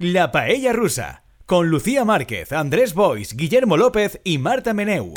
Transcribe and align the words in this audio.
La 0.00 0.30
Paella 0.30 0.72
Rusa, 0.72 1.24
con 1.44 1.70
Lucía 1.70 2.04
Márquez, 2.04 2.52
Andrés 2.52 2.94
Bois, 2.94 3.34
Guillermo 3.36 3.76
López 3.76 4.20
y 4.22 4.38
Marta 4.38 4.72
Meneu. 4.72 5.12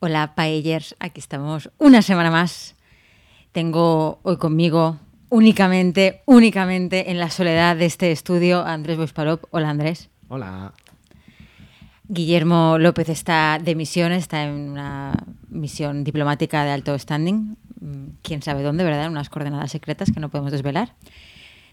Hola 0.00 0.34
paellers, 0.34 0.96
aquí 0.98 1.20
estamos 1.20 1.70
una 1.78 2.02
semana 2.02 2.32
más. 2.32 2.74
Tengo 3.52 4.18
hoy 4.24 4.36
conmigo 4.38 4.98
únicamente, 5.28 6.22
únicamente 6.26 7.12
en 7.12 7.20
la 7.20 7.30
soledad 7.30 7.76
de 7.76 7.86
este 7.86 8.10
estudio 8.10 8.62
a 8.62 8.72
Andrés 8.72 8.96
Boispalop. 8.96 9.44
Hola 9.52 9.70
Andrés. 9.70 10.10
Hola. 10.26 10.72
Guillermo 12.12 12.76
López 12.76 13.08
está 13.08 13.60
de 13.62 13.76
misión, 13.76 14.10
está 14.10 14.42
en 14.42 14.70
una 14.70 15.12
misión 15.48 16.02
diplomática 16.02 16.64
de 16.64 16.72
alto 16.72 16.98
standing, 16.98 17.56
mm, 17.80 18.06
quién 18.20 18.42
sabe 18.42 18.64
dónde, 18.64 18.82
¿verdad? 18.82 19.04
En 19.04 19.12
unas 19.12 19.30
coordenadas 19.30 19.70
secretas 19.70 20.10
que 20.10 20.18
no 20.18 20.28
podemos 20.28 20.50
desvelar. 20.50 20.94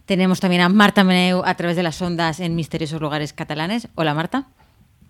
Tenemos 0.05 0.39
también 0.39 0.61
a 0.61 0.69
Marta 0.69 1.03
Meneu 1.03 1.41
a 1.43 1.55
través 1.55 1.75
de 1.75 1.81
las 1.81 1.99
ondas 2.03 2.39
en 2.39 2.55
misteriosos 2.55 3.01
lugares 3.01 3.33
catalanes. 3.33 3.87
Hola 3.95 4.13
Marta. 4.13 4.45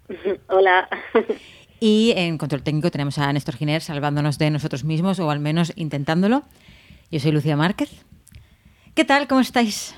Hola. 0.47 0.87
Y 1.81 2.13
en 2.15 2.37
control 2.37 2.63
técnico 2.63 2.89
tenemos 2.89 3.17
a 3.17 3.31
Néstor 3.33 3.57
Giner 3.57 3.81
salvándonos 3.81 4.37
de 4.37 4.49
nosotros 4.49 4.85
mismos, 4.85 5.19
o 5.19 5.29
al 5.29 5.41
menos 5.41 5.73
intentándolo. 5.75 6.43
Yo 7.11 7.19
soy 7.19 7.33
Lucía 7.33 7.57
Márquez. 7.57 7.91
¿Qué 8.95 9.03
tal? 9.03 9.27
¿Cómo 9.27 9.41
estáis? 9.41 9.93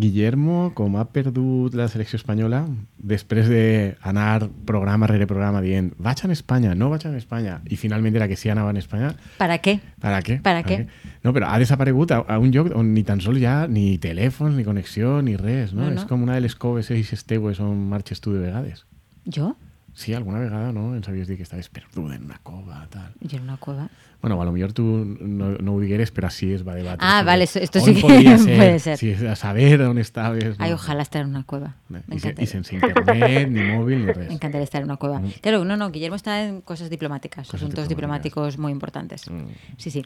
Guillermo, 0.00 0.72
com 0.74 0.96
ha 0.98 1.04
perdut 1.12 1.76
la 1.78 1.86
selecció 1.92 2.18
espanyola, 2.18 2.64
després 2.96 3.50
d'anar 3.50 4.48
programa 4.66 5.08
rere 5.10 5.28
programa 5.30 5.62
dient 5.62 5.92
vaig 6.00 6.24
a 6.24 6.30
Espanya, 6.34 6.74
no 6.74 6.90
vaig 6.90 7.06
a 7.06 7.12
Espanya, 7.18 7.60
i 7.68 7.76
finalment 7.76 8.16
era 8.16 8.28
que 8.28 8.38
sí 8.40 8.50
anava 8.50 8.72
a 8.72 8.78
Espanya... 8.80 9.14
¿Para 9.38 9.58
qué? 9.58 9.78
¿Para 10.00 10.22
què? 10.22 10.40
¿Para 10.42 10.64
què? 10.64 10.86
No, 11.22 11.34
però 11.36 11.52
ha 11.52 11.58
desaparegut 11.62 12.12
a, 12.16 12.22
a 12.26 12.38
un 12.40 12.50
lloc 12.50 12.72
on 12.74 12.94
ni 12.94 13.04
tan 13.04 13.20
sols 13.20 13.38
hi 13.38 13.46
ha 13.46 13.66
ni 13.68 13.98
telèfons, 14.02 14.56
ni 14.56 14.64
connexió, 14.64 15.20
ni 15.22 15.36
res, 15.36 15.74
no? 15.74 15.84
No, 15.84 15.94
no. 15.94 16.00
És 16.00 16.08
com 16.08 16.22
una 16.24 16.38
de 16.38 16.46
les 16.48 16.56
coves 16.56 16.90
eixes 16.90 17.26
teues 17.28 17.60
on 17.60 17.76
marxes 17.92 18.24
tu 18.24 18.32
de 18.34 18.46
vegades. 18.48 18.86
¿Yo? 19.24 19.54
Sí, 19.94 20.14
alguna 20.14 20.38
vegada, 20.38 20.72
no? 20.72 20.94
Ens 20.94 21.08
havies 21.08 21.28
dit 21.28 21.36
que 21.36 21.42
estaves 21.42 21.68
perduda 21.68 22.14
en 22.16 22.24
una 22.24 22.38
cova, 22.42 22.86
tal. 22.90 23.12
Yo 23.20 23.36
en 23.38 23.44
una 23.44 23.56
cueva. 23.56 23.88
Bueno, 24.22 24.40
a 24.40 24.44
lo 24.44 24.52
millor 24.52 24.72
tu 24.74 24.82
no, 24.84 25.52
no 25.58 25.74
ho 25.74 25.80
digueres, 25.80 26.12
però 26.12 26.28
així 26.28 26.52
es 26.52 26.60
va 26.66 26.74
debatre. 26.76 27.00
Ah, 27.08 27.22
vale, 27.24 27.44
esto- 27.44 27.58
sí 27.80 27.94
que 27.94 28.38
ser, 28.38 28.56
puede 28.58 28.78
ser. 28.78 28.98
Si, 28.98 29.12
a 29.26 29.34
saber 29.34 29.80
on 29.82 29.98
estaves. 29.98 30.56
Ay, 30.58 30.70
no. 30.70 30.76
ojalá 30.76 31.02
estar 31.02 31.22
en 31.22 31.28
una 31.28 31.42
cueva. 31.44 31.76
Me 31.88 31.98
I, 32.00 32.02
encantaría. 32.16 32.44
I 32.44 32.46
sense 32.46 32.74
internet, 32.74 33.48
ni 33.48 33.62
mòbil, 33.62 34.04
ni 34.06 34.12
res. 34.12 34.28
Me 34.28 34.34
encantaría 34.34 34.64
estar 34.64 34.82
en 34.82 34.88
una 34.88 34.96
cueva. 34.96 35.20
Mm. 35.20 35.30
Claro, 35.40 35.64
no, 35.64 35.76
no, 35.76 35.90
Guillermo 35.90 36.16
está 36.16 36.44
en 36.44 36.60
cosas 36.60 36.90
diplomáticas, 36.90 37.46
Cosas 37.48 37.62
asuntos 37.62 37.88
diplomáticas. 37.88 38.30
diplomáticos 38.34 38.58
muy 38.58 38.72
importantes. 38.72 39.30
Mm. 39.30 39.48
Sí, 39.78 39.90
sí. 39.90 40.02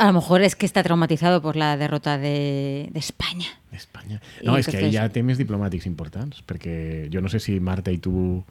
A 0.00 0.06
lo 0.06 0.12
mejor 0.14 0.40
es 0.40 0.56
que 0.56 0.64
está 0.64 0.82
traumatizado 0.82 1.42
por 1.42 1.56
la 1.56 1.76
derrota 1.76 2.16
de, 2.16 2.88
de 2.90 2.98
España. 2.98 3.46
Espanya. 3.70 4.20
I 4.40 4.46
No, 4.46 4.56
és 4.56 4.64
que 4.66 4.78
entonces- 4.78 4.94
hi 4.94 4.96
ha 4.96 5.08
temes 5.12 5.36
diplomàtics 5.38 5.84
importants, 5.86 6.40
perquè 6.46 7.10
jo 7.12 7.20
no 7.20 7.28
sé 7.28 7.38
si 7.38 7.58
Marta 7.60 7.92
i 7.92 7.98
tu 7.98 8.42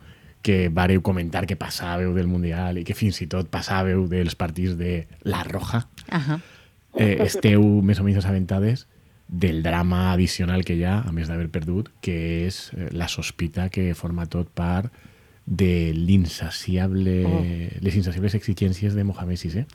que 0.46 0.70
vareu 0.70 1.02
comentar 1.02 1.48
que 1.50 1.58
passàveu 1.60 2.14
del 2.16 2.28
Mundial 2.30 2.78
i 2.80 2.86
que 2.88 2.94
fins 2.96 3.18
i 3.22 3.28
tot 3.28 3.50
passàveu 3.52 4.06
dels 4.08 4.36
partits 4.40 4.78
de 4.78 5.08
La 5.28 5.42
Roja, 5.44 5.88
Ajá. 6.08 6.38
eh, 6.96 7.18
esteu 7.26 7.66
més 7.84 8.00
o 8.00 8.06
menys 8.06 8.22
assabentades 8.22 8.86
del 9.28 9.62
drama 9.66 10.14
addicional 10.14 10.64
que 10.64 10.78
hi 10.78 10.86
ha, 10.86 11.00
a 11.02 11.12
més 11.12 11.28
d'haver 11.28 11.50
perdut, 11.52 11.90
que 12.02 12.48
és 12.48 12.72
eh, 12.78 12.88
la 12.94 13.10
sospita 13.10 13.68
que 13.74 13.92
forma 13.98 14.28
tot 14.30 14.48
part 14.54 14.94
de 15.46 15.92
l'insaciable, 15.98 17.24
Oh. 17.26 17.44
les 17.82 17.96
insaciables 17.96 18.36
exigències 18.38 18.94
de 18.94 19.04
Mohamed 19.04 19.38
VI. 19.42 19.66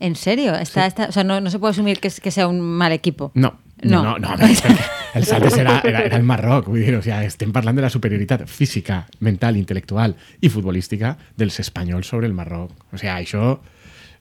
¿En 0.00 0.16
serio? 0.16 0.54
Está, 0.54 0.86
está- 0.86 1.06
o 1.08 1.12
sea, 1.12 1.24
no, 1.24 1.40
no 1.40 1.50
se 1.50 1.58
puede 1.58 1.70
asumir 1.72 2.00
que, 2.00 2.10
que 2.10 2.30
sea 2.30 2.48
un 2.48 2.60
mal 2.60 2.92
equipo. 2.92 3.30
No, 3.34 3.58
No. 3.82 4.02
no, 4.02 4.18
no, 4.18 4.36
no 4.36 4.46
el 4.46 5.24
Saltes 5.24 5.56
era, 5.58 5.80
era, 5.84 6.00
era 6.02 6.16
el 6.16 6.22
Marroc, 6.22 6.66
vull 6.68 6.80
dir, 6.80 6.94
o 6.96 7.02
sigui, 7.02 7.26
estem 7.26 7.52
parlant 7.52 7.76
de 7.76 7.82
la 7.84 7.90
superioritat 7.92 8.46
física, 8.50 9.04
mental, 9.20 9.58
intel·lectual 9.60 10.14
i 10.40 10.48
futbolística 10.50 11.12
dels 11.36 11.58
espanyols 11.60 12.08
sobre 12.08 12.26
el 12.26 12.34
Marroc. 12.34 12.72
O 12.92 12.98
sigui, 12.98 13.12
això 13.12 13.58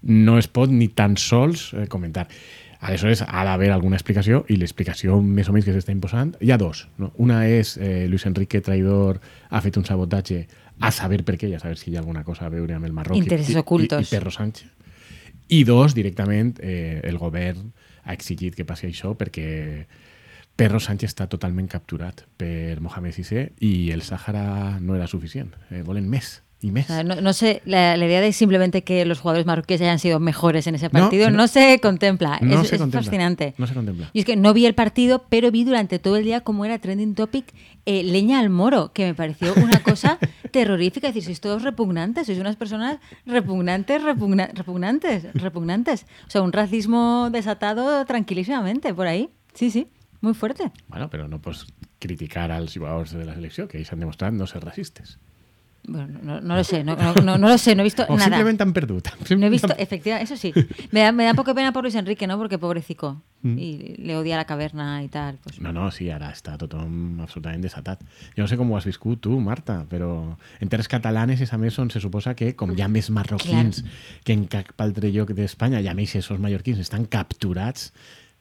no 0.03 0.37
es 0.37 0.49
pot 0.51 0.69
ni 0.69 0.89
tan 0.89 1.15
sols 1.17 1.71
eh, 1.73 1.87
comentar. 1.87 2.27
Aleshores, 2.83 3.23
ha 3.25 3.45
d'haver 3.47 3.71
alguna 3.71 3.95
explicació 3.95 4.43
i 4.51 4.57
l'explicació 4.59 5.21
més 5.23 5.47
o 5.47 5.53
menys 5.55 5.65
que 5.69 5.73
s'està 5.77 5.93
imposant, 5.95 6.33
hi 6.43 6.51
ha 6.51 6.57
dos. 6.59 6.87
No? 6.99 7.13
Una 7.23 7.45
és 7.47 7.77
eh, 7.79 8.05
Luis 8.11 8.25
Enrique 8.27 8.59
Traidor 8.61 9.21
ha 9.49 9.61
fet 9.63 9.77
un 9.79 9.85
sabotatge 9.87 10.43
a 10.83 10.91
saber 10.91 11.23
per 11.23 11.37
què, 11.39 11.47
i 11.47 11.55
a 11.55 11.61
saber 11.63 11.77
si 11.79 11.91
hi 11.91 11.95
ha 11.95 12.01
alguna 12.03 12.25
cosa 12.27 12.45
a 12.45 12.51
veure 12.51 12.75
amb 12.75 12.85
el 12.85 12.91
Marroc 12.93 13.15
Interessos 13.17 13.55
i, 13.55 13.57
ocultos. 13.61 14.03
i, 14.03 14.09
i 14.09 14.11
Perro 14.17 14.31
Sánchez. 14.35 14.67
I 15.47 15.63
dos, 15.67 15.93
directament, 15.95 16.59
eh, 16.61 17.01
el 17.03 17.17
govern 17.17 17.73
ha 18.03 18.13
exigit 18.13 18.55
que 18.55 18.65
passi 18.67 18.87
això 18.87 19.13
perquè 19.17 19.85
Perro 20.55 20.79
Sánchez 20.79 21.15
està 21.15 21.27
totalment 21.27 21.67
capturat 21.67 22.25
per 22.37 22.79
Mohamed 22.81 23.17
VI 23.17 23.47
i 23.65 23.91
el 23.91 24.03
Sàhara 24.05 24.79
no 24.79 24.95
era 24.95 25.07
suficient. 25.09 25.55
Eh, 25.71 25.81
volen 25.81 26.09
més 26.09 26.42
O 26.63 26.83
sea, 26.83 27.03
no, 27.03 27.19
no 27.19 27.33
sé, 27.33 27.61
la, 27.65 27.97
la 27.97 28.05
idea 28.05 28.21
de 28.21 28.31
simplemente 28.31 28.83
que 28.83 29.05
los 29.05 29.19
jugadores 29.19 29.45
marroquíes 29.45 29.81
hayan 29.81 29.99
sido 29.99 30.19
mejores 30.19 30.65
en 30.67 30.75
ese 30.75 30.89
partido 30.89 31.29
no, 31.29 31.37
no. 31.37 31.47
se 31.47 31.79
contempla. 31.81 32.39
No 32.41 32.61
es 32.61 32.69
se 32.69 32.75
es 32.75 32.81
contempla. 32.81 33.01
fascinante. 33.03 33.53
No 33.57 33.67
se 33.67 33.73
contempla. 33.73 34.09
Y 34.13 34.19
es 34.19 34.25
que 34.25 34.35
no 34.35 34.53
vi 34.53 34.65
el 34.65 34.73
partido, 34.75 35.25
pero 35.29 35.51
vi 35.51 35.63
durante 35.65 35.99
todo 35.99 36.15
el 36.17 36.23
día 36.23 36.41
cómo 36.41 36.63
era 36.65 36.79
trending 36.79 37.15
topic 37.15 37.53
eh, 37.85 38.03
leña 38.03 38.39
al 38.39 38.49
moro, 38.49 38.93
que 38.93 39.05
me 39.05 39.13
pareció 39.13 39.53
una 39.55 39.83
cosa 39.83 40.19
terrorífica. 40.51 41.07
Es 41.09 41.13
decir, 41.15 41.25
sois 41.25 41.41
todos 41.41 41.63
repugnantes, 41.63 42.27
sois 42.27 42.39
unas 42.39 42.55
personas 42.55 42.99
repugnantes, 43.25 44.01
repugna- 44.01 44.51
repugnantes, 44.53 45.33
repugnantes. 45.33 46.05
O 46.27 46.29
sea, 46.29 46.41
un 46.41 46.53
racismo 46.53 47.29
desatado 47.31 48.05
tranquilísimamente 48.05 48.93
por 48.93 49.07
ahí. 49.07 49.29
Sí, 49.53 49.69
sí, 49.69 49.87
muy 50.21 50.33
fuerte. 50.33 50.71
Bueno, 50.87 51.09
però 51.09 51.27
no 51.27 51.41
pots 51.41 51.65
criticar 51.99 52.51
als 52.51 52.73
jugadors 52.75 53.11
de 53.11 53.25
la 53.25 53.33
selecció, 53.35 53.67
que 53.67 53.77
ells 53.77 53.91
han 53.93 53.99
demostrat 53.99 54.33
no 54.33 54.47
ser 54.47 54.63
racistes. 54.63 55.19
Bueno, 55.85 56.17
no, 56.23 56.39
no 56.39 56.55
lo 56.55 56.63
sé, 56.63 56.81
no, 56.83 56.95
no, 56.95 57.37
no- 57.37 57.49
lo 57.49 57.57
sé, 57.57 57.75
no 57.75 57.81
he 57.81 57.83
visto 57.83 58.03
O 58.07 58.15
nada. 58.15 58.23
simplement 58.37 58.61
han 58.61 58.71
perdut. 58.71 59.07
No 59.37 59.45
he 59.47 59.49
visto, 59.49 59.73
efectivamente, 59.77 60.33
eso 60.33 60.37
sí. 60.41 60.53
Me 60.91 61.01
da, 61.01 61.11
me 61.11 61.25
da 61.25 61.31
un 61.31 61.35
poco 61.35 61.51
de 61.51 61.55
pena 61.55 61.73
por 61.73 61.83
Luis 61.83 61.95
Enrique, 61.95 62.25
¿no? 62.25 62.37
Porque 62.37 62.57
pobrecico. 62.57 63.21
Y 63.45 63.95
le 63.97 64.15
odia 64.15 64.37
la 64.37 64.45
caverna 64.45 65.03
y 65.03 65.09
tal. 65.09 65.37
Pues. 65.43 65.59
No, 65.59 65.73
no, 65.73 65.91
sí, 65.91 66.07
ara 66.09 66.29
està 66.31 66.53
tothom 66.57 67.19
absolutament 67.19 67.59
desatat. 67.65 67.99
Jo 68.37 68.45
no 68.45 68.47
sé 68.47 68.55
com 68.55 68.71
ho 68.71 68.77
has 68.77 68.85
viscut 68.87 69.19
tu, 69.19 69.35
Marta, 69.43 69.81
però 69.91 70.37
en 70.63 70.69
terres 70.71 70.87
catalanes 70.87 71.41
és 71.43 71.51
a 71.51 71.59
més 71.59 71.75
on 71.83 71.91
se 71.91 71.99
suposa 71.99 72.31
que 72.39 72.53
com 72.55 72.71
hi 72.71 72.79
ha 72.81 72.87
més 72.87 73.09
marroquins 73.11 73.83
que 74.23 74.31
en 74.31 74.45
cap 74.47 74.71
altre 74.79 75.11
lloc 75.11 75.33
d'Espanya, 75.35 75.81
i 75.83 75.91
més 75.93 76.15
esos 76.15 76.39
mallorquins 76.39 76.79
estan 76.79 77.03
capturats 77.11 77.91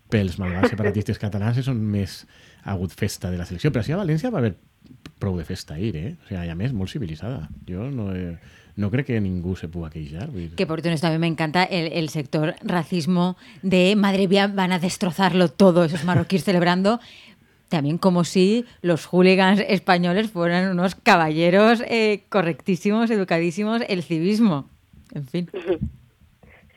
pels 0.09 0.39
malvats 0.39 0.71
separatistes 0.71 1.19
catalans, 1.19 1.59
és 1.59 1.67
on 1.67 1.83
més 1.83 2.21
ha 2.63 2.77
hagut 2.77 2.95
festa 2.95 3.29
de 3.33 3.39
la 3.43 3.45
selecció. 3.51 3.73
Però 3.75 3.83
sí, 3.83 3.91
a 3.91 3.99
València 3.99 4.31
va 4.31 4.39
haver 4.39 4.55
prou 5.23 5.39
de 5.39 5.47
festa 5.47 5.79
ahir, 5.79 5.95
eh? 5.97 6.11
O 6.19 6.27
sigui, 6.27 6.43
i 6.49 6.51
a 6.51 6.59
més, 6.59 6.75
molt 6.75 6.91
civilitzada. 6.91 7.47
Jo 7.69 7.87
no, 7.95 8.11
he, 8.11 8.35
no 8.75 8.91
crec 8.91 9.13
que 9.13 9.21
ningú 9.23 9.55
se 9.57 9.71
puga 9.71 9.91
queixar. 9.93 10.27
Vull 10.33 10.49
dir. 10.49 10.57
Que 10.59 10.67
por 10.67 10.83
cierto, 10.83 11.01
también 11.01 11.23
me 11.23 11.31
encanta 11.31 11.63
el, 11.65 11.93
el 11.93 12.09
sector 12.09 12.57
racismo 12.63 13.37
de 13.63 13.95
madre 13.97 14.27
mía, 14.27 14.49
van 14.49 14.73
a 14.73 14.81
destrozarlo 14.83 15.49
todo, 15.49 15.85
esos 15.85 16.05
marroquíes 16.05 16.45
celebrando. 16.45 16.99
También 17.69 17.97
como 17.97 18.25
si 18.25 18.67
los 18.83 19.07
hooligans 19.07 19.65
españoles 19.67 20.31
fueran 20.31 20.71
unos 20.73 20.95
caballeros 20.95 21.83
eh, 21.87 22.25
correctísimos, 22.29 23.11
educadísimos, 23.11 23.83
el 23.89 24.03
civismo. 24.03 24.69
En 25.15 25.27
fin. 25.27 25.49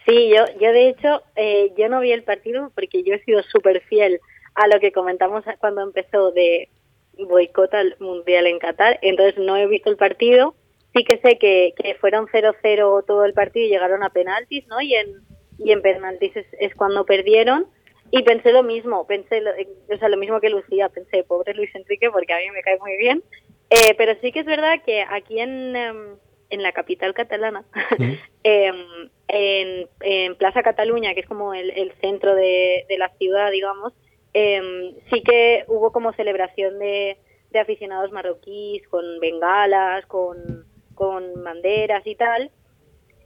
Sí, 0.06 0.30
yo, 0.30 0.46
yo 0.62 0.72
de 0.72 0.90
hecho, 0.90 1.24
eh, 1.36 1.74
yo 1.78 1.90
no 1.90 2.00
vi 2.00 2.12
el 2.12 2.24
partido 2.24 2.72
porque 2.76 3.04
yo 3.04 3.16
he 3.16 3.24
sido 3.24 3.42
súper 3.44 3.82
fiel 3.82 4.20
a 4.54 4.68
lo 4.68 4.80
que 4.80 4.92
comentamos 4.92 5.44
cuando 5.60 5.82
empezó 5.82 6.32
de 6.32 6.70
boicot 7.18 7.74
al 7.74 7.96
Mundial 8.00 8.48
en 8.48 8.60
Qatar, 8.60 9.00
entonces 9.02 9.38
no 9.38 9.56
he 9.58 9.68
visto 9.68 9.90
el 9.90 9.98
partido. 9.98 10.56
Sí 10.94 11.04
que 11.04 11.18
sé 11.18 11.38
que, 11.38 11.74
que 11.76 11.96
fueron 11.96 12.28
0-0 12.28 13.06
todo 13.06 13.26
el 13.26 13.34
partido 13.34 13.66
y 13.66 13.70
llegaron 13.70 14.04
a 14.04 14.10
penaltis, 14.10 14.66
¿no? 14.68 14.82
Y 14.82 14.96
en, 14.96 15.22
y 15.58 15.72
en 15.72 15.82
penaltis 15.82 16.36
es, 16.36 16.46
es 16.60 16.74
cuando 16.76 17.06
perdieron. 17.06 17.68
Y 18.12 18.24
pensé 18.24 18.52
lo 18.52 18.64
mismo, 18.64 19.06
pensé 19.08 19.42
lo, 19.42 19.52
eh, 19.52 19.68
o 19.92 19.98
sea, 19.98 20.10
lo 20.10 20.18
mismo 20.18 20.40
que 20.40 20.50
Lucía, 20.50 20.90
pensé, 20.90 21.24
pobre 21.24 21.54
Luis 21.54 21.74
Enrique, 21.74 22.10
porque 22.12 22.34
a 22.34 22.38
mí 22.38 22.50
me 22.52 22.62
cae 22.62 22.78
muy 22.80 22.96
bien. 22.98 23.24
Eh, 23.70 23.96
pero 23.98 24.14
sí 24.22 24.32
que 24.32 24.42
es 24.42 24.46
verdad 24.46 24.82
que 24.86 25.02
aquí 25.02 25.40
en, 25.40 25.76
em, 25.76 26.18
en 26.50 26.64
la 26.64 26.72
capital 26.72 27.14
catalana, 27.14 27.66
em, 28.44 29.10
en, 29.28 29.88
en 30.02 30.36
Plaza 30.36 30.62
Cataluña, 30.64 31.14
que 31.14 31.22
es 31.22 31.28
como 31.28 31.54
el, 31.54 31.72
el 31.72 31.92
centro 32.00 32.36
de, 32.36 32.86
de 32.88 32.98
la 32.98 33.10
ciudad, 33.18 33.52
digamos, 33.52 33.94
em, 34.36 34.96
sí 35.12 35.24
que 35.24 35.64
hubo 35.68 35.92
como 35.92 36.14
celebración 36.14 36.78
de, 36.80 37.18
aficionados 37.60 38.12
marroquíes 38.12 38.86
con 38.90 39.20
bengalas, 39.22 40.06
con, 40.08 40.66
con 40.94 41.42
banderas 41.44 42.06
y 42.06 42.16
tal. 42.16 42.52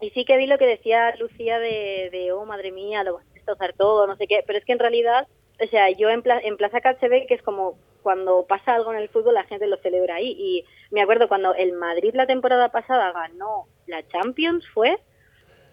Y 0.02 0.12
sí 0.12 0.24
que 0.24 0.38
vi 0.38 0.46
lo 0.46 0.60
que 0.60 0.68
decía 0.68 1.16
Lucía 1.18 1.58
de, 1.60 2.10
oh, 2.32 2.46
madre 2.46 2.72
mía, 2.72 3.04
lo 3.04 3.16
vas 3.16 3.26
a 3.28 3.34
destrozar 3.34 3.74
todo, 3.74 4.06
no 4.06 4.16
sé 4.18 4.28
qué, 4.28 4.44
pero 4.46 4.60
es 4.60 4.66
que 4.66 4.74
en 4.74 4.80
realidad, 4.80 5.28
o 5.60 5.68
sea, 5.68 5.90
yo 5.90 6.10
en, 6.12 6.22
Pla- 6.22 6.42
en 6.44 6.58
Plaza 6.58 6.80
que 6.80 7.34
es 7.34 7.42
como 7.42 7.78
cuando 8.04 8.46
pasa 8.48 8.76
algo 8.76 8.94
en 8.94 9.00
el 9.00 9.10
fútbol 9.10 9.34
la 9.34 9.44
gente 9.46 9.68
lo 9.68 9.78
celebra 9.78 10.16
ahí. 10.16 10.36
Y 10.38 10.66
me 10.92 11.02
acuerdo 11.02 11.28
cuando 11.28 11.54
el 11.56 11.74
Madrid 11.74 12.12
la 12.14 12.28
temporada 12.28 12.70
pasada 12.70 13.12
ganó 13.12 13.66
la 13.88 14.08
Champions, 14.08 14.64
fue 14.74 15.00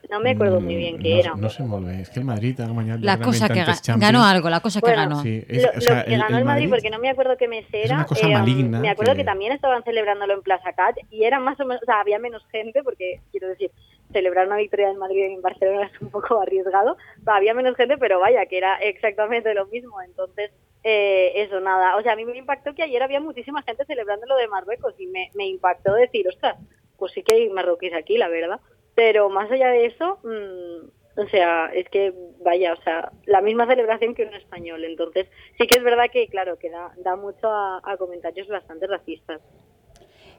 No 0.09 0.21
me 0.21 0.31
acuerdo 0.31 0.61
muy 0.61 0.77
bien 0.77 0.99
qué 0.99 1.15
no, 1.15 1.19
era. 1.21 1.35
No 1.35 1.67
molt 1.67 1.87
bé. 1.87 2.01
És 2.03 2.11
que 2.11 2.21
el 2.21 2.25
Madrid 2.27 2.61
ha 2.61 2.67
La 3.01 3.19
cosa 3.19 3.49
que 3.49 3.61
ga- 3.61 3.81
Champions. 3.81 4.01
ganó 4.01 4.25
algo, 4.25 4.49
la 4.49 4.61
cosa 4.61 4.81
que 4.81 4.87
Bueno, 4.87 5.03
ganó. 5.03 5.23
Sí, 5.23 5.45
es- 5.49 5.63
lo, 5.65 5.71
o 5.77 5.81
sea, 5.81 5.97
lo 5.99 6.05
que 6.05 6.17
ganó 6.17 6.39
el, 6.39 6.45
Madrid, 6.45 6.69
porque 6.71 6.91
no 6.91 6.99
me 7.01 7.11
acuerdo 7.11 7.37
qué 7.37 7.49
mes 7.49 7.67
es 7.73 7.87
era. 7.87 7.97
una 7.97 8.07
cosa 8.07 8.27
eh, 8.29 8.33
maligna 8.33 8.79
Me 8.81 8.89
acuerdo 8.89 9.13
que- 9.15 9.19
que... 9.19 9.25
también 9.25 9.53
estaban 9.53 9.83
celebrándolo 9.83 10.35
en 10.35 10.43
Plaza 10.43 10.73
Cat 10.75 10.97
y 11.11 11.25
era 11.25 11.41
más 11.41 11.59
o 11.59 11.65
menos, 11.65 11.83
o 11.83 11.87
sea, 11.87 12.01
había 12.01 12.19
menos 12.21 12.45
gente 12.53 12.83
porque, 12.85 13.21
quiero 13.33 13.49
decir, 13.49 13.71
celebrar 14.13 14.47
una 14.47 14.57
victoria 14.57 14.87
del 14.89 14.97
Madrid 14.99 15.25
en 15.25 15.43
Barcelona 15.43 15.91
es 15.93 16.01
un 16.01 16.11
poco 16.11 16.41
arriesgado. 16.41 16.97
Había 17.27 17.55
menos 17.55 17.75
gente, 17.77 17.99
pero 17.99 18.21
vaya, 18.21 18.47
que 18.47 18.59
era 18.59 18.77
exactamente 18.77 19.53
lo 19.55 19.67
mismo. 19.67 20.01
Entonces, 20.03 20.53
eh, 20.85 21.33
eso, 21.43 21.59
nada. 21.59 21.97
O 21.97 22.03
sea, 22.03 22.13
a 22.13 22.17
mí 22.17 22.25
me 22.25 22.39
impactó 22.39 22.75
que 22.75 22.85
ayer 22.85 23.03
había 23.03 23.21
muchísima 23.21 23.63
gente 23.63 23.85
celebrando 23.87 24.25
lo 24.27 24.37
de 24.37 24.47
Marruecos 24.47 24.95
y 24.99 25.07
me, 25.09 25.31
me 25.35 25.47
impactó 25.49 25.95
decir, 25.95 26.29
ostras, 26.29 26.57
pues 26.97 27.11
sí 27.13 27.23
que 27.25 27.35
hay 27.35 27.49
marroquíes 27.51 27.93
aquí, 27.95 28.17
la 28.19 28.29
verdad. 28.29 28.61
Pero 28.97 29.31
más 29.31 29.49
allá 29.53 29.69
de 29.69 29.87
eso, 29.87 30.19
mm, 30.25 31.21
o 31.21 31.29
sea, 31.29 31.67
es 31.67 31.89
que 31.91 32.13
vaya, 32.45 32.73
o 32.73 32.83
sea, 32.83 33.13
la 33.27 33.41
misma 33.41 33.67
celebración 33.67 34.15
que 34.15 34.25
un 34.25 34.35
español. 34.35 34.85
Entonces, 34.85 35.29
sí 35.57 35.69
que 35.69 35.79
es 35.79 35.85
verdad 35.85 36.07
que, 36.13 36.27
claro, 36.27 36.59
que 36.59 36.71
da, 36.71 36.93
da 36.97 37.15
mucho 37.15 37.49
a, 37.49 37.81
a 37.85 37.97
comentarios 37.97 38.49
bastante 38.49 38.89
racistas. 38.89 39.41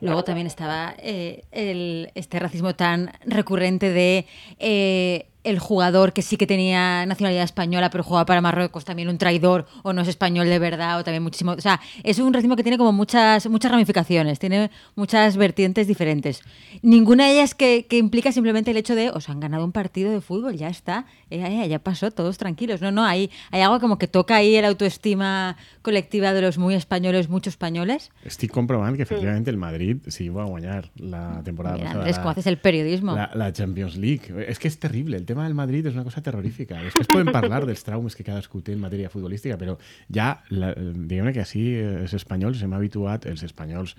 Luego 0.02 0.24
también 0.24 0.48
estaba 0.48 0.94
eh, 1.00 1.44
el, 1.52 2.12
este 2.14 2.40
racismo 2.40 2.76
tan 2.76 3.12
recurrente 3.26 3.90
de 3.90 4.26
eh, 4.60 5.28
el 5.50 5.60
jugador 5.60 6.14
que 6.14 6.22
sí 6.22 6.38
que 6.38 6.46
tenía 6.48 7.06
nacionalidad 7.06 7.44
española 7.44 7.90
pero 7.90 8.04
jugaba 8.04 8.26
para 8.26 8.42
Marruecos, 8.42 8.86
también 8.86 9.10
un 9.10 9.18
traidor 9.18 9.66
o 9.84 9.94
no 9.94 10.02
es 10.02 10.08
español 10.08 10.48
de 10.48 10.60
verdad 10.60 11.00
o 11.00 11.04
también 11.04 11.24
muchísimo... 11.24 11.52
O 11.54 11.62
sea, 11.62 11.80
es 12.04 12.20
un 12.20 12.34
racismo 12.34 12.56
que 12.56 12.64
tiene 12.64 12.78
como 12.78 12.92
muchas, 12.92 13.48
muchas 13.50 13.72
ramificaciones, 13.72 14.40
tiene 14.40 14.70
muchas 14.96 15.38
vertientes 15.38 15.88
diferentes. 15.88 16.42
Ninguna 16.82 17.26
de 17.28 17.34
ellas 17.34 17.56
que, 17.56 17.86
que 17.90 17.98
implica 17.98 18.32
simplemente 18.32 18.72
el 18.72 18.78
hecho 18.78 18.96
de 18.96 19.10
os 19.10 19.30
han 19.30 19.40
ganado 19.40 19.64
un 19.66 19.72
partido 19.72 20.12
de 20.12 20.22
fútbol, 20.22 20.56
ya 20.58 20.70
está, 20.70 21.06
eh, 21.30 21.68
ya 21.70 21.80
pasó, 21.80 22.12
todos 22.12 22.38
tranquilos. 22.38 22.82
No, 22.82 22.92
no, 22.92 23.06
hay, 23.06 23.30
hay 23.52 23.62
algo 23.62 23.80
como 23.80 23.98
que 23.98 24.08
toca 24.08 24.36
ahí 24.36 24.56
el 24.56 24.66
autoestima 24.66 25.58
colectiva 25.82 26.34
de 26.34 26.42
los 26.42 26.58
muy 26.58 26.76
españoles, 26.76 27.30
muchos 27.30 27.54
españoles. 27.54 28.12
Estic 28.26 28.52
comprovant 28.52 28.96
que 28.98 29.04
efectivament 29.04 29.48
el 29.48 29.58
Madrid 29.58 29.98
sí 30.08 30.30
va 30.30 30.44
a 30.44 30.46
guanyar 30.46 30.92
la 30.98 31.42
temporada 31.44 31.76
Mira, 31.76 31.86
passada. 31.88 32.02
Andrés, 32.04 32.16
la- 32.18 32.22
¿cómo 32.24 32.32
haces 32.32 32.48
el 32.48 32.58
periodismo? 32.58 33.16
La, 33.16 33.32
la 33.34 33.54
Champions 33.54 33.96
League. 33.98 34.34
És 34.48 34.60
que 34.60 34.68
és 34.68 34.78
terrible. 34.80 35.18
El 35.18 35.26
tema 35.26 35.37
del 35.46 35.54
Madrid 35.54 35.86
és 35.86 35.94
una 35.94 36.04
cosa 36.04 36.22
terrorífica. 36.26 36.82
Després 36.82 37.08
podem 37.08 37.30
parlar 37.32 37.66
dels 37.68 37.84
traumes 37.84 38.16
que 38.16 38.24
cadascú 38.24 38.62
té 38.62 38.74
en 38.74 38.80
matèria 38.82 39.10
futbolística, 39.14 39.58
però 39.58 39.78
ja, 40.10 40.42
la, 40.50 40.74
diguem 40.74 41.30
que 41.34 41.42
així 41.46 41.68
eh, 41.76 42.02
els 42.04 42.14
espanyols 42.18 42.62
hem 42.64 42.74
habituat, 42.74 43.26
els 43.30 43.44
espanyols 43.44 43.96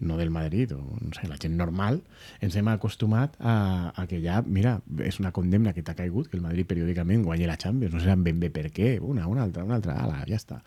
no 0.00 0.16
del 0.16 0.30
Madrid, 0.30 0.72
o 0.72 0.78
no 0.80 1.10
sé, 1.12 1.26
la 1.28 1.36
gent 1.36 1.56
normal, 1.58 2.00
ens 2.40 2.54
hem 2.56 2.68
acostumat 2.72 3.34
a, 3.38 3.92
a 3.94 4.06
que 4.08 4.20
ja, 4.22 4.40
mira, 4.46 4.78
és 5.04 5.18
una 5.20 5.32
condemna 5.32 5.74
que 5.76 5.82
t'ha 5.82 5.94
caigut, 5.98 6.28
que 6.30 6.38
el 6.38 6.42
Madrid 6.42 6.64
periòdicament 6.70 7.24
guanyi 7.26 7.46
la 7.50 7.58
Champions, 7.60 7.92
no 7.94 8.00
sabem 8.00 8.22
ben 8.24 8.40
bé 8.40 8.48
per 8.54 8.70
què, 8.72 8.94
una, 9.02 9.26
una 9.28 9.42
altra, 9.44 9.64
una 9.66 9.76
altra, 9.76 9.98
ala, 10.00 10.22
ja 10.28 10.38
està. 10.38 10.62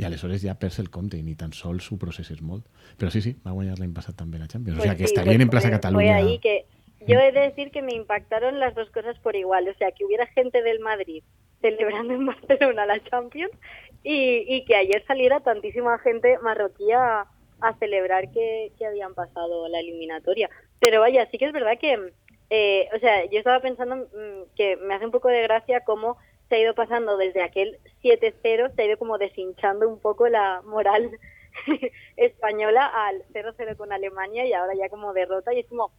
I 0.00 0.06
aleshores 0.08 0.40
ja 0.40 0.54
perds 0.56 0.78
el 0.80 0.88
compte 0.88 1.18
i 1.18 1.22
ni 1.22 1.34
tan 1.36 1.52
sols 1.52 1.90
ho 1.92 1.98
processes 2.00 2.40
molt. 2.40 2.64
Però 2.96 3.10
sí, 3.12 3.20
sí, 3.20 3.34
va 3.44 3.52
guanyar 3.52 3.74
l'any 3.78 3.92
passat 3.92 4.16
també 4.16 4.38
la 4.40 4.48
Champions. 4.48 4.78
o 4.78 4.80
Pues 4.80 4.88
sea, 4.88 4.96
que 4.96 5.04
sí, 5.04 5.12
estarien 5.12 5.36
pues 5.36 5.42
en 5.44 5.50
Plaza 5.50 5.68
fue- 5.68 5.76
Cataluña. 5.76 6.14
Fue 6.18 6.30
ahí 6.30 6.38
que 6.38 6.64
yo 7.06 7.18
he 7.18 7.32
de 7.32 7.40
decir 7.40 7.70
que 7.70 7.82
me 7.82 7.94
impactaron 7.94 8.60
las 8.60 8.74
dos 8.74 8.90
cosas 8.90 9.18
por 9.18 9.36
igual. 9.36 9.68
O 9.68 9.74
sea, 9.74 9.92
que 9.92 10.04
hubiera 10.04 10.26
gente 10.26 10.62
del 10.62 10.80
Madrid 10.80 11.22
celebrando 11.60 12.14
en 12.14 12.26
Barcelona 12.26 12.86
la 12.86 13.02
Champions 13.04 13.52
y, 14.02 14.44
y 14.48 14.64
que 14.64 14.76
ayer 14.76 15.04
saliera 15.06 15.40
tantísima 15.40 15.98
gente 15.98 16.38
marroquí 16.38 16.90
a, 16.92 17.26
a 17.60 17.74
celebrar 17.78 18.30
que, 18.32 18.72
que 18.76 18.86
habían 18.86 19.14
pasado 19.14 19.68
la 19.68 19.80
eliminatoria. 19.80 20.50
Pero 20.80 21.00
vaya, 21.00 21.28
sí 21.30 21.38
que 21.38 21.46
es 21.46 21.52
verdad 21.52 21.78
que, 21.78 22.12
eh, 22.50 22.88
o 22.94 22.98
sea, 22.98 23.24
yo 23.26 23.38
estaba 23.38 23.60
pensando 23.60 23.96
mm, 23.96 24.54
que 24.56 24.76
me 24.76 24.94
hace 24.94 25.06
un 25.06 25.12
poco 25.12 25.28
de 25.28 25.42
gracia 25.42 25.84
cómo 25.84 26.18
se 26.48 26.56
ha 26.56 26.58
ido 26.58 26.74
pasando 26.74 27.16
desde 27.16 27.42
aquel 27.42 27.78
7-0, 28.02 28.74
se 28.74 28.82
ha 28.82 28.84
ido 28.84 28.98
como 28.98 29.16
deshinchando 29.16 29.88
un 29.88 30.00
poco 30.00 30.28
la 30.28 30.60
moral 30.66 31.10
española 32.16 32.86
al 32.86 33.22
0-0 33.32 33.76
con 33.76 33.92
Alemania 33.92 34.44
y 34.44 34.52
ahora 34.52 34.74
ya 34.74 34.88
como 34.88 35.12
derrota 35.12 35.54
y 35.54 35.60
es 35.60 35.66
como 35.66 35.92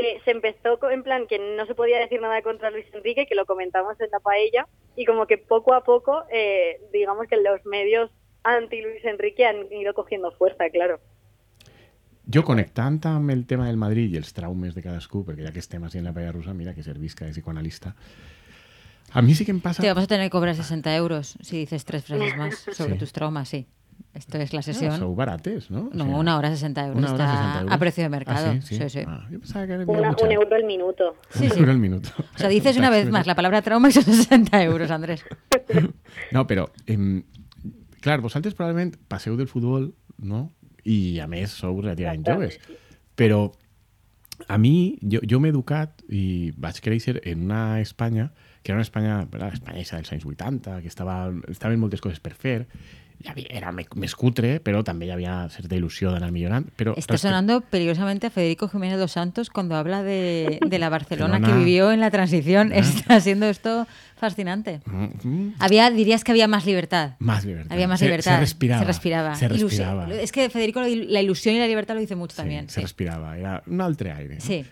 que 0.00 0.20
se 0.24 0.30
empezó 0.30 0.78
en 0.90 1.02
plan 1.02 1.26
que 1.26 1.38
no 1.38 1.66
se 1.66 1.74
podía 1.74 1.98
decir 1.98 2.20
nada 2.20 2.40
contra 2.42 2.70
Luis 2.70 2.86
Enrique, 2.92 3.26
que 3.26 3.34
lo 3.34 3.46
comentamos 3.46 4.00
en 4.00 4.08
la 4.10 4.20
paella, 4.20 4.66
y 4.96 5.04
como 5.04 5.26
que 5.26 5.38
poco 5.38 5.74
a 5.74 5.82
poco, 5.84 6.24
eh, 6.30 6.80
digamos 6.92 7.26
que 7.28 7.36
los 7.36 7.64
medios 7.66 8.10
anti 8.44 8.80
Luis 8.80 9.04
Enrique 9.04 9.44
han 9.46 9.70
ido 9.72 9.94
cogiendo 9.94 10.30
fuerza, 10.32 10.68
claro. 10.70 11.00
Jo 12.32 12.42
connectant 12.44 13.00
amb 13.08 13.30
el 13.32 13.46
tema 13.48 13.66
del 13.66 13.78
Madrid 13.80 14.12
i 14.12 14.18
els 14.20 14.34
traumes 14.36 14.74
de 14.76 14.82
cadascú, 14.84 15.22
perquè 15.24 15.46
ja 15.46 15.52
que 15.54 15.62
estem 15.64 15.84
així 15.88 15.96
en 15.98 16.04
la 16.04 16.12
paella 16.12 16.32
russa, 16.34 16.52
mira 16.52 16.74
que 16.76 16.82
servisca 16.84 17.24
de 17.24 17.32
psicoanalista, 17.32 17.94
a 19.16 19.22
mi 19.22 19.32
sí 19.34 19.46
que 19.46 19.52
em 19.56 19.60
passa... 19.64 19.80
Te 19.80 19.88
vamos 19.88 20.04
a 20.04 20.06
tener 20.12 20.26
que 20.26 20.34
cobrar 20.36 20.54
60 20.54 20.94
euros 20.96 21.38
si 21.40 21.56
dices 21.64 21.86
tres 21.86 22.04
frases 22.04 22.36
más 22.40 22.58
sobre 22.76 22.92
Sí. 22.94 22.98
tus 22.98 23.12
traumas, 23.12 23.48
sí. 23.48 23.66
Esto 24.18 24.36
es 24.38 24.52
la 24.52 24.58
Ah, 24.60 24.62
sesión. 24.62 24.98
sou 24.98 25.14
barates, 25.14 25.70
no? 25.70 25.88
No, 25.94 26.04
una 26.18 26.36
hora 26.36 26.50
60 26.50 26.86
euros. 26.88 26.98
Una 26.98 27.14
hora 27.14 27.24
Está 27.24 27.36
60 27.38 27.60
euros. 27.60 27.72
a 27.74 27.78
precio 27.78 28.02
de 28.02 28.08
mercado. 28.10 28.46
Ah, 28.50 28.60
sí, 28.60 28.74
sí. 28.74 28.82
Sí, 28.82 28.88
sí. 28.90 29.00
Ah, 29.06 29.26
yo 29.30 29.38
pensaba 29.38 29.66
que 29.66 29.72
era 29.74 29.84
Una- 29.86 30.10
un 30.10 30.32
euro 30.32 30.56
el 30.56 30.64
minuto. 30.64 31.16
Sí, 31.30 31.46
Un 31.52 31.58
euro 31.58 31.72
el 31.72 31.78
minuto. 31.78 32.10
O 32.34 32.38
sea, 32.38 32.48
dices 32.48 32.76
una 32.76 32.90
vez 32.90 33.08
más 33.10 33.26
la 33.26 33.34
palabra 33.36 33.62
trauma 33.62 33.88
y 33.88 33.92
son 33.92 34.02
60 34.04 34.62
euros, 34.64 34.90
Andrés. 34.90 35.24
No, 36.32 36.46
però, 36.46 36.70
em, 36.86 37.22
clar, 38.00 38.20
vosaltres 38.20 38.54
probablement 38.54 38.96
passeu 39.08 39.36
del 39.36 39.46
futbol, 39.48 39.94
no? 40.18 40.50
I 40.84 41.20
a 41.20 41.26
més 41.28 41.50
sou 41.52 41.78
relativament 41.80 42.26
joves. 42.26 42.58
Però 43.14 43.52
a 44.48 44.56
mi, 44.58 44.98
jo, 45.02 45.20
jo 45.28 45.38
m'he 45.40 45.50
educat 45.50 46.02
i 46.08 46.50
vaig 46.56 46.78
créixer 46.80 47.20
en 47.24 47.42
una 47.46 47.80
Espanya 47.80 48.32
que 48.62 48.72
era 48.72 48.76
una 48.78 48.82
Espanya, 48.86 49.28
la 49.32 49.48
Espanya 49.54 49.78
eixa 49.80 49.96
dels 49.96 50.10
anys 50.12 50.24
80, 50.26 50.80
que 50.82 50.88
estava, 50.88 51.30
estaven 51.48 51.78
moltes 51.80 52.00
coses 52.02 52.20
per 52.20 52.34
fer, 52.34 52.66
era 53.50 53.72
me- 53.72 53.86
més 53.96 54.14
cutre, 54.14 54.60
però 54.62 54.84
també 54.86 55.06
hi 55.06 55.10
havia 55.10 55.48
certa 55.50 55.74
il·lusió 55.76 56.12
d'anar 56.12 56.30
millorant. 56.32 56.68
Però 56.76 56.94
Está 56.96 57.18
sonando 57.18 57.60
peligrosamente 57.62 58.28
a 58.28 58.30
Federico 58.30 58.68
Jiménez 58.68 58.98
dos 58.98 59.12
Santos 59.12 59.50
cuando 59.50 59.74
habla 59.76 60.02
de, 60.02 60.60
de 60.64 60.78
la 60.78 60.88
Barcelona 60.88 61.40
que 61.40 61.52
vivió 61.52 61.90
en 61.92 62.00
la 62.00 62.10
transición. 62.10 62.72
Ah. 62.72 62.78
Está 62.78 63.20
siendo 63.20 63.46
esto 63.46 63.86
fascinante. 64.16 64.80
Mm, 64.86 65.28
mm. 65.28 65.54
Había, 65.58 65.90
dirías 65.90 66.24
que 66.24 66.32
había 66.32 66.48
más 66.48 66.64
libertad. 66.66 67.12
Más 67.18 67.44
libertad. 67.44 67.72
Había 67.72 67.88
más 67.88 67.98
Se- 68.00 68.06
libertad. 68.06 68.34
Se 68.34 68.40
respiraba. 68.40 68.80
Se 68.80 68.86
respiraba. 68.86 69.34
Se 69.34 69.44
Ilusión. 69.46 69.68
respiraba. 69.70 70.14
Es 70.14 70.32
que 70.32 70.48
Federico 70.50 70.80
la 70.80 71.20
ilusión 71.22 71.54
y 71.54 71.58
la 71.58 71.66
libertad 71.66 71.94
lo 71.94 72.00
dice 72.00 72.16
mucho 72.16 72.32
Sí, 72.34 72.42
también. 72.42 72.68
se 72.68 72.76
sí. 72.76 72.80
respirava, 72.82 73.36
era 73.36 73.62
un 73.66 73.80
altre 73.80 74.12
aire. 74.12 74.36
No? 74.36 74.40
Sí. 74.40 74.64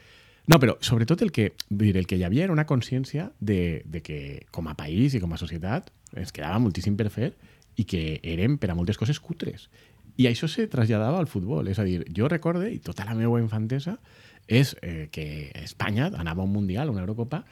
No, 0.48 0.60
però 0.60 0.76
sobretot 0.80 1.22
el 1.22 1.32
que, 1.32 1.54
dir, 1.70 1.96
el 1.96 2.06
que 2.06 2.14
hi 2.14 2.22
havia 2.22 2.44
era 2.44 2.52
una 2.52 2.66
consciència 2.66 3.32
de, 3.40 3.82
de 3.84 4.00
que 4.00 4.46
com 4.52 4.68
a 4.70 4.76
país 4.78 5.14
i 5.14 5.20
com 5.20 5.32
a 5.34 5.38
societat 5.40 5.90
ens 6.14 6.30
quedava 6.30 6.60
moltíssim 6.62 6.94
per 6.94 7.08
fer 7.10 7.32
i 7.76 7.84
que 7.84 8.20
érem 8.24 8.56
per 8.58 8.70
a 8.72 8.76
moltes 8.78 8.98
coses 8.98 9.20
cutres. 9.20 9.68
I 10.16 10.30
això 10.30 10.48
se 10.48 10.64
traslladava 10.72 11.20
al 11.20 11.28
futbol. 11.28 11.68
És 11.68 11.78
a 11.78 11.84
dir, 11.84 12.00
jo 12.16 12.28
recorde, 12.28 12.70
i 12.72 12.80
tota 12.80 13.04
la 13.04 13.14
meva 13.14 13.40
infantesa, 13.42 13.98
és 14.46 14.74
eh, 14.80 15.08
que 15.12 15.52
Espanya 15.62 16.10
anava 16.16 16.42
a 16.42 16.46
un 16.46 16.54
Mundial, 16.54 16.88
a 16.88 16.94
una 16.94 17.04
Eurocopa, 17.04 17.44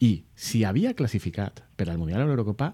i 0.00 0.24
si 0.34 0.64
havia 0.64 0.94
classificat 0.94 1.62
per 1.76 1.88
al 1.88 1.98
Mundial 1.98 2.22
o 2.22 2.28
l'Eurocopa, 2.28 2.72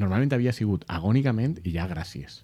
normalment 0.00 0.34
havia 0.36 0.52
sigut 0.52 0.84
agònicament 0.92 1.60
i 1.64 1.72
ja 1.76 1.86
gràcies. 1.88 2.42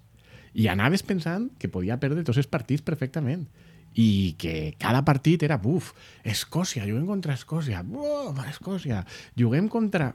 I 0.53 0.67
anaves 0.69 1.05
pensant 1.05 1.49
que 1.61 1.69
podia 1.69 1.99
perdre 2.01 2.25
tots 2.25 2.41
els 2.41 2.49
partits 2.49 2.85
perfectament 2.85 3.45
i 3.93 4.33
que 4.41 4.73
cada 4.81 5.03
partit 5.05 5.43
era, 5.45 5.59
buf, 5.61 5.91
Escòcia, 6.25 6.85
juguem 6.89 7.05
contra 7.09 7.37
Escòcia, 7.37 7.83
buf, 7.85 8.39
Escòcia, 8.49 9.03
juguem 9.37 9.69
contra 9.69 10.13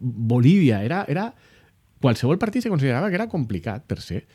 Bolívia, 0.00 0.82
era, 0.84 1.04
era... 1.08 1.32
Qualsevol 2.04 2.36
partit 2.36 2.60
se 2.60 2.68
considerava 2.68 3.08
que 3.08 3.16
era 3.16 3.30
complicat 3.32 3.86
per 3.88 3.96
ser. 4.04 4.26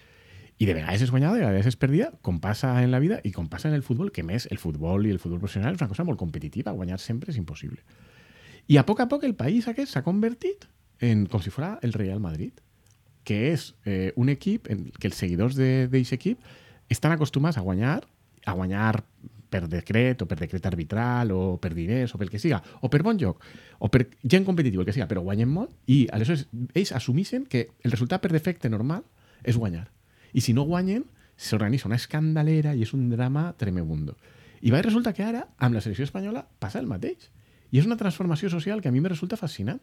I 0.57 0.65
de 0.65 0.73
vegades 0.73 1.03
es 1.05 1.11
guanyava, 1.13 1.38
de 1.38 1.43
vegades 1.45 1.67
es 1.69 1.75
perdia, 1.77 2.07
com 2.25 2.39
passa 2.41 2.71
en 2.81 2.89
la 2.89 2.97
vida 2.99 3.19
i 3.23 3.29
com 3.31 3.45
passa 3.47 3.69
en 3.69 3.75
el 3.77 3.83
futbol, 3.85 4.09
que 4.11 4.25
més 4.25 4.47
el 4.49 4.57
futbol 4.57 5.05
i 5.05 5.11
el 5.13 5.19
futbol 5.21 5.38
professional 5.38 5.77
és 5.77 5.83
una 5.83 5.91
cosa 5.91 6.03
molt 6.07 6.17
competitiva, 6.17 6.73
guanyar 6.73 6.97
sempre 6.97 7.29
és 7.29 7.38
impossible. 7.38 7.77
I 8.73 8.79
a 8.81 8.85
poc 8.89 9.03
a 9.03 9.07
poc 9.11 9.27
el 9.27 9.38
país 9.38 9.69
aquest 9.69 9.93
s'ha 9.93 10.01
convertit 10.01 10.65
en 11.05 11.27
com 11.29 11.45
si 11.45 11.53
fos 11.53 11.77
el 11.85 11.93
Real 11.93 12.19
Madrid, 12.19 12.57
que 13.23 13.51
és 13.53 13.75
eh, 13.85 14.13
un 14.17 14.33
equip 14.33 14.65
en 14.73 14.88
què 14.97 15.11
els 15.11 15.21
seguidors 15.21 15.53
d'aquest 15.59 16.17
equip 16.17 16.41
estan 16.89 17.13
acostumats 17.13 17.61
a 17.61 17.65
guanyar, 17.65 18.01
a 18.49 18.57
guanyar 18.57 19.03
per 19.50 19.65
decret 19.68 20.22
o 20.22 20.27
per 20.29 20.38
decret 20.39 20.65
arbitral 20.70 21.34
o 21.34 21.58
per 21.62 21.74
diners 21.74 22.13
o 22.13 22.20
pel 22.22 22.29
que 22.29 22.39
siga, 22.39 22.62
o 22.82 22.89
per 22.89 23.01
bon 23.03 23.18
joc, 23.20 23.41
o 23.79 23.89
per 23.89 24.06
gent 24.24 24.46
competitiva, 24.46 24.84
el 24.84 24.88
que 24.88 24.96
siga, 24.96 25.10
però 25.10 25.24
guanyen 25.25 25.50
molt 25.50 25.74
i 25.89 26.06
aleshores 26.13 26.48
ells 26.77 26.94
assumeixen 26.96 27.48
que 27.50 27.70
el 27.84 27.91
resultat 27.91 28.22
per 28.22 28.32
defecte 28.32 28.70
normal 28.70 29.03
és 29.44 29.58
guanyar. 29.58 29.89
I 30.34 30.46
si 30.46 30.53
no 30.53 30.68
guanyen, 30.70 31.06
s'organitza 31.39 31.89
una 31.89 31.98
escandalera 31.98 32.75
i 32.75 32.86
és 32.86 32.94
un 32.94 33.10
drama 33.10 33.50
tremebundo. 33.58 34.15
I 34.62 34.72
va 34.72 34.84
resulta 34.84 35.13
que 35.15 35.24
ara, 35.24 35.48
amb 35.58 35.75
la 35.75 35.82
selecció 35.82 36.06
espanyola, 36.06 36.46
passa 36.60 36.79
el 36.79 36.88
mateix. 36.88 37.29
I 37.72 37.79
és 37.79 37.86
una 37.88 37.98
transformació 37.98 38.50
social 38.50 38.82
que 38.82 38.89
a 38.89 38.91
mi 38.91 39.00
me 39.00 39.10
resulta 39.10 39.38
fascinant, 39.39 39.79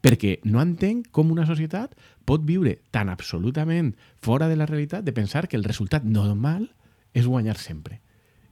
perquè 0.00 0.38
no 0.48 0.62
entenc 0.62 1.10
com 1.12 1.32
una 1.34 1.46
societat 1.46 1.94
pot 2.24 2.42
viure 2.46 2.78
tan 2.94 3.10
absolutament 3.12 3.92
fora 4.22 4.48
de 4.48 4.56
la 4.56 4.66
realitat 4.66 5.04
de 5.04 5.12
pensar 5.12 5.46
que 5.48 5.58
el 5.58 5.66
resultat 5.66 6.04
normal 6.04 6.70
és 7.12 7.28
guanyar 7.28 7.58
sempre 7.58 8.00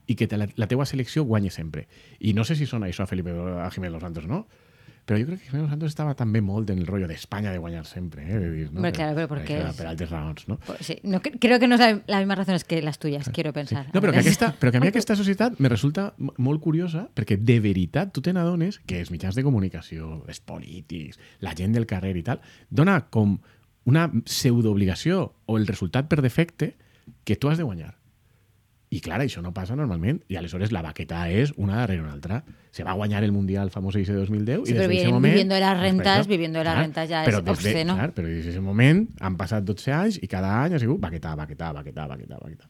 i 0.07 0.15
que 0.15 0.27
te 0.27 0.37
la, 0.37 0.47
la 0.55 0.67
teua 0.67 0.85
selecció 0.85 1.23
guanyi 1.23 1.49
sempre. 1.49 1.87
I 2.19 2.33
no 2.33 2.43
sé 2.43 2.55
si 2.55 2.65
sona 2.65 2.87
això 2.87 3.03
a 3.03 3.07
Felipe 3.07 3.31
a 3.31 3.69
Jiménez 3.71 3.93
Los 3.93 4.01
Santos, 4.03 4.27
no? 4.27 4.45
Però 5.05 5.17
jo 5.19 5.25
crec 5.27 5.41
que 5.41 5.49
Jiménez 5.49 5.69
Santos 5.69 5.89
estava 5.91 6.13
també 6.15 6.39
molt 6.39 6.69
en 6.71 6.77
el 6.79 6.85
rotllo 6.87 7.09
d'Espanya 7.09 7.51
de 7.51 7.57
guanyar 7.59 7.81
sempre, 7.85 8.23
eh? 8.23 8.37
De 8.39 8.51
dir, 8.51 8.69
no? 8.71 8.81
Per- 8.81 8.93
claro, 8.95 9.15
pero 9.15 9.27
per 9.27 9.37
porque 9.37 9.57
això, 9.59 9.69
es- 9.69 9.75
Per 9.75 9.87
altres 9.87 10.09
raons, 10.11 10.47
no? 10.47 10.57
Pues 10.65 10.79
sí, 10.85 10.95
no, 11.03 11.19
cre- 11.21 11.37
creo 11.41 11.59
que 11.59 11.67
no 11.67 11.77
son 11.77 12.03
las 12.07 12.19
mismas 12.21 12.37
razones 12.37 12.63
que 12.63 12.81
las 12.81 12.99
tuyas, 12.99 13.27
quiero 13.33 13.51
pensar. 13.51 13.87
No, 13.93 13.99
però 13.99 14.13
que, 14.13 14.19
aquesta, 14.19 14.53
però 14.57 14.71
que 14.71 14.77
a 14.77 14.79
mi 14.79 14.87
aquesta 14.87 15.15
societat 15.19 15.59
me 15.59 15.67
resulta 15.67 16.13
molt 16.37 16.61
curiosa 16.63 17.09
perquè 17.13 17.35
de 17.37 17.59
veritat 17.59 18.13
tu 18.13 18.21
te 18.21 18.31
n'adones 18.31 18.79
que 18.87 19.01
els 19.01 19.11
mitjans 19.11 19.35
de 19.35 19.43
comunicació, 19.43 20.23
els 20.25 20.39
polítics, 20.39 21.19
la 21.41 21.51
gent 21.53 21.73
del 21.75 21.85
carrer 21.85 22.15
i 22.15 22.23
tal, 22.23 22.39
dona 22.69 23.01
com 23.09 23.41
una 23.83 24.07
pseudoobligació 24.53 25.33
o 25.45 25.57
el 25.57 25.67
resultat 25.67 26.07
per 26.07 26.21
defecte 26.21 26.75
que 27.25 27.35
tu 27.35 27.49
has 27.49 27.57
de 27.57 27.63
guanyar. 27.67 27.95
I 28.93 28.99
clar, 29.01 29.17
això 29.23 29.41
no 29.41 29.49
passa 29.55 29.73
normalment. 29.75 30.19
I 30.29 30.35
aleshores 30.37 30.71
la 30.75 30.83
baqueta 30.85 31.23
és 31.33 31.53
una 31.57 31.79
darrere 31.81 32.03
una 32.03 32.11
altra. 32.13 32.43
Se 32.71 32.83
va 32.85 32.93
guanyar 32.93 33.23
el 33.23 33.31
Mundial 33.33 33.71
famoso 33.73 33.97
ese 33.97 34.13
2010 34.13 34.67
Sí, 34.67 34.73
i 34.73 34.77
des 34.77 34.87
bien, 34.91 35.09
moment... 35.09 35.31
viviendo 35.33 35.55
de 35.55 35.61
las 35.61 35.79
rentas, 35.79 36.03
Perfecte. 36.05 36.29
viviendo 36.33 36.59
de 36.59 36.65
las 36.65 36.77
rentas 36.77 37.09
ya 37.09 37.23
es 37.23 37.29
però 37.29 37.41
de- 37.41 37.51
obsceno. 37.51 37.95
Clar, 37.95 38.13
però 38.13 38.27
des 38.29 38.45
d'aquest 38.45 38.61
moment 38.61 39.07
han 39.19 39.35
passat 39.39 39.63
12 39.65 39.91
anys 39.93 40.19
i 40.21 40.27
cada 40.29 40.53
any 40.63 40.75
ha 40.75 40.79
sigut 40.83 40.99
baquetà, 41.01 41.33
baquetà, 41.35 41.71
baquetà, 41.73 42.05
baquetà, 42.07 42.37
baquetà. 42.37 42.69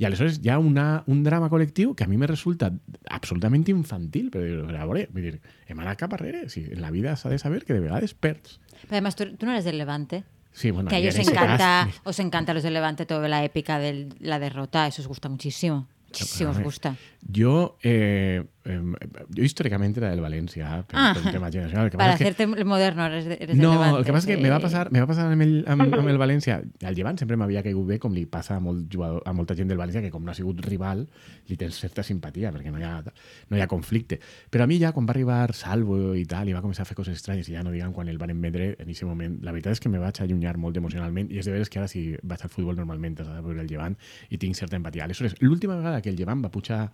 I 0.00 0.04
aleshores 0.08 0.40
hi 0.42 0.48
ha 0.50 0.58
una, 0.58 1.04
un 1.06 1.22
drama 1.22 1.48
col·lectiu 1.52 1.94
que 1.94 2.04
a 2.04 2.08
mi 2.08 2.16
me 2.20 2.26
resulta 2.26 2.70
absolutament 3.08 3.68
infantil, 3.68 4.30
però 4.32 4.66
a 4.68 4.84
veure, 4.84 5.06
vull 5.12 5.22
dir, 5.28 5.40
hem 5.68 5.78
anat 5.80 5.98
cap 6.02 6.12
arrere. 6.16 6.48
Sí, 6.48 6.66
en 6.70 6.80
la 6.82 6.90
vida 6.90 7.14
s'ha 7.16 7.30
de 7.30 7.38
saber 7.38 7.64
que 7.64 7.74
de 7.74 7.80
vegades 7.80 8.14
perds. 8.14 8.58
Pero 8.82 8.92
además, 8.98 9.16
tú, 9.16 9.24
tú 9.36 9.46
no 9.46 9.52
eres 9.52 9.64
del 9.64 9.78
Levante. 9.78 10.24
Sí, 10.52 10.70
bueno, 10.70 10.88
que 10.90 10.96
a 10.96 10.98
ellos 10.98 11.16
encanta, 11.16 11.88
os 12.04 12.18
encanta 12.18 12.54
los 12.54 12.62
del 12.62 12.74
Levante 12.74 13.06
toda 13.06 13.28
la 13.28 13.44
épica 13.44 13.78
de 13.78 14.08
la 14.18 14.38
derrota, 14.38 14.86
eso 14.86 15.02
os 15.02 15.08
gusta 15.08 15.28
muchísimo. 15.28 15.86
Muchísimo 16.08 16.50
os 16.50 16.58
gusta. 16.58 16.96
Yo, 17.22 17.76
eh, 17.82 18.44
eh, 18.70 19.24
yo 19.30 19.42
históricamente 19.44 20.00
era 20.00 20.10
del 20.10 20.20
Valencia, 20.20 20.84
pero 20.86 20.98
Ah, 21.02 21.12
por 21.14 21.26
un 21.26 21.32
tema 21.32 21.50
generacional. 21.50 21.84
El 21.86 21.90
que 21.90 21.96
que- 21.98 22.02
hacerte 22.04 22.42
el 22.44 22.64
moderno, 22.64 23.06
eres, 23.06 23.26
eres 23.26 23.56
No, 23.56 23.72
Levante. 23.72 23.98
el 24.00 24.04
que 24.04 24.12
passa 24.12 24.30
és 24.30 24.36
que 24.36 24.42
me 24.42 24.50
va 24.50 24.60
passar, 24.60 24.90
me 24.92 25.00
va 25.00 25.06
passar 25.06 25.26
amb 25.32 25.42
el, 25.42 25.64
amb, 25.68 25.82
amb 25.82 26.08
el 26.08 26.18
València. 26.18 26.60
El 26.80 26.94
Llevant 26.94 27.18
sempre 27.18 27.36
m'havia 27.36 27.62
caigut 27.62 27.86
bé, 27.86 27.98
com 27.98 28.12
li 28.14 28.26
passa 28.26 28.56
a, 28.56 28.60
molt 28.60 28.86
jugador, 28.92 29.22
a 29.26 29.32
molta 29.32 29.54
gent 29.54 29.68
del 29.68 29.78
València, 29.78 30.00
que 30.02 30.10
com 30.10 30.24
no 30.24 30.30
ha 30.30 30.34
sigut 30.34 30.60
rival, 30.64 31.06
li 31.48 31.56
tens 31.56 31.74
certa 31.80 32.02
simpatia, 32.02 32.52
perquè 32.52 32.70
no 32.70 32.78
hi 32.78 32.84
ha, 32.84 33.02
no 33.50 33.56
hi 33.56 33.60
ha 33.60 33.66
conflicte. 33.68 34.20
Però 34.50 34.64
a 34.64 34.66
mi 34.66 34.78
ja, 34.80 34.92
quan 34.92 35.06
va 35.06 35.12
arribar 35.12 35.52
Salvo 35.54 36.14
i 36.14 36.24
tal, 36.24 36.48
i 36.48 36.52
va 36.56 36.62
començar 36.62 36.82
a 36.82 36.88
fer 36.88 36.96
coses 36.96 37.16
estranyes, 37.16 37.48
i 37.48 37.54
ja 37.56 37.62
no 37.62 37.70
diguen 37.70 37.92
quan 37.92 38.08
el 38.08 38.18
van 38.18 38.32
vendre 38.40 38.74
en 38.78 38.86
aquest 38.88 39.04
moment, 39.04 39.38
la 39.42 39.52
veritat 39.52 39.72
és 39.72 39.80
que 39.80 39.88
me 39.88 39.98
vaig 39.98 40.20
allunyar 40.22 40.56
molt 40.58 40.76
emocionalment, 40.76 41.30
i 41.32 41.38
és 41.38 41.46
de 41.46 41.52
veres 41.52 41.68
que 41.70 41.78
ara 41.78 41.88
si 41.88 42.16
vaig 42.22 42.40
al 42.42 42.50
futbol 42.50 42.76
normalment 42.76 43.18
has 43.20 43.26
de 43.28 43.40
veure 43.42 43.60
el 43.60 43.68
Llevant 43.68 43.96
i 44.30 44.38
tinc 44.38 44.54
certa 44.56 44.76
empatia. 44.76 45.04
Aleshores, 45.04 45.34
l'última 45.40 45.76
vegada 45.76 46.00
que 46.02 46.10
el 46.10 46.16
Llevant 46.16 46.44
va 46.44 46.50
pujar 46.50 46.90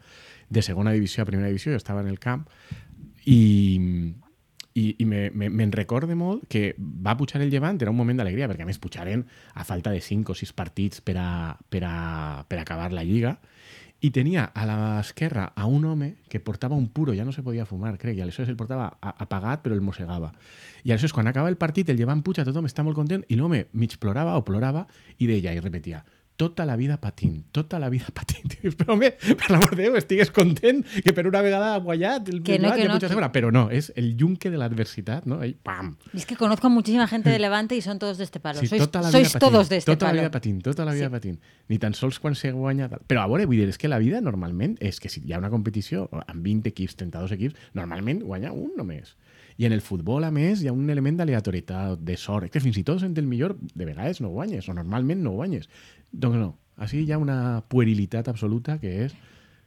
de 0.48 0.62
segona 0.62 0.92
divisió 0.94 1.22
a 1.22 1.28
primera 1.28 1.48
divisió, 1.48 1.72
jo 1.72 1.80
estava 1.80 2.02
en 2.02 2.08
el 2.08 2.18
camp, 2.18 2.46
i, 3.26 4.14
i, 4.76 4.84
i 4.98 5.04
me, 5.08 5.30
me, 5.34 5.48
me'n 5.50 5.72
recorde 5.74 6.14
molt 6.14 6.46
que 6.52 6.74
va 6.78 7.16
pujar 7.18 7.40
el 7.42 7.50
Llevant, 7.50 7.80
era 7.82 7.90
un 7.90 7.98
moment 7.98 8.20
d'alegria, 8.20 8.48
perquè 8.50 8.66
a 8.66 8.68
més 8.68 8.80
pujaren 8.82 9.24
a 9.54 9.64
falta 9.64 9.90
de 9.90 10.02
5 10.04 10.32
o 10.32 10.38
6 10.38 10.52
partits 10.56 11.02
per 11.02 11.16
a, 11.18 11.30
per 11.72 11.82
a, 11.88 11.96
per 12.46 12.60
a 12.60 12.66
acabar 12.66 12.92
la 12.94 13.04
Lliga, 13.06 13.38
i 14.04 14.10
tenia 14.12 14.44
a 14.52 14.66
l'esquerra 14.68 15.46
a 15.56 15.66
un 15.66 15.86
home 15.88 16.10
que 16.28 16.38
portava 16.44 16.76
un 16.76 16.90
puro, 16.92 17.14
ja 17.16 17.24
no 17.24 17.32
se 17.32 17.42
podia 17.42 17.64
fumar, 17.64 17.94
crec, 17.98 18.18
i 18.18 18.22
aleshores 18.22 18.50
el 18.52 18.58
portava 18.60 18.90
apagat, 19.00 19.62
però 19.64 19.74
el 19.74 19.80
mossegava. 19.80 20.34
I 20.84 20.92
aleshores, 20.92 21.14
quan 21.16 21.26
acaba 21.26 21.48
el 21.48 21.56
partit, 21.56 21.88
el 21.88 21.96
Llevant 21.96 22.20
puja, 22.22 22.44
tothom 22.44 22.68
està 22.68 22.84
molt 22.84 22.98
content, 22.98 23.24
i 23.32 23.40
l'home 23.40 23.64
mig 23.72 23.96
plorava 23.98 24.36
o 24.36 24.44
plorava, 24.44 24.84
i 25.16 25.30
deia, 25.30 25.56
i 25.56 25.64
repetia, 25.64 26.04
tota 26.36 26.66
la 26.68 26.76
vida 26.76 26.98
patint, 27.00 27.44
tota 27.52 27.78
la 27.78 27.88
vida 27.88 28.06
dius, 28.62 28.76
però 28.76 28.94
home, 28.94 29.10
per 29.16 29.50
l'amor 29.50 29.74
de 29.74 29.86
Déu, 29.86 29.96
estigues 29.98 30.30
content 30.34 30.82
que 31.04 31.12
per 31.16 31.26
una 31.28 31.42
vegada 31.44 31.74
ha 31.74 31.80
guanyat 31.82 32.28
el 32.32 32.42
Que 32.42 32.58
no, 32.58 32.72
que 32.74 32.88
no, 32.88 32.98
que-. 32.98 33.30
Però 33.36 33.50
no, 33.52 33.66
és 33.70 33.92
el 33.96 34.14
yunque 34.18 34.50
de 34.50 34.58
l'adversitat, 34.60 35.26
no? 35.26 35.40
Ahí, 35.40 35.54
pam! 35.54 35.96
Y 36.12 36.18
Es 36.18 36.26
que 36.26 36.36
conozco 36.36 36.66
a 36.66 36.70
muchísima 36.70 37.06
gente 37.06 37.30
de 37.30 37.38
Levante 37.38 37.76
y 37.76 37.80
son 37.82 37.98
todos 37.98 38.18
de 38.18 38.24
este 38.24 38.40
palo. 38.40 38.60
Sí, 38.60 38.66
sois 38.66 38.82
tota 38.82 39.02
la 39.02 39.08
vida 39.08 39.18
sois 39.18 39.32
patint, 39.32 39.52
todos 39.52 39.68
de 39.68 39.76
este 39.76 39.92
tota 39.92 40.06
palo. 40.06 40.16
la 40.16 40.22
vida 40.22 40.30
patint, 40.30 40.62
tota 40.62 40.84
la 40.84 40.92
vida 40.92 41.06
Sí. 41.06 41.10
patint. 41.10 41.40
Ni 41.68 41.78
tan 41.78 41.94
sols 41.94 42.18
quan 42.18 42.34
se 42.34 42.52
guanya... 42.52 42.88
Tal. 42.88 43.00
Però 43.06 43.22
a 43.22 43.26
veure, 43.26 43.46
vull 43.46 43.56
dir, 43.60 43.68
és 43.68 43.78
que 43.78 43.88
la 43.88 43.98
vida 43.98 44.20
normalment 44.20 44.76
és 44.80 45.00
que 45.00 45.08
si 45.08 45.22
hi 45.24 45.32
ha 45.32 45.38
una 45.38 45.50
competició 45.50 46.08
amb 46.26 46.42
20 46.44 46.68
equips, 46.68 46.96
32 46.96 47.32
equips, 47.32 47.56
normalment 47.74 48.22
guanya 48.22 48.52
un 48.52 48.72
només. 48.76 49.16
I 49.56 49.66
en 49.68 49.72
el 49.72 49.80
futbol, 49.80 50.24
a 50.24 50.30
més, 50.34 50.60
hi 50.60 50.68
ha 50.68 50.74
un 50.76 50.90
element 50.92 51.16
d'aleatorietat, 51.20 52.02
de 52.04 52.16
sort, 52.20 52.50
que 52.52 52.60
fins 52.60 52.76
i 52.76 52.84
tot 52.84 53.00
sent 53.00 53.16
el 53.16 53.28
millor, 53.28 53.56
de 53.56 53.88
vegades 53.88 54.20
no 54.20 54.32
guanyes, 54.34 54.68
o 54.68 54.74
normalment 54.76 55.22
no 55.24 55.32
guanyes. 55.38 55.70
Doncs 56.12 56.40
no, 56.42 56.50
així 56.76 57.04
hi 57.04 57.12
ha 57.12 57.22
una 57.22 57.38
puerilitat 57.72 58.28
absoluta 58.32 58.78
que 58.82 58.92
és... 59.06 59.16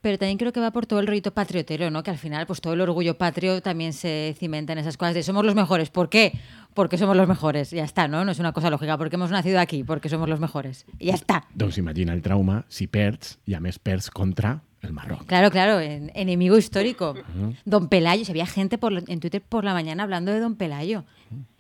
Pero 0.02 0.18
también 0.18 0.38
creo 0.38 0.54
que 0.54 0.62
va 0.62 0.72
por 0.72 0.86
todo 0.86 1.00
el 1.02 1.08
rollito 1.08 1.34
patriotero, 1.34 1.92
¿no? 1.92 2.04
Que 2.04 2.12
al 2.12 2.18
final, 2.18 2.48
pues 2.48 2.62
todo 2.62 2.72
el 2.74 2.80
orgullo 2.82 3.18
patrio 3.18 3.62
también 3.62 3.92
se 3.92 4.34
cimenta 4.40 4.72
en 4.72 4.80
esas 4.80 4.96
cosas 4.96 5.14
de 5.14 5.24
somos 5.24 5.44
los 5.46 5.56
mejores. 5.56 5.90
¿Por 5.90 6.08
qué? 6.10 6.40
Porque 6.74 6.98
somos 6.98 7.18
los 7.18 7.28
mejores. 7.28 7.72
Ya 7.72 7.84
está, 7.84 8.08
¿no? 8.08 8.24
No 8.24 8.32
es 8.32 8.40
una 8.40 8.54
cosa 8.54 8.70
lógica. 8.70 8.98
Porque 8.98 9.18
hemos 9.18 9.30
nacido 9.32 9.60
aquí, 9.60 9.84
porque 9.84 10.08
somos 10.08 10.30
los 10.30 10.40
mejores. 10.40 10.86
Y 11.00 11.08
ya 11.08 11.16
está. 11.16 11.48
Doncs 11.54 11.78
imagina 11.80 12.14
el 12.14 12.22
trauma 12.22 12.66
si 12.70 12.88
perds, 12.88 13.40
i 13.46 13.56
a 13.56 13.60
més 13.60 13.78
perds 13.80 14.10
contra 14.10 14.62
el 14.82 14.94
Marroc. 14.94 15.26
Claro, 15.26 15.52
claro, 15.52 15.82
en- 15.82 16.12
enemigo 16.16 16.58
histórico. 16.58 17.16
Don 17.66 17.90
Pelayo, 17.90 18.24
si 18.24 18.32
había 18.32 18.46
gente 18.46 18.78
por, 18.78 18.94
en 19.06 19.20
Twitter 19.20 19.42
por 19.42 19.66
la 19.66 19.74
mañana 19.74 20.04
hablando 20.04 20.32
de 20.32 20.40
Don 20.40 20.56
Pelayo. 20.56 21.04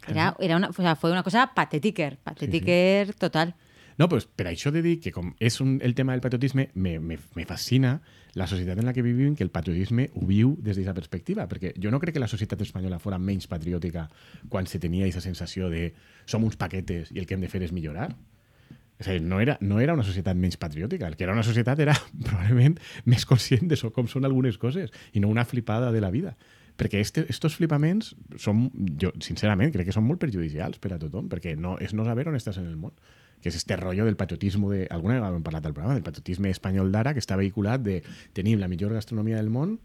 Era, 0.08 0.34
era 0.40 0.56
una, 0.56 0.70
o 0.70 0.74
sea, 0.74 0.96
fue 0.96 1.12
una 1.12 1.24
cosa 1.24 1.52
patetiker, 1.54 2.18
patetiker 2.24 3.14
total. 3.16 3.56
No, 4.00 4.08
pues 4.08 4.24
per 4.32 4.48
això 4.48 4.72
de 4.72 4.80
dir 4.80 5.02
que 5.04 5.12
com 5.12 5.34
és 5.44 5.58
un, 5.60 5.74
el 5.84 5.92
tema 5.92 6.14
del 6.14 6.22
patriotisme, 6.24 6.70
me, 6.74 6.94
me, 7.04 7.18
me 7.36 7.44
fascina 7.46 7.98
la 8.40 8.46
societat 8.48 8.80
en 8.80 8.88
la 8.88 8.94
que 8.96 9.04
vivim, 9.04 9.34
que 9.36 9.44
el 9.44 9.52
patriotisme 9.52 10.06
ho 10.16 10.24
viu 10.24 10.54
des 10.56 10.78
d'aquesta 10.78 10.96
perspectiva, 10.96 11.48
perquè 11.52 11.74
jo 11.76 11.92
no 11.92 12.00
crec 12.00 12.16
que 12.16 12.24
la 12.24 12.32
societat 12.32 12.64
espanyola 12.64 13.02
fora 13.04 13.20
menys 13.20 13.50
patriòtica 13.52 14.06
quan 14.48 14.72
se 14.72 14.80
tenia 14.80 15.04
aquesta 15.04 15.26
sensació 15.28 15.68
de 15.68 15.90
som 16.26 16.48
uns 16.48 16.56
paquetes 16.56 17.12
i 17.12 17.20
el 17.20 17.28
que 17.28 17.36
hem 17.36 17.44
de 17.44 17.52
fer 17.52 17.60
és 17.68 17.76
millorar. 17.76 18.08
És 19.04 19.12
a 19.12 19.18
dir, 19.18 19.22
no 19.28 19.44
era, 19.44 19.58
no 19.60 19.84
era 19.84 20.00
una 20.00 20.08
societat 20.08 20.40
menys 20.40 20.56
patriòtica, 20.56 21.12
el 21.12 21.20
que 21.20 21.28
era 21.28 21.36
una 21.36 21.44
societat 21.44 21.84
era 21.84 22.00
probablement 22.30 22.80
més 23.04 23.28
conscient 23.28 23.68
de 23.68 23.84
com 23.92 24.08
són 24.08 24.24
algunes 24.24 24.56
coses 24.58 24.96
i 25.12 25.20
no 25.20 25.28
una 25.28 25.44
flipada 25.44 25.92
de 25.92 26.00
la 26.00 26.16
vida. 26.16 26.38
Perquè 26.80 27.04
este, 27.04 27.28
estos 27.28 27.60
flipaments 27.60 28.14
són, 28.40 28.70
jo 28.96 29.12
sincerament 29.20 29.76
crec 29.76 29.92
que 29.92 29.96
són 29.96 30.08
molt 30.08 30.24
perjudicials 30.24 30.80
per 30.80 30.96
a 30.96 31.00
tothom, 31.02 31.28
perquè 31.28 31.60
no, 31.60 31.76
és 31.84 31.92
no 31.92 32.08
saber 32.08 32.30
on 32.32 32.40
estàs 32.40 32.64
en 32.64 32.72
el 32.72 32.80
món 32.80 32.96
que 33.42 33.50
és 33.50 33.56
este 33.56 33.76
rotllo 33.80 34.06
del 34.06 34.18
patriotisme 34.20 34.68
de, 34.74 34.88
alguna 34.92 35.16
vegada 35.20 35.36
hem 35.38 35.44
parlat 35.44 35.64
del 35.64 35.74
programa, 35.74 35.96
del 35.96 36.04
patriotisme 36.04 36.50
espanyol 36.52 36.92
d'ara 36.92 37.14
que 37.14 37.22
està 37.24 37.38
vehiculat 37.40 37.82
de 37.86 38.02
tenim 38.34 38.60
la 38.60 38.68
millor 38.68 38.94
gastronomia 38.94 39.38
del 39.38 39.50
món, 39.50 39.78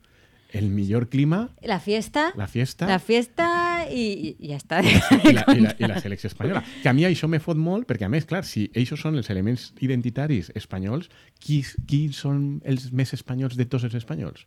el 0.55 0.69
millor 0.71 1.09
clima, 1.11 1.49
La 1.63 1.81
fiesta. 1.81 2.33
la 2.37 2.47
fiesta 2.47 2.87
La 2.87 3.01
fiesta 3.01 3.87
y, 3.91 4.37
y 4.39 4.49
ya 4.49 4.57
está. 4.57 4.83
i 4.83 5.33
la, 5.33 5.45
i, 5.53 5.61
la, 5.61 5.75
i 5.79 5.89
la 5.89 6.01
selecció 6.05 6.29
espanyola. 6.29 6.63
Que 6.83 6.89
a 6.89 6.93
mi 6.95 7.03
això 7.05 7.27
me 7.27 7.41
fot 7.43 7.59
molt, 7.59 7.89
perquè 7.91 8.07
a 8.07 8.09
més, 8.09 8.25
clar, 8.25 8.45
si 8.47 8.69
ells 8.73 8.93
són 9.01 9.19
els 9.19 9.31
elements 9.35 9.73
identitaris 9.83 10.53
espanyols, 10.55 11.11
qui, 11.43 11.65
qui 11.91 12.05
són 12.15 12.61
els 12.65 12.93
més 12.93 13.13
espanyols 13.19 13.59
de 13.59 13.67
tots 13.67 13.83
els 13.91 13.95
espanyols? 13.99 14.47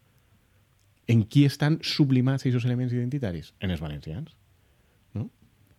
En 1.11 1.25
qui 1.27 1.43
estan 1.47 1.77
sublimats 1.83 2.43
aquests 2.47 2.65
elements 2.67 2.95
identitaris? 2.95 3.51
En 3.59 3.71
els 3.75 3.83
valencians. 3.83 4.31
No? 5.13 5.27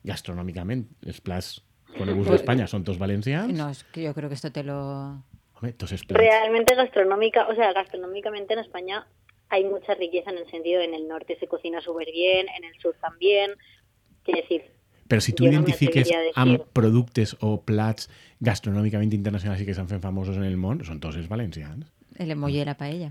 Gastronòmicament, 0.05 0.87
els 1.09 1.21
plats 1.25 1.59
coneguts 1.99 2.31
d'Espanya 2.31 2.67
són 2.71 2.85
tots 2.87 2.99
valencians. 2.99 3.53
No, 3.57 3.69
es 3.71 3.85
que 3.93 4.03
yo 4.07 4.15
creo 4.15 4.29
que 4.29 4.35
esto 4.39 4.51
te 4.53 4.63
lo... 4.65 5.23
Plats... 5.61 5.93
Realmente 6.09 6.75
gastronómica, 6.77 7.49
o 7.49 7.55
sea, 7.55 7.73
gastronómicamente 7.73 8.55
en 8.55 8.61
España 8.61 9.07
hay 9.51 9.65
mucha 9.65 9.95
riqueza 9.95 10.31
en 10.31 10.39
el 10.39 10.47
sentido 10.51 10.81
en 10.83 10.95
el 10.95 11.09
norte 11.09 11.37
se 11.41 11.49
cocina 11.49 11.81
súper 11.81 12.07
bien, 12.13 12.47
en 12.57 12.65
el 12.65 12.75
sur 12.81 12.95
también. 13.01 13.51
Quiere 14.23 14.43
decir, 14.43 14.63
Però 15.09 15.21
si 15.25 15.33
no 15.33 15.47
identifiques 15.51 16.11
a 16.13 16.45
decir. 16.45 16.63
productes 16.75 17.35
o 17.41 17.63
plats 17.65 18.11
gastronòmicament 18.45 19.15
internacionals 19.17 19.63
i 19.63 19.65
que 19.65 19.73
s'han 19.75 19.89
fet 19.89 20.03
famosos 20.05 20.37
en 20.37 20.45
el 20.45 20.59
món, 20.61 20.85
són 20.85 21.01
tots 21.01 21.17
els 21.17 21.29
valencians. 21.33 21.87
El 22.21 22.31
emoji 22.31 22.59
de 22.61 22.67
la 22.69 22.77
paella. 22.77 23.09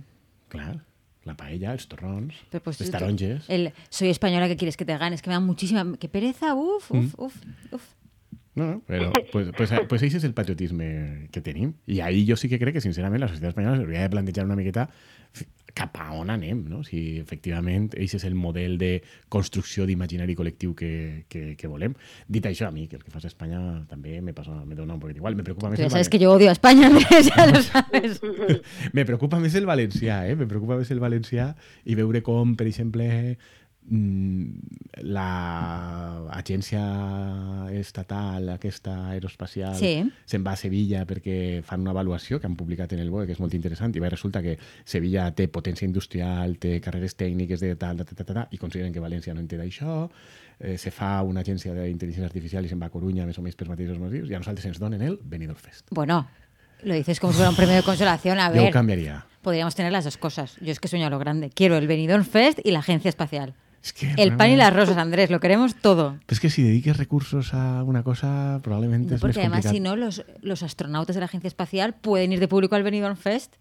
Clar, 0.47 0.75
la 1.25 1.33
paella, 1.35 1.71
els 1.73 1.87
torrons, 1.89 2.35
Pero 2.51 2.63
pues, 2.63 2.79
les 2.79 2.91
taronges... 2.93 3.49
El 3.49 3.73
soy 3.89 4.09
española, 4.13 4.47
¿qué 4.47 4.55
quieres 4.55 4.77
que 4.77 4.85
te 4.85 4.95
ganes? 4.95 5.23
Que 5.23 5.31
me 5.31 5.33
da 5.33 5.39
muchísima... 5.41 5.83
¡Qué 5.99 6.07
pereza! 6.07 6.53
¡Uf, 6.53 6.91
uf, 6.91 6.93
Mm. 6.93 7.09
uf! 7.17 7.35
uf. 7.73 7.83
No, 8.57 8.65
no, 8.65 8.79
però 8.87 9.11
pues, 9.31 9.51
pues, 9.55 9.69
pues 9.89 10.01
ese 10.01 10.17
és 10.17 10.23
el 10.25 10.33
patriotisme 10.33 11.29
que 11.31 11.43
tenim. 11.45 11.75
I 11.85 12.01
ahí 12.01 12.25
jo 12.27 12.35
sí 12.35 12.49
que 12.49 12.57
crec 12.57 12.73
que, 12.73 12.81
sincerament, 12.81 13.21
la 13.21 13.29
societat 13.29 13.53
espanyola 13.53 13.77
s'hauria 13.77 14.01
de 14.01 14.09
plantejar 14.09 14.47
una 14.49 14.57
miqueta 14.57 14.89
cap 15.77 15.93
a 16.01 16.07
on 16.17 16.31
anem, 16.33 16.63
no? 16.65 16.79
Si 16.81 17.19
efectivament 17.21 17.91
ese 17.93 18.17
és 18.17 18.23
el 18.25 18.33
model 18.33 18.79
de 18.81 19.03
construcció 19.29 19.85
d'imaginari 19.85 20.33
col·lectiu 20.33 20.73
que, 20.73 20.89
que, 21.29 21.51
que 21.59 21.69
volem. 21.69 21.93
Dit 22.25 22.47
això, 22.49 22.71
a 22.71 22.73
mi, 22.73 22.87
que 22.89 22.97
el 22.97 23.03
que 23.05 23.13
fas 23.13 23.27
a 23.27 23.29
Espanya 23.29 23.59
també 23.85 24.17
me, 24.25 24.33
passa, 24.33 24.55
me 24.65 24.73
dona 24.73 24.95
un 24.97 25.03
poquet 25.03 25.21
igual. 25.21 25.37
Me 25.37 25.45
preocupa 25.45 25.69
més 25.69 25.83
el 25.85 25.93
sabes 25.93 26.09
que 26.09 26.17
yo 26.17 26.31
odio 26.33 26.49
a 26.49 26.57
España, 26.57 26.89
Andrés, 26.89 27.29
ya 27.35 27.45
lo 27.51 27.61
sabes. 27.61 28.17
me 28.97 29.05
preocupa 29.05 29.37
més 29.43 29.53
el 29.53 29.69
valencià, 29.69 30.23
eh? 30.25 30.33
Me 30.33 30.49
preocupa 30.49 30.79
més 30.81 30.89
el 30.89 31.03
valencià 31.03 31.51
i 31.85 31.99
veure 31.99 32.25
com, 32.25 32.57
per 32.57 32.65
exemple, 32.71 33.37
mm, 33.89 34.47
la... 35.07 36.23
l'agència 36.27 36.81
estatal, 37.71 38.49
aquesta 38.49 39.09
aeroespacial, 39.11 39.75
Sí. 39.75 40.03
se'n 40.25 40.43
va 40.45 40.51
a 40.53 40.59
Sevilla 40.59 41.05
perquè 41.07 41.61
fan 41.63 41.81
una 41.81 41.91
avaluació 41.91 42.39
que 42.39 42.47
han 42.47 42.55
publicat 42.55 42.93
en 42.93 42.99
el 42.99 43.09
BOE, 43.09 43.25
que 43.25 43.33
és 43.33 43.39
molt 43.39 43.53
interessant, 43.53 43.95
i 43.95 43.99
va, 44.03 44.09
resulta 44.09 44.41
que 44.41 44.57
Sevilla 44.85 45.29
té 45.35 45.47
potència 45.47 45.85
industrial, 45.87 46.57
té 46.57 46.79
carreres 46.81 47.15
tècniques 47.17 47.59
de 47.63 47.75
tal, 47.75 47.97
tal, 47.97 48.05
tal, 48.05 48.15
tal, 48.25 48.25
tal 48.35 48.47
i 48.51 48.57
consideren 48.57 48.93
que 48.93 48.99
València 49.03 49.33
no 49.33 49.39
en 49.43 49.47
té 49.47 49.57
d'això, 49.57 50.09
eh, 50.59 50.77
se 50.77 50.91
fa 50.91 51.21
una 51.23 51.41
agència 51.41 51.73
d'intel·ligència 51.73 52.25
artificial 52.25 52.65
i 52.65 52.69
se'n 52.69 52.81
va 52.81 52.87
a 52.87 52.93
Corunya, 52.93 53.25
més 53.25 53.37
o 53.37 53.41
menys 53.45 53.55
per 53.55 53.67
mateixos 53.69 53.99
motius, 53.99 54.29
i 54.29 54.35
a 54.35 54.39
nosaltres 54.39 54.65
ens 54.65 54.79
donen 54.79 55.01
el 55.01 55.19
Benidorm 55.23 55.59
Fest. 55.59 55.87
Bueno, 55.91 56.27
lo 56.83 56.93
dices 56.93 57.19
como 57.19 57.33
si 57.33 57.37
fuera 57.37 57.49
un 57.49 57.55
premio 57.55 57.75
de 57.75 57.83
consolación. 57.83 58.39
A 58.39 58.47
Jo 58.49 58.59
ho 58.59 58.63
ver, 58.63 58.73
canviaria. 58.73 59.25
podríamos 59.41 59.75
tener 59.75 59.91
las 59.91 60.03
dos 60.03 60.17
cosas. 60.17 60.57
Yo 60.61 60.71
es 60.71 60.79
que 60.79 60.87
sueño 60.87 61.07
a 61.07 61.09
lo 61.09 61.19
grande. 61.19 61.49
Quiero 61.49 61.77
el 61.77 61.87
Benidorm 61.87 62.23
Fest 62.25 62.59
y 62.63 62.71
la 62.71 62.79
agencia 62.79 63.09
espacial. 63.09 63.53
Que, 63.93 64.13
El 64.17 64.35
pan 64.35 64.49
y 64.51 64.55
las 64.55 64.73
rosas, 64.73 64.97
Andrés, 64.97 65.29
lo 65.29 65.39
queremos 65.39 65.75
todo. 65.75 66.17
Però 66.25 66.33
és 66.33 66.39
que 66.39 66.49
si 66.49 66.63
dediques 66.63 66.97
recursos 66.97 67.53
a 67.53 67.83
una 67.83 68.03
cosa, 68.03 68.59
probablement 68.63 69.05
No, 69.05 69.11
més 69.11 69.21
porque 69.21 69.39
además, 69.41 69.65
si 69.65 69.79
no, 69.79 69.95
los, 69.95 70.23
los 70.41 70.63
astronautas 70.63 71.15
de 71.15 71.19
la 71.21 71.25
agencia 71.25 71.47
espacial 71.47 71.93
pueden 71.93 72.31
ir 72.33 72.39
de 72.39 72.47
público 72.47 72.75
al 72.75 72.83
Benidorm 72.83 73.17
Fest. 73.17 73.55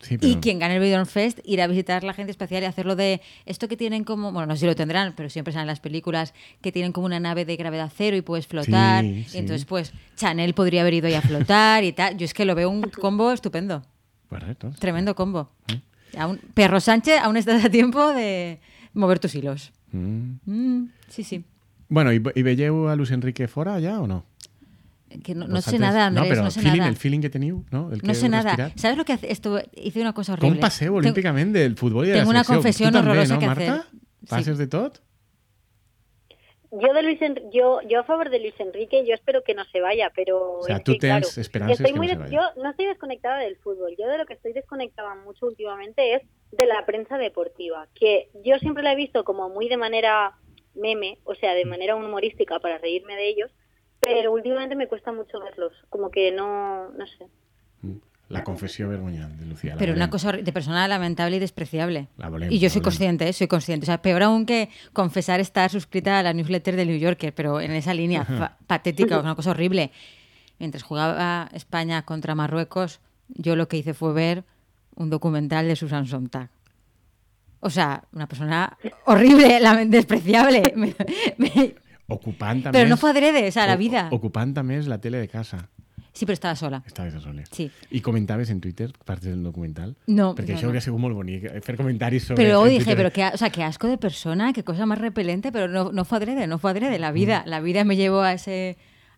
Sí, 0.00 0.16
Y 0.16 0.18
però- 0.18 0.40
quien 0.40 0.58
gane 0.58 0.74
el 0.74 0.80
Benidorm 0.80 1.06
Fest 1.06 1.38
irá 1.44 1.64
a 1.64 1.66
visitar 1.66 2.04
la 2.04 2.10
agencia 2.10 2.30
espacial 2.32 2.62
y 2.62 2.66
hacerlo 2.66 2.94
de 2.94 3.22
esto 3.46 3.68
que 3.68 3.76
tienen 3.76 4.04
como, 4.04 4.32
bueno, 4.32 4.46
no 4.46 4.54
sé 4.54 4.60
si 4.60 4.66
lo 4.66 4.74
tendrán, 4.76 5.14
pero 5.16 5.30
siempre 5.30 5.52
salen 5.54 5.66
las 5.66 5.80
películas 5.80 6.34
que 6.60 6.72
tienen 6.72 6.92
como 6.92 7.06
una 7.06 7.20
nave 7.20 7.44
de 7.46 7.56
gravedad 7.56 7.90
cero 7.96 8.14
y 8.16 8.20
puedes 8.20 8.46
flotar. 8.46 9.02
Sí, 9.02 9.26
Y 9.32 9.38
entonces, 9.38 9.64
pues, 9.64 9.92
Chanel 10.16 10.52
podría 10.52 10.82
haber 10.82 10.94
ido 10.94 11.06
ahí 11.06 11.14
a 11.14 11.22
flotar 11.22 11.84
y 11.84 11.92
tal. 11.92 12.18
Yo 12.18 12.26
es 12.26 12.34
que 12.34 12.44
lo 12.44 12.54
veo 12.54 12.68
un 12.68 12.82
combo 13.00 13.32
estupendo. 13.32 13.82
Correcto. 14.28 14.72
Tremendo 14.78 15.14
combo. 15.14 15.48
Aún- 16.18 16.38
Perro 16.52 16.80
Sánchez, 16.80 17.20
aún 17.22 17.36
estás 17.38 17.64
a 17.64 17.70
tiempo 17.70 18.12
de 18.12 18.60
mover 18.94 19.18
tus 19.18 19.34
hilos. 19.34 19.72
Mm. 19.92 20.38
Mm, 20.46 20.88
sí, 21.08 21.22
sí. 21.24 21.44
Bueno, 21.88 22.12
i, 22.12 22.22
i 22.34 22.42
veieu 22.42 22.88
a 22.88 22.96
Luis 22.96 23.10
Enrique 23.10 23.46
fora 23.48 23.78
ja 23.80 24.00
o 24.00 24.06
no? 24.06 24.24
Que 25.22 25.34
no, 25.34 25.46
no 25.46 25.60
sé 25.62 25.78
nada, 25.78 26.06
Andrés, 26.06 26.24
no, 26.28 26.34
però 26.34 26.42
no, 26.42 26.50
sé 26.50 26.60
feeling, 26.60 26.78
nada. 26.78 26.90
el 26.90 26.96
feeling 26.96 27.20
que 27.20 27.30
no? 27.70 27.92
El 27.92 28.00
que 28.00 28.06
No 28.08 28.14
sé 28.14 28.26
heu 28.26 28.30
nada. 28.32 28.72
¿Sabes 28.74 28.96
lo 28.98 29.04
que 29.04 29.12
hace? 29.12 29.30
Esto, 29.30 29.60
hice 29.76 30.00
una 30.00 30.12
cosa 30.12 30.32
horrible. 30.32 30.56
Com 30.58 30.60
passeu 30.60 30.86
Tengo- 30.88 30.98
olímpicament 30.98 31.52
del 31.54 31.76
futbol 31.76 32.04
i 32.06 32.08
de 32.10 32.14
tengo 32.18 32.32
la 32.32 32.40
una 32.40 32.44
confesión 32.44 32.90
també, 32.92 33.10
horrorosa 33.12 33.34
no, 33.34 33.40
que 33.40 33.46
Marta? 33.46 33.74
hacer. 33.74 33.84
Sí. 33.92 34.26
Passes 34.26 34.58
de 34.58 34.66
tot? 34.66 34.98
Yo 36.72 36.92
de 36.92 37.02
Luis 37.04 37.22
En- 37.22 37.38
yo 37.52 37.78
yo 37.88 38.00
a 38.00 38.04
favor 38.04 38.30
de 38.30 38.40
Luis 38.40 38.54
Enrique, 38.58 39.04
yo 39.06 39.14
espero 39.14 39.44
que 39.44 39.54
no 39.54 39.62
se 39.70 39.80
vaya, 39.80 40.10
pero 40.16 40.58
O 40.58 40.62
sea, 40.64 40.80
tú 40.80 40.92
que, 40.94 40.98
tens 40.98 41.28
claro, 41.28 41.40
esperanzas 41.40 41.78
estoy 41.78 41.92
que 41.92 41.92
no 41.92 41.98
muy 41.98 42.08
se 42.08 42.16
des- 42.16 42.24
vaya. 42.24 42.32
Yo 42.56 42.62
no 42.62 42.70
estoy 42.70 42.86
desconectada 42.86 43.38
del 43.38 43.56
fútbol. 43.58 43.94
Yo 43.96 44.08
de 44.08 44.18
lo 44.18 44.26
que 44.26 44.32
estoy 44.34 44.52
desconectada 44.52 45.14
mucho 45.14 45.46
últimamente 45.46 46.14
es 46.16 46.22
de 46.56 46.66
la 46.66 46.84
prensa 46.86 47.18
deportiva, 47.18 47.88
que 47.94 48.28
yo 48.44 48.58
siempre 48.58 48.82
la 48.82 48.92
he 48.92 48.96
visto 48.96 49.24
como 49.24 49.48
muy 49.48 49.68
de 49.68 49.76
manera 49.76 50.32
meme, 50.74 51.18
o 51.24 51.34
sea, 51.34 51.54
de 51.54 51.64
manera 51.64 51.96
humorística 51.96 52.58
para 52.60 52.78
reírme 52.78 53.14
de 53.16 53.28
ellos, 53.28 53.50
pero 54.00 54.32
últimamente 54.32 54.76
me 54.76 54.86
cuesta 54.88 55.12
mucho 55.12 55.40
verlos, 55.40 55.72
como 55.88 56.10
que 56.10 56.32
no 56.32 56.90
no 56.90 57.06
sé. 57.06 57.26
Mm. 57.82 57.96
La 58.28 58.42
confessió 58.42 58.88
vergonyant 58.88 59.34
de 59.38 59.44
Lucía. 59.46 59.72
la 59.74 59.78
Pero 59.78 59.92
una 59.92 60.08
cosa 60.08 60.32
de 60.32 60.52
persona 60.52 60.88
lamentable 60.88 61.36
y 61.36 61.40
despreciable. 61.40 62.08
La 62.16 62.30
volem, 62.30 62.50
y 62.50 62.58
yo 62.58 62.66
la 62.66 62.70
soy 62.70 62.80
consciente, 62.82 63.28
¿eh? 63.28 63.32
soy 63.34 63.46
consciente. 63.48 63.84
O 63.84 63.86
sea, 63.86 64.00
peor 64.00 64.22
aún 64.22 64.46
que 64.46 64.70
confesar 64.94 65.40
estar 65.40 65.68
suscrita 65.70 66.18
a 66.18 66.22
la 66.22 66.32
newsletter 66.32 66.74
del 66.74 66.88
New 66.88 66.96
Yorker, 66.98 67.34
pero 67.34 67.60
en 67.60 67.72
esa 67.72 67.92
línea 67.92 68.24
fa- 68.24 68.56
patética, 68.66 69.20
una 69.20 69.34
cosa 69.34 69.50
horrible. 69.50 69.90
Mientras 70.58 70.82
jugaba 70.82 71.50
España 71.52 72.02
contra 72.06 72.34
Marruecos, 72.34 73.00
yo 73.28 73.56
lo 73.56 73.68
que 73.68 73.76
hice 73.76 73.92
fue 73.92 74.14
ver 74.14 74.44
un 74.96 75.10
documental 75.10 75.66
de 75.68 75.76
Susan 75.76 76.06
Sontag. 76.06 76.50
O 77.60 77.70
sea, 77.70 78.04
una 78.12 78.26
persona 78.28 78.76
horrible, 79.06 79.58
despreciable. 79.88 80.72
Me- 80.76 80.94
me- 81.38 81.74
Ocupant 82.06 82.66
no 82.86 82.96
fue 82.98 83.10
adrede, 83.10 83.48
o 83.48 83.52
sea, 83.52 83.66
la 83.66 83.76
vida. 83.76 84.08
Ocupant 84.12 84.52
més 84.62 84.86
la 84.86 84.98
tele 85.00 85.16
de 85.18 85.28
casa. 85.28 85.70
Sí, 86.12 86.26
pero 86.26 86.34
estaba 86.34 86.54
sola. 86.54 86.82
Estaves 86.86 87.14
a 87.14 87.20
soles. 87.20 87.48
Sí. 87.50 87.70
I 87.90 88.00
comentaves 88.00 88.50
en 88.50 88.60
Twitter 88.60 88.92
parts 89.04 89.24
del 89.24 89.42
documental? 89.42 89.96
No, 90.06 90.34
Perquè 90.36 90.52
no, 90.52 90.58
això 90.60 90.68
hauria 90.68 90.82
sigut 90.84 91.00
molt 91.02 91.16
bonic, 91.16 91.48
fer 91.64 91.74
comentaris 91.80 92.28
sobre... 92.28 92.36
Pero 92.44 92.50
luego 92.50 92.66
en 92.66 92.70
dije, 92.78 92.84
Twitter. 92.84 92.96
pero 92.98 93.10
qué, 93.12 93.22
a- 93.24 93.32
o 93.34 93.36
sea, 93.38 93.50
qué 93.50 93.64
asco 93.64 93.88
de 93.88 93.96
persona, 93.98 94.52
qué 94.52 94.62
cosa 94.62 94.86
más 94.86 94.98
repelente, 95.00 95.50
pero 95.50 95.66
no, 95.66 95.90
no 95.90 96.04
fue 96.04 96.18
adrede, 96.18 96.46
no 96.46 96.58
fue 96.58 96.70
adrede. 96.70 96.98
La 97.00 97.10
vida, 97.10 97.42
la 97.46 97.58
vida 97.60 97.82
me 97.84 97.96
llevó 97.96 98.20
a 98.20 98.34
ese 98.34 98.76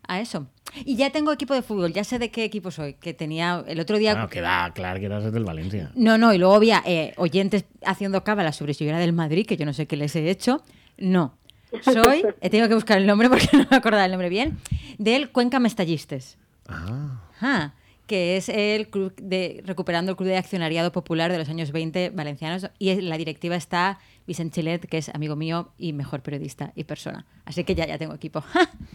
a 0.08 0.20
eso. 0.20 0.46
Y 0.84 0.96
ya 0.96 1.10
tengo 1.10 1.32
equipo 1.32 1.54
de 1.54 1.62
fútbol, 1.62 1.92
ya 1.92 2.04
sé 2.04 2.18
de 2.18 2.30
qué 2.30 2.44
equipo 2.44 2.70
soy, 2.70 2.94
que 2.94 3.14
tenía 3.14 3.64
el 3.66 3.80
otro 3.80 3.98
día... 3.98 4.12
Bueno, 4.12 4.28
queda 4.28 4.70
clar 4.74 5.00
que 5.00 5.06
eres 5.06 5.32
del 5.32 5.44
València. 5.44 5.90
No, 5.94 6.18
no, 6.18 6.34
y 6.34 6.38
luego 6.38 6.54
había 6.54 6.82
eh, 6.84 7.14
oyentes 7.16 7.64
haciendo 7.84 8.24
cábalas 8.24 8.56
sobre 8.56 8.74
si 8.74 8.84
yo 8.84 8.90
era 8.90 8.98
del 8.98 9.12
Madrid, 9.12 9.46
que 9.46 9.56
yo 9.56 9.64
no 9.64 9.72
sé 9.72 9.86
qué 9.86 9.96
les 9.96 10.14
he 10.16 10.28
hecho. 10.28 10.62
No. 10.98 11.36
Soy, 11.82 12.24
he 12.40 12.50
tenido 12.50 12.68
que 12.68 12.74
buscar 12.74 12.98
el 12.98 13.06
nombre 13.06 13.28
porque 13.28 13.48
no 13.52 13.66
me 13.70 13.76
acordaba 13.76 14.04
el 14.04 14.10
nombre 14.10 14.28
bien, 14.28 14.58
del 14.98 15.30
Cuenca 15.30 15.60
Mestallistes. 15.60 16.36
Ah, 16.68 17.22
Ajá, 17.36 17.74
que 18.06 18.36
es 18.36 18.48
el 18.48 18.88
club 18.88 19.14
de 19.16 19.62
recuperando 19.64 20.12
el 20.12 20.16
club 20.16 20.28
de 20.28 20.36
accionariado 20.36 20.92
popular 20.92 21.32
de 21.32 21.38
los 21.38 21.48
años 21.48 21.72
20 21.72 22.10
valencianos 22.10 22.70
y 22.78 22.90
en 22.90 23.08
la 23.08 23.18
directiva 23.18 23.56
está 23.56 23.98
Vicente 24.26 24.56
Chilet, 24.56 24.86
que 24.86 24.98
es 24.98 25.08
amigo 25.10 25.36
mío 25.36 25.72
y 25.76 25.92
mejor 25.92 26.22
periodista 26.22 26.72
y 26.74 26.84
persona. 26.84 27.26
Así 27.44 27.64
que 27.64 27.74
ya, 27.74 27.86
ya 27.86 27.98
tengo 27.98 28.14
equipo. 28.14 28.44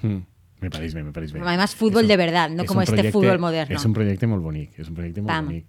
me 0.62 0.70
pareix 0.70 0.94
bé, 0.94 1.04
me 1.04 1.12
pareix 1.12 1.34
bé. 1.34 1.42
Además, 1.42 1.76
fútbol 1.76 2.04
un- 2.04 2.08
de 2.08 2.18
verdad, 2.18 2.50
no 2.50 2.66
como 2.66 2.80
un 2.80 2.84
este 2.84 2.96
projecte- 2.96 3.12
fútbol 3.12 3.40
moderno. 3.40 3.76
És 3.76 3.84
un 3.86 3.94
projecte 3.94 4.28
molt 4.28 4.44
bonic, 4.44 4.78
és 4.80 4.88
un 4.88 4.96
projecte 4.96 5.22
molt 5.22 5.34
Pam. 5.34 5.46
bonic. 5.46 5.66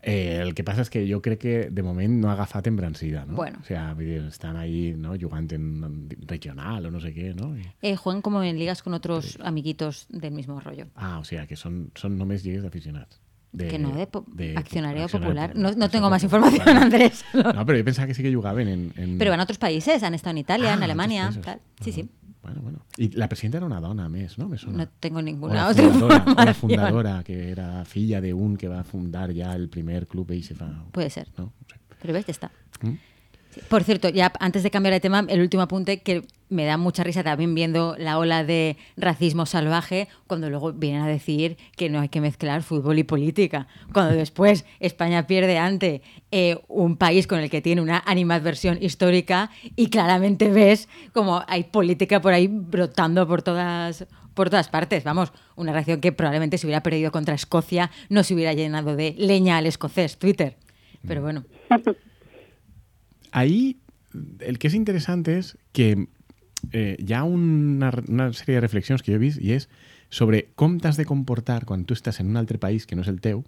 Eh, 0.00 0.38
el 0.40 0.54
que 0.54 0.62
passa 0.62 0.82
és 0.82 0.90
que 0.90 1.00
jo 1.10 1.20
crec 1.20 1.40
que 1.40 1.70
de 1.74 1.82
moment 1.82 2.20
no 2.20 2.30
ha 2.30 2.34
agafat 2.34 2.68
embrancida, 2.68 3.24
no? 3.26 3.34
Bueno. 3.34 3.58
O 3.60 3.64
sea, 3.64 3.96
estan 4.28 4.56
ahí 4.56 4.94
no? 4.96 5.16
jugant 5.20 5.50
en 5.52 6.08
regional 6.24 6.86
o 6.86 6.90
no 6.92 7.00
sé 7.00 7.12
què, 7.12 7.34
no? 7.34 7.56
Eh, 7.82 7.96
juegan 7.96 8.22
como 8.22 8.42
en 8.44 8.58
ligas 8.60 8.80
con 8.82 8.94
otros 8.94 9.38
amiguitos 9.42 10.06
del 10.08 10.32
mismo 10.32 10.60
rollo. 10.60 10.86
Ah, 10.94 11.18
o 11.18 11.24
sea, 11.24 11.48
que 11.48 11.56
són, 11.56 11.90
són 11.96 12.16
només 12.16 12.44
lligues 12.44 12.62
d'aficionats. 12.62 13.20
De, 13.50 13.68
que 13.68 13.78
no, 13.78 13.92
de, 13.92 14.06
po- 14.06 14.26
accionariado 14.56 15.08
popular. 15.08 15.56
No, 15.56 15.72
no 15.72 15.88
tengo 15.88 16.10
más 16.10 16.22
información, 16.22 16.58
popular. 16.60 16.82
Andrés. 16.82 17.24
No, 17.32 17.64
pero 17.64 17.78
yo 17.78 17.84
pensaba 17.84 18.06
que 18.06 18.14
sí 18.14 18.22
que 18.22 18.34
jugaban 18.34 18.68
en... 18.68 18.92
en... 18.96 19.18
Pero 19.18 19.32
a 19.32 19.42
otros 19.42 19.58
países, 19.58 20.02
han 20.02 20.14
estado 20.14 20.32
en 20.32 20.38
Italia, 20.38 20.70
Ah, 20.70 20.72
en 20.74 20.78
en 20.78 20.82
Alemania. 20.84 21.30
tal. 21.42 21.60
Sí, 21.80 21.92
sí. 21.92 22.08
Bueno, 22.42 22.60
bueno. 22.62 22.78
I 22.98 23.08
la 23.10 23.28
presidenta 23.28 23.56
era 23.58 23.66
una 23.66 23.80
dona, 23.80 24.04
a 24.04 24.08
més, 24.08 24.38
no? 24.38 24.48
Me 24.48 24.56
sona. 24.58 24.76
No 24.84 24.88
tengo 25.00 25.20
ninguna 25.22 25.68
otra 25.68 25.88
fundadora, 25.90 26.44
la 26.44 26.54
fundadora, 26.54 27.22
que 27.24 27.50
era 27.50 27.84
filla 27.84 28.20
de 28.20 28.32
un 28.32 28.56
que 28.56 28.68
va 28.68 28.80
a 28.80 28.84
fundar 28.84 29.32
ya 29.32 29.54
el 29.54 29.68
primer 29.68 30.06
club 30.06 30.30
y 30.32 30.42
se 30.42 30.54
fa... 30.54 30.84
Puede 30.92 31.10
ser. 31.10 31.28
No. 31.36 31.52
Pero 32.00 32.14
ves, 32.14 32.26
ya 32.26 32.30
está. 32.32 32.50
¿Mm? 32.82 32.92
Por 33.68 33.84
cierto, 33.84 34.08
ya 34.08 34.32
antes 34.40 34.62
de 34.62 34.70
cambiar 34.70 34.94
de 34.94 35.00
tema, 35.00 35.24
el 35.28 35.40
último 35.40 35.62
apunte 35.62 36.00
que 36.00 36.24
me 36.48 36.64
da 36.64 36.76
mucha 36.76 37.04
risa 37.04 37.22
también 37.22 37.54
viendo 37.54 37.94
la 37.98 38.18
ola 38.18 38.44
de 38.44 38.76
racismo 38.96 39.46
salvaje, 39.46 40.08
cuando 40.26 40.48
luego 40.48 40.72
vienen 40.72 41.02
a 41.02 41.08
decir 41.08 41.56
que 41.76 41.90
no 41.90 42.00
hay 42.00 42.08
que 42.08 42.20
mezclar 42.20 42.62
fútbol 42.62 42.98
y 42.98 43.04
política. 43.04 43.66
Cuando 43.92 44.14
después 44.14 44.64
España 44.80 45.26
pierde 45.26 45.58
ante 45.58 46.02
eh, 46.30 46.58
un 46.68 46.96
país 46.96 47.26
con 47.26 47.40
el 47.40 47.50
que 47.50 47.60
tiene 47.60 47.82
una 47.82 48.02
animadversión 48.06 48.78
histórica 48.80 49.50
y 49.76 49.90
claramente 49.90 50.50
ves 50.50 50.88
como 51.12 51.42
hay 51.46 51.64
política 51.64 52.20
por 52.20 52.32
ahí 52.32 52.48
brotando 52.48 53.26
por 53.26 53.42
todas 53.42 54.06
por 54.34 54.50
todas 54.50 54.68
partes. 54.68 55.02
Vamos, 55.02 55.32
una 55.56 55.72
reacción 55.72 56.00
que 56.00 56.12
probablemente 56.12 56.58
se 56.58 56.66
hubiera 56.66 56.80
perdido 56.80 57.10
contra 57.10 57.34
Escocia, 57.34 57.90
no 58.08 58.22
se 58.22 58.34
hubiera 58.34 58.52
llenado 58.52 58.94
de 58.94 59.16
leña 59.18 59.56
al 59.56 59.66
escocés, 59.66 60.16
Twitter. 60.16 60.56
Pero 61.06 61.22
bueno. 61.22 61.44
Ahí 63.32 63.78
el 64.40 64.58
que 64.58 64.70
és 64.70 64.76
interessant 64.76 65.26
és 65.28 65.54
que 65.76 65.92
eh, 66.72 66.96
hi 66.98 67.12
ha 67.14 67.22
una, 67.24 67.92
una 68.08 68.30
sèrie 68.32 68.58
de 68.58 68.64
reflexions 68.64 69.02
que 69.02 69.12
jo 69.12 69.18
he 69.18 69.22
vist 69.22 69.42
i 69.42 69.54
és 69.56 69.68
sobre 70.10 70.46
com 70.56 70.78
t'has 70.80 70.96
de 70.96 71.06
comportar 71.08 71.64
quan 71.68 71.84
tu 71.84 71.96
estàs 71.96 72.20
en 72.22 72.30
un 72.32 72.40
altre 72.40 72.58
país 72.58 72.86
que 72.86 72.96
no 72.96 73.04
és 73.04 73.10
el 73.12 73.20
teu, 73.24 73.44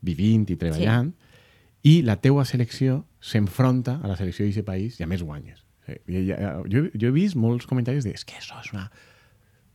vivint 0.00 0.46
i 0.48 0.56
treballant, 0.56 1.12
sí. 1.12 1.92
i 1.92 1.94
la 2.06 2.16
teua 2.20 2.46
selecció 2.48 3.04
s'enfronta 3.20 3.98
a 4.00 4.08
la 4.08 4.16
selecció 4.16 4.46
d'aquest 4.46 4.66
país 4.66 5.00
i 5.00 5.04
a 5.04 5.10
més 5.10 5.22
guanyes. 5.22 5.64
Eh, 5.86 6.00
Jo, 6.08 6.86
jo 6.94 7.08
he 7.08 7.14
vist 7.14 7.36
molts 7.36 7.68
comentaris 7.68 8.06
de 8.06 8.14
és 8.16 8.24
que 8.24 8.38
això 8.40 8.60
és 8.64 8.72
una 8.72 8.88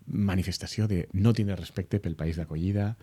manifestació 0.06 0.88
de 0.88 1.06
no 1.14 1.34
tindre 1.34 1.58
respecte 1.58 2.00
pel 2.00 2.16
país 2.16 2.38
d'acollida, 2.38 2.96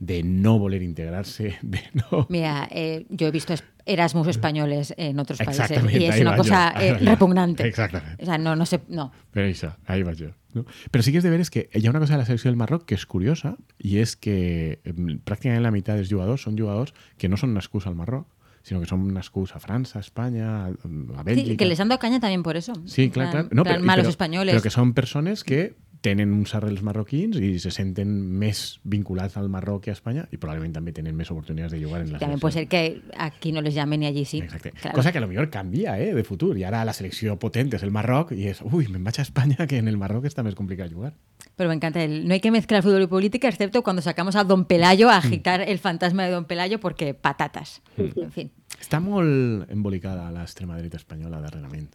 de 0.00 0.22
no 0.24 0.58
voler 0.58 0.82
integrar-se, 0.82 1.58
de 1.62 1.80
no... 1.94 2.26
Mira, 2.30 2.66
eh, 2.70 3.06
yo 3.10 3.28
he 3.28 3.30
visto 3.30 3.52
es- 3.52 3.62
Erasmus 3.86 4.28
españoles 4.28 4.94
en 4.96 5.18
otros 5.18 5.38
países 5.38 5.70
y 5.92 6.04
es 6.04 6.20
una 6.20 6.30
va 6.32 6.36
cosa 6.36 6.74
yo, 6.74 6.80
eh, 6.80 6.92
va 6.92 6.98
yo. 7.00 7.04
repugnante. 7.10 7.66
Exactamente. 7.66 8.22
O 8.22 8.26
sea, 8.26 8.38
no, 8.38 8.56
no 8.56 8.64
sé, 8.66 8.80
no. 8.88 9.10
Per 9.32 9.44
això, 9.44 9.74
ahí 9.86 10.02
vaig 10.02 10.16
jo. 10.20 10.30
No? 10.54 10.64
Però 10.90 11.02
sí 11.04 11.12
que 11.12 11.18
és 11.20 11.24
de 11.24 11.30
veres 11.30 11.50
que 11.50 11.68
hi 11.74 11.84
ha 11.86 11.90
una 11.92 12.00
cosa 12.00 12.14
de 12.16 12.20
la 12.22 12.26
selecció 12.26 12.48
del 12.50 12.56
Marroc 12.58 12.84
que 12.88 12.96
és 12.98 13.04
curiosa 13.06 13.52
i 13.78 13.98
és 14.02 14.16
que 14.18 14.80
em, 14.88 15.20
pràcticament 15.22 15.62
la 15.62 15.70
meitat 15.70 16.00
dels 16.00 16.08
jugadors 16.10 16.42
són 16.48 16.56
jugadors 16.58 16.94
que 17.20 17.28
no 17.30 17.36
són 17.38 17.52
nascuts 17.54 17.86
al 17.86 17.94
Marroc, 17.94 18.26
sinó 18.66 18.80
que 18.80 18.88
són 18.90 19.04
nascuts 19.14 19.52
a 19.56 19.60
França, 19.62 19.98
a 20.00 20.04
Espanya, 20.04 20.48
a, 20.48 20.66
a 20.70 20.74
Sí, 20.74 21.24
Bèlgica... 21.28 21.56
que 21.60 21.68
les 21.70 21.80
han 21.80 21.88
dado 21.92 21.98
caña 22.00 22.20
también 22.20 22.42
por 22.42 22.56
eso. 22.56 22.72
Sí, 22.86 23.04
En 23.04 23.10
clar, 23.10 23.30
plan- 23.30 23.48
clar. 23.48 23.54
No, 23.56 23.64
però, 23.64 23.80
malos 23.84 24.08
españoles. 24.08 24.54
Però 24.54 24.62
que 24.64 24.70
són 24.74 24.92
persones 24.94 25.44
que 25.44 25.74
tenen 26.00 26.32
uns 26.32 26.54
arrels 26.54 26.80
marroquins 26.82 27.36
i 27.36 27.58
se 27.60 27.70
senten 27.70 28.08
més 28.40 28.80
vinculats 28.84 29.36
al 29.36 29.50
Marroc 29.52 29.82
que 29.84 29.90
a 29.92 29.96
Espanya 29.96 30.26
i 30.32 30.38
probablement 30.40 30.72
també 30.78 30.94
tenen 30.96 31.14
més 31.16 31.30
oportunitats 31.30 31.74
de 31.74 31.80
jugar 31.82 32.00
en 32.00 32.12
la 32.14 32.18
También 32.18 32.40
puede 32.40 32.54
ser 32.54 32.68
que 32.68 33.02
aquí 33.16 33.52
no 33.52 33.60
les 33.60 33.74
llamen 33.74 34.02
y 34.02 34.06
allí 34.06 34.24
sí. 34.24 34.38
Exacte. 34.38 34.72
Claro. 34.72 34.94
Cosa 34.94 35.12
que 35.12 35.18
a 35.18 35.20
lo 35.20 35.28
millor 35.28 35.50
canvia, 35.50 35.98
eh, 36.00 36.14
de 36.14 36.24
futur. 36.24 36.56
I 36.56 36.64
ara 36.64 36.84
la 36.84 36.94
selecció 36.94 37.38
potent 37.38 37.74
és 37.74 37.82
el 37.82 37.90
Marroc 37.90 38.32
i 38.32 38.46
és, 38.48 38.62
ui, 38.62 38.88
me'n 38.88 39.04
vaig 39.04 39.18
a 39.20 39.22
Espanya, 39.22 39.66
que 39.66 39.76
en 39.76 39.88
el 39.88 39.98
Marroc 39.98 40.24
està 40.24 40.42
més 40.42 40.54
complicat 40.54 40.90
jugar. 40.90 41.12
Pero 41.56 41.68
me 41.68 41.74
encanta 41.74 42.02
el. 42.02 42.26
No 42.26 42.32
hay 42.32 42.40
que 42.40 42.50
mezclar 42.50 42.82
fútbol 42.82 43.02
y 43.02 43.06
política, 43.06 43.48
excepto 43.48 43.82
cuando 43.82 44.00
sacamos 44.00 44.36
a 44.36 44.44
Don 44.44 44.64
Pelayo 44.64 45.08
Mm. 45.08 45.10
a 45.10 45.16
agitar 45.18 45.60
el 45.60 45.78
fantasma 45.78 46.24
de 46.24 46.30
Don 46.30 46.46
Pelayo, 46.46 46.80
porque 46.80 47.12
patatas. 47.12 47.82
En 47.98 48.32
fin. 48.32 48.50
Està 48.80 49.00
molt 49.00 49.68
embolicada 49.70 50.30
l'extrema 50.32 50.78
dreta 50.78 50.96
espanyola 50.96 51.40
darrerament. 51.40 51.90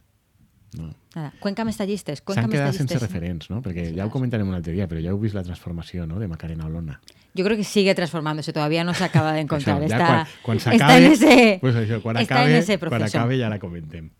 No. 0.76 0.90
Nada. 1.14 1.32
Cuenca 1.40 1.64
Mestallistes. 1.64 2.18
S'han 2.20 2.24
Cuenca 2.26 2.48
quedat 2.52 2.74
sense 2.76 2.98
referents, 3.00 3.50
no? 3.50 3.62
Perquè 3.64 3.88
ja 3.96 4.06
ho 4.06 4.10
comentarem 4.12 4.48
un 4.48 4.56
altre 4.58 4.74
dia, 4.76 4.86
però 4.90 5.00
ja 5.00 5.14
heu 5.14 5.20
vist 5.20 5.34
la 5.34 5.42
transformació 5.46 6.06
no? 6.06 6.20
de 6.20 6.28
Macarena 6.28 6.66
Olona. 6.66 7.00
Yo 7.34 7.44
creo 7.44 7.56
que 7.56 7.64
sigue 7.64 7.94
transformándose, 7.94 8.52
todavía 8.52 8.84
no 8.84 8.94
se 8.94 9.04
acaba 9.04 9.32
de 9.32 9.40
encontrar. 9.46 9.82
Está, 9.82 10.28
quan 10.42 10.58
está 10.58 10.72
s'acabe, 10.72 11.06
en 11.06 11.12
ese, 11.12 11.58
pues 11.60 11.74
está 11.74 12.20
acabe, 12.20 12.50
en 12.50 12.56
ese 12.56 12.78
proceso. 12.78 13.18
acabe 13.18 13.38
ja 13.38 13.48
la 13.48 13.58
comentem. 13.58 14.10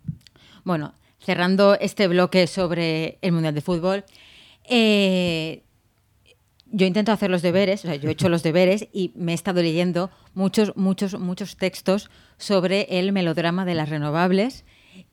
Bueno, 0.65 0.95
cerrando 1.21 1.77
este 1.79 2.09
bloque 2.09 2.47
sobre 2.47 3.19
el 3.23 3.33
Mundial 3.33 3.55
de 3.55 3.61
Fútbol, 3.61 4.05
eh, 4.69 5.63
yo 6.71 6.87
intento 6.87 7.13
hacer 7.13 7.31
los 7.31 7.43
deberes, 7.43 7.85
o 7.85 7.89
sea, 7.89 7.97
yo 7.97 8.09
he 8.09 8.13
hecho 8.13 8.29
los 8.29 8.43
deberes 8.43 8.89
y 8.93 9.13
me 9.15 9.33
he 9.33 9.35
estado 9.35 9.63
leyendo 9.63 10.11
muchos, 10.35 10.77
muchos, 10.77 11.19
muchos 11.19 11.57
textos 11.57 12.11
sobre 12.39 12.99
el 12.99 13.13
melodrama 13.13 13.65
de 13.65 13.75
las 13.75 13.89
renovables 13.89 14.65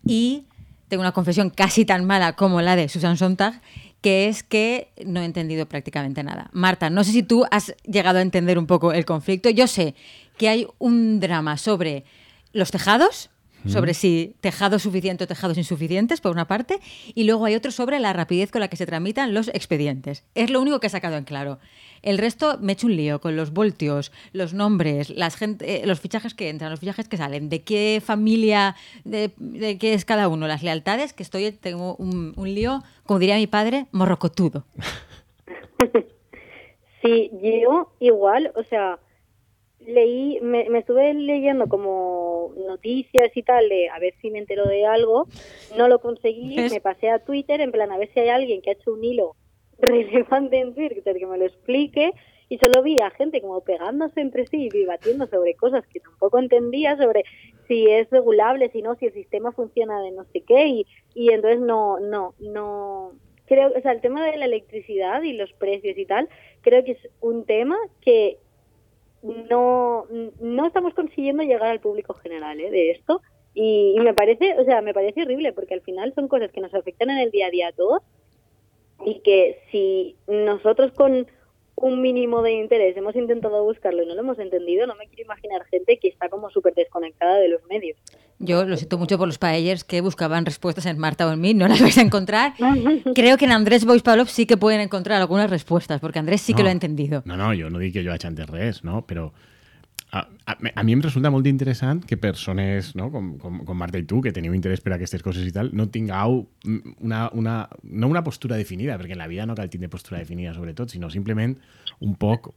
y 0.06 0.47
tengo 0.93 1.01
una 1.01 1.12
confesión 1.12 1.49
casi 1.49 1.86
tan 1.86 2.06
mala 2.06 2.34
como 2.34 2.62
la 2.62 2.75
de 2.75 2.88
Susan 2.88 3.17
Sontag, 3.17 3.60
que 4.01 4.27
es 4.27 4.43
que 4.43 4.89
no 5.03 5.21
he 5.21 5.25
entendido 5.25 5.65
prácticamente 5.65 6.21
nada. 6.21 6.51
Marta, 6.53 6.91
no 6.91 7.03
sé 7.03 7.12
si 7.12 7.23
tú 7.23 7.45
has 7.49 7.73
llegado 7.82 8.19
a 8.19 8.21
entender 8.21 8.60
un 8.60 8.67
poco 8.67 8.93
el 8.93 9.03
conflicto. 9.03 9.49
Yo 9.49 9.65
sé 9.65 9.95
que 10.38 10.49
hay 10.49 10.67
un 10.77 11.19
drama 11.19 11.58
sobre 11.58 12.06
los 12.51 12.69
tejados, 12.69 13.32
sobre 13.67 13.93
si 13.93 14.36
tejados 14.41 14.84
suficientes 14.84 15.26
o 15.26 15.28
tejados 15.28 15.58
insuficientes, 15.58 16.21
por 16.21 16.32
una 16.32 16.47
parte, 16.47 16.80
y 17.15 17.23
luego 17.23 17.45
hay 17.45 17.56
otro 17.56 17.71
sobre 17.71 17.99
la 17.99 18.13
rapidez 18.13 18.52
con 18.52 18.62
la 18.62 18.67
que 18.67 18.78
se 18.78 18.86
tramitan 18.86 19.34
los 19.34 19.47
expedientes. 19.49 20.23
Es 20.36 20.49
lo 20.49 20.62
único 20.62 20.80
que 20.80 20.88
he 20.88 20.89
sacado 20.89 21.17
en 21.17 21.23
claro. 21.23 21.60
El 22.02 22.17
resto 22.17 22.58
me 22.60 22.71
he 22.71 22.73
hecho 22.73 22.88
un 22.88 22.95
lío 22.95 23.21
con 23.21 23.36
los 23.36 23.52
voltios, 23.52 24.12
los 24.34 24.54
nombres, 24.54 25.10
las 25.10 25.36
gente, 25.36 25.84
eh, 25.84 25.88
los 25.88 25.99
fichajes 25.99 26.34
que 26.34 26.49
entran, 26.49 26.69
los 26.69 26.80
fichajes 26.80 27.08
que 27.08 27.17
salen, 27.17 27.49
de 27.49 27.63
qué 27.63 28.02
familia, 28.04 28.76
de, 29.06 29.32
de 29.38 29.78
qué 29.78 29.93
es 29.93 30.04
cada 30.04 30.28
uno, 30.28 30.47
las 30.47 30.63
lealtades, 30.63 31.13
que 31.13 31.23
estoy, 31.23 31.52
tengo 31.52 31.95
un, 31.95 32.34
un 32.36 32.54
lío, 32.54 32.84
como 33.06 33.19
diría 33.19 33.38
mi 33.38 33.47
padre, 33.47 33.88
morrocotudo. 33.91 34.65
Sí, 37.04 37.30
yo 37.41 37.91
igual, 37.99 38.54
o 38.56 38.63
sea, 38.63 38.97
leí, 39.87 40.39
me, 40.41 40.69
me 40.69 40.79
estuve 40.79 41.13
leyendo 41.13 41.67
como 41.67 42.53
noticias 42.67 43.35
y 43.35 43.43
tal 43.43 43.69
de 43.69 43.89
a 43.89 43.99
ver 43.99 44.13
si 44.21 44.29
me 44.31 44.39
entero 44.39 44.65
de 44.65 44.85
algo, 44.85 45.27
no 45.77 45.87
lo 45.87 45.99
conseguí, 45.99 46.55
me 46.69 46.81
pasé 46.81 47.09
a 47.09 47.19
Twitter 47.19 47.61
en 47.61 47.71
plan 47.71 47.91
a 47.91 47.97
ver 47.97 48.09
si 48.13 48.19
hay 48.19 48.29
alguien 48.29 48.61
que 48.61 48.71
ha 48.71 48.73
hecho 48.73 48.93
un 48.93 49.03
hilo 49.03 49.35
relevante 49.79 50.59
en 50.59 50.73
Twitter 50.73 51.17
que 51.17 51.25
me 51.25 51.37
lo 51.37 51.45
explique. 51.45 52.11
Y 52.49 52.59
solo 52.59 52.83
vi 52.83 52.99
a 52.99 53.09
gente 53.09 53.41
como 53.41 53.61
pegándose 53.61 54.21
entre 54.21 54.45
sí 54.45 54.65
y 54.65 54.69
debatiendo 54.69 55.25
sobre 55.25 55.55
cosas 55.55 55.87
que 55.87 55.99
tampoco 55.99 56.37
entendía, 56.37 56.95
sobre 56.97 57.23
si 57.67 57.89
es 57.89 58.07
regulable, 58.11 58.69
si 58.69 58.83
no, 58.83 58.95
si 58.95 59.07
el 59.07 59.13
sistema 59.13 59.51
funciona 59.53 59.99
de 60.01 60.11
no 60.11 60.25
sé 60.25 60.41
qué. 60.41 60.67
Y, 60.67 60.87
y 61.15 61.31
entonces 61.31 61.61
no, 61.61 61.99
no, 61.99 62.35
no, 62.39 63.13
creo, 63.45 63.71
o 63.75 63.81
sea, 63.81 63.91
el 63.91 64.01
tema 64.01 64.25
de 64.25 64.37
la 64.37 64.45
electricidad 64.45 65.21
y 65.23 65.33
los 65.33 65.51
precios 65.53 65.97
y 65.97 66.05
tal, 66.05 66.29
creo 66.61 66.83
que 66.83 66.91
es 66.91 67.09
un 67.21 67.45
tema 67.45 67.77
que 68.01 68.37
no, 69.23 70.05
no 70.39 70.67
estamos 70.67 70.93
consiguiendo 70.93 71.43
llegar 71.43 71.69
al 71.69 71.79
público 71.79 72.13
general 72.13 72.59
¿eh? 72.59 72.69
de 72.69 72.91
esto 72.91 73.21
y, 73.53 73.95
y 73.95 73.99
me 74.01 74.13
parece, 74.13 74.55
o 74.59 74.65
sea, 74.65 74.81
me 74.81 74.93
parece 74.93 75.23
horrible 75.23 75.53
porque 75.53 75.73
al 75.73 75.81
final 75.81 76.13
son 76.13 76.27
cosas 76.27 76.51
que 76.51 76.62
nos 76.62 76.73
afectan 76.73 77.09
en 77.09 77.19
el 77.19 77.31
día 77.31 77.47
a 77.47 77.51
día 77.51 77.67
a 77.69 77.71
todos 77.71 78.01
y 79.05 79.19
que 79.19 79.59
si 79.71 80.15
nosotros 80.27 80.91
con 80.91 81.27
un 81.75 82.01
mínimo 82.01 82.41
de 82.43 82.53
interés 82.53 82.95
hemos 82.95 83.15
intentado 83.15 83.63
buscarlo 83.63 84.03
y 84.03 84.05
no 84.05 84.13
lo 84.13 84.21
hemos 84.21 84.39
entendido, 84.39 84.86
no 84.88 84.95
me 84.95 85.07
quiero 85.07 85.23
imaginar 85.23 85.63
gente 85.65 85.97
que 85.99 86.07
está 86.07 86.29
como 86.29 86.49
súper 86.49 86.73
desconectada 86.75 87.38
de 87.39 87.49
los 87.49 87.62
medios. 87.69 87.97
Yo 88.39 88.63
lo 88.65 88.77
siento 88.77 88.97
mucho 88.97 89.17
por 89.17 89.27
los 89.27 89.38
paellers 89.38 89.83
que 89.83 90.01
buscaban 90.01 90.45
respuestas 90.45 90.86
en 90.86 90.97
Marta 90.97 91.27
o 91.27 91.31
en 91.33 91.41
mí, 91.41 91.53
no 91.53 91.67
las 91.67 91.81
vais 91.81 91.97
a 91.97 92.01
encontrar. 92.01 92.53
Creo 93.15 93.38
que 93.38 93.45
en 93.45 93.51
Andrés 93.51 93.86
Bois 93.86 94.01
Pavlov 94.01 94.27
sí 94.27 94.45
que 94.45 94.57
pueden 94.57 94.81
encontrar 94.81 95.19
algunas 95.21 95.49
respuestas, 95.49 95.99
porque 95.99 96.19
Andrés 96.19 96.41
sí 96.41 96.53
que 96.53 96.59
No. 96.59 96.63
lo 96.65 96.69
ha 96.69 96.73
entendido. 96.73 97.21
No, 97.25 97.36
no, 97.38 97.53
jo 97.53 97.69
no 97.69 97.79
dic 97.79 97.93
que 97.93 97.99
hagi 98.09 98.27
entès 98.27 98.49
res, 98.49 98.83
no? 98.83 99.05
però 99.07 99.31
a, 100.13 100.28
a, 100.45 100.56
a 100.76 100.84
mi 100.86 100.93
em 100.93 101.02
resulta 101.02 101.32
molt 101.34 101.47
interessant 101.49 102.04
que 102.06 102.19
persones 102.21 102.91
no? 102.99 103.10
com, 103.10 103.34
com, 103.41 103.63
com 103.65 103.80
Marta 103.80 103.97
i 103.97 104.06
tu, 104.06 104.21
que 104.21 104.34
teniu 104.36 104.54
interès 104.54 104.84
per 104.86 104.93
aquestes 104.93 105.26
coses 105.26 105.47
i 105.49 105.54
tal, 105.56 105.71
no 105.73 105.88
tingueu 105.89 106.43
una, 107.02 107.26
una, 107.34 107.56
no 107.84 108.12
una 108.12 108.21
postura 108.23 108.60
definida, 108.60 108.99
perquè 109.02 109.17
en 109.17 109.23
la 109.23 109.30
vida 109.32 109.47
no 109.49 109.58
cal 109.58 109.73
tindre 109.73 109.89
postura 109.89 110.21
definida 110.21 110.54
sobretot, 110.54 110.93
sinó 110.93 111.10
simplement 111.10 111.58
un 112.06 112.13
poc 112.21 112.54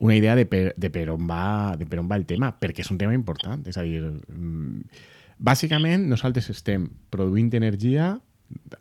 una 0.00 0.14
idea 0.16 0.34
de 0.38 0.46
per, 0.46 0.72
de 0.76 0.88
per, 0.90 1.10
on 1.12 1.26
va, 1.28 1.76
de 1.76 1.84
per 1.84 1.98
on 2.00 2.08
va 2.08 2.16
el 2.16 2.24
tema, 2.30 2.54
perquè 2.56 2.80
és 2.80 2.90
un 2.90 2.96
tema 2.98 3.12
important. 3.12 3.66
És 3.68 3.76
a 3.76 3.84
dir, 3.84 4.00
mm, 4.00 5.02
bàsicament 5.36 6.06
nosaltres 6.08 6.48
estem 6.54 6.86
produint 7.12 7.50
energia 7.58 8.14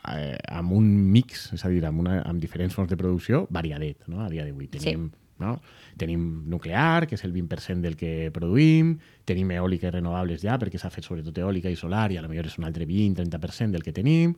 eh, 0.07 0.37
amb 0.47 0.77
un 0.77 0.87
mix, 1.11 1.49
és 1.57 1.65
a 1.65 1.73
dir, 1.73 1.83
amb, 1.89 1.99
una, 2.05 2.21
amb 2.23 2.39
diferents 2.39 2.77
fonts 2.77 2.93
de 2.93 2.97
producció 2.97 3.47
variadet, 3.51 4.07
no? 4.07 4.23
a 4.23 4.29
dia 4.31 4.47
d'avui. 4.47 4.69
Tenim, 4.71 5.09
no? 5.43 5.57
Tenim 5.97 6.43
nuclear, 6.49 7.07
que 7.07 7.15
és 7.15 7.23
el 7.25 7.33
20% 7.33 7.81
del 7.85 7.95
que 7.99 8.29
produïm, 8.35 8.97
tenim 9.25 9.49
eòlica 9.55 9.89
i 9.89 9.95
renovables 9.95 10.43
ja, 10.43 10.57
perquè 10.61 10.81
s'ha 10.81 10.91
fet 10.93 11.07
sobretot 11.07 11.37
eòlica 11.41 11.71
i 11.71 11.79
solar, 11.79 12.09
i 12.11 12.19
a 12.19 12.23
lo 12.25 12.29
millor 12.29 12.49
és 12.49 12.59
un 12.59 12.67
altre 12.69 12.87
20-30% 12.89 13.75
del 13.75 13.85
que 13.85 13.95
tenim, 13.95 14.35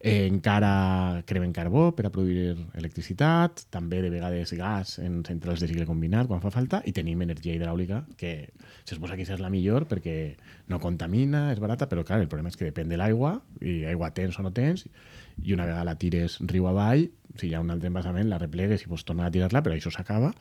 eh, 0.00 0.26
encara 0.26 1.22
cremem 1.28 1.52
carbó 1.52 1.90
per 1.94 2.06
a 2.08 2.12
produir 2.12 2.56
electricitat, 2.78 3.66
també 3.70 4.00
de 4.00 4.10
vegades 4.10 4.52
gas 4.56 4.96
en 4.98 5.20
centrals 5.28 5.60
de 5.60 5.68
cicle 5.68 5.86
combinat 5.86 6.26
quan 6.30 6.40
fa 6.40 6.50
falta, 6.54 6.80
i 6.88 6.94
tenim 6.96 7.20
energia 7.22 7.54
hidràulica, 7.54 8.02
que 8.16 8.50
se 8.84 8.96
suposa 8.96 9.18
que 9.18 9.28
és 9.28 9.42
la 9.42 9.52
millor 9.52 9.86
perquè 9.90 10.36
no 10.72 10.80
contamina, 10.80 11.50
és 11.52 11.60
barata, 11.60 11.88
però 11.88 12.04
clar, 12.04 12.22
el 12.24 12.32
problema 12.32 12.48
és 12.48 12.56
que 12.56 12.70
depèn 12.70 12.88
de 12.88 12.98
l'aigua, 13.00 13.36
i 13.60 13.84
aigua 13.90 14.10
tens 14.16 14.40
o 14.40 14.46
no 14.46 14.54
tens, 14.56 14.86
i 15.44 15.52
una 15.52 15.68
vegada 15.68 15.84
la 15.84 15.98
tires 16.00 16.40
riu 16.48 16.66
avall, 16.70 17.10
si 17.36 17.48
hi 17.48 17.54
ha 17.54 17.60
un 17.60 17.70
altre 17.70 17.92
embassament, 17.92 18.28
la 18.28 18.40
replegues 18.40 18.82
i 18.82 18.90
pots 18.90 19.04
tornar 19.04 19.28
a 19.28 19.34
tirar-la, 19.34 19.62
però 19.62 19.76
això 19.76 19.92
s'acaba, 19.92 20.32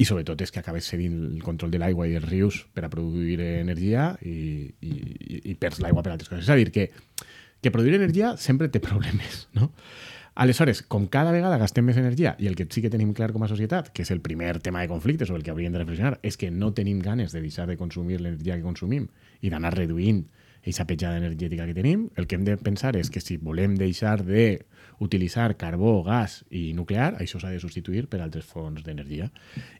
i 0.00 0.06
sobretot 0.08 0.40
és 0.40 0.52
que 0.54 0.62
acabes 0.62 0.86
cedint 0.88 1.16
el 1.34 1.42
control 1.44 1.70
de 1.74 1.78
l'aigua 1.82 2.06
i 2.08 2.14
dels 2.16 2.28
rius 2.30 2.62
per 2.72 2.86
a 2.86 2.90
produir 2.92 3.36
energia 3.60 4.14
i, 4.24 4.70
i, 4.80 4.92
i- 5.52 5.56
perds 5.60 5.82
l'aigua 5.84 6.02
per 6.06 6.14
altres 6.14 6.30
coses. 6.30 6.46
És 6.46 6.52
a 6.52 6.56
dir, 6.56 6.70
que, 6.72 6.86
que 7.60 7.72
produir 7.74 7.98
energia 7.98 8.32
sempre 8.40 8.70
té 8.72 8.80
problemes, 8.80 9.44
no? 9.58 9.70
Aleshores, 10.40 10.80
com 10.86 11.04
cada 11.10 11.32
vegada 11.34 11.58
gastem 11.60 11.84
més 11.84 11.98
energia 12.00 12.32
i 12.40 12.46
el 12.48 12.54
que 12.56 12.64
sí 12.72 12.80
que 12.80 12.88
tenim 12.88 13.10
clar 13.12 13.32
com 13.34 13.42
a 13.44 13.48
societat, 13.50 13.90
que 13.92 14.06
és 14.06 14.12
el 14.14 14.22
primer 14.24 14.54
tema 14.64 14.80
de 14.80 14.88
conflicte 14.88 15.26
sobre 15.28 15.42
el 15.42 15.44
que 15.44 15.50
hauríem 15.52 15.74
de 15.74 15.82
reflexionar, 15.82 16.14
és 16.22 16.38
que 16.40 16.48
no 16.54 16.70
tenim 16.72 17.02
ganes 17.04 17.34
de 17.34 17.42
deixar 17.42 17.66
de 17.68 17.76
consumir 17.76 18.20
l'energia 18.22 18.56
que 18.56 18.64
consumim 18.64 19.08
i 19.42 19.50
d'anar 19.52 19.74
reduint 19.74 20.22
aquesta 20.60 20.86
petjada 20.86 21.18
energètica 21.18 21.66
que 21.66 21.74
tenim, 21.74 22.08
el 22.16 22.26
que 22.28 22.36
hem 22.36 22.44
de 22.44 22.56
pensar 22.60 22.92
és 23.00 23.10
que 23.10 23.22
si 23.24 23.38
volem 23.40 23.76
deixar 23.80 24.20
de 24.24 24.66
utilitzar 25.00 25.56
carbó, 25.56 26.02
gas 26.04 26.42
i 26.50 26.70
nuclear, 26.76 27.14
això 27.18 27.40
s'ha 27.40 27.52
de 27.52 27.60
substituir 27.62 28.06
per 28.12 28.20
altres 28.20 28.44
fonts 28.44 28.84
d'energia. 28.84 29.30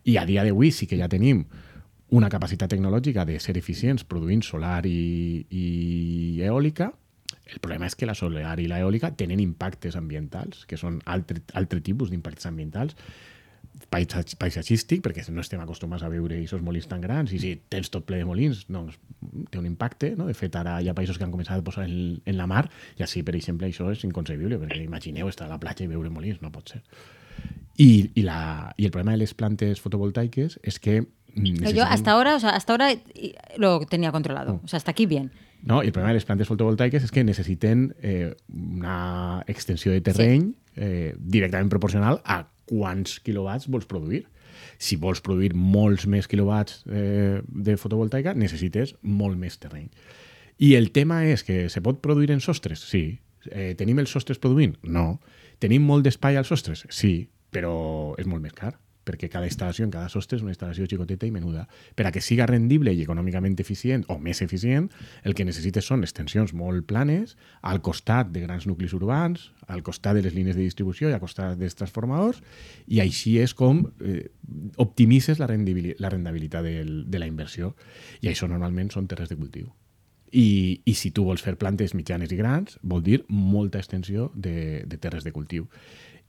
I 0.09 0.17
a 0.17 0.25
dia 0.25 0.45
d'avui 0.47 0.73
sí 0.73 0.89
que 0.89 0.99
ja 0.99 1.11
tenim 1.13 1.45
una 2.11 2.31
capacitat 2.33 2.73
tecnològica 2.73 3.27
de 3.29 3.39
ser 3.39 3.57
eficients 3.61 4.05
produint 4.09 4.43
solar 4.43 4.83
i, 4.89 5.45
i 5.51 6.41
eòlica, 6.43 6.91
el 7.51 7.61
problema 7.61 7.87
és 7.87 7.97
que 7.99 8.07
la 8.07 8.15
solar 8.15 8.57
i 8.63 8.69
l'eòlica 8.71 9.13
tenen 9.19 9.41
impactes 9.43 9.97
ambientals, 9.99 10.65
que 10.67 10.79
són 10.79 11.01
altre, 11.05 11.43
altre 11.59 11.83
tipus 11.85 12.11
d'impactes 12.11 12.47
ambientals, 12.47 12.97
paisatgístic, 13.91 15.03
perquè 15.03 15.25
no 15.35 15.43
estem 15.43 15.61
acostumats 15.63 16.05
a 16.07 16.11
veure 16.13 16.39
aquests 16.39 16.63
molins 16.63 16.87
tan 16.91 17.03
grans, 17.03 17.33
i 17.35 17.41
si 17.43 17.55
tens 17.73 17.91
tot 17.91 18.07
ple 18.07 18.21
de 18.21 18.29
molins, 18.29 18.65
doncs 18.71 18.99
té 19.51 19.59
un 19.59 19.67
impacte, 19.67 20.13
no? 20.19 20.29
De 20.31 20.35
fet, 20.39 20.55
ara 20.57 20.79
hi 20.81 20.91
ha 20.91 20.95
països 20.95 21.19
que 21.19 21.27
han 21.27 21.35
començat 21.35 21.59
a 21.59 21.67
posar 21.67 21.89
en, 21.89 22.21
en 22.25 22.39
la 22.39 22.47
mar, 22.51 22.69
i 22.99 23.05
així, 23.07 23.25
per 23.27 23.35
exemple, 23.39 23.67
això 23.67 23.91
és 23.91 24.05
inconcebible, 24.07 24.61
perquè 24.63 24.79
imagineu 24.85 25.31
estar 25.31 25.49
a 25.49 25.55
la 25.55 25.59
platja 25.63 25.85
i 25.85 25.91
veure 25.91 26.13
molins, 26.13 26.39
no 26.45 26.53
pot 26.55 26.77
ser. 26.77 26.85
I, 27.81 28.11
i, 28.15 28.23
la, 28.23 28.73
i 28.77 28.87
el 28.87 28.93
problema 28.93 29.17
de 29.17 29.23
les 29.25 29.35
plantes 29.35 29.81
fotovoltaiques 29.81 30.59
és 30.63 30.79
que 30.79 31.01
mm, 31.01 31.71
Yo 31.75 31.85
hasta 31.85 32.13
ahora, 32.13 32.37
o 32.37 32.41
sea, 32.41 32.51
hasta 32.51 32.75
ahora 32.75 32.91
lo 33.57 33.81
tenía 33.87 34.13
controlado. 34.13 34.61
O 34.63 34.69
sea, 34.69 34.77
hasta 34.77 34.91
aquí 34.91 35.07
bien. 35.07 35.33
No? 35.63 35.83
I 35.83 35.87
el 35.87 35.93
problema 35.93 36.11
de 36.11 36.21
les 36.21 36.25
plantes 36.25 36.49
fotovoltaiques 36.49 37.05
és 37.05 37.13
que 37.13 37.25
necessiten 37.25 37.95
eh, 38.01 38.33
una 38.49 39.45
extensió 39.47 39.93
de 39.93 40.01
terreny 40.01 40.55
eh, 40.77 41.15
directament 41.19 41.69
proporcional 41.69 42.23
a 42.25 42.47
quants 42.71 43.19
quilowatts 43.27 43.69
vols 43.71 43.89
produir. 43.91 44.25
Si 44.81 44.97
vols 45.01 45.23
produir 45.25 45.53
molts 45.55 46.07
més 46.11 46.29
quilowatts 46.31 46.85
eh, 46.87 47.41
de 47.45 47.77
fotovoltaica, 47.81 48.35
necessites 48.39 48.95
molt 49.03 49.39
més 49.41 49.59
terreny. 49.61 49.89
I 50.61 50.75
el 50.77 50.91
tema 50.93 51.23
és 51.29 51.45
que 51.47 51.69
se 51.73 51.83
pot 51.85 52.03
produir 52.05 52.31
en 52.35 52.43
sostres? 52.45 52.83
Sí. 52.91 53.05
Eh, 53.51 53.73
tenim 53.79 54.01
els 54.03 54.13
sostres 54.13 54.41
produint? 54.41 54.77
No. 54.85 55.19
Tenim 55.61 55.85
molt 55.89 56.05
d'espai 56.05 56.37
als 56.37 56.53
sostres? 56.53 56.85
Sí, 56.93 57.31
però 57.53 58.15
és 58.21 58.29
molt 58.29 58.45
més 58.45 58.57
car 58.57 58.75
perquè 59.11 59.29
cada 59.33 59.49
instal·lació 59.51 59.85
en 59.85 59.93
cada 59.93 60.09
sostre 60.13 60.39
és 60.39 60.45
una 60.47 60.55
instal·lació 60.55 60.87
xicoteta 60.87 61.27
i 61.27 61.35
menuda. 61.35 61.67
Per 61.99 62.07
a 62.07 62.13
que 62.15 62.23
siga 62.25 62.47
rendible 62.47 62.95
i 62.95 63.03
econòmicament 63.03 63.59
eficient 63.61 64.07
o 64.09 64.19
més 64.23 64.41
eficient, 64.45 64.89
el 65.27 65.35
que 65.35 65.47
necessites 65.49 65.91
són 65.91 66.07
extensions 66.07 66.55
molt 66.55 66.87
planes 66.89 67.37
al 67.67 67.83
costat 67.83 68.31
de 68.31 68.45
grans 68.47 68.69
nuclis 68.71 68.95
urbans, 68.97 69.51
al 69.67 69.83
costat 69.87 70.17
de 70.17 70.25
les 70.27 70.37
línies 70.37 70.57
de 70.57 70.63
distribució 70.63 71.11
i 71.11 71.17
al 71.17 71.23
costat 71.23 71.59
dels 71.59 71.77
transformadors, 71.79 72.41
i 72.87 73.03
així 73.03 73.37
és 73.43 73.55
com 73.55 73.85
eh, 74.01 74.31
optimitzes 74.79 75.43
la, 75.43 75.51
la 75.51 76.15
rendabilitat 76.15 76.65
del, 76.67 77.05
de 77.11 77.23
la 77.23 77.29
inversió. 77.31 77.75
I 78.23 78.31
això 78.31 78.49
normalment 78.51 78.95
són 78.95 79.11
terres 79.11 79.31
de 79.31 79.39
cultiu. 79.39 79.71
I, 80.31 80.83
I 80.87 80.95
si 80.95 81.11
tu 81.11 81.25
vols 81.27 81.43
fer 81.43 81.57
plantes 81.59 81.95
mitjanes 81.99 82.31
i 82.31 82.39
grans, 82.39 82.79
vol 82.87 83.03
dir 83.03 83.25
molta 83.29 83.81
extensió 83.83 84.31
de, 84.35 84.85
de 84.87 84.99
terres 85.03 85.27
de 85.27 85.33
cultiu. 85.35 85.67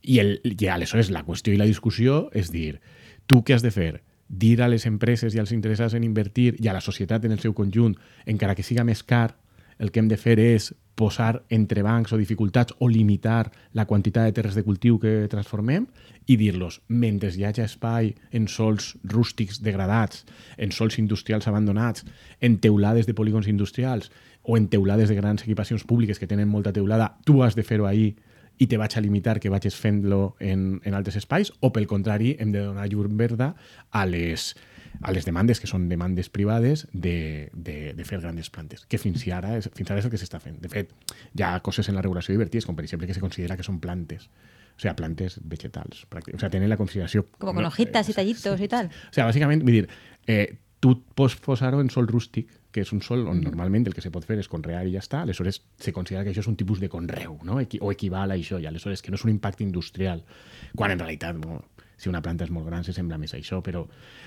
I, 0.02 0.18
el, 0.18 0.40
I 0.44 0.68
aleshores 0.68 1.10
la 1.10 1.24
qüestió 1.26 1.54
i 1.54 1.60
la 1.60 1.68
discussió 1.68 2.26
és 2.34 2.50
dir, 2.50 2.80
tu 3.26 3.42
què 3.46 3.56
has 3.56 3.62
de 3.62 3.70
fer? 3.74 4.02
Dir 4.28 4.56
a 4.62 4.68
les 4.68 4.86
empreses 4.88 5.34
i 5.34 5.40
als 5.40 5.52
interessats 5.52 5.94
en 5.94 6.04
invertir 6.04 6.54
i 6.58 6.68
a 6.68 6.74
la 6.76 6.80
societat 6.80 7.24
en 7.24 7.34
el 7.36 7.40
seu 7.42 7.54
conjunt, 7.54 7.96
encara 8.26 8.56
que 8.56 8.64
siga 8.66 8.84
més 8.84 9.02
car, 9.04 9.36
el 9.78 9.90
que 9.90 10.00
hem 10.00 10.08
de 10.08 10.16
fer 10.20 10.38
és 10.38 10.72
posar 10.94 11.42
entre 11.50 11.82
bancs 11.82 12.12
o 12.12 12.18
dificultats 12.20 12.74
o 12.78 12.88
limitar 12.88 13.50
la 13.72 13.86
quantitat 13.88 14.28
de 14.28 14.34
terres 14.36 14.54
de 14.54 14.64
cultiu 14.64 14.98
que 15.00 15.26
transformem 15.32 15.86
i 16.28 16.36
dir-los, 16.36 16.80
mentre 16.88 17.32
hi 17.32 17.46
hagi 17.48 17.64
espai 17.64 18.12
en 18.30 18.46
sols 18.48 18.92
rústics 19.02 19.62
degradats, 19.64 20.26
en 20.56 20.70
sols 20.70 20.98
industrials 21.00 21.48
abandonats, 21.48 22.04
en 22.40 22.58
teulades 22.60 23.08
de 23.08 23.14
polígons 23.14 23.48
industrials 23.48 24.12
o 24.42 24.56
en 24.56 24.68
teulades 24.68 25.08
de 25.08 25.16
grans 25.16 25.42
equipacions 25.42 25.84
públiques 25.84 26.18
que 26.18 26.28
tenen 26.28 26.48
molta 26.48 26.72
teulada, 26.72 27.16
tu 27.24 27.42
has 27.42 27.56
de 27.56 27.64
fer-ho 27.64 27.88
ahir 27.88 28.14
i 28.62 28.68
te 28.70 28.78
vaig 28.78 28.94
a 28.94 29.02
limitar 29.02 29.40
que 29.42 29.50
vagis 29.50 29.74
fent-lo 29.74 30.36
en, 30.38 30.76
en 30.86 30.94
altres 30.94 31.16
espais, 31.18 31.50
o 31.60 31.72
pel 31.74 31.88
contrari, 31.90 32.36
hem 32.38 32.52
de 32.54 32.62
donar 32.62 32.86
llum 32.90 33.16
verda 33.18 33.52
a 33.90 34.04
les, 34.06 34.52
a 35.00 35.10
les 35.10 35.26
demandes, 35.26 35.58
que 35.58 35.66
són 35.70 35.88
demandes 35.90 36.30
privades, 36.30 36.86
de, 36.92 37.50
de, 37.52 37.76
de 37.98 38.06
fer 38.06 38.20
grandes 38.22 38.52
plantes, 38.54 38.86
que 38.86 39.00
fins 39.02 39.26
ara, 39.34 39.56
és, 39.58 39.66
fins 39.74 39.90
ara 39.90 39.98
és 39.98 40.06
el 40.06 40.14
que 40.14 40.20
s'està 40.20 40.38
fent. 40.42 40.60
De 40.62 40.70
fet, 40.70 40.94
hi 41.34 41.42
ha 41.42 41.56
coses 41.66 41.90
en 41.90 41.98
la 41.98 42.06
regulació 42.06 42.36
divertides, 42.36 42.68
com 42.68 42.78
per 42.78 42.86
exemple 42.86 43.10
que 43.10 43.18
se 43.18 43.24
considera 43.24 43.58
que 43.58 43.66
són 43.66 43.82
plantes, 43.82 44.30
o 44.76 44.80
sea, 44.80 44.94
plantes 44.96 45.40
vegetals. 45.42 46.06
O 46.06 46.38
sea, 46.38 46.50
tenen 46.50 46.70
la 46.70 46.78
consideració... 46.78 47.26
Como 47.38 47.54
con 47.54 47.66
hojitas 47.66 48.08
y 48.08 48.14
tallitos 48.14 48.60
y 48.60 48.68
tal. 48.68 48.94
O 49.10 49.14
sea, 49.14 49.26
bàsicament, 49.26 49.66
vull 49.66 49.82
dir, 49.82 49.88
eh, 50.30 50.61
tu 50.82 50.96
pots 51.14 51.36
posar-ho 51.38 51.78
en 51.80 51.92
sol 51.94 52.08
rústic, 52.10 52.48
que 52.74 52.82
és 52.82 52.90
un 52.94 53.02
sol 53.06 53.20
on 53.28 53.36
mm. 53.36 53.44
normalment 53.46 53.86
el 53.86 53.94
que 53.94 54.02
se 54.02 54.10
pot 54.10 54.24
fer 54.26 54.38
és 54.42 54.48
conrear 54.50 54.82
i 54.88 54.94
ja 54.96 55.02
està, 55.04 55.20
aleshores 55.22 55.60
se 55.78 55.92
considera 55.94 56.24
que 56.26 56.32
això 56.32 56.42
és 56.42 56.50
un 56.50 56.56
tipus 56.58 56.80
de 56.82 56.88
conreu, 56.90 57.36
no? 57.46 57.60
O 57.60 57.92
equival 57.92 58.32
a 58.32 58.38
això, 58.40 58.58
i 58.58 58.66
aleshores 58.66 59.04
que 59.04 59.12
no 59.14 59.20
és 59.20 59.26
un 59.28 59.30
impacte 59.30 59.62
industrial, 59.62 60.24
quan 60.74 60.94
en 60.94 61.04
realitat 61.04 61.38
bueno, 61.38 61.62
si 62.02 62.10
una 62.10 62.20
planta 62.22 62.42
és 62.42 62.50
molt 62.50 62.66
gran 62.66 62.82
se 62.82 62.92
sembla 62.92 63.14
més 63.20 63.30
a 63.34 63.38
això, 63.38 63.60
però... 63.62 63.84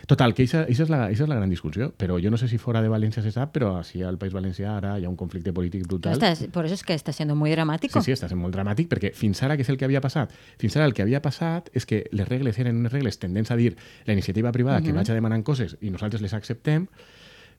Total, 0.07 0.33
que 0.35 0.45
això 0.45 0.61
és, 0.71 0.79
la, 0.87 1.09
és 1.11 1.19
la 1.27 1.35
gran 1.35 1.51
discussió, 1.51 1.89
però 1.91 2.15
jo 2.23 2.31
no 2.31 2.39
sé 2.39 2.47
si 2.47 2.59
fora 2.61 2.81
de 2.81 2.91
València 2.91 3.23
se 3.25 3.33
sap, 3.35 3.51
però 3.55 3.73
així 3.81 3.99
al 4.05 4.19
País 4.21 4.31
Valencià 4.35 4.77
ara 4.77 4.93
hi 4.95 5.03
ha 5.03 5.11
un 5.11 5.17
conflicte 5.19 5.51
polític 5.53 5.83
brutal. 5.87 6.15
Estás, 6.15 6.45
por 6.55 6.69
eso 6.69 6.77
es 6.79 6.85
que 6.87 6.95
està 6.95 7.11
sent 7.11 7.33
molt 7.35 7.51
dramàtic. 7.51 7.91
Sí, 7.91 8.05
sí, 8.07 8.15
està 8.15 8.29
sent 8.31 8.39
molt 8.39 8.55
dramàtic, 8.55 8.87
perquè 8.91 9.11
fins 9.17 9.43
ara 9.43 9.59
què 9.59 9.65
és 9.67 9.73
el 9.73 9.79
que 9.81 9.89
havia 9.89 10.03
passat? 10.03 10.31
Fins 10.61 10.79
ara 10.79 10.87
el 10.87 10.95
que 10.95 11.03
havia 11.03 11.19
passat 11.25 11.67
és 11.75 11.89
que 11.89 12.05
les 12.15 12.29
regles 12.29 12.61
eren 12.63 12.79
unes 12.79 12.95
regles 12.95 13.19
tendents 13.19 13.51
a 13.51 13.59
dir 13.59 13.73
la 14.07 14.15
iniciativa 14.15 14.53
privada 14.55 14.79
uh 14.79 14.81
-huh. 14.81 14.87
que 14.87 14.93
vaig 14.93 15.11
a 15.11 15.19
demanar 15.19 15.43
coses 15.43 15.75
i 15.81 15.89
nosaltres 15.89 16.21
les 16.21 16.33
acceptem, 16.33 16.87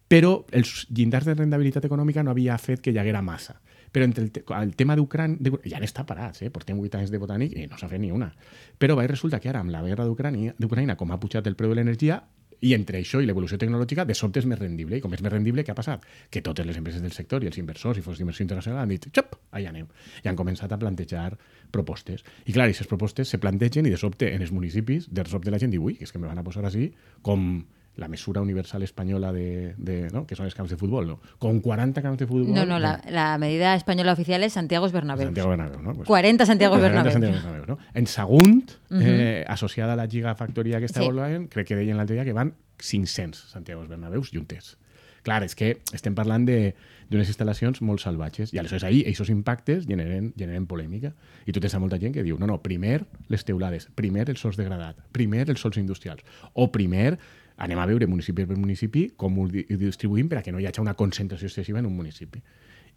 però 0.08 0.44
els 0.50 0.86
llindars 0.88 1.26
de 1.26 1.34
rendabilitat 1.34 1.84
econòmica 1.84 2.22
no 2.22 2.30
havia 2.30 2.56
fet 2.58 2.80
que 2.80 2.90
hi 2.90 2.98
haguera 2.98 3.22
massa. 3.22 3.60
Però 3.92 4.06
entre 4.08 4.24
el, 4.24 4.30
te 4.34 4.42
el 4.58 4.74
tema 4.76 4.96
d'Ucrània, 4.98 5.60
ja 5.64 5.80
n'està 5.82 6.06
parats, 6.08 6.42
eh? 6.42 6.50
portem 6.54 6.78
8 6.80 7.00
anys 7.00 7.12
de 7.14 7.20
botànic 7.22 7.54
i 7.56 7.66
no 7.70 7.78
s'ha 7.78 7.90
fet 7.90 8.02
ni 8.02 8.12
una. 8.14 8.32
Però 8.78 8.96
va, 8.98 9.06
resulta 9.06 9.40
que 9.40 9.52
ara, 9.52 9.62
amb 9.64 9.74
la 9.74 9.84
guerra 9.84 10.06
d'Ucrània, 10.08 10.96
com 10.96 11.12
ha 11.12 11.20
pujat 11.22 11.46
el 11.46 11.56
preu 11.56 11.72
de 11.72 11.80
l'energia, 11.80 12.22
i 12.60 12.72
entre 12.74 13.00
això 13.00 13.20
i 13.20 13.26
l'evolució 13.28 13.58
tecnològica, 13.60 14.06
de 14.08 14.14
sobte 14.16 14.40
és 14.40 14.46
més 14.48 14.58
rendible. 14.58 14.96
I 14.96 15.04
com 15.04 15.12
és 15.14 15.22
més 15.24 15.32
rendible, 15.32 15.64
què 15.64 15.74
ha 15.74 15.78
passat? 15.78 16.04
Que 16.32 16.42
totes 16.44 16.66
les 16.66 16.78
empreses 16.80 17.02
del 17.04 17.12
sector 17.12 17.44
i 17.44 17.50
els 17.50 17.58
inversors 17.60 18.00
i 18.00 18.04
fons 18.04 18.20
d'inversió 18.20 18.46
internacional 18.46 18.82
han 18.82 18.94
dit, 18.94 19.08
xop, 19.12 19.36
allà 19.52 19.72
anem. 19.74 19.88
I 20.24 20.30
han 20.30 20.38
començat 20.38 20.72
a 20.72 20.80
plantejar 20.80 21.28
propostes. 21.74 22.24
I 22.46 22.56
clar, 22.56 22.68
aquestes 22.68 22.88
propostes 22.88 23.32
se 23.32 23.40
plantegen 23.42 23.86
i 23.86 23.92
de 23.92 24.00
sobte 24.00 24.30
en 24.32 24.44
els 24.44 24.54
municipis, 24.56 25.10
de 25.12 25.26
sobte 25.28 25.52
la 25.52 25.60
gent 25.62 25.74
diu, 25.74 25.84
ui, 25.90 25.98
és 26.00 26.12
que 26.12 26.22
me 26.22 26.30
van 26.30 26.40
a 26.40 26.46
posar 26.46 26.64
així 26.64 26.90
com 27.26 27.66
la 27.96 28.08
mesura 28.08 28.40
universal 28.40 28.82
española 28.82 29.32
de, 29.32 29.74
de 29.78 30.08
¿no? 30.10 30.26
que 30.26 30.36
son 30.36 30.48
campos 30.50 30.70
de 30.70 30.76
fútbol, 30.76 31.06
¿no? 31.06 31.20
Con 31.38 31.60
40 31.60 32.02
campos 32.02 32.18
de 32.18 32.26
fútbol. 32.26 32.54
No, 32.54 32.66
no, 32.66 32.78
la, 32.78 33.00
la 33.08 33.36
medida 33.38 33.74
española 33.74 34.12
oficial 34.12 34.42
es 34.42 34.52
Santiago 34.52 34.88
Bernabéu. 34.90 35.26
Santiago 35.26 35.50
Bernabéu, 35.50 35.82
¿no? 35.82 35.94
Pues, 35.94 36.06
40 36.06 36.46
Santiago 36.46 36.78
Bernabéu. 36.78 37.12
Santiago 37.12 37.34
Bernabéu 37.34 37.64
¿no? 37.66 37.78
En 37.94 38.06
Sagunt, 38.06 38.70
uh 38.90 38.94
-huh. 38.94 39.02
eh, 39.02 39.44
associada 39.48 39.94
a 39.94 39.96
la 39.96 40.06
Gigafactoria 40.06 40.78
que 40.78 40.86
està 40.86 41.00
sí. 41.00 41.06
voltant, 41.06 41.48
crec 41.48 41.66
que 41.68 41.76
deien 41.76 41.96
l'altre 41.96 42.14
dia 42.14 42.24
que 42.24 42.32
van 42.32 42.54
500 42.76 43.50
Santiago 43.50 43.86
Bernabéus 43.88 44.30
juntes. 44.30 44.78
Clar, 45.26 45.42
és 45.42 45.56
que 45.58 45.80
estem 45.92 46.14
parlant 46.14 46.44
d'unes 46.46 47.30
instal·lacions 47.32 47.80
molt 47.82 47.98
salvatges 47.98 48.52
i 48.54 48.60
aleshores 48.60 48.84
ahir 48.86 49.00
aquests 49.08 49.32
impactes 49.32 49.88
generen, 49.88 50.32
generen 50.38 50.68
polèmica 50.70 51.10
i 51.46 51.54
tu 51.54 51.58
tens 51.58 51.74
a 51.74 51.80
molta 51.82 51.98
gent 51.98 52.14
que 52.14 52.22
diu 52.22 52.38
no, 52.38 52.46
no, 52.46 52.60
primer 52.62 53.00
les 53.32 53.42
teulades, 53.44 53.88
primer 53.98 54.28
els 54.30 54.38
sols 54.38 54.56
degradat, 54.56 55.00
primer 55.10 55.48
els 55.48 55.58
sols 55.58 55.80
industrials 55.82 56.22
o 56.54 56.70
primer 56.70 57.18
anem 57.56 57.80
a 57.80 57.86
veure 57.88 58.06
municipi 58.06 58.44
per 58.46 58.56
municipi 58.56 59.08
com 59.16 59.38
ho 59.40 59.48
distribuïm 59.48 60.28
per 60.28 60.40
a 60.40 60.44
que 60.44 60.52
no 60.52 60.60
hi 60.60 60.68
hagi 60.68 60.82
una 60.82 60.94
concentració 60.94 61.48
excessiva 61.48 61.80
en 61.80 61.88
un 61.88 61.96
municipi. 61.96 62.42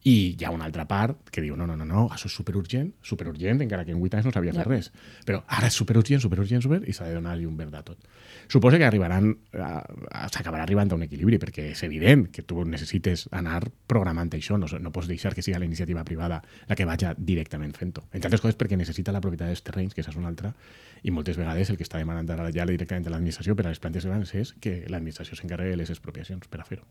I 0.08 0.38
hi 0.39 0.45
ha 0.48 0.52
una 0.56 0.63
altra 0.63 0.86
part 0.88 1.28
que 1.28 1.41
diu, 1.43 1.58
no, 1.60 1.65
no, 1.67 1.76
no, 1.76 1.84
no 1.84 2.06
això 2.08 2.30
és 2.30 2.36
superurgent, 2.39 2.93
superurgent, 3.04 3.60
encara 3.65 3.84
que 3.84 3.91
en 3.91 4.00
8 4.00 4.15
anys 4.15 4.30
no 4.30 4.32
s'havia 4.32 4.54
fet 4.56 4.67
res. 4.69 4.88
Però 5.28 5.41
ara 5.58 5.67
és 5.67 5.76
superurgent, 5.76 6.22
superurgent, 6.24 6.63
super, 6.63 6.80
i 6.88 6.95
s'ha 6.95 7.10
de 7.10 7.17
donar 7.17 7.36
un 7.43 7.58
verd 7.60 7.76
a 7.76 7.82
tot. 7.84 8.08
Suposa 8.48 8.80
que 8.80 8.88
arribaran, 8.88 9.34
s'acabarà 9.52 10.63
arribant 10.63 10.93
a 10.93 10.95
un 10.95 11.04
equilibri, 11.04 11.36
perquè 11.41 11.67
és 11.74 11.84
evident 11.84 12.30
que 12.32 12.45
tu 12.48 12.63
necessites 12.63 13.28
anar 13.36 13.60
programant 13.91 14.32
això, 14.39 14.56
no, 14.58 14.72
no 14.72 14.93
pots 14.95 15.12
deixar 15.12 15.34
que 15.36 15.43
siga 15.43 15.60
la 15.60 15.67
iniciativa 15.67 16.06
privada 16.08 16.39
la 16.69 16.80
que 16.80 16.88
vagi 16.88 17.12
directament 17.17 17.76
fent-ho. 17.76 18.08
Entre 18.13 18.32
altres 18.32 18.45
coses 18.45 18.56
perquè 18.56 18.80
necessita 18.80 19.12
la 19.12 19.19
propietat 19.19 19.52
dels 19.52 19.67
terrenys, 19.67 19.93
que 19.93 20.00
és 20.00 20.15
una 20.15 20.32
altra, 20.32 20.54
i 21.03 21.12
moltes 21.12 21.38
vegades 21.38 21.69
el 21.69 21.77
que 21.77 21.85
està 21.88 22.01
demanant 22.01 22.29
ara 22.29 22.49
ja 22.55 22.65
directament 22.65 23.07
a 23.07 23.15
l'administració 23.15 23.55
per 23.55 23.67
a 23.67 23.69
les 23.69 23.79
plantes 23.79 24.05
grans 24.05 24.33
és 24.35 24.55
que 24.59 24.83
l'administració 24.88 25.38
s'encarregui 25.38 25.75
de 25.75 25.81
les 25.83 25.93
expropiacions 25.93 26.47
per 26.47 26.62
a 26.62 26.67
fer-ho. 26.67 26.88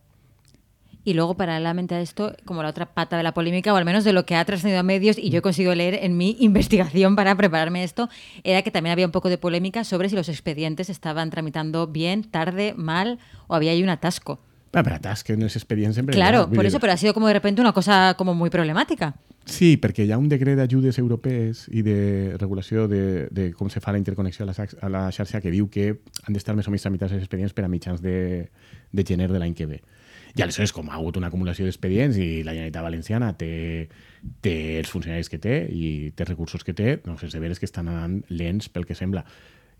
Y 1.04 1.14
luego, 1.14 1.38
paralelamente 1.38 1.94
a 1.94 2.02
esto, 2.02 2.36
como 2.44 2.62
la 2.62 2.68
otra 2.68 2.84
pata 2.84 3.16
de 3.16 3.22
la 3.22 3.32
polémica, 3.32 3.72
o 3.72 3.76
al 3.76 3.86
menos 3.86 4.04
de 4.04 4.12
lo 4.12 4.26
que 4.26 4.36
ha 4.36 4.44
trascendido 4.44 4.80
a 4.80 4.82
medios 4.82 5.16
y 5.16 5.30
yo 5.30 5.38
he 5.38 5.42
conseguido 5.42 5.74
leer 5.74 5.94
en 6.02 6.18
mi 6.18 6.36
investigación 6.40 7.16
para 7.16 7.34
prepararme 7.34 7.82
esto, 7.82 8.10
era 8.44 8.60
que 8.60 8.70
también 8.70 8.92
había 8.92 9.06
un 9.06 9.12
poco 9.12 9.30
de 9.30 9.38
polémica 9.38 9.84
sobre 9.84 10.10
si 10.10 10.16
los 10.16 10.28
expedientes 10.28 10.90
estaban 10.90 11.30
tramitando 11.30 11.86
bien, 11.86 12.24
tarde, 12.24 12.74
mal 12.76 13.18
o 13.46 13.54
había 13.54 13.72
ahí 13.72 13.82
un 13.82 13.88
atasco. 13.88 14.40
Ah, 14.72 14.82
pero 14.82 14.96
atasco 14.96 15.32
en 15.32 15.40
los 15.40 15.56
expedientes 15.56 15.94
siempre. 15.94 16.14
Claro, 16.14 16.50
por 16.50 16.66
eso, 16.66 16.78
pero 16.78 16.92
ha 16.92 16.96
sido 16.96 17.14
como 17.14 17.26
de 17.26 17.32
repente 17.32 17.60
una 17.60 17.72
cosa 17.72 18.14
como 18.18 18.34
muy 18.34 18.50
problemática. 18.50 19.16
Sí, 19.48 19.78
perquè 19.80 20.04
hi 20.04 20.10
ha 20.12 20.18
un 20.20 20.28
decret 20.28 20.58
d'ajudes 20.58 20.98
europees 21.00 21.62
i 21.72 21.80
de 21.80 22.36
regulació 22.36 22.84
de, 22.84 23.28
de 23.32 23.46
com 23.56 23.70
se 23.72 23.80
fa 23.80 23.94
la 23.96 24.00
interconnexió 24.00 24.44
a 24.44 24.50
la, 24.50 24.66
a 24.84 24.90
la 24.92 25.02
xarxa 25.08 25.40
que 25.40 25.48
diu 25.54 25.70
que 25.72 25.86
han 26.26 26.36
d'estar 26.36 26.52
més 26.58 26.68
o 26.68 26.74
menys 26.74 26.84
tramitats 26.84 27.14
els 27.16 27.24
expedients 27.24 27.56
per 27.56 27.64
a 27.64 27.70
mitjans 27.72 28.02
de, 28.04 28.18
de 28.92 29.06
gener 29.08 29.30
de 29.32 29.40
l'any 29.40 29.56
que 29.56 29.64
ve. 29.70 29.80
I 30.36 30.44
aleshores, 30.44 30.74
com 30.76 30.90
ha 30.92 30.98
hagut 30.98 31.16
una 31.16 31.32
acumulació 31.32 31.64
d'expedients 31.64 32.18
i 32.20 32.28
la 32.44 32.52
Generalitat 32.52 32.84
Valenciana 32.84 33.32
té, 33.40 33.88
té 34.44 34.54
els 34.82 34.92
funcionaris 34.92 35.32
que 35.32 35.40
té 35.40 35.62
i 35.72 36.12
té 36.14 36.28
recursos 36.28 36.62
que 36.62 36.76
té, 36.76 36.98
doncs 37.06 37.24
és 37.24 37.32
de 37.32 37.40
veres 37.40 37.58
que 37.58 37.66
estan 37.66 37.88
anant 37.88 38.20
lents 38.28 38.68
pel 38.68 38.84
que 38.84 38.98
sembla. 38.98 39.24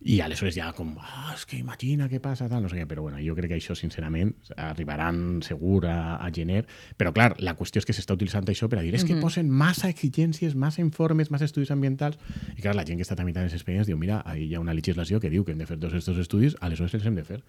I 0.01 0.21
aleshores 0.23 0.55
ja 0.55 0.69
com, 0.77 0.93
ah, 1.03 1.33
és 1.35 1.43
que 1.49 1.57
imagina 1.59 2.07
què 2.11 2.21
passa, 2.23 2.47
tal, 2.51 2.63
no 2.63 2.69
sé 2.71 2.77
què, 2.79 2.87
però 2.87 3.03
bueno, 3.03 3.19
jo 3.19 3.35
crec 3.35 3.51
que 3.51 3.57
això, 3.59 3.75
sincerament, 3.75 4.31
arribaran 4.55 5.41
segur 5.43 5.81
a, 5.91 6.17
a 6.23 6.29
gener, 6.35 6.63
però 6.97 7.11
clar, 7.15 7.33
la 7.43 7.57
qüestió 7.59 7.83
és 7.83 7.89
que 7.89 7.97
s'està 7.97 8.15
utilitzant 8.15 8.47
això 8.47 8.69
per 8.71 8.79
a 8.79 8.85
dir, 8.87 8.95
és 8.95 9.03
que 9.03 9.15
mm 9.15 9.19
-hmm. 9.19 9.27
posen 9.27 9.51
massa 9.51 9.91
exigències, 9.91 10.55
massa 10.55 10.81
informes, 10.81 11.33
massa 11.33 11.47
estudis 11.47 11.73
ambientals, 11.73 12.19
i 12.57 12.63
clar, 12.63 12.77
la 12.77 12.85
gent 12.85 12.99
que 12.99 13.03
està 13.03 13.17
tramitant 13.17 13.45
els 13.45 13.55
expedients 13.55 13.89
diu, 13.89 13.99
mira, 13.99 14.23
ahí 14.25 14.45
hi 14.45 14.55
ha 14.55 14.61
una 14.61 14.75
legislació 14.75 15.19
que 15.19 15.31
diu 15.31 15.45
que 15.45 15.53
hem 15.53 15.59
de 15.59 15.67
fer 15.67 15.79
tots 15.79 15.93
aquests 15.93 16.19
estudis, 16.19 16.57
aleshores 16.61 16.95
els 16.95 17.07
hem 17.07 17.17
de 17.17 17.25
fer. 17.25 17.43